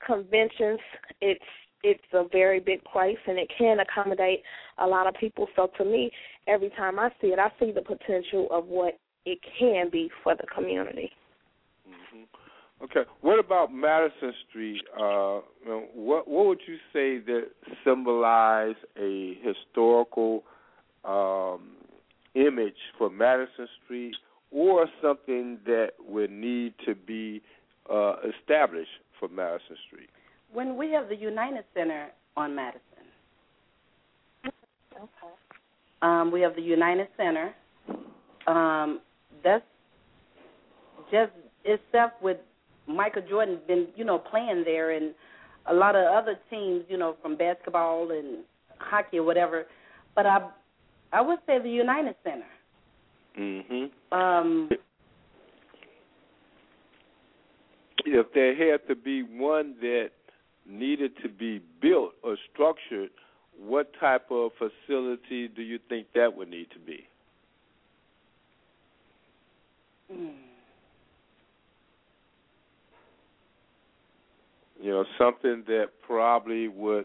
conventions. 0.05 0.81
It's 1.21 1.45
it's 1.83 2.03
a 2.13 2.25
very 2.31 2.61
big 2.61 2.83
place 2.85 3.17
and 3.27 3.39
it 3.39 3.51
can 3.57 3.79
accommodate 3.81 4.43
a 4.79 4.87
lot 4.87 5.07
of 5.07 5.15
people. 5.15 5.47
So 5.57 5.71
to 5.79 5.85
me, 5.85 6.11
every 6.47 6.69
time 6.71 6.99
I 6.99 7.09
see 7.21 7.29
it, 7.29 7.39
I 7.39 7.51
see 7.59 7.73
the 7.73 7.81
potential 7.81 8.49
of 8.51 8.67
what 8.67 8.99
it 9.25 9.39
can 9.59 9.89
be 9.91 10.11
for 10.23 10.35
the 10.35 10.47
community. 10.55 11.11
Okay. 12.83 13.09
What 13.21 13.39
about 13.39 13.73
Madison 13.73 14.33
Street? 14.49 14.81
Uh, 14.95 15.41
what 15.95 16.27
what 16.27 16.47
would 16.47 16.61
you 16.67 16.77
say 16.93 17.19
that 17.25 17.49
symbolize 17.85 18.77
a 18.99 19.39
historical 19.43 20.45
um, 21.05 21.71
image 22.35 22.75
for 22.99 23.11
Madison 23.11 23.69
Street, 23.85 24.15
or 24.51 24.87
something 25.03 25.59
that 25.67 25.91
would 26.07 26.31
need 26.31 26.75
to 26.87 26.95
be 26.95 27.41
uh, 27.93 28.15
established 28.39 28.91
for 29.19 29.29
Madison 29.29 29.77
Street? 29.87 30.09
When 30.53 30.77
we 30.77 30.91
have 30.93 31.09
the 31.09 31.17
United 31.17 31.65
Center 31.75 32.09
on 32.37 32.55
Madison, 32.55 32.83
Okay. 34.45 35.33
um, 36.03 36.31
we 36.31 36.41
have 36.43 36.55
the 36.57 36.63
United 36.63 37.09
Center. 37.17 37.55
Um, 38.47 39.01
that's 39.43 39.65
just 41.11 41.33
itself 41.65 42.13
with 42.21 42.39
Michael 42.87 43.23
Jordan 43.29 43.59
been 43.67 43.89
you 43.97 44.05
know 44.05 44.19
playing 44.19 44.63
there 44.65 44.91
and 44.91 45.15
a 45.67 45.75
lot 45.75 45.95
of 45.95 46.05
other 46.07 46.39
teams 46.51 46.85
you 46.89 46.99
know 46.99 47.17
from 47.23 47.37
basketball 47.37 48.11
and 48.11 48.39
hockey 48.79 49.19
or 49.19 49.25
whatever. 49.25 49.67
But 50.15 50.27
I 50.27 50.49
I 51.13 51.21
would 51.21 51.39
say 51.47 51.59
the 51.61 51.71
United 51.71 52.15
Center. 52.25 52.45
Mm-hmm. 53.39 54.17
Um, 54.17 54.69
If 58.05 58.27
there 58.33 58.55
had 58.57 58.87
to 58.89 58.95
be 58.95 59.23
one 59.23 59.75
that 59.81 60.11
needed 60.67 61.13
to 61.23 61.29
be 61.29 61.61
built 61.83 62.13
or 62.23 62.37
structured, 62.53 63.11
what 63.59 63.93
type 64.01 64.31
of 64.31 64.53
facility 64.59 65.49
do 65.49 65.63
you 65.63 65.79
think 65.89 66.07
that 66.15 66.35
would 66.35 66.49
need 66.49 66.71
to 66.73 66.79
be? 66.79 67.07
hmm. 70.11 70.29
You 74.83 74.91
know, 74.91 75.05
something 75.19 75.63
that 75.67 75.89
probably 76.07 76.69
would 76.69 77.05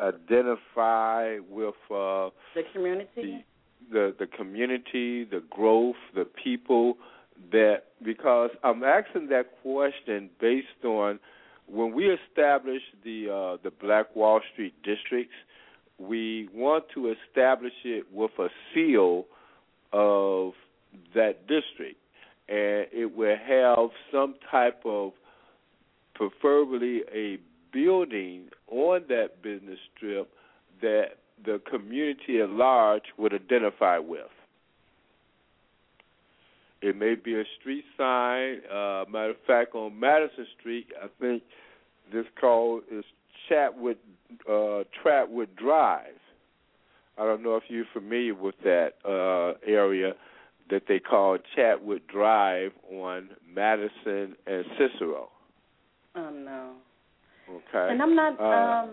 identify 0.00 1.38
with 1.48 1.74
uh, 1.90 2.30
the 2.54 2.62
community. 2.72 3.44
the 3.90 4.14
the 4.18 4.26
community, 4.26 5.24
the 5.24 5.42
growth, 5.50 5.96
the 6.14 6.24
people 6.24 6.96
that 7.52 7.84
because 8.04 8.50
I'm 8.62 8.84
asking 8.84 9.28
that 9.28 9.46
question 9.62 10.30
based 10.40 10.84
on 10.84 11.18
when 11.66 11.94
we 11.94 12.10
established 12.10 12.92
the 13.04 13.28
uh, 13.30 13.56
the 13.62 13.70
Black 13.70 14.14
Wall 14.16 14.40
Street 14.52 14.74
districts, 14.82 15.34
we 15.98 16.48
want 16.52 16.84
to 16.94 17.14
establish 17.28 17.72
it 17.84 18.04
with 18.12 18.32
a 18.38 18.48
seal 18.74 19.26
of 19.92 20.52
that 21.14 21.46
district, 21.46 22.00
and 22.48 22.86
it 22.92 23.14
will 23.14 23.36
have 23.36 23.90
some 24.12 24.34
type 24.50 24.80
of 24.84 25.12
preferably 26.14 27.02
a 27.14 27.38
building 27.72 28.48
on 28.68 29.04
that 29.08 29.42
business 29.42 29.78
strip 29.96 30.30
that 30.82 31.16
the 31.44 31.60
community 31.70 32.40
at 32.40 32.50
large 32.50 33.04
would 33.18 33.32
identify 33.32 33.98
with. 33.98 34.30
It 36.82 36.96
may 36.96 37.14
be 37.14 37.34
a 37.34 37.44
street 37.60 37.84
sign. 37.96 38.60
Uh, 38.70 39.04
matter 39.10 39.30
of 39.30 39.36
fact, 39.46 39.74
on 39.74 39.98
Madison 39.98 40.46
Street, 40.58 40.86
I 41.02 41.08
think 41.20 41.42
this 42.12 42.24
called 42.40 42.82
is 42.90 43.04
Chatwood 43.50 43.96
uh, 44.48 44.84
Trapwood 45.02 45.48
Drive. 45.56 46.14
I 47.18 47.24
don't 47.24 47.42
know 47.42 47.56
if 47.56 47.64
you're 47.68 47.84
familiar 47.92 48.34
with 48.34 48.54
that 48.64 48.94
uh, 49.04 49.58
area 49.66 50.14
that 50.70 50.84
they 50.88 51.00
call 51.00 51.36
Chatwood 51.56 52.00
Drive 52.10 52.72
on 52.90 53.30
Madison 53.52 54.36
and 54.46 54.64
Cicero. 54.78 55.28
Oh 56.14 56.30
no. 56.30 56.72
Okay. 57.50 57.92
And 57.92 58.00
I'm 58.02 58.14
not. 58.14 58.40
Uh, 58.40 58.44
um 58.44 58.90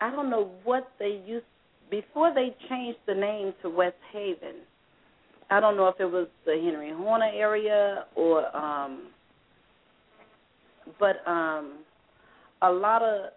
I 0.00 0.10
don't 0.10 0.30
know 0.30 0.50
what 0.64 0.90
they 0.98 1.20
used 1.26 1.44
before 1.90 2.32
they 2.34 2.56
changed 2.68 2.98
the 3.06 3.14
name 3.14 3.52
to 3.62 3.68
West 3.68 3.96
Haven. 4.12 4.56
I 5.50 5.60
don't 5.60 5.76
know 5.76 5.88
if 5.88 5.96
it 5.98 6.06
was 6.06 6.28
the 6.46 6.52
Henry 6.52 6.92
Horner 6.92 7.30
area 7.34 8.04
or 8.14 8.56
um 8.56 9.08
but 10.98 11.26
um 11.26 11.78
a 12.62 12.70
lot 12.70 13.02
of 13.02 13.30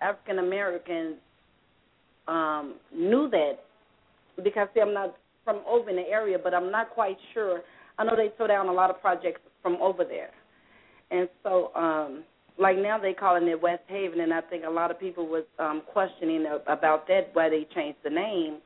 African 0.00 0.38
Americans 0.38 1.16
um 2.28 2.74
knew 2.94 3.28
that 3.30 3.58
because 4.44 4.68
see 4.74 4.80
I'm 4.80 4.94
not 4.94 5.16
from 5.44 5.60
over 5.66 5.90
in 5.90 5.96
the 5.96 6.02
area 6.02 6.38
but 6.42 6.54
I'm 6.54 6.70
not 6.70 6.90
quite 6.90 7.16
sure. 7.34 7.62
I 7.98 8.04
know 8.04 8.14
they 8.14 8.28
tore 8.36 8.48
down 8.48 8.68
a 8.68 8.72
lot 8.72 8.90
of 8.90 9.00
projects 9.00 9.40
from 9.62 9.76
over 9.76 10.04
there. 10.04 10.30
And 11.10 11.28
so 11.42 11.70
um 11.74 12.24
like 12.58 12.76
now 12.76 12.98
they 12.98 13.12
calling 13.12 13.46
it 13.48 13.60
West 13.60 13.82
Haven 13.88 14.20
and 14.20 14.32
I 14.32 14.40
think 14.42 14.64
a 14.64 14.70
lot 14.70 14.90
of 14.90 14.98
people 14.98 15.26
was 15.26 15.44
um 15.58 15.82
questioning 15.86 16.46
about 16.66 17.06
that 17.08 17.30
why 17.32 17.48
they 17.48 17.66
changed 17.74 17.98
the 18.04 18.10
name. 18.10 18.58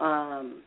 Um 0.00 0.62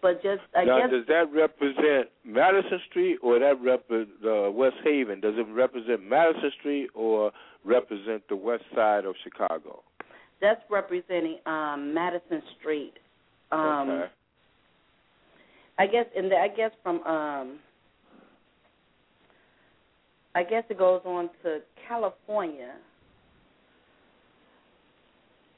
but 0.00 0.22
just 0.22 0.42
I 0.56 0.64
now, 0.64 0.80
guess 0.80 0.90
does 0.90 1.06
that 1.08 1.32
represent 1.32 2.08
Madison 2.24 2.80
Street 2.88 3.18
or 3.22 3.38
that 3.40 3.60
rep 3.60 3.84
uh, 3.90 4.50
West 4.50 4.76
Haven? 4.84 5.20
Does 5.20 5.34
it 5.36 5.46
represent 5.52 6.08
Madison 6.08 6.52
Street 6.60 6.88
or 6.94 7.32
represent 7.64 8.22
the 8.28 8.36
west 8.36 8.64
side 8.74 9.04
of 9.04 9.14
Chicago? 9.22 9.82
that's 10.42 10.60
representing 10.68 11.38
um 11.46 11.94
Madison 11.94 12.42
Street. 12.58 12.94
Um 13.50 13.88
okay. 13.88 14.10
I 15.78 15.86
guess 15.86 16.06
and 16.14 16.30
I 16.34 16.48
guess 16.48 16.72
from 16.82 17.02
um 17.04 17.58
I 20.34 20.42
guess 20.42 20.64
it 20.70 20.78
goes 20.78 21.02
on 21.04 21.30
to 21.42 21.60
California. 21.88 22.74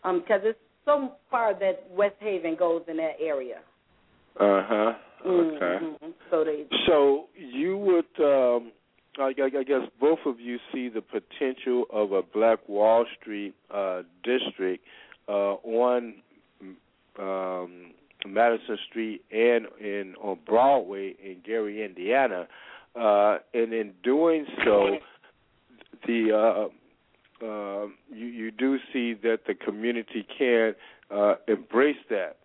Um 0.02 0.20
because 0.20 0.40
it's 0.44 0.59
so 0.84 1.12
far 1.30 1.55
that 1.55 1.84
West 1.90 2.16
Haven 2.20 2.56
goes 2.56 2.82
in 2.88 2.96
that 2.98 3.16
area. 3.20 3.60
Uh 4.38 4.62
huh. 4.66 4.92
Okay. 5.26 5.78
Mhm. 5.84 6.12
So 6.30 6.44
they 6.44 6.66
So 6.86 7.28
you 7.34 7.78
would, 7.78 8.05
um, 8.20 8.72
I, 9.18 9.32
I 9.38 9.62
guess, 9.62 9.88
both 10.01 10.18
of 10.26 10.38
you 10.40 10.59
see 10.72 10.88
the 10.88 11.01
potential 11.01 11.84
of 11.90 12.12
a 12.12 12.22
Black 12.22 12.59
Wall 12.68 13.06
Street 13.18 13.55
uh, 13.70 14.02
district 14.22 14.84
uh, 15.28 15.55
on 15.62 16.14
um, 17.18 17.92
Madison 18.26 18.76
Street 18.90 19.22
and 19.30 19.66
in 19.80 20.14
on 20.20 20.38
Broadway 20.44 21.14
in 21.24 21.38
Gary, 21.46 21.84
Indiana, 21.84 22.46
uh, 22.99 23.39
and 23.53 23.73
in 23.73 23.93
doing 24.03 24.47
so, 24.65 24.99
the 26.07 26.31
uh, 26.33 27.45
uh, 27.45 27.87
you, 28.12 28.27
you 28.27 28.51
do 28.51 28.79
see 28.93 29.15
that 29.15 29.41
the 29.47 29.55
community 29.55 30.27
can 30.39 30.75
uh, 31.11 31.35
embrace 31.49 31.97
that. 32.11 32.37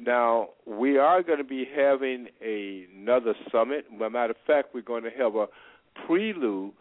Now 0.00 0.50
we 0.66 0.98
are 0.98 1.22
going 1.22 1.38
to 1.38 1.44
be 1.44 1.66
having 1.74 2.28
a, 2.42 2.86
another 2.96 3.34
summit. 3.52 3.86
As 3.94 4.00
a 4.00 4.10
matter 4.10 4.30
of 4.30 4.36
fact, 4.46 4.68
we're 4.74 4.82
going 4.82 5.04
to 5.04 5.10
have 5.10 5.34
a 5.34 5.46
prelude 6.06 6.72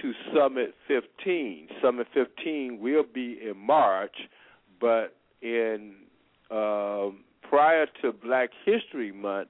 to 0.00 0.12
Summit 0.34 0.74
15. 0.88 1.68
Summit 1.82 2.06
15 2.14 2.78
will 2.80 3.04
be 3.14 3.38
in 3.46 3.56
March, 3.58 4.16
but 4.80 5.14
in 5.42 5.94
um, 6.50 7.20
prior 7.48 7.86
to 8.00 8.12
Black 8.12 8.50
History 8.64 9.12
Month 9.12 9.48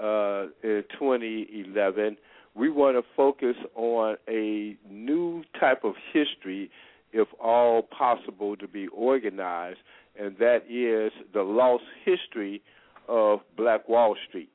uh, 0.00 0.44
in 0.62 0.84
2011, 0.98 2.16
we 2.60 2.68
want 2.68 2.94
to 2.94 3.02
focus 3.16 3.56
on 3.74 4.16
a 4.28 4.76
new 4.90 5.42
type 5.58 5.82
of 5.82 5.94
history, 6.12 6.70
if 7.10 7.26
all 7.42 7.80
possible, 7.82 8.54
to 8.54 8.68
be 8.68 8.86
organized, 8.88 9.78
and 10.20 10.36
that 10.38 10.58
is 10.68 11.10
the 11.32 11.40
lost 11.40 11.84
history 12.04 12.60
of 13.08 13.40
Black 13.56 13.88
Wall 13.88 14.14
Street, 14.28 14.50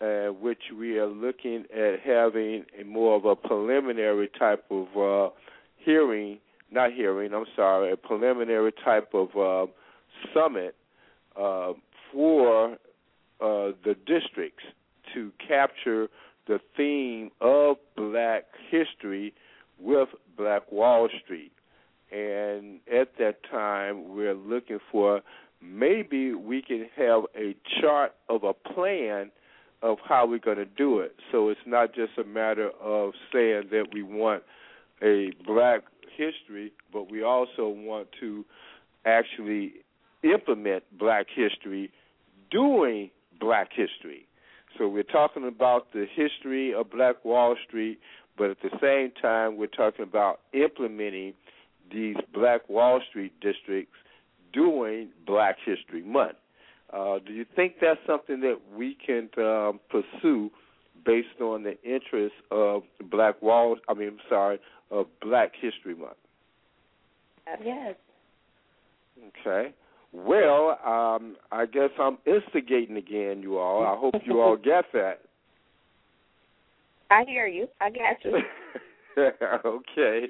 uh, 0.00 0.32
which 0.32 0.58
we 0.76 0.98
are 0.98 1.06
looking 1.06 1.64
at 1.72 2.00
having 2.04 2.64
a 2.78 2.84
more 2.84 3.14
of 3.14 3.24
a 3.24 3.36
preliminary 3.36 4.28
type 4.36 4.64
of 4.72 4.88
uh, 4.96 5.32
hearing, 5.76 6.38
not 6.72 6.92
hearing, 6.92 7.32
I'm 7.32 7.46
sorry, 7.54 7.92
a 7.92 7.96
preliminary 7.96 8.72
type 8.84 9.14
of 9.14 9.28
uh, 9.36 9.70
summit 10.34 10.74
uh, 11.40 11.72
for 12.12 12.72
uh, 12.72 12.76
the 13.84 13.94
districts 14.06 14.64
to 15.14 15.30
capture 15.46 16.08
the 16.50 16.60
theme 16.76 17.30
of 17.40 17.76
black 17.96 18.42
history 18.72 19.32
with 19.78 20.08
Black 20.36 20.70
Wall 20.72 21.08
Street. 21.22 21.52
And 22.10 22.80
at 22.92 23.16
that 23.20 23.36
time, 23.48 24.16
we're 24.16 24.34
looking 24.34 24.80
for 24.90 25.20
maybe 25.62 26.34
we 26.34 26.60
can 26.60 26.88
have 26.96 27.22
a 27.36 27.54
chart 27.80 28.14
of 28.28 28.42
a 28.42 28.52
plan 28.52 29.30
of 29.80 29.98
how 30.04 30.26
we're 30.26 30.40
going 30.40 30.56
to 30.56 30.64
do 30.64 30.98
it. 30.98 31.14
So 31.30 31.50
it's 31.50 31.60
not 31.66 31.94
just 31.94 32.18
a 32.18 32.24
matter 32.24 32.70
of 32.82 33.12
saying 33.32 33.68
that 33.70 33.84
we 33.94 34.02
want 34.02 34.42
a 35.00 35.30
black 35.46 35.82
history, 36.16 36.72
but 36.92 37.12
we 37.12 37.22
also 37.22 37.68
want 37.68 38.08
to 38.18 38.44
actually 39.04 39.74
implement 40.24 40.82
black 40.98 41.26
history 41.32 41.92
doing 42.50 43.08
black 43.38 43.68
history. 43.72 44.26
So 44.78 44.88
we're 44.88 45.02
talking 45.02 45.46
about 45.46 45.92
the 45.92 46.06
history 46.14 46.72
of 46.74 46.90
Black 46.90 47.24
Wall 47.24 47.56
Street, 47.66 47.98
but 48.38 48.50
at 48.50 48.58
the 48.62 48.70
same 48.80 49.12
time, 49.20 49.56
we're 49.56 49.66
talking 49.66 50.02
about 50.02 50.40
implementing 50.52 51.34
these 51.92 52.16
Black 52.32 52.68
Wall 52.68 53.00
Street 53.08 53.32
districts 53.40 53.96
during 54.52 55.08
Black 55.26 55.56
History 55.64 56.02
Month. 56.02 56.36
Uh, 56.92 57.18
do 57.24 57.32
you 57.32 57.44
think 57.54 57.74
that's 57.80 58.00
something 58.06 58.40
that 58.40 58.58
we 58.74 58.96
can 59.06 59.28
um, 59.38 59.80
pursue 59.90 60.50
based 61.04 61.40
on 61.40 61.62
the 61.62 61.80
interest 61.82 62.34
of 62.50 62.82
Black 63.10 63.40
Wall? 63.42 63.76
I 63.88 63.94
mean, 63.94 64.08
I'm 64.08 64.18
sorry, 64.28 64.58
of 64.90 65.06
Black 65.20 65.52
History 65.60 65.94
Month. 65.94 66.16
Yes. 67.64 67.94
Okay. 69.40 69.72
Well, 70.12 70.78
um, 70.84 71.36
I 71.52 71.66
guess 71.66 71.90
I'm 71.98 72.18
instigating 72.26 72.96
again, 72.96 73.42
you 73.42 73.58
all. 73.58 73.84
I 73.84 73.96
hope 73.96 74.14
you 74.24 74.40
all 74.40 74.56
get 74.56 74.86
that. 74.92 75.20
I 77.10 77.24
hear 77.26 77.46
you. 77.46 77.68
I 77.80 77.90
got 77.90 78.16
you. 78.24 78.38
okay. 79.64 80.26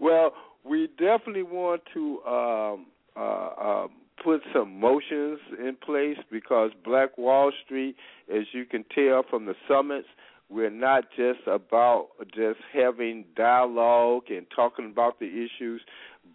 Well, 0.00 0.32
we 0.64 0.88
definitely 0.98 1.42
want 1.42 1.82
to 1.94 2.20
um, 2.26 2.86
uh, 3.16 3.50
um, 3.60 3.90
put 4.22 4.40
some 4.52 4.78
motions 4.78 5.38
in 5.58 5.76
place 5.84 6.18
because 6.30 6.70
Black 6.84 7.16
Wall 7.16 7.52
Street, 7.64 7.96
as 8.32 8.44
you 8.52 8.64
can 8.64 8.84
tell 8.94 9.24
from 9.28 9.46
the 9.46 9.54
summits, 9.68 10.08
we're 10.48 10.70
not 10.70 11.04
just 11.16 11.40
about 11.46 12.08
just 12.34 12.58
having 12.72 13.24
dialogue 13.36 14.24
and 14.30 14.46
talking 14.54 14.86
about 14.90 15.20
the 15.20 15.26
issues, 15.26 15.80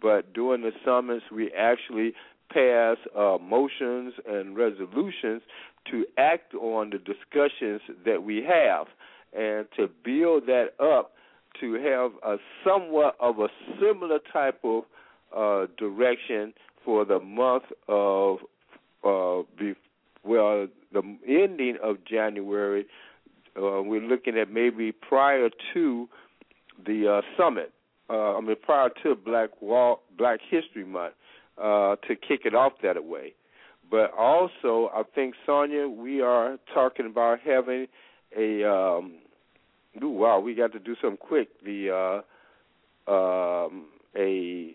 but 0.00 0.32
during 0.32 0.62
the 0.62 0.72
summits, 0.84 1.24
we 1.30 1.52
actually 1.52 2.14
pass 2.52 2.96
uh, 3.16 3.38
motions 3.40 4.14
and 4.28 4.56
resolutions 4.56 5.42
to 5.90 6.04
act 6.18 6.54
on 6.54 6.90
the 6.90 6.98
discussions 6.98 7.80
that 8.04 8.22
we 8.22 8.42
have 8.42 8.86
and 9.36 9.66
to 9.76 9.88
build 10.04 10.44
that 10.46 10.68
up 10.80 11.12
to 11.60 11.74
have 11.74 12.12
a 12.24 12.38
somewhat 12.64 13.16
of 13.20 13.38
a 13.38 13.48
similar 13.80 14.18
type 14.32 14.60
of 14.64 14.84
uh, 15.36 15.66
direction 15.78 16.52
for 16.84 17.04
the 17.04 17.18
month 17.18 17.64
of 17.88 18.38
uh, 19.04 19.42
be, 19.58 19.74
well 20.24 20.66
the 20.92 21.02
ending 21.26 21.76
of 21.82 21.96
January. 22.04 22.86
Uh, 23.56 23.82
we're 23.82 24.02
looking 24.02 24.36
at 24.36 24.52
maybe 24.52 24.92
prior 24.92 25.48
to 25.72 26.08
the 26.84 27.18
uh, 27.18 27.20
summit. 27.40 27.72
Uh, 28.08 28.36
I 28.36 28.40
mean 28.40 28.56
prior 28.62 28.90
to 29.02 29.14
Black 29.14 29.50
Wall 29.60 30.02
Black 30.16 30.40
History 30.48 30.84
Month 30.84 31.14
uh, 31.62 31.96
to 32.08 32.14
kick 32.16 32.42
it 32.44 32.54
off 32.54 32.72
that 32.82 33.02
way. 33.04 33.34
But 33.90 34.12
also, 34.16 34.90
I 34.94 35.02
think 35.14 35.34
Sonja, 35.46 35.94
we 35.94 36.20
are 36.20 36.58
talking 36.74 37.06
about 37.06 37.38
having 37.44 37.86
a. 38.36 38.64
Um, 38.64 39.14
ooh, 40.02 40.08
wow, 40.10 40.40
we 40.40 40.54
got 40.54 40.72
to 40.72 40.78
do 40.78 40.96
something 41.00 41.18
quick. 41.18 41.48
The 41.64 42.22
uh, 43.06 43.10
um, 43.10 43.86
a 44.16 44.72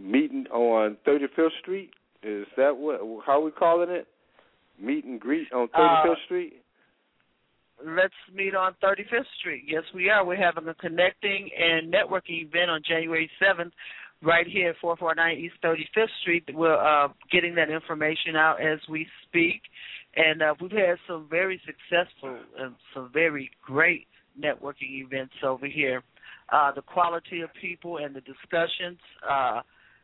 meeting 0.00 0.46
on 0.52 0.96
35th 1.06 1.48
Street. 1.60 1.90
Is 2.22 2.46
that 2.56 2.76
what? 2.76 3.00
How 3.26 3.40
we 3.40 3.50
calling 3.50 3.90
it? 3.90 4.06
Meet 4.80 5.04
and 5.04 5.20
greet 5.20 5.52
on 5.52 5.68
35th 5.68 6.12
Uh, 6.12 6.14
Street. 6.24 6.62
Let's 7.84 8.14
meet 8.34 8.54
on 8.54 8.74
35th 8.82 9.24
Street. 9.38 9.64
Yes, 9.66 9.82
we 9.94 10.10
are. 10.10 10.24
We're 10.24 10.36
having 10.36 10.68
a 10.68 10.74
connecting 10.74 11.48
and 11.58 11.92
networking 11.92 12.42
event 12.46 12.70
on 12.70 12.82
January 12.86 13.30
7th 13.40 13.72
right 14.22 14.46
here 14.46 14.70
at 14.70 14.76
449 14.80 15.38
East 15.38 15.54
35th 15.64 16.08
Street. 16.22 16.44
We're 16.52 16.74
uh, 16.74 17.08
getting 17.32 17.54
that 17.54 17.70
information 17.70 18.36
out 18.36 18.60
as 18.60 18.78
we 18.88 19.06
speak. 19.26 19.62
And 20.16 20.42
uh, 20.42 20.54
we've 20.60 20.70
had 20.72 20.96
some 21.06 21.26
very 21.30 21.60
successful 21.64 22.38
and 22.58 22.74
some 22.94 23.10
very 23.12 23.50
great 23.64 24.06
networking 24.38 25.02
events 25.04 25.34
over 25.44 25.66
here. 25.66 26.02
Uh, 26.52 26.72
the 26.72 26.82
quality 26.82 27.42
of 27.42 27.50
people 27.60 27.98
and 27.98 28.14
the 28.14 28.20
discussions 28.20 28.98
uh, 29.28 29.60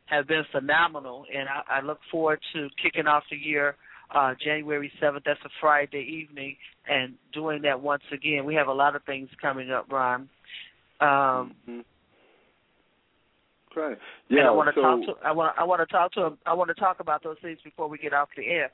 have 0.07 0.29
been 0.29 0.45
phenomenal, 0.53 1.25
and 1.35 1.49
I, 1.49 1.79
I 1.79 1.81
look 1.81 1.99
forward 2.11 2.39
to 2.55 2.69
kicking 2.81 3.09
off 3.09 3.25
the 3.31 3.37
year 3.37 3.75
uh, 4.15 4.35
January 4.43 4.93
7th. 5.03 5.23
That's 5.25 5.41
a 5.45 5.49
Friday 5.61 6.23
evening, 6.23 6.57
and 6.89 7.15
doing 7.33 7.63
that 7.63 7.81
once 7.81 8.05
again. 8.13 8.45
We 8.45 8.55
have 8.55 8.69
a 8.69 8.73
lot 8.73 8.95
of 8.95 9.03
things 9.03 9.29
coming 9.43 9.73
up, 9.73 9.91
Ron. 9.91 10.29
Um, 11.01 11.09
mm-hmm. 11.69 11.81
Right. 13.77 13.99
and 14.31 14.39
Yeah. 14.39 14.49
I 14.49 14.51
want 14.51 14.69
to 14.69 14.75
so, 14.75 14.81
talk 14.83 15.01
to 15.03 15.27
I 15.27 15.33
want 15.33 15.55
I 15.59 15.65
want 15.65 15.81
to 15.81 15.87
talk 15.87 16.13
to 16.13 16.37
I 16.47 16.55
want 16.55 16.69
to 16.69 16.75
talk 16.75 17.01
about 17.01 17.23
those 17.23 17.37
things 17.43 17.59
before 17.63 17.89
we 17.89 17.99
get 17.99 18.15
off 18.15 18.31
the 18.37 18.47
air. 18.47 18.71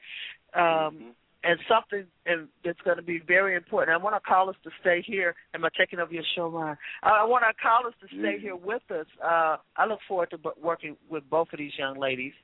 Um, 0.54 0.62
Mhm. 0.62 1.14
and 1.44 1.58
something 1.66 2.06
and 2.24 2.48
that's 2.64 2.80
going 2.82 2.98
to 2.98 3.02
be 3.02 3.18
very 3.18 3.56
important. 3.56 3.92
I 3.92 3.96
want 3.96 4.14
our 4.14 4.20
callers 4.20 4.54
to 4.62 4.70
stay 4.80 5.02
here. 5.02 5.34
Am 5.54 5.64
I 5.64 5.70
taking 5.76 5.98
over 5.98 6.14
your 6.14 6.22
show, 6.36 6.46
Ron? 6.46 6.78
I, 7.02 7.24
want 7.24 7.42
our 7.44 7.52
callers 7.60 7.94
to 8.00 8.06
stay 8.06 8.36
Mhm. 8.36 8.40
here 8.40 8.54
with 8.56 8.88
us. 8.92 9.08
Uh, 9.20 9.56
I 9.76 9.86
look 9.86 10.00
forward 10.02 10.30
to 10.30 10.38
working 10.56 10.96
with 11.08 11.28
both 11.28 11.52
of 11.52 11.58
these 11.58 11.76
young 11.76 11.96
ladies. 11.96 12.34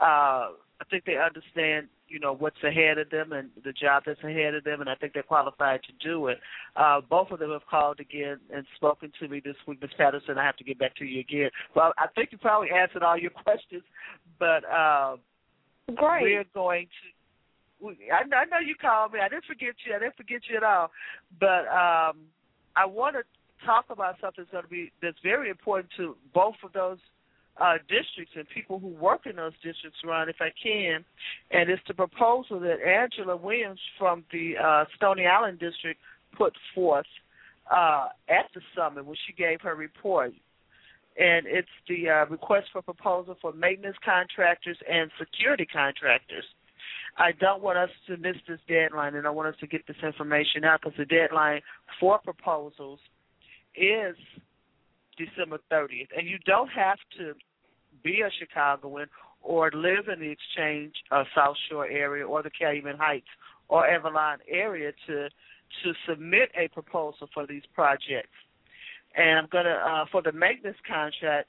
Uh, 0.00 0.54
I 0.80 0.84
think 0.90 1.04
they 1.04 1.18
understand, 1.18 1.88
you 2.08 2.18
know, 2.18 2.34
what's 2.34 2.62
ahead 2.62 2.98
of 2.98 3.10
them 3.10 3.32
and 3.32 3.50
the 3.64 3.72
job 3.72 4.04
that's 4.06 4.22
ahead 4.22 4.54
of 4.54 4.64
them, 4.64 4.80
and 4.80 4.90
I 4.90 4.94
think 4.94 5.12
they're 5.12 5.22
qualified 5.22 5.80
to 5.84 6.08
do 6.08 6.28
it. 6.28 6.38
Uh, 6.76 7.00
both 7.00 7.30
of 7.30 7.38
them 7.38 7.50
have 7.50 7.66
called 7.70 8.00
again 8.00 8.38
and 8.54 8.64
spoken 8.76 9.12
to 9.20 9.28
me 9.28 9.40
this 9.44 9.56
week, 9.66 9.80
Ms. 9.80 9.90
Patterson. 9.96 10.38
I 10.38 10.44
have 10.44 10.56
to 10.56 10.64
get 10.64 10.78
back 10.78 10.96
to 10.96 11.04
you 11.04 11.20
again. 11.20 11.50
Well, 11.74 11.92
I 11.98 12.06
think 12.14 12.32
you 12.32 12.38
probably 12.38 12.70
answered 12.70 13.02
all 13.02 13.18
your 13.18 13.30
questions, 13.44 13.82
but. 14.38 14.64
Uh, 14.64 15.16
Great. 15.94 16.22
we're 16.22 16.44
going 16.54 16.86
to. 16.86 17.86
We, 17.86 17.96
I, 18.12 18.22
I 18.22 18.44
know 18.46 18.58
you 18.64 18.74
called 18.74 19.12
me. 19.12 19.20
I 19.20 19.28
didn't 19.28 19.44
forget 19.44 19.74
you. 19.86 19.94
I 19.94 20.00
didn't 20.00 20.16
forget 20.16 20.42
you 20.50 20.56
at 20.56 20.64
all. 20.64 20.90
But 21.38 21.66
um, 21.68 22.26
I 22.76 22.84
want 22.84 23.16
to 23.16 23.22
talk 23.64 23.86
about 23.90 24.16
something 24.20 24.44
that's 24.44 24.50
going 24.50 24.64
to 24.64 24.70
be 24.70 24.92
that's 25.02 25.18
very 25.22 25.48
important 25.48 25.90
to 25.96 26.16
both 26.34 26.56
of 26.64 26.72
those 26.72 26.98
uh, 27.60 27.74
districts 27.88 28.34
and 28.36 28.46
people 28.48 28.78
who 28.78 28.88
work 28.88 29.26
in 29.26 29.36
those 29.36 29.52
districts. 29.62 29.98
Ron, 30.04 30.28
if 30.28 30.36
I 30.40 30.50
can, 30.62 31.04
and 31.50 31.70
it's 31.70 31.82
the 31.88 31.94
proposal 31.94 32.60
that 32.60 32.80
Angela 32.86 33.36
Williams 33.36 33.80
from 33.98 34.24
the 34.32 34.54
uh, 34.62 34.84
Stony 34.96 35.26
Island 35.26 35.58
district 35.58 36.00
put 36.36 36.52
forth 36.74 37.06
uh, 37.70 38.08
at 38.28 38.46
the 38.54 38.60
summit 38.76 39.04
when 39.04 39.16
she 39.26 39.32
gave 39.32 39.60
her 39.60 39.74
report 39.74 40.32
and 41.18 41.46
it's 41.46 41.68
the 41.88 42.08
uh, 42.08 42.26
request 42.26 42.68
for 42.72 42.80
proposal 42.80 43.36
for 43.42 43.52
maintenance 43.52 43.96
contractors 44.04 44.76
and 44.88 45.10
security 45.18 45.66
contractors. 45.66 46.44
I 47.16 47.32
don't 47.32 47.62
want 47.62 47.76
us 47.76 47.90
to 48.06 48.16
miss 48.16 48.36
this 48.46 48.60
deadline, 48.68 49.16
and 49.16 49.26
I 49.26 49.30
want 49.30 49.48
us 49.48 49.56
to 49.60 49.66
get 49.66 49.86
this 49.88 49.96
information 50.04 50.64
out 50.64 50.80
because 50.80 50.96
the 50.96 51.04
deadline 51.04 51.60
for 51.98 52.18
proposals 52.18 53.00
is 53.74 54.14
December 55.16 55.58
30th. 55.72 56.08
And 56.16 56.28
you 56.28 56.38
don't 56.46 56.68
have 56.68 56.98
to 57.18 57.34
be 58.02 58.22
a 58.22 58.30
Chicagoan 58.38 59.06
or 59.42 59.70
live 59.72 60.08
in 60.12 60.20
the 60.20 60.30
Exchange 60.30 60.94
uh, 61.10 61.24
South 61.34 61.56
Shore 61.70 61.86
area 61.86 62.26
or 62.26 62.42
the 62.42 62.50
Calumet 62.50 62.96
Heights 62.96 63.28
or 63.68 63.86
Avalon 63.86 64.38
area 64.48 64.92
to 65.06 65.28
to 65.84 65.92
submit 66.08 66.50
a 66.56 66.68
proposal 66.68 67.28
for 67.34 67.46
these 67.46 67.62
projects 67.74 68.32
and 69.16 69.38
I'm 69.38 69.48
gonna 69.50 69.70
uh, 69.70 70.04
for 70.10 70.22
the 70.22 70.32
maintenance 70.32 70.78
contract. 70.86 71.48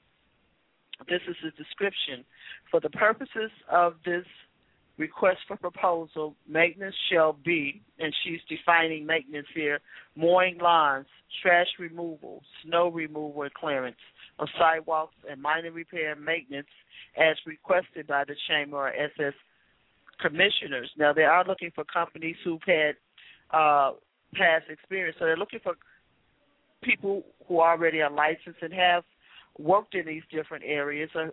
This 1.07 1.21
is 1.29 1.35
the 1.43 1.51
description. 1.51 2.25
For 2.69 2.79
the 2.79 2.89
purposes 2.89 3.51
of 3.71 3.95
this 4.03 4.25
request 4.99 5.39
for 5.47 5.55
proposal, 5.55 6.35
maintenance 6.47 6.95
shall 7.11 7.33
be, 7.33 7.81
and 7.97 8.13
she's 8.23 8.41
defining 8.47 9.05
maintenance 9.05 9.47
here: 9.55 9.79
mowing 10.15 10.59
lawns, 10.59 11.07
trash 11.41 11.67
removal, 11.79 12.43
snow 12.63 12.89
removal 12.89 13.41
and 13.41 13.53
clearance 13.53 13.97
of 14.37 14.47
sidewalks, 14.59 15.15
and 15.29 15.41
minor 15.41 15.71
repair 15.71 16.15
maintenance 16.15 16.67
as 17.17 17.37
requested 17.47 18.05
by 18.05 18.23
the 18.25 18.35
Chamber 18.47 18.77
or 18.77 18.89
SS 18.89 19.33
commissioners. 20.21 20.91
Now 20.97 21.13
they 21.13 21.23
are 21.23 21.45
looking 21.47 21.71
for 21.73 21.85
companies 21.85 22.35
who've 22.43 22.61
had 22.67 22.95
uh, 23.51 23.93
past 24.35 24.65
experience, 24.69 25.15
so 25.17 25.25
they're 25.25 25.37
looking 25.37 25.61
for 25.63 25.73
people 26.83 27.23
who 27.47 27.61
already 27.61 28.01
are 28.01 28.11
licensed 28.11 28.61
and 28.61 28.73
have 28.73 29.03
worked 29.57 29.95
in 29.95 30.05
these 30.05 30.23
different 30.31 30.63
areas. 30.65 31.09
Uh, 31.15 31.27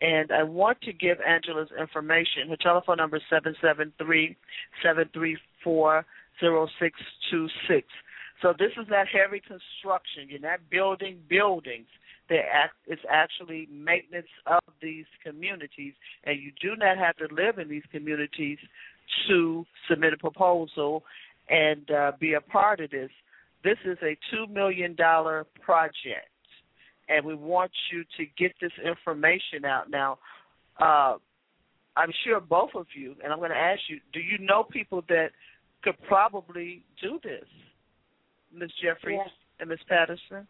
and 0.00 0.30
I 0.30 0.42
want 0.42 0.80
to 0.82 0.92
give 0.92 1.18
Angela's 1.26 1.70
information. 1.78 2.48
Her 2.48 2.56
telephone 2.56 2.98
number 2.98 3.16
is 3.16 3.22
seven 3.30 3.54
seven 3.62 3.92
three 3.98 4.36
seven 4.82 5.08
three 5.12 5.38
four 5.64 6.04
zero 6.40 6.68
six 6.80 6.98
two 7.30 7.48
six. 7.68 7.86
So 8.42 8.52
this 8.58 8.72
is 8.80 8.86
not 8.90 9.06
heavy 9.08 9.40
construction. 9.40 10.28
You're 10.28 10.40
not 10.40 10.60
building 10.70 11.18
buildings. 11.28 11.86
Act, 12.28 12.74
it's 12.88 13.02
actually 13.08 13.68
maintenance 13.70 14.26
of 14.46 14.60
these 14.82 15.04
communities, 15.24 15.94
and 16.24 16.40
you 16.42 16.50
do 16.60 16.74
not 16.76 16.98
have 16.98 17.16
to 17.16 17.32
live 17.32 17.58
in 17.58 17.68
these 17.68 17.84
communities 17.92 18.58
to 19.28 19.64
submit 19.88 20.12
a 20.12 20.16
proposal 20.16 21.04
and 21.48 21.88
uh, 21.90 22.12
be 22.18 22.34
a 22.34 22.40
part 22.40 22.80
of 22.80 22.90
this. 22.90 23.10
This 23.62 23.78
is 23.84 23.98
a 24.02 24.16
$2 24.34 24.50
million 24.50 24.96
project, 24.96 26.28
and 27.08 27.24
we 27.24 27.34
want 27.34 27.70
you 27.92 28.04
to 28.16 28.24
get 28.38 28.52
this 28.60 28.72
information 28.84 29.64
out. 29.64 29.90
Now, 29.90 30.18
uh, 30.80 31.16
I'm 31.96 32.10
sure 32.24 32.40
both 32.40 32.70
of 32.74 32.86
you, 32.94 33.14
and 33.22 33.32
I'm 33.32 33.38
going 33.38 33.50
to 33.50 33.56
ask 33.56 33.80
you, 33.88 34.00
do 34.12 34.20
you 34.20 34.38
know 34.38 34.64
people 34.64 35.02
that 35.08 35.30
could 35.82 35.96
probably 36.08 36.82
do 37.00 37.20
this, 37.22 37.44
Ms. 38.52 38.70
Jeffries 38.82 39.20
Yes. 39.24 39.30
and 39.60 39.68
Miss 39.68 39.78
Patterson. 39.88 40.46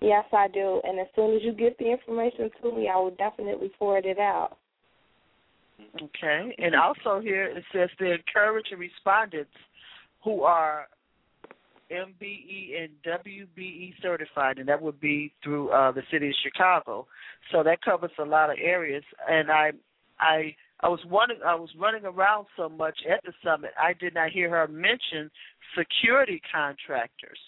Yes, 0.00 0.24
I 0.32 0.48
do. 0.48 0.80
And 0.84 1.00
as 1.00 1.06
soon 1.16 1.34
as 1.34 1.42
you 1.42 1.52
get 1.52 1.76
the 1.78 1.90
information 1.90 2.50
to 2.62 2.72
me, 2.72 2.88
I 2.88 2.96
will 2.96 3.12
definitely 3.12 3.72
forward 3.78 4.04
it 4.04 4.18
out. 4.18 4.58
Okay. 6.00 6.54
And 6.58 6.74
also 6.74 7.20
here 7.20 7.46
it 7.46 7.64
says 7.72 7.88
to 7.98 8.12
encourage 8.12 8.66
respondents 8.76 9.50
who 10.22 10.42
are 10.42 10.88
MBE 11.90 12.82
and 12.82 12.90
WBE 13.06 13.94
certified, 14.02 14.58
and 14.58 14.68
that 14.68 14.80
would 14.80 15.00
be 15.00 15.32
through 15.42 15.70
uh, 15.70 15.92
the 15.92 16.02
city 16.10 16.28
of 16.28 16.34
Chicago. 16.42 17.06
So 17.52 17.62
that 17.62 17.82
covers 17.82 18.10
a 18.18 18.24
lot 18.24 18.50
of 18.50 18.56
areas. 18.62 19.04
And 19.28 19.50
I, 19.50 19.72
I, 20.20 20.54
I 20.80 20.88
was 20.88 21.00
wondering, 21.06 21.40
I 21.46 21.54
was 21.54 21.70
running 21.78 22.04
around 22.04 22.46
so 22.56 22.68
much 22.68 22.98
at 23.10 23.22
the 23.24 23.32
summit, 23.44 23.70
I 23.80 23.94
did 23.94 24.14
not 24.14 24.30
hear 24.30 24.50
her 24.50 24.68
mention 24.68 25.30
security 25.76 26.40
contractors, 26.52 27.38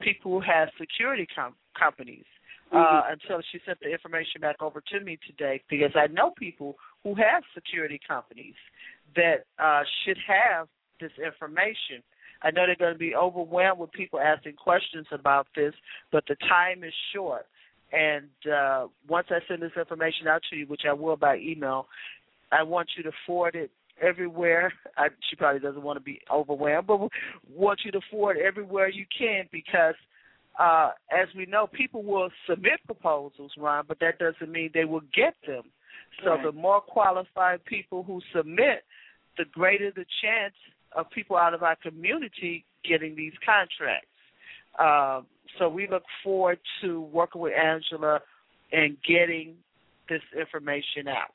people 0.00 0.32
who 0.32 0.40
have 0.40 0.68
security 0.78 1.26
com- 1.34 1.56
companies. 1.78 2.24
Uh, 2.72 3.02
until 3.10 3.40
she 3.52 3.60
sent 3.64 3.78
the 3.80 3.92
information 3.92 4.40
back 4.40 4.56
over 4.60 4.80
to 4.80 4.98
me 4.98 5.16
today, 5.28 5.62
because 5.70 5.92
I 5.94 6.08
know 6.08 6.32
people 6.36 6.74
who 7.04 7.14
have 7.14 7.44
security 7.54 8.00
companies 8.08 8.54
that 9.14 9.44
uh, 9.62 9.82
should 10.02 10.16
have 10.26 10.66
this 11.00 11.12
information. 11.24 12.02
I 12.44 12.50
know 12.50 12.66
they're 12.66 12.76
going 12.76 12.92
to 12.92 12.98
be 12.98 13.14
overwhelmed 13.16 13.80
with 13.80 13.92
people 13.92 14.20
asking 14.20 14.54
questions 14.54 15.06
about 15.10 15.46
this, 15.56 15.72
but 16.12 16.24
the 16.28 16.36
time 16.48 16.84
is 16.84 16.92
short. 17.14 17.46
And 17.90 18.28
uh, 18.52 18.88
once 19.08 19.28
I 19.30 19.38
send 19.48 19.62
this 19.62 19.72
information 19.78 20.28
out 20.28 20.42
to 20.50 20.56
you, 20.56 20.66
which 20.66 20.82
I 20.88 20.92
will 20.92 21.16
by 21.16 21.38
email, 21.38 21.86
I 22.52 22.62
want 22.62 22.90
you 22.96 23.02
to 23.04 23.12
forward 23.26 23.54
it 23.54 23.70
everywhere. 24.02 24.72
I, 24.96 25.08
she 25.30 25.36
probably 25.36 25.60
doesn't 25.60 25.82
want 25.82 25.96
to 25.96 26.04
be 26.04 26.20
overwhelmed, 26.32 26.86
but 26.86 27.08
want 27.50 27.80
you 27.84 27.92
to 27.92 28.00
forward 28.10 28.36
everywhere 28.36 28.88
you 28.88 29.06
can 29.16 29.44
because, 29.50 29.94
uh, 30.58 30.90
as 31.10 31.28
we 31.34 31.46
know, 31.46 31.66
people 31.66 32.02
will 32.02 32.28
submit 32.48 32.80
proposals, 32.84 33.52
Ron, 33.56 33.84
but 33.88 33.98
that 34.00 34.18
doesn't 34.18 34.52
mean 34.52 34.70
they 34.74 34.84
will 34.84 35.02
get 35.14 35.34
them. 35.46 35.62
So 36.22 36.30
Right. 36.30 36.42
the 36.44 36.52
more 36.52 36.80
qualified 36.80 37.64
people 37.64 38.02
who 38.02 38.20
submit, 38.34 38.84
the 39.36 39.44
greater 39.46 39.90
the 39.90 40.04
chance 40.22 40.54
of 40.94 41.10
people 41.10 41.36
out 41.36 41.54
of 41.54 41.62
our 41.62 41.76
community 41.76 42.64
getting 42.88 43.14
these 43.16 43.32
contracts. 43.44 44.08
Um, 44.78 45.26
so 45.58 45.68
we 45.68 45.88
look 45.88 46.04
forward 46.22 46.58
to 46.82 47.00
working 47.00 47.40
with 47.40 47.52
Angela 47.52 48.20
and 48.72 48.96
getting 49.06 49.54
this 50.08 50.22
information 50.38 51.08
out. 51.08 51.32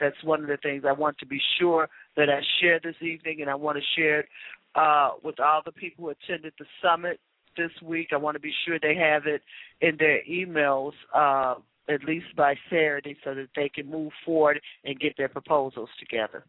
That's 0.00 0.22
one 0.24 0.40
of 0.40 0.48
the 0.48 0.56
things 0.56 0.84
I 0.86 0.92
want 0.92 1.18
to 1.18 1.26
be 1.26 1.40
sure 1.58 1.88
that 2.16 2.28
I 2.28 2.40
share 2.60 2.80
this 2.82 2.96
evening, 3.00 3.40
and 3.40 3.48
I 3.48 3.54
want 3.54 3.78
to 3.78 3.84
share 4.00 4.20
it 4.20 4.28
uh, 4.74 5.10
with 5.22 5.38
all 5.38 5.62
the 5.64 5.72
people 5.72 6.04
who 6.04 6.10
attended 6.10 6.54
the 6.58 6.64
summit 6.82 7.20
this 7.56 7.70
week. 7.82 8.08
I 8.12 8.16
want 8.16 8.34
to 8.34 8.40
be 8.40 8.52
sure 8.66 8.78
they 8.80 8.96
have 8.96 9.26
it 9.26 9.42
in 9.80 9.96
their 9.98 10.20
emails 10.28 10.92
uh, 11.14 11.54
at 11.88 12.04
least 12.04 12.34
by 12.36 12.54
Saturday 12.70 13.16
so 13.24 13.34
that 13.34 13.48
they 13.54 13.68
can 13.68 13.88
move 13.88 14.12
forward 14.24 14.60
and 14.84 14.98
get 14.98 15.16
their 15.16 15.28
proposals 15.28 15.88
together. 15.98 16.44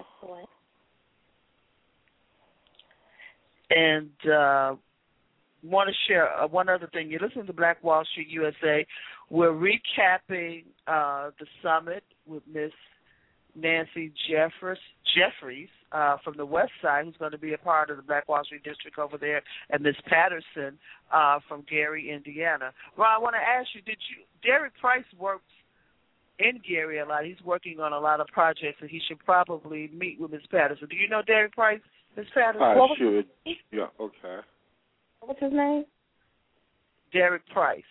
Excellent. 0.00 0.48
And 3.70 4.10
uh, 4.30 4.74
want 5.62 5.88
to 5.88 5.94
share 6.08 6.28
uh, 6.36 6.46
one 6.46 6.68
other 6.68 6.88
thing. 6.92 7.10
You 7.10 7.18
listen 7.20 7.46
to 7.46 7.52
Black 7.52 7.82
Wall 7.84 8.04
Street 8.10 8.28
USA. 8.30 8.86
We're 9.28 9.52
recapping 9.52 10.64
uh, 10.86 11.30
the 11.38 11.46
summit 11.62 12.02
with 12.26 12.42
Miss 12.52 12.72
Nancy 13.54 14.12
Jeffers, 14.28 14.78
Jeffries 15.14 15.68
uh, 15.92 16.16
from 16.22 16.36
the 16.36 16.46
West 16.46 16.72
Side, 16.82 17.04
who's 17.04 17.16
going 17.18 17.32
to 17.32 17.38
be 17.38 17.52
a 17.52 17.58
part 17.58 17.90
of 17.90 17.96
the 17.96 18.02
Black 18.02 18.28
Wall 18.28 18.42
Street 18.44 18.62
District 18.64 18.98
over 18.98 19.18
there, 19.18 19.42
and 19.70 19.82
Miss 19.82 19.96
Patterson 20.06 20.78
uh, 21.12 21.38
from 21.48 21.64
Gary, 21.68 22.10
Indiana. 22.10 22.72
Well, 22.96 23.08
I 23.08 23.20
want 23.20 23.34
to 23.34 23.40
ask 23.40 23.68
you: 23.74 23.82
Did 23.82 23.98
you 24.10 24.24
Derek 24.42 24.72
Price 24.80 25.04
works 25.18 25.44
in 26.40 26.60
Gary 26.66 26.98
a 26.98 27.06
lot? 27.06 27.24
He's 27.24 27.40
working 27.44 27.80
on 27.80 27.92
a 27.92 27.98
lot 27.98 28.20
of 28.20 28.26
projects, 28.28 28.78
and 28.80 28.90
he 28.90 29.00
should 29.06 29.18
probably 29.24 29.90
meet 29.92 30.20
with 30.20 30.32
Miss 30.32 30.42
Patterson. 30.50 30.88
Do 30.88 30.96
you 30.96 31.08
know 31.08 31.22
Derek 31.26 31.52
Price, 31.52 31.80
Miss 32.16 32.26
Patterson? 32.34 32.62
I 32.62 32.76
What 32.76 32.98
should. 32.98 33.26
Yeah. 33.70 33.86
Okay. 34.00 34.38
What's 35.20 35.40
his 35.40 35.52
name? 35.52 35.84
Derek 37.12 37.46
Price. 37.48 37.82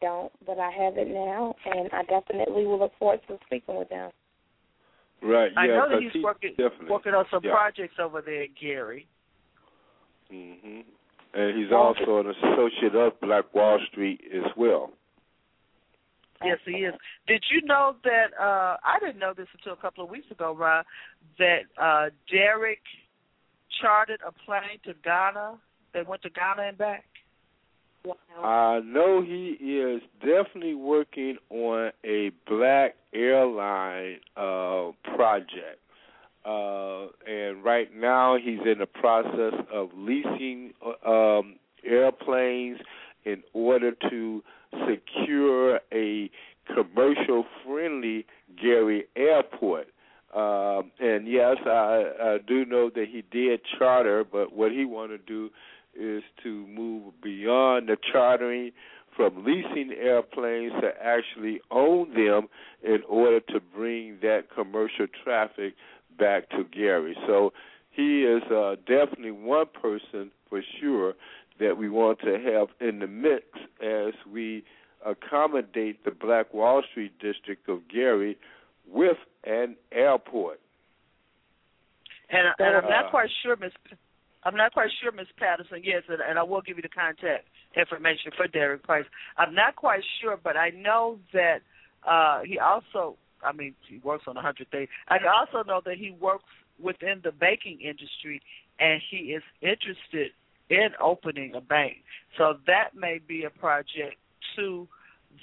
Don't, 0.00 0.32
but 0.46 0.58
I 0.60 0.70
have 0.70 0.96
it 0.96 1.08
now, 1.08 1.56
and 1.66 1.90
I 1.92 2.02
definitely 2.04 2.64
will 2.64 2.78
look 2.78 2.92
forward 2.98 3.20
to 3.26 3.36
speaking 3.46 3.76
with 3.76 3.88
them. 3.88 4.10
Right. 5.20 5.50
Yeah. 5.54 5.60
I 5.60 5.66
know 5.66 5.88
that 5.88 5.94
'cause 5.94 6.02
he's 6.04 6.12
he 6.12 6.20
working 6.20 6.50
definitely. 6.50 6.88
working 6.90 7.14
on 7.14 7.26
some 7.30 7.42
yeah. 7.42 7.50
projects 7.50 7.98
over 7.98 8.20
there 8.22 8.42
at 8.44 8.54
Gary. 8.54 9.08
hmm 10.30 10.80
And 11.34 11.58
he's 11.58 11.72
also 11.72 12.20
an 12.20 12.28
associate 12.30 12.94
of 12.94 13.18
Black 13.20 13.52
Wall 13.54 13.80
Street 13.90 14.20
as 14.32 14.44
well. 14.56 14.92
Yes, 16.44 16.58
he 16.64 16.72
is. 16.72 16.94
Did 17.26 17.42
you 17.50 17.66
know 17.66 17.96
that? 18.04 18.28
uh 18.40 18.76
I 18.84 18.98
didn't 19.00 19.18
know 19.18 19.34
this 19.36 19.48
until 19.54 19.72
a 19.72 19.76
couple 19.76 20.04
of 20.04 20.10
weeks 20.10 20.30
ago, 20.30 20.54
Ron. 20.54 20.84
That 21.38 21.62
uh 21.80 22.10
Derek 22.30 22.80
chartered 23.80 24.20
a 24.26 24.32
plane 24.32 24.78
to 24.84 24.94
Ghana. 25.04 25.58
They 25.94 26.02
went 26.02 26.22
to 26.22 26.30
Ghana 26.30 26.68
and 26.68 26.78
back. 26.78 27.04
I 28.42 28.80
know 28.84 29.22
he 29.22 29.56
is 29.60 30.00
definitely 30.20 30.74
working 30.74 31.36
on 31.50 31.90
a 32.04 32.30
black 32.46 32.94
airline 33.12 34.18
uh, 34.36 34.92
project. 35.16 35.80
Uh, 36.44 37.08
and 37.26 37.62
right 37.62 37.94
now 37.94 38.36
he's 38.36 38.60
in 38.64 38.78
the 38.78 38.86
process 38.86 39.52
of 39.72 39.90
leasing 39.94 40.72
uh, 40.84 41.10
um, 41.10 41.56
airplanes 41.84 42.78
in 43.24 43.42
order 43.52 43.92
to 44.08 44.42
secure 44.88 45.80
a 45.92 46.30
commercial 46.74 47.44
friendly 47.64 48.26
Gary 48.60 49.04
airport. 49.16 49.88
Um, 50.34 50.90
and 51.00 51.26
yes, 51.26 51.56
I, 51.64 52.04
I 52.20 52.38
do 52.46 52.64
know 52.66 52.90
that 52.90 53.06
he 53.10 53.22
did 53.30 53.60
charter, 53.78 54.24
but 54.24 54.52
what 54.52 54.72
he 54.72 54.84
want 54.84 55.10
to 55.10 55.18
do 55.18 55.50
is 55.98 56.22
to 56.42 56.66
move 56.66 57.14
beyond 57.22 57.88
the 57.88 57.96
chartering 58.12 58.72
from 59.16 59.44
leasing 59.44 59.90
airplanes 59.98 60.72
to 60.80 60.90
actually 61.02 61.60
own 61.70 62.12
them 62.14 62.48
in 62.84 63.02
order 63.08 63.40
to 63.40 63.60
bring 63.74 64.18
that 64.22 64.44
commercial 64.54 65.06
traffic 65.24 65.74
back 66.18 66.48
to 66.50 66.64
Gary. 66.64 67.16
So 67.26 67.52
he 67.90 68.22
is 68.22 68.42
uh, 68.44 68.76
definitely 68.86 69.32
one 69.32 69.66
person 69.66 70.30
for 70.48 70.62
sure 70.80 71.14
that 71.60 71.76
we 71.76 71.88
want 71.88 72.20
to 72.20 72.38
have 72.38 72.68
in 72.80 73.00
the 73.00 73.06
mix 73.06 73.44
as 73.82 74.14
we 74.30 74.64
accommodate 75.04 76.04
the 76.04 76.10
Black 76.10 76.52
Wall 76.52 76.82
Street 76.90 77.12
district 77.20 77.68
of 77.68 77.88
Gary 77.88 78.36
with 78.86 79.16
an 79.44 79.76
airport. 79.92 80.60
And, 82.30 82.46
and 82.58 82.76
I'm 82.76 82.90
not 82.90 83.06
Uh, 83.06 83.10
quite 83.10 83.30
sure, 83.42 83.56
Miss. 83.56 83.72
I'm 84.44 84.56
not 84.56 84.72
quite 84.72 84.90
sure, 85.02 85.12
Miss 85.12 85.26
Patterson. 85.36 85.82
Yes, 85.82 86.02
and, 86.08 86.20
and 86.20 86.38
I 86.38 86.42
will 86.42 86.62
give 86.62 86.76
you 86.76 86.82
the 86.82 86.88
contact 86.88 87.46
information 87.76 88.32
for 88.36 88.46
Derek 88.46 88.82
Price. 88.82 89.04
I'm 89.36 89.54
not 89.54 89.76
quite 89.76 90.02
sure, 90.20 90.38
but 90.42 90.56
I 90.56 90.70
know 90.70 91.18
that 91.32 91.58
uh 92.06 92.42
he 92.44 92.58
also. 92.58 93.16
I 93.42 93.52
mean, 93.52 93.74
he 93.88 93.98
works 93.98 94.24
on 94.26 94.36
a 94.36 94.42
hundred 94.42 94.70
things. 94.70 94.88
I 95.08 95.18
also 95.26 95.66
know 95.66 95.80
that 95.84 95.96
he 95.96 96.10
works 96.10 96.44
within 96.80 97.20
the 97.22 97.30
banking 97.30 97.80
industry, 97.80 98.42
and 98.80 99.00
he 99.10 99.32
is 99.32 99.42
interested 99.60 100.32
in 100.70 100.88
opening 101.02 101.54
a 101.54 101.60
bank. 101.60 101.96
So 102.36 102.54
that 102.66 102.90
may 102.94 103.20
be 103.26 103.44
a 103.44 103.50
project 103.50 104.16
too 104.56 104.88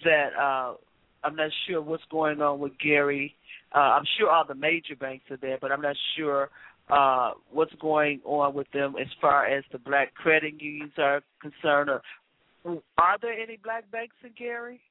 that 0.04 0.30
uh 0.40 0.76
I'm 1.24 1.36
not 1.36 1.50
sure 1.68 1.82
what's 1.82 2.04
going 2.12 2.40
on 2.42 2.60
with 2.60 2.74
Gary. 2.78 3.36
Uh, 3.74 3.80
I'm 3.80 4.04
sure 4.18 4.30
all 4.30 4.46
the 4.48 4.54
major 4.54 4.96
banks 4.96 5.26
are 5.32 5.38
there, 5.38 5.58
but 5.60 5.72
I'm 5.72 5.82
not 5.82 5.96
sure 6.16 6.50
uh, 6.90 7.32
what's 7.52 7.74
going 7.82 8.22
on 8.26 8.54
with 8.54 8.68
them 8.72 8.94
as 9.02 9.08
far 9.20 9.48
as 9.48 9.64
the 9.72 9.80
black 9.80 10.14
credit 10.14 10.62
unions 10.62 10.94
are 11.00 11.22
concerned. 11.42 11.90
Or, 11.90 12.82
are 13.00 13.18
there 13.20 13.34
any 13.34 13.58
black 13.64 13.90
banks 13.92 14.16
in 14.24 14.32
Gary? 14.38 14.82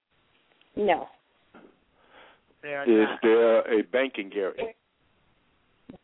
No. 0.77 1.07
There 2.63 2.81
are 2.81 2.85
Is 2.85 3.09
not. 3.09 3.19
there 3.23 3.81
a 3.81 3.83
bank 3.83 4.15
in 4.19 4.31
Gary? 4.31 4.75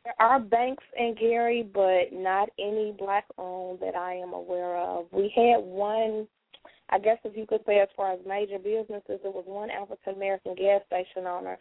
There 0.05 0.15
are 0.19 0.41
banks 0.41 0.85
in 0.97 1.15
Gary, 1.19 1.69
but 1.73 2.13
not 2.13 2.49
any 2.59 2.95
black 2.99 3.25
owned 3.39 3.81
that 3.81 3.95
I 3.95 4.15
am 4.15 4.33
aware 4.33 4.77
of. 4.77 5.07
We 5.13 5.33
had 5.35 5.65
one, 5.65 6.27
I 6.91 6.99
guess 6.99 7.19
if 7.25 7.37
you 7.37 7.47
could 7.47 7.61
say 7.67 7.81
as 7.81 7.89
far 7.97 8.13
as 8.13 8.21
major 8.27 8.59
businesses, 8.59 9.21
there 9.23 9.31
was 9.31 9.45
one 9.47 9.71
African 9.71 10.15
American 10.15 10.55
gas 10.55 10.83
station 10.87 11.27
owner, 11.27 11.59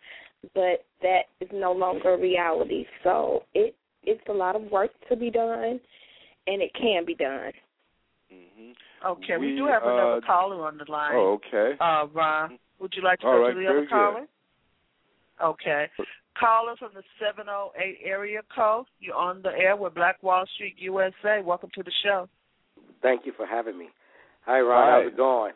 but 0.54 0.86
that 1.02 1.24
is 1.42 1.50
no 1.54 1.72
longer 1.72 2.14
a 2.14 2.20
reality. 2.20 2.86
So 3.04 3.44
it 3.54 3.76
it's 4.04 4.22
a 4.30 4.34
lot 4.34 4.56
of 4.56 4.64
work 4.72 4.92
to 5.10 5.16
be 5.16 5.30
done, 5.30 5.80
and 6.48 6.62
it 6.62 6.72
can 6.74 7.06
be 7.06 7.16
done. 7.16 7.52
Mm-hmm. 8.34 8.72
Okay, 9.06 9.38
we, 9.38 9.52
We, 9.52 9.56
do 9.58 9.66
have 9.68 9.84
another 9.84 10.18
uh, 10.18 10.22
caller 10.26 10.66
on 10.66 10.78
the 10.78 10.90
line. 10.92 11.14
Oh, 11.16 11.40
okay. 11.48 11.76
Uh, 11.80 12.06
Ron, 12.14 12.60
would 12.80 12.94
you 12.96 13.04
like 13.04 13.20
to 13.20 13.28
All 13.28 13.34
go 13.34 13.42
right, 13.44 13.54
to 13.54 13.56
the 13.56 13.62
very 13.62 13.78
other 13.78 13.82
good. 13.82 13.90
caller? 13.90 14.28
Okay. 15.44 15.86
Caller 16.40 16.76
from 16.78 16.92
the 16.96 17.04
708 17.20 17.98
area 18.04 18.42
code. 18.56 18.86
You're 19.00 19.16
on 19.16 19.42
the 19.42 19.50
air 19.50 19.76
with 19.76 19.94
Black 19.94 20.22
Wall 20.24 20.46
Street 20.56 20.76
USA. 20.80 21.42
Welcome 21.44 21.70
to 21.76 21.84
the 21.84 21.92
show. 22.04 22.30
Thank 23.02 23.26
you 23.26 23.34
for 23.36 23.46
having 23.46 23.78
me. 23.78 23.88
Hi, 24.46 24.62
Ron. 24.62 24.88
Hi. 24.88 25.02
How's 25.04 25.12
it 25.12 25.18
going? 25.18 25.54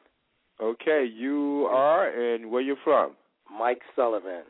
Okay, 0.61 1.05
you 1.11 1.68
are, 1.72 2.07
and 2.10 2.51
where 2.51 2.61
you 2.61 2.76
from? 2.84 3.14
Mike 3.57 3.81
Sullivan 3.95 4.43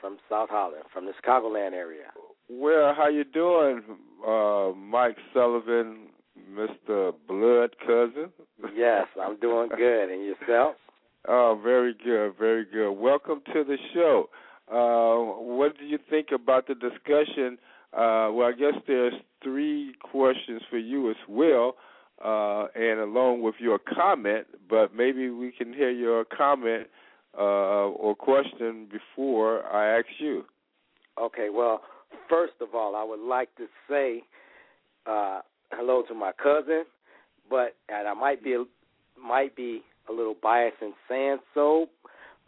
from 0.00 0.18
South 0.28 0.48
Holland, 0.50 0.84
from 0.92 1.06
the 1.06 1.12
Chicagoland 1.12 1.72
area. 1.72 2.06
Well, 2.50 2.94
how 2.96 3.08
you 3.08 3.24
doing, 3.24 3.82
uh, 4.26 4.72
Mike 4.76 5.16
Sullivan, 5.34 6.08
Mr. 6.50 7.12
Blood 7.26 7.76
Cousin? 7.86 8.30
Yes, 8.74 9.06
I'm 9.20 9.38
doing 9.38 9.68
good. 9.76 10.10
And 10.10 10.24
yourself? 10.24 10.74
Oh, 11.28 11.60
very 11.62 11.94
good, 12.04 12.34
very 12.38 12.64
good. 12.64 12.92
Welcome 12.92 13.40
to 13.52 13.64
the 13.64 13.76
show. 13.94 14.28
Uh, 14.70 15.16
what 15.40 15.78
do 15.78 15.84
you 15.84 15.98
think 16.10 16.28
about 16.32 16.66
the 16.66 16.74
discussion? 16.74 17.58
Uh, 17.92 18.28
well, 18.32 18.48
I 18.48 18.52
guess 18.52 18.74
there's 18.86 19.14
three 19.42 19.94
questions 20.02 20.60
for 20.68 20.78
you 20.78 21.10
as 21.10 21.16
well, 21.28 21.76
uh, 22.22 22.66
and 22.74 23.00
along 23.00 23.42
with 23.42 23.54
your 23.58 23.78
comment. 23.78 24.46
But 24.68 24.94
maybe 24.94 25.30
we 25.30 25.52
can 25.52 25.72
hear 25.72 25.90
your 25.90 26.24
comment 26.24 26.88
uh, 27.36 27.40
or 27.40 28.14
question 28.14 28.88
before 28.90 29.64
I 29.66 29.98
ask 29.98 30.06
you. 30.18 30.44
Okay, 31.18 31.48
well, 31.52 31.80
first 32.28 32.54
of 32.60 32.74
all, 32.74 32.94
I 32.94 33.04
would 33.04 33.26
like 33.26 33.54
to 33.56 33.66
say 33.88 34.22
uh, 35.06 35.40
hello 35.72 36.02
to 36.08 36.14
my 36.14 36.32
cousin, 36.32 36.84
but 37.48 37.74
and 37.88 38.06
I 38.06 38.14
might 38.14 38.44
be 38.44 38.62
might 39.20 39.56
be 39.56 39.82
a 40.08 40.12
little 40.12 40.36
biased 40.40 40.76
in 40.80 40.92
saying 41.08 41.38
so, 41.54 41.86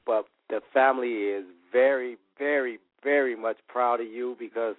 but 0.07 0.27
the 0.49 0.61
family 0.73 1.09
is 1.09 1.45
very, 1.73 2.17
very, 2.39 2.79
very 3.03 3.37
much 3.37 3.57
proud 3.69 4.01
of 4.01 4.07
you 4.07 4.37
because 4.39 4.75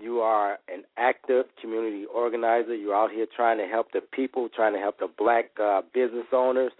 you 0.00 0.20
are 0.20 0.58
an 0.68 0.84
active 0.96 1.46
community 1.60 2.04
organizer. 2.12 2.74
You're 2.74 2.94
out 2.94 3.10
here 3.10 3.26
trying 3.34 3.58
to 3.58 3.64
help 3.64 3.92
the 3.92 4.00
people, 4.00 4.48
trying 4.54 4.74
to 4.74 4.78
help 4.78 4.98
the 4.98 5.08
black 5.16 5.46
uh, 5.62 5.82
business 5.94 6.26
owners. 6.32 6.72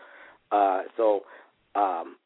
Uh, 0.52 0.82
so 0.96 1.20
um, 1.74 2.16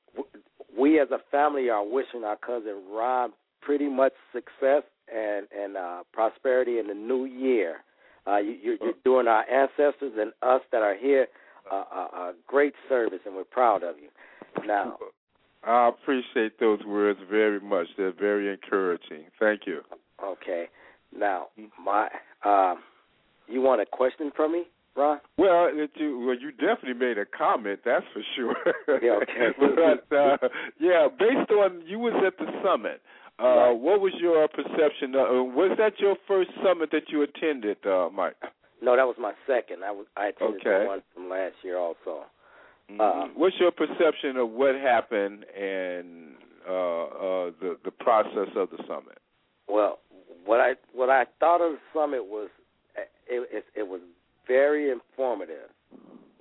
we 0.79 1.01
as 1.01 1.09
a 1.11 1.19
family 1.31 1.71
are 1.71 1.85
wishing 1.87 2.25
our 2.25 2.37
cousin 2.37 2.83
Ron 2.91 3.33
pretty 3.61 3.89
much 3.89 4.13
success 4.33 4.83
and 5.13 5.47
and 5.57 5.77
uh, 5.77 6.03
prosperity 6.13 6.79
in 6.79 6.87
the 6.87 6.95
new 6.95 7.25
year. 7.25 7.77
Uh, 8.27 8.39
you, 8.39 8.57
you're, 8.63 8.77
you're 8.81 8.93
doing 9.05 9.27
our 9.27 9.45
ancestors 9.51 10.13
and 10.19 10.33
us 10.43 10.61
that 10.73 10.83
are 10.83 10.97
here 10.97 11.27
a, 11.71 11.75
a, 11.75 11.79
a 11.79 12.35
great 12.47 12.75
service, 12.89 13.21
and 13.25 13.35
we're 13.35 13.45
proud 13.45 13.83
of 13.83 13.97
you. 13.99 14.09
Now, 14.67 14.99
I 15.65 15.89
appreciate 15.89 16.59
those 16.59 16.81
words 16.87 17.21
very 17.31 17.61
much. 17.61 17.87
They're 17.97 18.13
very 18.13 18.53
encouraging. 18.53 19.25
Thank 19.39 19.63
you. 19.67 19.81
okay. 20.25 20.67
Now, 21.17 21.49
my 21.83 22.09
um, 22.45 22.79
you 23.49 23.61
want 23.61 23.81
a 23.81 23.87
question 23.87 24.31
from 24.37 24.53
me, 24.53 24.63
Ron? 24.97 25.19
Well, 25.37 25.69
it, 25.73 25.91
you 25.97 26.21
well, 26.21 26.37
you 26.39 26.53
definitely 26.53 26.95
made 26.95 27.19
a 27.19 27.27
comment. 27.27 27.81
That's 27.85 28.05
for 28.13 28.23
sure. 28.37 28.55
Yeah, 29.03 29.19
okay. 29.23 29.49
but 29.59 30.17
uh, 30.17 30.37
yeah, 30.79 31.09
based 31.19 31.51
on 31.51 31.83
you 31.87 31.99
was 31.99 32.15
at 32.27 32.39
the 32.39 32.51
summit. 32.65 33.01
Uh, 33.43 33.47
Right. 33.47 33.71
What 33.73 34.01
was 34.03 34.13
your 34.21 34.47
perception? 34.49 35.15
Of, 35.15 35.21
uh, 35.27 35.43
was 35.43 35.75
that 35.79 35.99
your 35.99 36.15
first 36.29 36.51
summit 36.63 36.91
that 36.93 37.09
you 37.09 37.23
attended, 37.23 37.79
uh, 37.87 38.11
Mike? 38.13 38.37
No, 38.83 38.95
that 38.97 39.07
was 39.07 39.17
my 39.19 39.33
second. 39.47 39.83
I 39.83 39.91
was 39.91 40.07
I 40.17 40.27
attended 40.29 40.61
Okay. 40.61 40.85
the 40.85 40.87
one 40.87 41.03
from 41.15 41.31
last 41.31 41.55
year 41.65 41.79
also. 41.79 42.25
Mhm. 42.91 43.01
Uh, 43.01 43.29
What's 43.35 43.59
your 43.61 43.71
perception 43.71 44.37
of 44.37 44.51
what 44.51 44.75
happened 44.75 45.45
and 45.57 46.35
uh, 46.69 46.73
uh, 46.73 47.51
the 47.61 47.79
the 47.85 47.91
process 47.91 48.49
of 48.57 48.71
the 48.71 48.79
summit? 48.87 49.19
Well, 49.69 50.01
what 50.45 50.61
I 50.61 50.75
what 50.93 51.11
I 51.11 51.27
thought 51.39 51.61
of 51.61 51.73
the 51.73 51.79
summit 51.95 52.25
was 52.25 52.49
it 52.97 53.49
it, 53.53 53.65
it 53.77 53.89
was 53.89 54.01
very 54.47 54.91
informative. 54.91 55.71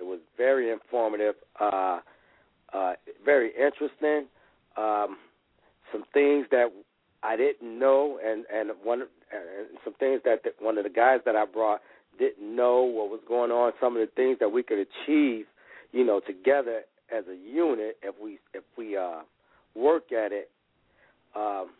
It 0.00 0.04
was 0.04 0.18
very 0.36 0.70
informative, 0.70 1.34
uh, 1.60 2.00
uh, 2.72 2.94
very 3.24 3.52
interesting. 3.54 4.26
Um, 4.76 5.18
some 5.92 6.04
things 6.12 6.46
that 6.50 6.72
I 7.22 7.36
didn't 7.36 7.78
know, 7.78 8.18
and 8.24 8.44
and 8.52 8.70
one 8.82 9.02
and 9.02 9.78
some 9.84 9.94
things 9.94 10.22
that 10.24 10.42
the, 10.42 10.50
one 10.58 10.78
of 10.78 10.84
the 10.84 10.90
guys 10.90 11.20
that 11.24 11.36
I 11.36 11.44
brought 11.44 11.80
didn't 12.18 12.54
know 12.56 12.82
what 12.82 13.10
was 13.10 13.20
going 13.28 13.50
on. 13.50 13.72
Some 13.80 13.96
of 13.96 14.00
the 14.00 14.12
things 14.14 14.38
that 14.40 14.48
we 14.50 14.62
could 14.62 14.78
achieve, 14.78 15.46
you 15.92 16.04
know, 16.04 16.20
together 16.20 16.82
as 17.16 17.24
a 17.28 17.36
unit 17.36 17.98
if 18.02 18.14
we 18.22 18.38
if 18.54 18.64
we 18.76 18.96
uh, 18.96 19.20
work 19.74 20.12
at 20.12 20.32
it. 20.32 20.50
Um, 21.34 21.70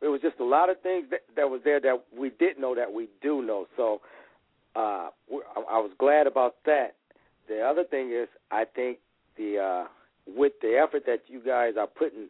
there 0.00 0.10
was 0.10 0.20
just 0.20 0.38
a 0.40 0.44
lot 0.44 0.68
of 0.68 0.80
things 0.82 1.06
that, 1.10 1.20
that 1.36 1.48
was 1.48 1.60
there 1.64 1.80
that 1.80 2.04
we 2.16 2.30
didn't 2.30 2.60
know 2.60 2.74
that 2.74 2.92
we 2.92 3.08
do 3.22 3.42
know. 3.42 3.66
So 3.76 4.00
uh, 4.74 5.08
I, 5.08 5.10
I 5.70 5.78
was 5.78 5.90
glad 5.98 6.26
about 6.26 6.56
that. 6.66 6.94
The 7.48 7.60
other 7.60 7.84
thing 7.84 8.12
is, 8.12 8.28
I 8.50 8.64
think 8.64 8.98
the 9.36 9.58
uh, 9.58 9.88
with 10.26 10.52
the 10.60 10.76
effort 10.76 11.04
that 11.06 11.22
you 11.28 11.40
guys 11.40 11.74
are 11.78 11.86
putting 11.86 12.28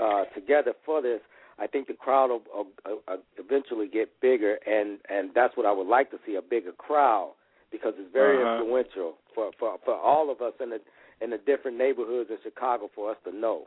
uh, 0.00 0.24
together 0.34 0.72
for 0.84 1.02
this, 1.02 1.20
I 1.58 1.66
think 1.66 1.86
the 1.86 1.94
crowd 1.94 2.30
will, 2.30 2.42
will, 2.52 2.66
will 2.86 3.18
eventually 3.38 3.86
get 3.86 4.20
bigger, 4.20 4.58
and 4.66 4.98
and 5.08 5.30
that's 5.34 5.56
what 5.56 5.66
I 5.66 5.72
would 5.72 5.86
like 5.86 6.10
to 6.10 6.18
see 6.26 6.34
a 6.34 6.42
bigger 6.42 6.72
crowd 6.72 7.32
because 7.74 7.94
it's 8.00 8.12
very 8.12 8.38
Uh-huh. 8.38 8.52
influential 8.62 9.10
for, 9.34 9.46
for 9.58 9.70
for 9.84 9.94
all 10.10 10.26
of 10.34 10.38
us 10.48 10.54
in 10.64 10.68
the 10.74 10.80
in 11.22 11.28
the 11.34 11.38
different 11.50 11.76
neighborhoods 11.84 12.28
in 12.30 12.38
Chicago 12.46 12.84
for 12.94 13.04
us 13.12 13.18
to 13.26 13.32
know. 13.44 13.58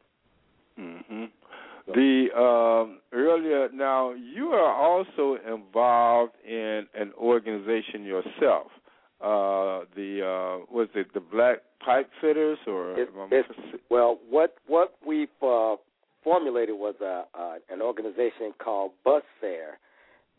hmm 0.77 1.25
The 1.99 2.13
um, 2.45 2.87
earlier 3.25 3.63
now, 3.89 4.01
you 4.35 4.47
are 4.61 4.73
also 4.87 5.25
involved 5.55 6.35
in 6.45 6.77
an 7.01 7.09
organization 7.31 7.99
yourself. 8.13 8.67
Uh, 9.29 9.77
the 9.99 10.11
uh, 10.33 10.55
was 10.77 10.89
it 11.01 11.07
the 11.13 11.23
Black 11.35 11.57
Pipe 11.87 12.09
Fitters 12.21 12.59
or 12.73 12.81
It- 13.01 13.09
it's- 13.39 13.79
Well, 13.95 14.11
what 14.35 14.51
what 14.75 14.89
we've 15.09 15.39
uh, 15.55 15.75
formulated 16.27 16.75
was 16.87 16.95
a, 17.13 17.15
uh, 17.43 17.55
an 17.73 17.81
organization 17.91 18.47
called 18.65 18.91
Bus 19.05 19.23
Fare, 19.41 19.73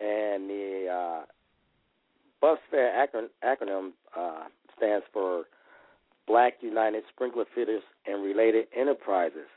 and 0.00 0.40
the 0.54 0.66
uh, 1.00 1.20
Bus 2.40 2.58
Fare 2.70 2.92
acron- 3.06 3.30
acronym 3.44 3.90
uh, 4.18 4.44
stands 4.76 5.04
for 5.12 5.44
Black 6.26 6.54
United 6.60 7.02
Sprinkler 7.12 7.44
Fitters 7.54 7.82
and 8.06 8.22
Related 8.22 8.66
Enterprises, 8.76 9.48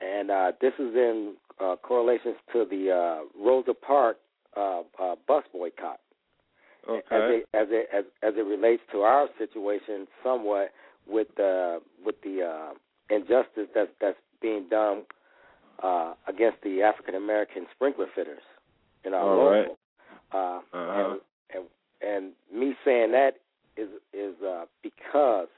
and 0.00 0.30
uh, 0.30 0.52
this 0.60 0.72
is 0.78 0.94
in 0.94 1.34
uh, 1.60 1.76
correlations 1.82 2.36
to 2.52 2.64
the 2.70 2.90
uh, 2.90 3.44
Rosa 3.44 3.74
Parks 3.74 4.20
uh, 4.56 4.80
uh, 5.02 5.16
bus 5.26 5.44
boycott 5.52 5.98
as 6.88 7.02
okay? 7.10 7.42
it 7.42 7.48
as 7.54 7.66
it 7.70 7.88
as, 7.94 8.04
as 8.22 8.34
it 8.36 8.44
relates 8.46 8.82
to 8.92 8.98
our 8.98 9.26
situation 9.38 10.06
somewhat 10.22 10.70
with 11.06 11.28
the 11.36 11.80
with 12.04 12.14
the 12.22 12.42
uh, 12.42 13.14
injustice 13.14 13.68
that's 13.74 13.90
that's 14.00 14.18
being 14.42 14.66
done 14.70 15.02
uh, 15.82 16.14
against 16.28 16.58
the 16.62 16.82
African 16.82 17.14
American 17.14 17.66
sprinkler 17.74 18.06
fitters 18.14 18.42
in 19.04 19.14
our 19.14 19.20
All 19.22 19.50
right. 19.50 19.60
local. 19.60 19.78
Uh, 20.32 20.60
Uh-huh. 20.72 21.10
and, 21.10 21.20
and 21.54 21.64
and 22.04 22.32
me 22.52 22.74
saying 22.84 23.12
that 23.12 23.36
is 23.76 23.88
is 24.12 24.34
uh, 24.42 24.64
because 24.82 25.48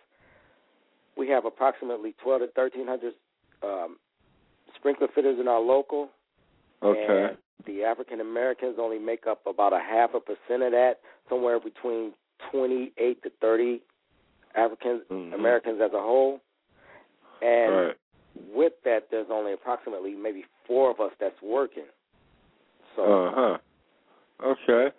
we 1.17 1.29
have 1.29 1.45
approximately 1.45 2.15
twelve 2.23 2.41
to 2.41 2.49
thirteen 2.49 2.87
hundred 2.87 3.15
um, 3.63 3.97
sprinkler 4.75 5.09
fitters 5.15 5.39
in 5.41 5.49
our 5.49 5.61
local. 5.61 6.09
Okay. 6.83 7.29
And 7.29 7.39
the 7.67 7.83
African 7.85 8.21
Americans 8.21 8.77
only 8.79 8.99
make 8.99 9.27
up 9.27 9.41
about 9.47 9.73
a 9.73 9.81
half 9.81 10.11
a 10.15 10.21
percent 10.21 10.63
of 10.63 10.73
that, 10.73 11.01
somewhere 11.29 11.59
between 11.59 12.13
28 12.53 13.23
to 13.23 13.31
30 13.41 13.81
African 14.55 15.01
Mhm. 15.11 15.35
Americans 15.35 15.81
as 15.81 15.93
a 15.93 16.01
whole. 16.01 16.41
And 17.43 17.75
Right. 17.75 17.97
with 18.53 18.75
that, 18.85 19.11
there's 19.11 19.31
only 19.31 19.53
approximately 19.53 20.15
maybe 20.15 20.45
four 20.67 20.91
of 20.91 21.01
us 21.01 21.13
that's 21.19 21.41
working. 21.43 21.87
So 22.95 23.03
Uh 23.05 23.31
huh. 23.33 23.59
Okay. 24.43 24.93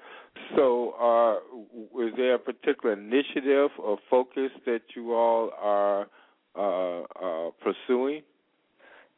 So, 0.55 0.91
uh, 0.91 2.03
is 2.03 2.13
there 2.15 2.35
a 2.35 2.39
particular 2.39 2.93
initiative 2.93 3.71
or 3.77 3.97
focus 4.09 4.51
that 4.65 4.81
you 4.95 5.13
all 5.13 5.51
are 5.59 6.07
uh, 6.55 7.01
uh, 7.01 7.51
pursuing? 7.61 8.23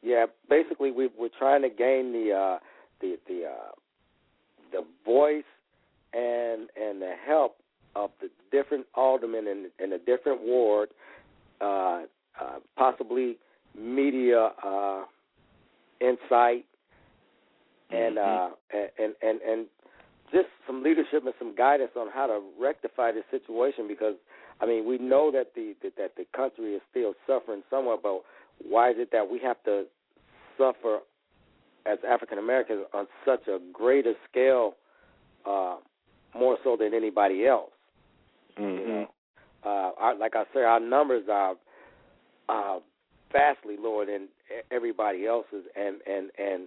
yeah, 0.02 0.26
basically 0.48 0.90
we 0.90 1.08
we're 1.18 1.28
trying 1.38 1.62
to 1.62 1.68
gain 1.68 2.12
the 2.12 2.32
uh, 2.32 2.58
the 3.00 3.18
the 3.28 3.44
uh, 3.46 3.70
the 4.72 4.84
voice 5.04 5.44
and 6.12 6.68
and 6.80 7.02
the 7.02 7.14
help 7.26 7.56
of 7.94 8.10
the 8.20 8.30
different 8.50 8.86
aldermen 8.94 9.46
in 9.46 9.70
in 9.82 9.92
a 9.92 9.98
different 9.98 10.40
ward, 10.40 10.90
uh, 11.60 12.02
uh, 12.40 12.58
possibly 12.76 13.36
media 13.78 14.50
uh, 14.64 15.04
insight 16.00 16.64
and 17.90 18.18
uh, 18.18 18.50
and 18.98 19.14
and 19.22 19.40
and 19.42 19.66
just 20.32 20.48
some 20.66 20.82
leadership 20.82 21.24
and 21.24 21.34
some 21.38 21.54
guidance 21.54 21.92
on 21.96 22.08
how 22.12 22.26
to 22.26 22.40
rectify 22.60 23.12
this 23.12 23.24
situation 23.30 23.88
because 23.88 24.14
I 24.60 24.66
mean 24.66 24.86
we 24.86 24.98
know 24.98 25.30
that 25.32 25.54
the 25.54 25.74
that, 25.82 25.96
that 25.96 26.12
the 26.16 26.26
country 26.36 26.74
is 26.74 26.82
still 26.90 27.14
suffering 27.26 27.62
somewhat, 27.70 28.02
but 28.02 28.22
why 28.62 28.90
is 28.90 28.96
it 28.98 29.10
that 29.12 29.30
we 29.30 29.40
have 29.40 29.62
to 29.64 29.84
suffer 30.58 31.00
as 31.86 31.98
African 32.08 32.38
Americans 32.38 32.84
on 32.92 33.06
such 33.24 33.46
a 33.48 33.58
greater 33.72 34.14
scale, 34.30 34.74
uh, 35.46 35.76
more 36.34 36.58
so 36.62 36.76
than 36.78 36.94
anybody 36.94 37.46
else. 37.46 37.70
Mm-hmm. 38.58 38.78
You 38.78 38.86
know, 38.86 39.06
uh, 39.64 39.90
our, 39.98 40.16
like 40.16 40.36
I 40.36 40.44
said, 40.52 40.62
our 40.62 40.80
numbers 40.80 41.24
are 41.30 41.54
uh, 42.48 42.78
vastly 43.32 43.76
lower 43.78 44.06
than 44.06 44.28
everybody 44.70 45.26
else's, 45.26 45.64
and 45.76 45.96
and 46.06 46.30
and 46.38 46.66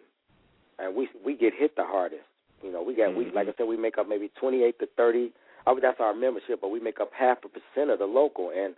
and 0.80 0.96
we 0.96 1.08
we 1.26 1.36
get 1.36 1.54
hit 1.58 1.76
the 1.76 1.84
hardest. 1.84 2.24
You 2.64 2.72
know, 2.72 2.82
we 2.82 2.96
got 2.96 3.16
we 3.16 3.32
like 3.32 3.48
I 3.48 3.54
said, 3.58 3.68
we 3.68 3.78
make 3.78 3.98
up 3.98 4.08
maybe 4.08 4.32
twenty 4.40 4.64
eight 4.64 4.80
to 4.80 4.88
thirty. 4.96 5.32
I 5.66 5.72
mean, 5.72 5.82
that's 5.82 6.00
our 6.00 6.14
membership, 6.14 6.60
but 6.62 6.70
we 6.70 6.80
make 6.80 7.00
up 7.00 7.12
half 7.18 7.40
a 7.46 7.48
percent 7.48 7.90
of 7.90 8.00
the 8.00 8.06
local, 8.06 8.52
and 8.56 8.76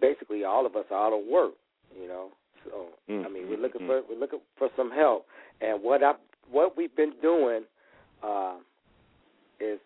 basically 0.00 0.44
all 0.44 0.66
of 0.66 0.76
us 0.76 0.84
are 0.90 1.06
out 1.06 1.18
of 1.18 1.26
work. 1.26 1.52
You 2.00 2.08
know, 2.08 2.28
so 2.64 2.86
I 3.08 3.28
mean, 3.28 3.48
we're 3.48 3.58
looking 3.58 3.86
for 3.86 4.02
we're 4.08 4.18
looking 4.18 4.40
for 4.58 4.68
some 4.76 4.90
help, 4.90 5.26
and 5.60 5.82
what 5.82 6.02
I 6.02 6.12
what 6.50 6.76
we've 6.76 6.94
been 6.94 7.12
doing 7.22 7.62
uh, 8.22 8.54
is 9.60 9.78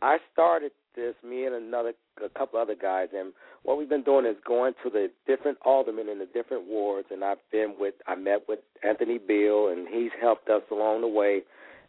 I 0.00 0.18
started 0.32 0.72
this 0.94 1.14
me 1.26 1.46
and 1.46 1.54
another 1.54 1.92
a 2.22 2.28
couple 2.28 2.60
other 2.60 2.74
guys, 2.74 3.08
and 3.16 3.32
what 3.62 3.78
we've 3.78 3.88
been 3.88 4.02
doing 4.02 4.26
is 4.26 4.36
going 4.46 4.74
to 4.82 4.90
the 4.90 5.10
different 5.26 5.58
aldermen 5.64 6.08
in 6.08 6.18
the 6.18 6.26
different 6.26 6.66
wards, 6.68 7.08
and 7.10 7.24
I've 7.24 7.38
been 7.50 7.74
with 7.78 7.94
I 8.06 8.14
met 8.14 8.44
with 8.48 8.58
Anthony 8.82 9.18
Beale, 9.18 9.68
and 9.68 9.88
he's 9.88 10.10
helped 10.20 10.48
us 10.48 10.62
along 10.70 11.00
the 11.02 11.08
way, 11.08 11.42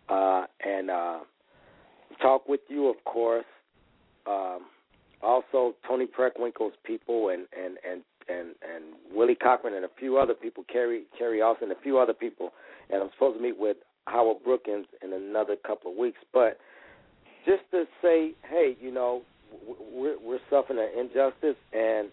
uh, 0.10 0.46
and 0.66 0.90
uh, 0.90 1.20
talk 2.22 2.48
with 2.48 2.62
you, 2.68 2.90
of 2.90 3.04
course. 3.06 3.46
Um, 4.28 4.62
also, 5.22 5.76
Toni 5.88 6.06
Preckwinkle's 6.06 6.76
people, 6.84 7.30
and 7.30 7.48
and 7.58 7.78
and 7.90 8.02
and 8.28 8.56
and 8.62 8.96
Willie 9.14 9.36
Cochran, 9.36 9.74
and 9.74 9.86
a 9.86 9.90
few 10.00 10.18
other 10.18 10.34
people, 10.34 10.66
Kerry 10.72 11.04
Carrie 11.18 11.42
Austin, 11.42 11.72
a 11.72 11.82
few 11.82 11.98
other 11.98 12.14
people, 12.14 12.52
and 12.90 13.02
I'm 13.02 13.10
supposed 13.14 13.38
to 13.38 13.44
meet 13.44 13.58
with 13.58 13.78
Howard 14.06 14.44
Brookins 14.44 14.88
in 15.02 15.14
another 15.14 15.56
couple 15.56 15.92
of 15.92 15.98
weeks, 15.98 16.20
but 16.34 16.58
just 17.46 17.64
to 17.72 17.86
say, 18.02 18.32
hey, 18.50 18.76
you 18.82 18.92
know, 18.92 19.22
we're 19.92 20.18
we're 20.20 20.40
suffering 20.50 20.80
an 20.80 20.90
injustice, 21.00 21.58
and 21.74 22.10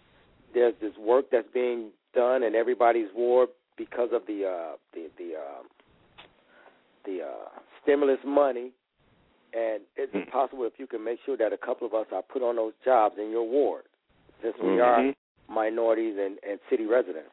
there's 0.54 0.74
this 0.80 0.92
work 0.98 1.26
that's 1.30 1.48
being 1.52 1.90
done 2.14 2.42
in 2.42 2.54
everybody's 2.54 3.08
ward 3.14 3.48
because 3.76 4.10
of 4.12 4.22
the 4.26 4.44
uh, 4.44 4.76
the 4.94 5.08
the 5.18 5.34
uh, 5.34 5.62
the 7.04 7.22
uh, 7.22 7.60
stimulus 7.82 8.18
money. 8.24 8.72
And 9.52 9.82
is 9.96 10.08
it 10.14 10.30
possible 10.30 10.64
if 10.64 10.74
you 10.78 10.86
can 10.86 11.02
make 11.04 11.18
sure 11.26 11.36
that 11.36 11.52
a 11.52 11.56
couple 11.56 11.86
of 11.86 11.92
us 11.92 12.06
are 12.12 12.22
put 12.22 12.40
on 12.40 12.54
those 12.54 12.72
jobs 12.84 13.16
in 13.18 13.30
your 13.30 13.42
ward, 13.42 13.82
since 14.42 14.54
we 14.62 14.78
are 14.78 15.00
Mhm. 15.00 15.14
minorities 15.48 16.16
and, 16.18 16.38
and 16.48 16.60
city 16.70 16.86
residents? 16.86 17.32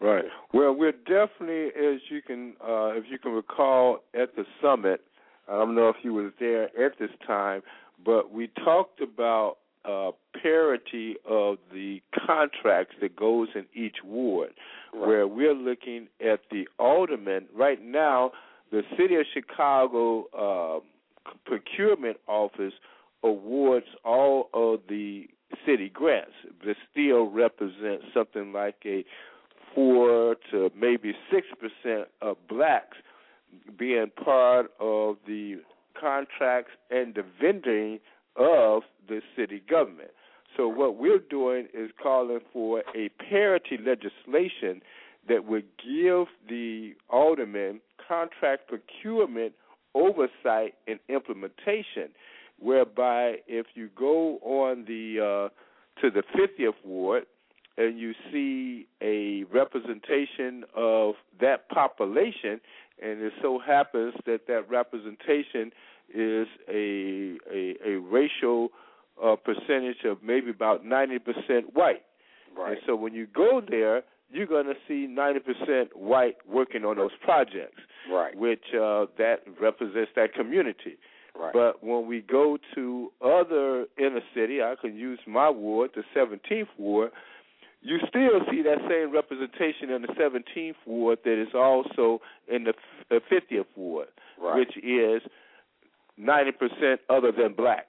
Right. 0.00 0.24
Well, 0.54 0.72
we're 0.72 0.92
definitely, 0.92 1.66
as 1.74 2.00
you 2.10 2.22
can, 2.22 2.56
uh, 2.60 2.94
if 2.96 3.04
you 3.10 3.18
can 3.18 3.32
recall, 3.32 4.02
at 4.14 4.34
the 4.34 4.46
summit. 4.60 5.02
I 5.46 5.52
don't 5.52 5.74
know 5.74 5.90
if 5.90 5.96
you 6.02 6.14
were 6.14 6.32
there 6.40 6.70
at 6.78 6.98
this 6.98 7.10
time, 7.26 7.62
but 8.02 8.32
we 8.32 8.48
talked 8.64 9.00
about 9.00 9.58
uh, 9.84 10.12
parity 10.40 11.16
of 11.28 11.58
the 11.72 12.00
contracts 12.26 12.94
that 13.00 13.14
goes 13.14 13.48
in 13.54 13.66
each 13.74 13.96
ward, 14.04 14.54
where 14.92 15.26
we're 15.26 15.54
looking 15.54 16.08
at 16.20 16.40
the 16.50 16.66
alderman 16.78 17.46
right 17.54 17.82
now. 17.82 18.32
The 18.72 18.82
city 18.98 19.16
of 19.16 19.26
Chicago 19.32 20.24
uh, 20.32 21.30
procurement 21.44 22.16
office 22.26 22.72
awards 23.22 23.86
all 24.02 24.48
of 24.54 24.80
the 24.88 25.26
city 25.66 25.90
grants, 25.90 26.32
but 26.64 26.76
still 26.90 27.26
represents 27.26 28.06
something 28.14 28.52
like 28.52 28.76
a 28.86 29.04
four 29.74 30.36
to 30.50 30.70
maybe 30.74 31.12
six 31.30 31.46
percent 31.60 32.08
of 32.22 32.36
blacks 32.48 32.96
being 33.78 34.10
part 34.24 34.70
of 34.80 35.16
the 35.26 35.56
contracts 36.00 36.72
and 36.90 37.14
the 37.14 37.24
vending 37.40 38.00
of 38.36 38.82
the 39.06 39.20
city 39.36 39.62
government. 39.68 40.10
So 40.56 40.66
what 40.66 40.96
we're 40.96 41.18
doing 41.18 41.68
is 41.74 41.90
calling 42.02 42.40
for 42.52 42.82
a 42.96 43.10
parity 43.30 43.78
legislation 43.78 44.80
that 45.28 45.44
would 45.44 45.66
give 45.78 46.26
the 46.48 46.94
aldermen 47.10 47.80
contract 48.08 48.68
procurement 48.68 49.52
oversight 49.94 50.74
and 50.86 50.98
implementation, 51.08 52.10
whereby 52.58 53.36
if 53.46 53.66
you 53.74 53.88
go 53.96 54.38
on 54.38 54.84
the 54.86 55.48
uh, 55.50 56.00
to 56.00 56.10
the 56.10 56.22
50th 56.36 56.72
ward 56.84 57.24
and 57.76 57.98
you 57.98 58.12
see 58.30 58.86
a 59.02 59.44
representation 59.52 60.64
of 60.76 61.14
that 61.40 61.68
population, 61.68 62.60
and 63.02 63.22
it 63.22 63.32
so 63.40 63.58
happens 63.58 64.14
that 64.26 64.46
that 64.46 64.68
representation 64.68 65.70
is 66.14 66.46
a 66.68 67.38
a, 67.52 67.74
a 67.86 67.98
racial 67.98 68.68
uh, 69.22 69.36
percentage 69.36 70.04
of 70.04 70.22
maybe 70.22 70.50
about 70.50 70.84
90% 70.84 71.20
white. 71.74 72.02
Right. 72.56 72.72
And 72.72 72.78
so 72.86 72.96
when 72.96 73.14
you 73.14 73.26
go 73.26 73.62
there, 73.66 74.02
you're 74.32 74.46
going 74.46 74.66
to 74.66 74.74
see 74.88 75.06
90% 75.08 75.88
white 75.94 76.36
working 76.48 76.84
on 76.84 76.96
those 76.96 77.10
projects, 77.22 77.80
Right. 78.10 78.36
which 78.36 78.64
uh, 78.74 79.06
that 79.18 79.40
represents 79.60 80.10
that 80.16 80.34
community. 80.34 80.96
Right. 81.38 81.52
But 81.52 81.82
when 81.84 82.06
we 82.06 82.20
go 82.20 82.58
to 82.74 83.10
other 83.24 83.86
inner 83.98 84.20
city, 84.34 84.60
I 84.62 84.74
can 84.80 84.96
use 84.96 85.18
my 85.26 85.48
ward, 85.50 85.90
the 85.94 86.02
17th 86.16 86.66
ward, 86.78 87.10
you 87.80 87.98
still 88.08 88.40
see 88.50 88.62
that 88.62 88.78
same 88.88 89.12
representation 89.12 89.90
in 89.90 90.02
the 90.02 90.08
17th 90.08 90.74
ward 90.86 91.18
that 91.24 91.40
is 91.40 91.48
also 91.54 92.20
in 92.48 92.64
the 92.64 92.74
f- 93.10 93.22
uh, 93.22 93.34
50th 93.34 93.66
ward, 93.76 94.08
Right. 94.40 94.56
which 94.58 94.76
is 94.84 95.22
90% 96.20 96.98
other 97.08 97.32
than 97.32 97.54
black. 97.54 97.86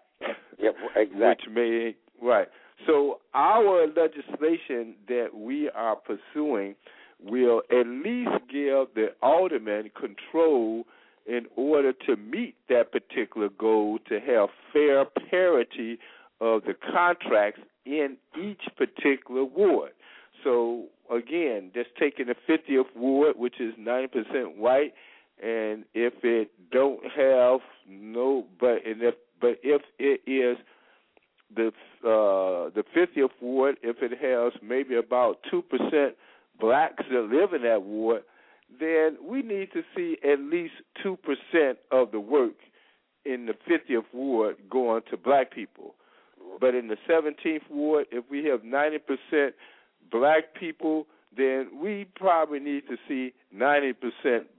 Yep, 0.59 0.75
exactly. 0.95 1.19
Which 1.27 1.41
may 1.53 1.95
right. 2.21 2.47
So 2.85 3.19
our 3.33 3.87
legislation 3.87 4.95
that 5.07 5.29
we 5.33 5.69
are 5.69 5.95
pursuing 5.95 6.75
will 7.21 7.61
at 7.71 7.87
least 7.87 8.31
give 8.51 8.87
the 8.95 9.13
alderman 9.21 9.91
control 9.99 10.85
in 11.25 11.45
order 11.55 11.93
to 11.93 12.15
meet 12.17 12.55
that 12.67 12.91
particular 12.91 13.49
goal 13.49 13.99
to 14.09 14.19
have 14.19 14.49
fair 14.73 15.05
parity 15.29 15.97
of 16.41 16.63
the 16.63 16.73
contracts 16.73 17.61
in 17.85 18.17
each 18.41 18.61
particular 18.77 19.45
ward. 19.45 19.91
So 20.43 20.85
again, 21.09 21.71
just 21.73 21.89
taking 21.97 22.27
the 22.27 22.35
50th 22.49 22.95
ward, 22.95 23.37
which 23.37 23.61
is 23.61 23.73
90% 23.79 24.57
white, 24.57 24.93
and 25.41 25.85
if 25.93 26.13
it 26.23 26.51
don't 26.71 27.03
have 27.15 27.61
no, 27.87 28.45
but 28.59 28.85
and 28.85 29.01
if 29.01 29.15
but 29.41 29.59
if 29.63 29.81
it 29.99 30.21
is 30.29 30.57
50th 33.15 33.29
ward, 33.41 33.75
if 33.81 33.97
it 34.01 34.11
has 34.19 34.53
maybe 34.61 34.95
about 34.95 35.39
two 35.49 35.61
percent 35.61 36.15
blacks 36.59 37.03
that 37.11 37.29
live 37.31 37.53
in 37.53 37.63
that 37.63 37.83
ward, 37.83 38.23
then 38.79 39.17
we 39.23 39.41
need 39.41 39.69
to 39.73 39.81
see 39.95 40.17
at 40.23 40.39
least 40.39 40.73
two 41.01 41.17
percent 41.17 41.79
of 41.91 42.11
the 42.11 42.19
work 42.19 42.53
in 43.25 43.45
the 43.45 43.53
50th 43.69 44.03
ward 44.13 44.57
going 44.69 45.01
to 45.09 45.17
black 45.17 45.51
people. 45.53 45.95
But 46.59 46.75
in 46.75 46.87
the 46.87 46.97
17th 47.09 47.69
ward, 47.69 48.05
if 48.11 48.25
we 48.29 48.45
have 48.45 48.61
90% 48.61 49.51
black 50.11 50.53
people, 50.59 51.07
then 51.35 51.69
we 51.81 52.05
probably 52.15 52.59
need 52.59 52.83
to 52.89 52.97
see 53.07 53.33
90% 53.55 53.93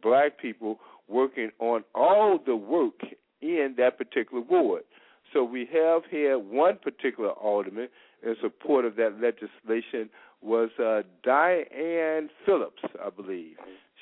black 0.02 0.38
people 0.38 0.80
working 1.08 1.50
on 1.58 1.84
all 1.94 2.38
the 2.44 2.56
work 2.56 3.00
in 3.40 3.74
that 3.78 3.98
particular 3.98 4.42
ward. 4.42 4.82
So 5.32 5.44
we 5.44 5.68
have 5.72 6.02
here 6.10 6.38
one 6.38 6.78
particular 6.78 7.30
alderman 7.30 7.88
in 8.24 8.34
support 8.40 8.84
of 8.84 8.96
that 8.96 9.20
legislation 9.20 10.08
was 10.42 10.70
uh, 10.78 11.02
Diane 11.22 12.28
Phillips, 12.44 12.82
I 13.04 13.10
believe. 13.10 13.56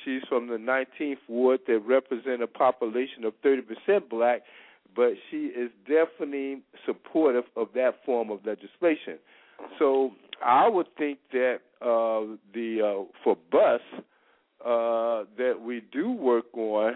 She's 0.05 0.23
from 0.29 0.49
the 0.49 0.57
19th 0.57 1.19
ward 1.29 1.61
that 1.67 1.79
represent 1.81 2.43
a 2.43 2.47
population 2.47 3.25
of 3.25 3.35
30% 3.45 4.09
black, 4.09 4.43
but 4.95 5.13
she 5.31 5.47
is 5.47 5.71
definitely 5.87 6.63
supportive 6.85 7.45
of 7.57 7.69
that 7.75 7.97
form 8.05 8.31
of 8.31 8.41
legislation. 8.45 9.19
So 9.79 10.11
I 10.45 10.69
would 10.69 10.89
think 10.99 11.19
that 11.33 11.61
uh, 11.81 12.37
the 12.53 12.81
uh, 12.83 13.05
for 13.23 13.37
bus 13.51 13.81
uh, 14.65 15.25
that 15.39 15.55
we 15.61 15.83
do 15.93 16.11
work 16.11 16.47
on 16.55 16.95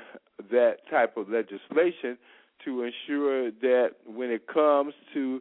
that 0.51 0.77
type 0.91 1.17
of 1.17 1.29
legislation 1.29 2.19
to 2.65 2.83
ensure 2.83 3.51
that 3.51 3.91
when 4.07 4.31
it 4.31 4.47
comes 4.47 4.95
to 5.15 5.41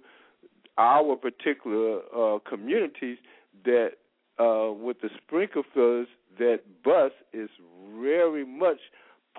our 0.78 1.16
particular 1.16 2.00
uh, 2.16 2.40
communities, 2.48 3.18
that 3.64 3.92
uh, 4.40 4.72
with 4.72 4.98
the 5.02 5.10
sprinkler 5.18 5.64
fitters, 5.74 6.08
that 6.38 6.60
bus 6.84 7.12
is 7.34 7.50
very 8.02 8.46
much 8.46 8.80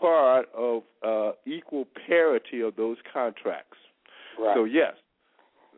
part 0.00 0.46
of 0.56 0.82
uh, 1.06 1.32
equal 1.46 1.86
parity 2.06 2.60
of 2.60 2.76
those 2.76 2.96
contracts. 3.12 3.78
Right. 4.38 4.54
So 4.54 4.64
yes, 4.64 4.94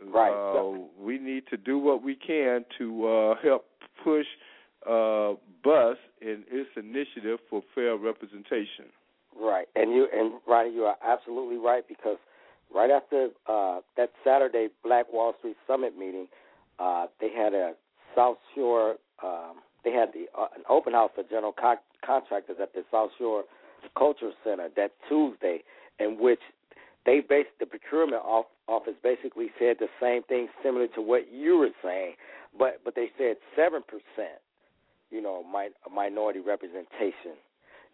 Right. 0.06 0.30
uh, 0.30 0.78
we 0.98 1.18
need 1.18 1.44
to 1.50 1.56
do 1.56 1.78
what 1.78 2.02
we 2.02 2.14
can 2.14 2.64
to 2.78 3.08
uh, 3.08 3.34
help 3.42 3.66
push 4.04 4.26
uh, 4.88 5.34
bus 5.64 5.96
in 6.20 6.44
its 6.50 6.70
initiative 6.76 7.40
for 7.50 7.62
fair 7.74 7.96
representation. 7.96 8.86
Right, 9.38 9.66
and 9.76 9.92
you 9.92 10.08
and 10.12 10.34
Ronnie, 10.46 10.74
you 10.74 10.84
are 10.84 10.96
absolutely 11.04 11.56
right 11.58 11.86
because 11.86 12.18
right 12.74 12.90
after 12.90 13.28
uh, 13.48 13.80
that 13.96 14.10
Saturday 14.24 14.68
Black 14.84 15.12
Wall 15.12 15.34
Street 15.38 15.56
Summit 15.66 15.96
meeting, 15.98 16.26
uh, 16.78 17.06
they 17.20 17.30
had 17.30 17.54
a 17.54 17.72
South 18.14 18.38
Shore. 18.54 18.96
Um, 19.22 19.56
they 19.84 19.92
had 19.92 20.10
the 20.12 20.26
uh, 20.38 20.46
an 20.56 20.62
open 20.68 20.92
house 20.92 21.10
for 21.14 21.24
general 21.24 21.52
co- 21.52 21.76
contractors 22.04 22.56
at 22.60 22.72
the 22.74 22.84
South 22.90 23.10
Shore 23.18 23.44
Culture 23.96 24.30
Center 24.44 24.68
that 24.76 24.92
Tuesday, 25.08 25.62
in 25.98 26.18
which 26.18 26.40
they 27.06 27.20
based 27.20 27.50
the 27.60 27.66
procurement 27.66 28.22
office 28.68 28.94
basically 29.02 29.48
said 29.58 29.76
the 29.80 29.88
same 30.00 30.22
thing, 30.24 30.48
similar 30.62 30.88
to 30.88 31.00
what 31.00 31.32
you 31.32 31.58
were 31.58 31.70
saying, 31.82 32.14
but 32.58 32.80
but 32.84 32.94
they 32.94 33.10
said 33.16 33.36
seven 33.56 33.82
percent, 33.82 34.40
you 35.10 35.22
know, 35.22 35.44
mi- 35.52 35.94
minority 35.94 36.40
representation, 36.40 37.38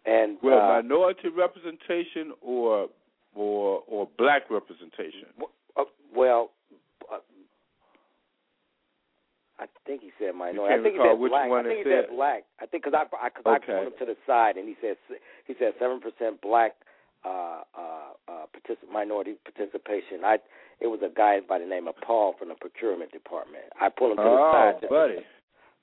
and 0.05 0.37
well, 0.43 0.59
uh, 0.59 0.81
minority 0.81 1.29
representation 1.29 2.33
or 2.41 2.87
or 3.35 3.83
or 3.87 4.07
black 4.17 4.49
representation. 4.49 5.27
Uh, 5.77 5.83
well, 6.15 6.51
uh, 7.11 7.19
I 9.59 9.65
think 9.85 10.01
he 10.01 10.11
said 10.19 10.35
minority. 10.35 10.73
I 10.73 10.83
think 10.83 10.95
he 10.95 11.01
said 11.01 11.19
black. 11.19 11.51
I 11.51 11.63
think 11.63 11.77
he 11.77 11.91
said 11.91 12.05
black. 12.15 12.43
I 12.59 12.65
think 12.65 12.83
because 12.83 12.97
I 12.97 13.25
I, 13.25 13.29
cause 13.29 13.43
okay. 13.45 13.55
I 13.55 13.83
pulled 13.83 13.87
him 13.93 13.99
to 13.99 14.05
the 14.05 14.17
side 14.25 14.57
and 14.57 14.67
he 14.67 14.75
said 14.81 14.95
he 15.45 15.53
said 15.59 15.73
seven 15.79 15.99
percent 15.99 16.41
black 16.41 16.73
uh, 17.23 17.61
uh, 17.77 18.11
uh, 18.27 18.45
particip- 18.51 18.91
minority 18.91 19.35
participation. 19.43 20.23
I 20.23 20.37
it 20.79 20.87
was 20.87 20.99
a 21.03 21.13
guy 21.13 21.39
by 21.47 21.59
the 21.59 21.65
name 21.65 21.87
of 21.87 21.95
Paul 22.05 22.35
from 22.37 22.49
the 22.49 22.55
procurement 22.55 23.11
department. 23.11 23.65
I 23.79 23.89
pulled 23.89 24.11
him 24.11 24.17
to 24.17 24.23
oh, 24.23 24.73
the 24.81 24.81
side. 24.81 24.89
Buddy. 24.89 25.25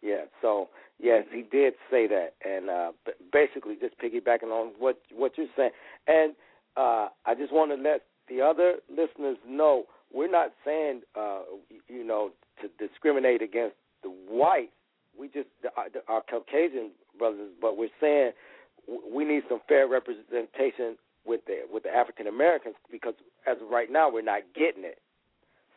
Yeah. 0.03 0.25
So 0.41 0.69
yes, 1.01 1.25
he 1.33 1.43
did 1.43 1.75
say 1.91 2.07
that, 2.09 2.35
and 2.45 2.69
uh, 2.69 2.93
basically 3.33 3.77
just 3.81 3.95
piggybacking 3.99 4.53
on 4.53 4.73
what 4.79 5.01
what 5.15 5.33
you're 5.37 5.47
saying, 5.57 5.71
and 6.07 6.35
uh, 6.77 7.09
I 7.27 7.35
just 7.37 7.53
want 7.53 7.71
to 7.71 7.77
let 7.77 8.03
the 8.29 8.41
other 8.41 8.77
listeners 8.91 9.37
know 9.47 9.85
we're 10.13 10.31
not 10.31 10.53
saying 10.65 11.03
uh, 11.19 11.41
you 11.89 12.05
know 12.05 12.31
to 12.61 12.69
discriminate 12.87 13.43
against 13.43 13.77
the 14.03 14.11
whites. 14.11 14.73
We 15.19 15.29
just 15.29 15.49
our, 15.77 15.87
our 16.09 16.23
Caucasian 16.29 16.91
brothers, 17.19 17.51
but 17.61 17.77
we're 17.77 17.89
saying 18.01 18.33
we 19.15 19.25
need 19.25 19.43
some 19.49 19.61
fair 19.69 19.89
representation 19.89 20.97
with 21.25 21.41
the 21.47 21.61
with 21.73 21.85
the 21.85 21.91
African 21.91 22.27
Americans 22.27 22.75
because 22.91 23.15
as 23.47 23.57
of 23.63 23.69
right 23.71 23.91
now 23.91 24.11
we're 24.11 24.23
not 24.23 24.43
getting 24.55 24.85
it. 24.85 24.99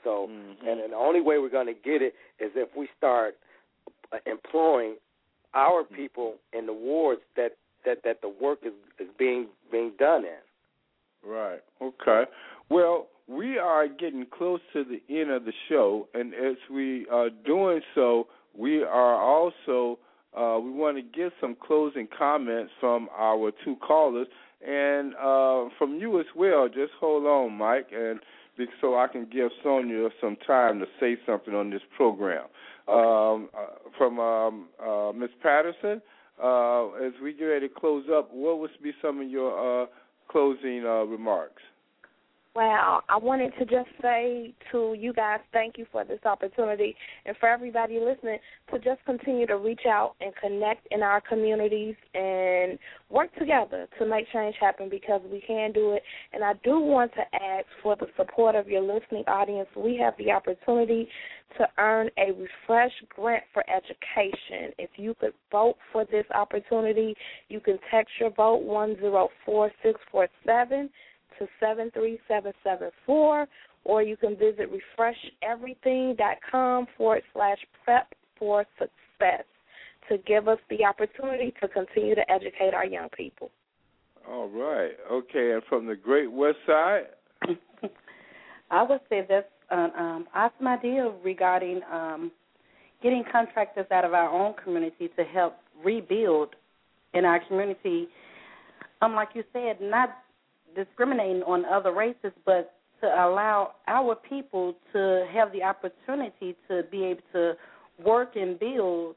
So, 0.03 0.29
mm-hmm. 0.29 0.67
and, 0.67 0.79
and 0.79 0.93
the 0.93 0.97
only 0.97 1.21
way 1.21 1.39
we're 1.39 1.49
going 1.49 1.67
to 1.67 1.73
get 1.73 2.01
it 2.01 2.13
is 2.39 2.51
if 2.55 2.69
we 2.77 2.87
start 2.97 3.35
employing 4.25 4.95
our 5.53 5.83
people 5.83 6.35
in 6.53 6.65
the 6.65 6.73
wards 6.73 7.21
that 7.35 7.57
that 7.85 7.99
that 8.03 8.21
the 8.21 8.29
work 8.29 8.59
is 8.63 8.73
is 8.99 9.07
being 9.17 9.47
being 9.71 9.91
done 9.97 10.23
in. 10.25 10.39
Right. 11.25 11.59
Okay. 11.81 12.23
Well, 12.69 13.07
we 13.27 13.57
are 13.57 13.87
getting 13.87 14.25
close 14.31 14.59
to 14.73 14.83
the 14.83 15.01
end 15.09 15.31
of 15.31 15.45
the 15.45 15.53
show, 15.67 16.07
and 16.13 16.33
as 16.33 16.55
we 16.71 17.07
are 17.11 17.29
doing 17.29 17.81
so, 17.95 18.27
we 18.55 18.83
are 18.83 19.15
also 19.15 19.99
uh, 20.37 20.59
we 20.59 20.69
want 20.69 20.97
to 20.97 21.01
get 21.01 21.31
some 21.39 21.55
closing 21.59 22.07
comments 22.17 22.71
from 22.79 23.07
our 23.17 23.51
two 23.63 23.75
callers 23.77 24.27
and 24.65 25.15
uh, 25.15 25.69
from 25.77 25.97
you 25.99 26.19
as 26.19 26.25
well. 26.35 26.67
Just 26.67 26.91
hold 26.99 27.25
on, 27.25 27.53
Mike, 27.57 27.87
and 27.93 28.19
so 28.81 28.97
I 28.97 29.07
can 29.07 29.27
give 29.31 29.49
Sonja 29.63 30.09
some 30.21 30.37
time 30.47 30.79
to 30.79 30.85
say 30.99 31.17
something 31.25 31.53
on 31.55 31.69
this 31.69 31.81
program. 31.95 32.45
Okay. 32.87 32.95
Um, 32.97 33.49
uh, 33.57 33.89
from 33.97 34.19
um, 34.19 34.67
uh, 34.79 35.11
Ms. 35.15 35.31
Patterson, 35.41 36.01
uh, 36.41 36.89
as 36.91 37.13
we 37.23 37.33
get 37.33 37.45
ready 37.45 37.67
to 37.67 37.73
close 37.73 38.05
up, 38.15 38.29
what 38.31 38.59
would 38.59 38.69
be 38.83 38.91
some 39.01 39.21
of 39.21 39.29
your 39.29 39.83
uh, 39.83 39.87
closing 40.29 40.83
uh, 40.85 41.03
remarks? 41.03 41.61
Well, 42.55 43.03
I 43.09 43.17
wanted 43.17 43.51
to 43.59 43.65
just 43.65 43.89
say 44.01 44.53
to 44.71 44.95
you 44.97 45.11
guys, 45.11 45.41
thank 45.51 45.77
you 45.77 45.85
for 45.91 46.05
this 46.05 46.21
opportunity, 46.23 46.95
and 47.25 47.35
for 47.35 47.49
everybody 47.49 47.99
listening, 47.99 48.37
to 48.71 48.79
just 48.79 49.03
continue 49.05 49.45
to 49.47 49.57
reach 49.57 49.81
out 49.85 50.15
and 50.21 50.31
connect 50.41 50.87
in 50.89 51.03
our 51.03 51.19
communities 51.19 51.95
and 52.13 52.79
work 53.09 53.35
together 53.37 53.89
to 53.99 54.05
make 54.05 54.31
change 54.31 54.55
happen 54.57 54.87
because 54.87 55.19
we 55.29 55.41
can 55.45 55.73
do 55.73 55.91
it. 55.95 56.03
And 56.31 56.45
I 56.45 56.53
do 56.63 56.79
want 56.79 57.11
to 57.15 57.23
ask 57.43 57.65
for 57.83 57.97
the 57.97 58.07
support 58.15 58.55
of 58.55 58.69
your 58.69 58.81
listening 58.81 59.25
audience. 59.27 59.67
We 59.75 59.97
have 59.97 60.13
the 60.17 60.31
opportunity 60.31 61.09
to 61.57 61.67
earn 61.77 62.09
a 62.17 62.31
refresh 62.31 62.91
grant 63.15 63.43
for 63.53 63.63
education. 63.69 64.73
If 64.77 64.91
you 64.97 65.15
could 65.19 65.33
vote 65.51 65.75
for 65.91 66.05
this 66.05 66.25
opportunity, 66.33 67.15
you 67.49 67.59
can 67.59 67.77
text 67.91 68.13
your 68.19 68.31
vote 68.31 68.63
one 68.63 68.95
zero 68.99 69.29
four 69.45 69.71
six 69.83 69.99
four 70.11 70.27
seven 70.45 70.89
to 71.39 71.47
73774, 71.59 73.47
or 73.83 74.01
you 74.01 74.17
can 74.17 74.35
visit 74.35 74.71
refresheverything.com 74.71 76.87
forward 76.97 77.21
slash 77.33 77.59
prep 77.83 78.07
for 78.39 78.65
success 78.77 79.43
to 80.09 80.17
give 80.19 80.47
us 80.47 80.59
the 80.69 80.85
opportunity 80.85 81.53
to 81.61 81.67
continue 81.67 82.15
to 82.15 82.31
educate 82.31 82.73
our 82.73 82.85
young 82.85 83.09
people. 83.09 83.51
All 84.29 84.47
right. 84.49 84.91
Okay, 85.11 85.51
and 85.51 85.61
from 85.67 85.85
the 85.85 85.95
Great 85.95 86.31
West 86.31 86.59
Side? 86.65 87.07
I 88.71 88.83
would 88.83 89.01
say 89.09 89.25
that's 89.27 89.49
an 89.71 89.91
um, 89.97 90.27
awesome 90.33 90.67
idea 90.67 91.11
regarding 91.23 91.81
um, 91.91 92.31
getting 93.01 93.23
contractors 93.31 93.85
out 93.91 94.05
of 94.05 94.13
our 94.13 94.29
own 94.29 94.53
community 94.63 95.09
to 95.15 95.23
help 95.23 95.55
rebuild 95.83 96.55
in 97.13 97.25
our 97.25 97.39
community. 97.47 98.07
Um, 99.01 99.13
like 99.13 99.29
you 99.33 99.43
said, 99.53 99.77
not 99.81 100.09
discriminating 100.75 101.43
on 101.43 101.65
other 101.65 101.93
races, 101.93 102.31
but 102.45 102.75
to 103.01 103.07
allow 103.07 103.73
our 103.87 104.15
people 104.15 104.75
to 104.93 105.25
have 105.31 105.51
the 105.51 105.63
opportunity 105.63 106.55
to 106.67 106.83
be 106.91 107.03
able 107.05 107.21
to 107.33 107.53
work 108.03 108.35
and 108.35 108.59
build, 108.59 109.15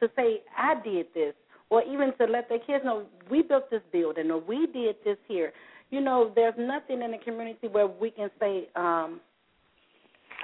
to 0.00 0.08
say, 0.16 0.42
I 0.56 0.74
did 0.82 1.06
this, 1.14 1.34
or 1.70 1.82
even 1.82 2.12
to 2.18 2.24
let 2.24 2.48
their 2.48 2.60
kids 2.60 2.84
know, 2.84 3.04
we 3.30 3.42
built 3.42 3.70
this 3.70 3.82
building, 3.92 4.30
or 4.30 4.40
we 4.40 4.66
did 4.66 4.96
this 5.04 5.18
here. 5.26 5.52
You 5.90 6.00
know, 6.00 6.32
there's 6.34 6.54
nothing 6.58 7.02
in 7.02 7.10
the 7.10 7.18
community 7.18 7.68
where 7.68 7.86
we 7.86 8.10
can 8.10 8.30
say 8.40 8.68
um, 8.76 9.20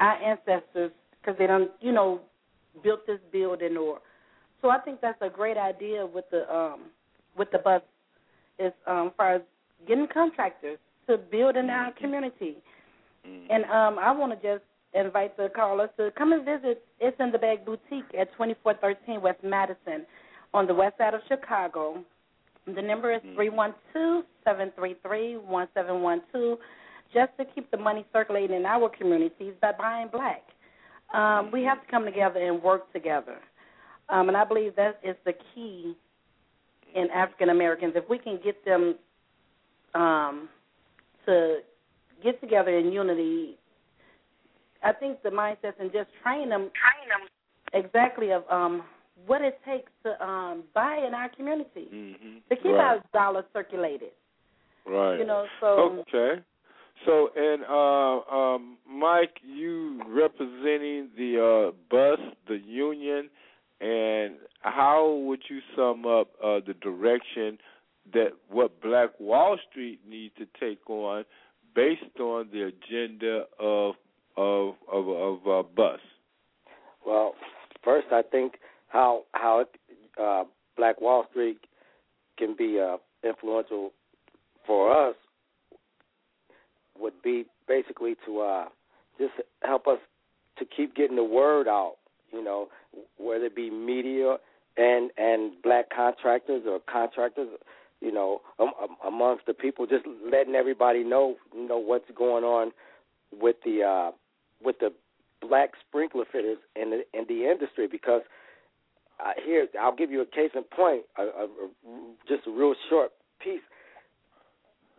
our 0.01 0.15
ancestors, 0.23 0.93
because 1.21 1.39
they 1.39 1.47
don't, 1.47 1.71
you 1.81 1.93
know, 1.93 2.21
built 2.83 3.07
this 3.07 3.21
building, 3.33 3.77
or 3.77 4.01
so 4.61 4.71
I 4.71 4.79
think 4.79 5.01
that's 5.01 5.21
a 5.21 5.29
great 5.29 5.57
idea 5.57 6.07
with 6.07 6.25
the 6.31 6.53
um, 6.53 6.87
with 7.37 7.51
the 7.51 7.59
bus, 7.59 7.83
as 8.59 8.73
um, 8.87 9.13
far 9.17 9.35
as 9.35 9.43
getting 9.87 10.07
contractors 10.13 10.79
to 11.07 11.19
build 11.19 11.57
in 11.57 11.69
our 11.71 11.93
community. 11.93 12.57
Mm-hmm. 13.27 13.51
And 13.51 13.65
um, 13.65 13.99
I 13.99 14.13
want 14.13 14.33
to 14.33 14.57
just 14.57 14.65
invite 14.95 15.37
the 15.37 15.49
callers 15.55 15.91
to 15.99 16.11
come 16.17 16.33
and 16.33 16.45
visit. 16.45 16.85
It's 17.01 17.17
in 17.21 17.33
the 17.33 17.39
Bag 17.39 17.65
Boutique 17.65 18.09
at 18.19 18.33
2413 18.33 19.21
West 19.21 19.43
Madison 19.43 20.07
on 20.53 20.67
the 20.67 20.75
west 20.75 20.99
side 20.99 21.15
of 21.15 21.21
Chicago. 21.29 22.03
The 22.67 22.81
number 22.81 23.13
is 23.13 23.21
three 23.35 23.51
one 23.51 23.75
two 23.93 24.23
seven 24.45 24.73
three 24.77 24.97
three 25.07 25.37
one 25.37 25.69
seven 25.75 26.01
one 26.01 26.23
two. 26.33 26.57
Just 27.15 27.33
to 27.39 27.45
keep 27.55 27.71
the 27.71 27.77
money 27.77 28.05
circulating 28.13 28.57
in 28.57 28.67
our 28.67 28.89
communities 28.89 29.55
by 29.63 29.73
buying 29.79 30.09
black. 30.09 30.43
Um, 31.15 31.51
we 31.53 31.63
have 31.63 31.81
to 31.81 31.91
come 31.91 32.05
together 32.05 32.41
and 32.41 32.63
work 32.63 32.93
together. 32.93 33.37
Um, 34.09 34.29
and 34.29 34.37
I 34.37 34.45
believe 34.45 34.75
that 34.77 34.99
is 35.03 35.17
the 35.25 35.33
key 35.55 35.95
in 36.95 37.09
African 37.15 37.51
Americans. 37.51 37.93
If 37.95 38.09
we 38.09 38.19
can 38.19 38.41
get 38.43 38.65
them 38.65 38.97
um, 39.95 40.49
to 41.27 41.59
get 42.23 42.41
together 42.41 42.77
in 42.77 42.93
unity. 42.93 43.57
I 44.83 44.93
think 44.93 45.23
the 45.23 45.31
mindset 45.31 45.75
and 45.79 45.93
just 45.93 46.09
train 46.23 46.49
them, 46.49 46.71
train 46.73 47.09
them 47.09 47.29
exactly 47.73 48.33
of 48.33 48.43
um, 48.51 48.83
what 49.27 49.43
it 49.43 49.59
takes 49.67 49.91
to 50.05 50.23
um, 50.25 50.65
buy 50.75 51.03
in 51.07 51.15
our 51.15 51.29
community 51.31 51.89
mm-hmm. 51.93 52.37
to 52.49 52.57
keep 52.57 52.73
right. 52.73 52.81
our 52.81 53.05
dollars 53.13 53.45
circulated. 53.53 54.11
Right. 54.87 55.19
You 55.19 55.27
know, 55.27 55.47
so 55.61 56.05
okay. 56.09 56.43
So 57.05 57.29
and 57.37 57.65
uh, 57.65 58.35
um, 58.35 58.79
Mike, 58.89 59.39
you 59.43 60.01
representing 60.09 61.11
the 61.17 61.73
uh, 61.73 61.77
bus, 61.91 62.19
the 62.49 62.61
union, 62.65 63.29
and 63.81 64.37
how 64.61 65.23
would 65.27 65.41
you 65.51 65.61
sum 65.77 66.07
up 66.07 66.29
uh, 66.43 66.61
the 66.67 66.75
direction? 66.81 67.59
that 68.13 68.31
what 68.51 68.81
Black 68.83 69.11
Wall 69.19 69.57
Street 69.71 70.01
needs 70.09 70.35
to 70.37 70.47
take 70.61 70.89
on 70.89 71.25
based 71.75 72.19
on 72.21 72.49
the 72.53 72.65
agenda 72.65 73.45
of 73.59 73.95
of 74.37 74.75
of, 74.93 75.09
of 75.09 75.47
uh, 75.47 75.69
bus? 75.75 76.01
Well, 77.07 77.35
first 77.83 78.09
I 78.13 78.23
think 78.23 78.55
how 78.89 79.25
how 79.33 79.65
uh, 80.21 80.45
Black 80.77 81.01
Wall 81.01 81.27
Street 81.31 81.59
can 82.39 82.55
be 82.57 82.79
uh, 82.81 82.97
influential 83.27 83.93
for 84.67 85.09
us 85.09 85.17
would 86.99 87.15
be 87.23 87.45
basically 87.67 88.17
to 88.27 88.41
uh, 88.41 88.65
just 89.19 89.33
help 89.63 89.87
us 89.87 89.99
to 90.59 90.65
keep 90.65 90.95
getting 90.95 91.17
the 91.17 91.25
word 91.25 91.69
out. 91.69 91.97
You 92.33 92.43
know, 92.43 92.69
whether 93.19 93.47
it 93.47 93.57
be 93.57 93.71
media 93.71 94.37
and 94.77 95.11
and 95.17 95.53
black 95.63 95.87
contractors 95.95 96.63
or 96.67 96.81
contractors, 96.91 97.49
you 98.01 98.13
know, 98.13 98.41
um, 98.59 98.73
um, 98.83 98.97
amongst 99.07 99.47
the 99.47 99.55
people, 99.55 99.87
just 99.87 100.05
letting 100.31 100.55
everybody 100.55 101.05
know, 101.05 101.37
you 101.55 101.69
know, 101.69 101.79
what's 101.79 102.11
going 102.17 102.45
on 102.45 102.73
with 103.33 103.57
the 103.65 103.83
uh, 103.83 104.11
with 104.65 104.77
the 104.81 104.93
black 105.41 105.71
sprinkler 105.87 106.25
fitters 106.31 106.59
in 106.75 106.91
the 106.91 107.19
in 107.19 107.25
the 107.29 107.49
industry 107.49 107.87
because 107.87 108.23
uh, 109.21 109.33
here 109.45 109.67
I'll 109.81 109.95
give 109.95 110.11
you 110.11 110.23
a 110.23 110.27
case 110.27 110.51
in 110.55 110.63
point, 110.65 111.03
a, 111.19 111.23
a, 111.23 111.45
a, 111.45 111.69
just 112.29 112.47
a 112.47 112.51
real 112.51 112.75
short 112.91 113.13
piece. 113.41 113.61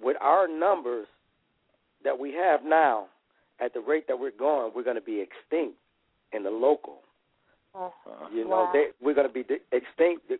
With 0.01 0.17
our 0.21 0.47
numbers 0.47 1.07
that 2.05 2.17
we 2.17 2.31
have 2.33 2.61
now, 2.63 3.07
at 3.59 3.73
the 3.73 3.81
rate 3.81 4.07
that 4.07 4.17
we're 4.17 4.31
going, 4.31 4.71
we're 4.73 4.83
going 4.83 4.95
to 4.95 5.01
be 5.01 5.21
extinct 5.21 5.77
in 6.31 6.43
the 6.43 6.49
local. 6.49 6.99
Uh-huh. 7.73 8.27
You 8.33 8.45
know, 8.45 8.49
wow. 8.49 8.69
they, 8.71 8.85
we're 9.01 9.13
going 9.13 9.27
to 9.27 9.33
be 9.33 9.41
extinct. 9.71 10.29
The 10.29 10.37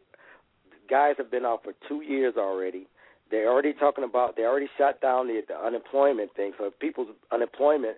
guys 0.90 1.16
have 1.18 1.30
been 1.30 1.46
out 1.46 1.64
for 1.64 1.74
two 1.88 2.02
years 2.02 2.36
already. 2.38 2.88
They're 3.32 3.50
already 3.52 3.74
talking 3.74 4.04
about. 4.04 4.38
They 4.38 4.44
already 4.44 4.68
shut 4.78 5.02
down 5.02 5.28
the, 5.28 5.42
the 5.48 5.56
unemployment 5.56 6.34
thing. 6.36 6.54
So 6.58 6.72
people's 6.80 7.10
unemployment 7.32 7.98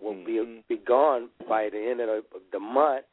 will 0.00 0.14
mm-hmm. 0.14 0.56
be 0.68 0.76
be 0.76 0.82
gone 0.82 1.28
by 1.48 1.68
the 1.70 1.78
end 1.78 2.00
of 2.00 2.08
the, 2.08 2.22
the 2.52 2.58
month. 2.58 3.04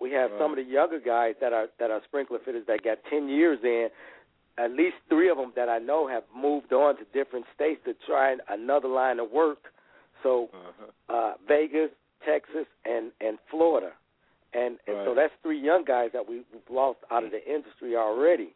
We 0.00 0.10
have 0.12 0.30
right. 0.32 0.40
some 0.40 0.50
of 0.50 0.56
the 0.56 0.64
younger 0.64 0.98
guys 0.98 1.34
that 1.40 1.52
are 1.52 1.66
that 1.78 1.90
are 1.90 2.00
sprinkler 2.08 2.38
fitters 2.44 2.64
that 2.66 2.82
got 2.82 2.98
ten 3.08 3.28
years 3.28 3.58
in. 3.62 3.88
At 4.62 4.70
least 4.70 4.96
three 5.08 5.28
of 5.28 5.36
them 5.36 5.52
that 5.56 5.68
I 5.68 5.78
know 5.78 6.06
have 6.06 6.22
moved 6.36 6.72
on 6.72 6.96
to 6.96 7.04
different 7.12 7.46
states 7.54 7.80
to 7.84 7.94
try 8.06 8.36
another 8.48 8.88
line 8.88 9.18
of 9.18 9.30
work. 9.30 9.58
So 10.22 10.50
uh-huh. 10.54 11.14
uh, 11.14 11.32
Vegas, 11.48 11.90
Texas, 12.26 12.66
and 12.84 13.10
and 13.20 13.38
Florida, 13.50 13.90
and 14.54 14.78
and 14.86 14.96
right. 14.96 15.06
so 15.06 15.14
that's 15.14 15.32
three 15.42 15.60
young 15.60 15.84
guys 15.84 16.10
that 16.12 16.28
we've 16.28 16.44
lost 16.70 16.98
out 17.10 17.24
of 17.24 17.32
the 17.32 17.44
industry 17.44 17.96
already. 17.96 18.54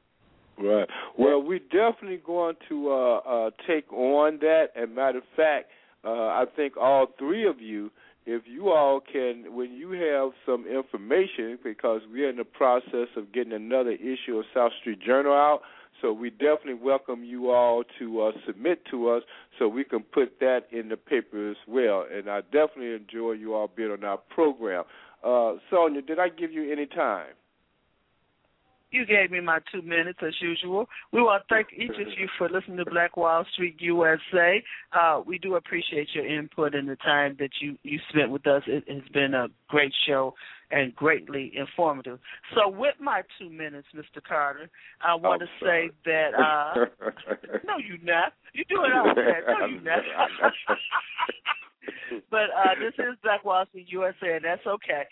Right. 0.58 0.88
Well, 1.18 1.42
we're 1.42 1.58
definitely 1.58 2.22
going 2.24 2.56
to 2.68 2.90
uh, 2.90 3.16
uh, 3.16 3.50
take 3.66 3.92
on 3.92 4.38
that. 4.40 4.68
And 4.74 4.94
matter 4.94 5.18
of 5.18 5.24
fact, 5.36 5.70
uh, 6.04 6.10
I 6.10 6.44
think 6.54 6.76
all 6.76 7.08
three 7.18 7.46
of 7.46 7.60
you, 7.60 7.90
if 8.26 8.42
you 8.46 8.70
all 8.70 9.00
can, 9.00 9.54
when 9.54 9.72
you 9.72 9.90
have 9.90 10.30
some 10.46 10.66
information, 10.66 11.58
because 11.62 12.00
we're 12.10 12.30
in 12.30 12.36
the 12.36 12.44
process 12.44 13.08
of 13.16 13.32
getting 13.32 13.52
another 13.52 13.92
issue 13.92 14.38
of 14.38 14.44
South 14.54 14.72
Street 14.80 15.00
Journal 15.00 15.32
out. 15.32 15.60
So 16.02 16.12
we 16.12 16.30
definitely 16.30 16.74
welcome 16.74 17.24
you 17.24 17.50
all 17.50 17.82
to 17.98 18.22
uh, 18.22 18.32
submit 18.46 18.82
to 18.90 19.10
us 19.10 19.22
so 19.58 19.68
we 19.68 19.84
can 19.84 20.00
put 20.00 20.38
that 20.40 20.62
in 20.70 20.88
the 20.88 20.96
paper 20.96 21.50
as 21.50 21.56
well. 21.66 22.04
And 22.12 22.28
I 22.28 22.42
definitely 22.42 22.94
enjoy 22.94 23.32
you 23.32 23.54
all 23.54 23.70
being 23.74 23.90
on 23.90 24.04
our 24.04 24.18
program. 24.18 24.84
Uh, 25.24 25.54
Sonja, 25.72 26.06
did 26.06 26.18
I 26.18 26.28
give 26.28 26.52
you 26.52 26.70
any 26.70 26.86
time? 26.86 27.34
You 28.90 29.04
gave 29.04 29.30
me 29.30 29.40
my 29.40 29.58
two 29.72 29.82
minutes 29.82 30.20
as 30.26 30.34
usual. 30.40 30.86
We 31.12 31.20
want 31.20 31.42
to 31.48 31.54
thank 31.54 31.68
each 31.72 31.90
of 31.90 32.18
you 32.18 32.28
for 32.38 32.48
listening 32.48 32.78
to 32.78 32.84
Black 32.84 33.16
Wall 33.16 33.44
Street 33.52 33.76
USA. 33.80 34.62
Uh, 34.92 35.22
we 35.26 35.38
do 35.38 35.56
appreciate 35.56 36.08
your 36.14 36.26
input 36.26 36.74
and 36.74 36.88
the 36.88 36.96
time 36.96 37.36
that 37.38 37.50
you, 37.60 37.76
you 37.82 37.98
spent 38.10 38.30
with 38.30 38.46
us. 38.46 38.62
It 38.66 38.84
has 38.88 39.02
been 39.12 39.34
a 39.34 39.48
great 39.68 39.92
show 40.06 40.34
and 40.70 40.94
greatly 40.94 41.52
informative. 41.56 42.18
So, 42.54 42.68
with 42.68 42.94
my 43.00 43.22
two 43.38 43.50
minutes, 43.50 43.88
Mr. 43.94 44.22
Carter, 44.26 44.68
I 45.00 45.14
want 45.14 45.42
I'm 45.42 45.48
to 45.48 45.64
say 45.64 45.90
that. 46.04 46.30
Uh, 46.34 46.86
no, 47.66 47.78
you 47.78 47.98
not. 48.02 48.32
You 48.52 48.64
doing 48.68 48.90
all 48.94 49.14
that. 49.14 49.58
No, 49.58 49.66
you 49.66 49.80
not. 49.82 50.00
but 52.30 52.50
uh, 52.54 52.74
this 52.78 52.94
is 52.98 53.16
Black 53.22 53.44
Wall 53.44 53.64
Street 53.68 53.86
USA, 53.88 54.36
and 54.36 54.44
that's 54.44 54.66
okay. 54.66 55.02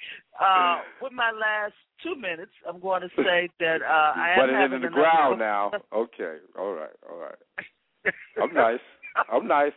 Uh, 0.40 0.78
with 1.02 1.12
my 1.12 1.30
last 1.32 1.74
two 2.02 2.14
minutes, 2.14 2.52
I'm 2.68 2.80
going 2.80 3.02
to 3.02 3.09
say 3.16 3.48
that 3.60 3.82
uh, 3.82 4.12
I 4.16 4.34
am 4.38 4.51
it 4.51 4.52
having 4.52 4.76
into 4.76 4.88
the 4.88 4.94
ground 4.94 5.38
now. 5.38 5.72
Okay. 5.94 6.38
All 6.59 6.72
right. 6.72 6.96
All 7.09 7.18
right. 7.18 8.14
I'm 8.40 8.52
nice. 8.52 8.80
I'm 9.32 9.46
nice. 9.46 9.72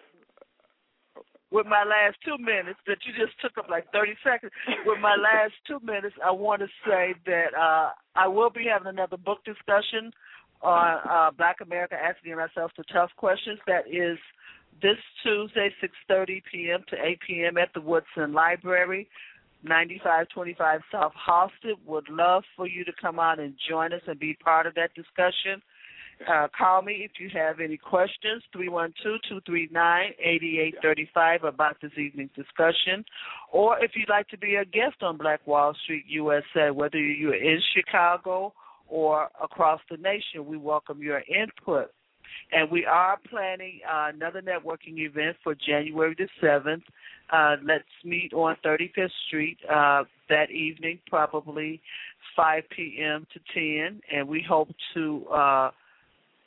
with 1.51 1.65
my 1.65 1.83
last 1.83 2.17
two 2.25 2.37
minutes 2.37 2.79
that 2.87 2.97
you 3.05 3.13
just 3.13 3.39
took 3.41 3.57
up 3.57 3.69
like 3.69 3.85
30 3.91 4.13
seconds. 4.23 4.51
With 4.85 4.99
my 4.99 5.15
last 5.15 5.53
two 5.67 5.79
minutes, 5.85 6.15
I 6.25 6.31
want 6.31 6.61
to 6.61 6.67
say 6.85 7.13
that 7.25 7.53
uh, 7.57 7.91
I 8.15 8.27
will 8.27 8.49
be 8.49 8.65
having 8.71 8.87
another 8.87 9.17
book 9.17 9.45
discussion 9.45 10.11
on 10.61 10.99
uh, 11.09 11.31
Black 11.37 11.57
America 11.61 11.95
asking 11.95 12.33
ourselves 12.33 12.73
the 12.77 12.83
tough 12.91 13.11
questions. 13.17 13.59
That 13.67 13.87
is 13.87 14.17
this 14.81 14.97
Tuesday, 15.23 15.73
6:30 16.09 16.43
p.m. 16.51 16.83
to 16.89 16.97
8 17.01 17.19
p.m. 17.25 17.57
at 17.57 17.73
the 17.73 17.81
Woodson 17.81 18.33
Library. 18.33 19.07
9525 19.63 20.81
South 20.91 21.13
Halsted. 21.27 21.77
Would 21.85 22.09
love 22.09 22.43
for 22.55 22.67
you 22.67 22.85
to 22.85 22.91
come 23.01 23.17
out 23.19 23.39
and 23.39 23.55
join 23.69 23.91
us 23.91 24.01
and 24.07 24.19
be 24.19 24.35
part 24.35 24.67
of 24.67 24.75
that 24.75 24.93
discussion. 24.93 25.63
Uh, 26.27 26.47
call 26.57 26.81
me 26.81 27.05
if 27.05 27.11
you 27.19 27.29
have 27.31 27.59
any 27.59 27.77
questions, 27.77 28.41
312-239-8835 28.55 31.43
about 31.43 31.77
this 31.79 31.91
evening's 31.95 32.31
discussion. 32.35 33.05
Or 33.51 33.77
if 33.83 33.91
you'd 33.95 34.09
like 34.09 34.27
to 34.29 34.37
be 34.37 34.55
a 34.55 34.65
guest 34.65 35.03
on 35.03 35.17
Black 35.17 35.45
Wall 35.45 35.75
Street 35.83 36.05
USA, 36.07 36.71
whether 36.71 36.97
you're 36.97 37.35
in 37.35 37.61
Chicago 37.75 38.51
or 38.87 39.29
across 39.41 39.79
the 39.91 39.97
nation, 39.97 40.47
we 40.47 40.57
welcome 40.57 41.03
your 41.03 41.21
input. 41.29 41.91
And 42.51 42.71
we 42.71 42.85
are 42.85 43.17
planning 43.29 43.79
uh, 43.87 44.11
another 44.13 44.41
networking 44.41 44.99
event 44.99 45.37
for 45.43 45.55
January 45.55 46.15
the 46.17 46.27
7th. 46.41 46.83
Uh, 47.31 47.57
let's 47.63 47.83
meet 48.05 48.33
on 48.33 48.55
35th 48.65 49.09
Street 49.27 49.57
uh, 49.69 50.03
that 50.29 50.49
evening, 50.51 50.99
probably 51.07 51.81
5 52.35 52.63
p.m. 52.75 53.27
to 53.33 53.39
10. 53.53 54.01
And 54.13 54.27
we 54.27 54.45
hope 54.47 54.69
to 54.93 55.25
uh, 55.27 55.71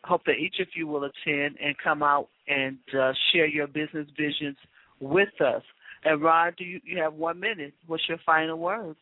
hope 0.05 0.24
that 0.24 0.36
each 0.36 0.57
of 0.61 0.69
you 0.74 0.86
will 0.86 1.05
attend 1.05 1.57
and 1.62 1.77
come 1.82 2.02
out 2.02 2.28
and 2.48 2.78
uh, 2.98 3.12
share 3.32 3.47
your 3.47 3.66
business 3.66 4.07
visions 4.16 4.57
with 5.01 5.40
us. 5.40 5.62
And 6.05 6.23
Ron, 6.23 6.55
do 6.57 6.65
you, 6.65 6.81
you 6.85 6.98
have 7.02 7.15
one 7.15 7.39
minute? 7.39 7.74
What's 7.86 8.09
your 8.09 8.19
final 8.24 8.59
words? 8.59 8.98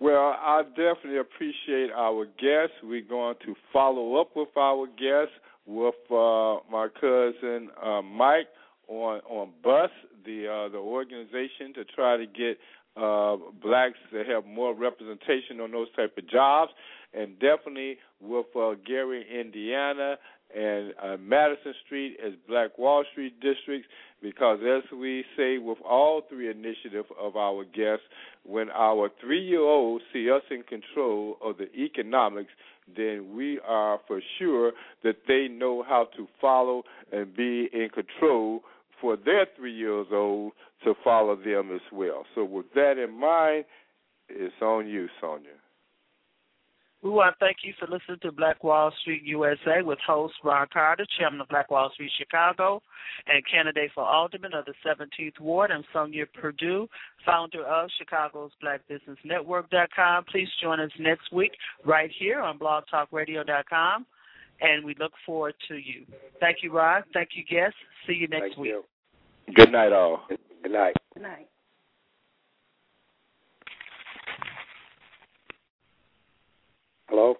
Well, 0.00 0.34
I 0.36 0.62
definitely 0.70 1.18
appreciate 1.18 1.92
our 1.94 2.24
guests. 2.24 2.74
We're 2.82 3.06
going 3.08 3.36
to 3.46 3.54
follow 3.72 4.20
up 4.20 4.30
with 4.34 4.48
our 4.56 4.88
guests 4.88 5.34
with 5.66 5.94
uh, 6.10 6.56
my 6.70 6.88
cousin 7.00 7.70
uh, 7.82 8.02
Mike 8.02 8.48
on 8.88 9.20
on 9.28 9.50
Bus, 9.62 9.90
the 10.24 10.46
uh, 10.48 10.68
the 10.68 10.78
organization 10.78 11.72
to 11.74 11.84
try 11.84 12.16
to 12.16 12.26
get 12.26 12.58
uh, 12.96 13.36
blacks 13.62 13.98
to 14.12 14.24
have 14.24 14.44
more 14.44 14.74
representation 14.74 15.60
on 15.60 15.70
those 15.70 15.88
type 15.96 16.16
of 16.18 16.28
jobs, 16.28 16.72
and 17.14 17.38
definitely 17.38 17.98
with 18.20 18.46
uh, 18.56 18.74
Gary, 18.86 19.24
Indiana, 19.32 20.16
and 20.54 20.92
uh, 21.02 21.16
Madison 21.18 21.74
Street 21.86 22.18
as 22.24 22.32
Black 22.46 22.76
Wall 22.78 23.04
Street 23.12 23.40
districts, 23.40 23.88
because 24.20 24.58
as 24.60 24.82
we 24.92 25.24
say 25.36 25.58
with 25.58 25.78
all 25.88 26.22
three 26.28 26.50
initiatives 26.50 27.08
of 27.18 27.36
our 27.36 27.64
guests, 27.64 28.04
when 28.44 28.68
our 28.70 29.10
three-year-olds 29.20 30.04
see 30.12 30.30
us 30.30 30.42
in 30.50 30.62
control 30.64 31.38
of 31.42 31.56
the 31.56 31.72
economics, 31.74 32.50
then 32.96 33.34
we 33.34 33.60
are 33.66 34.00
for 34.06 34.20
sure 34.38 34.72
that 35.02 35.16
they 35.28 35.48
know 35.48 35.82
how 35.82 36.08
to 36.16 36.26
follow 36.40 36.82
and 37.12 37.34
be 37.34 37.68
in 37.72 37.88
control 37.88 38.60
for 39.00 39.16
their 39.16 39.46
three 39.56 39.74
years 39.74 40.06
old 40.12 40.52
to 40.84 40.94
follow 41.02 41.36
them 41.36 41.72
as 41.74 41.80
well. 41.92 42.24
So 42.34 42.44
with 42.44 42.66
that 42.74 42.98
in 42.98 43.18
mind, 43.18 43.64
it's 44.28 44.54
on 44.62 44.88
you, 44.88 45.08
Sonja. 45.22 45.61
We 47.02 47.10
want 47.10 47.34
to 47.34 47.44
thank 47.44 47.58
you 47.64 47.74
for 47.80 47.86
listening 47.86 48.20
to 48.22 48.30
Black 48.30 48.62
Wall 48.62 48.92
Street 49.00 49.24
USA 49.24 49.82
with 49.82 49.98
host 50.06 50.34
Ron 50.44 50.68
Carter, 50.72 51.04
chairman 51.18 51.40
of 51.40 51.48
Black 51.48 51.68
Wall 51.68 51.90
Street 51.92 52.12
Chicago, 52.16 52.80
and 53.26 53.42
candidate 53.50 53.90
for 53.92 54.04
alderman 54.04 54.54
of 54.54 54.66
the 54.66 54.74
17th 54.86 55.40
Ward. 55.40 55.72
I'm 55.72 55.82
Sonja 55.92 56.26
Perdue, 56.32 56.88
founder 57.26 57.64
of 57.64 57.90
Chicago's 57.98 58.52
Black 58.60 58.86
Business 58.86 59.18
Network.com. 59.24 60.24
Please 60.30 60.48
join 60.62 60.78
us 60.78 60.92
next 61.00 61.32
week 61.32 61.50
right 61.84 62.10
here 62.20 62.40
on 62.40 62.56
blogtalkradio.com, 62.56 64.06
and 64.60 64.84
we 64.84 64.94
look 65.00 65.12
forward 65.26 65.54
to 65.66 65.74
you. 65.74 66.06
Thank 66.38 66.58
you, 66.62 66.72
Ron. 66.72 67.02
Thank 67.12 67.30
you, 67.34 67.42
guests. 67.44 67.78
See 68.06 68.14
you 68.14 68.28
next 68.28 68.42
Thank 68.42 68.58
week. 68.58 68.70
You. 68.70 68.84
Good 69.56 69.72
night, 69.72 69.92
all. 69.92 70.20
Good 70.28 70.70
night. 70.70 70.94
Good 71.14 71.24
night. 71.24 71.48
Hello. 77.12 77.36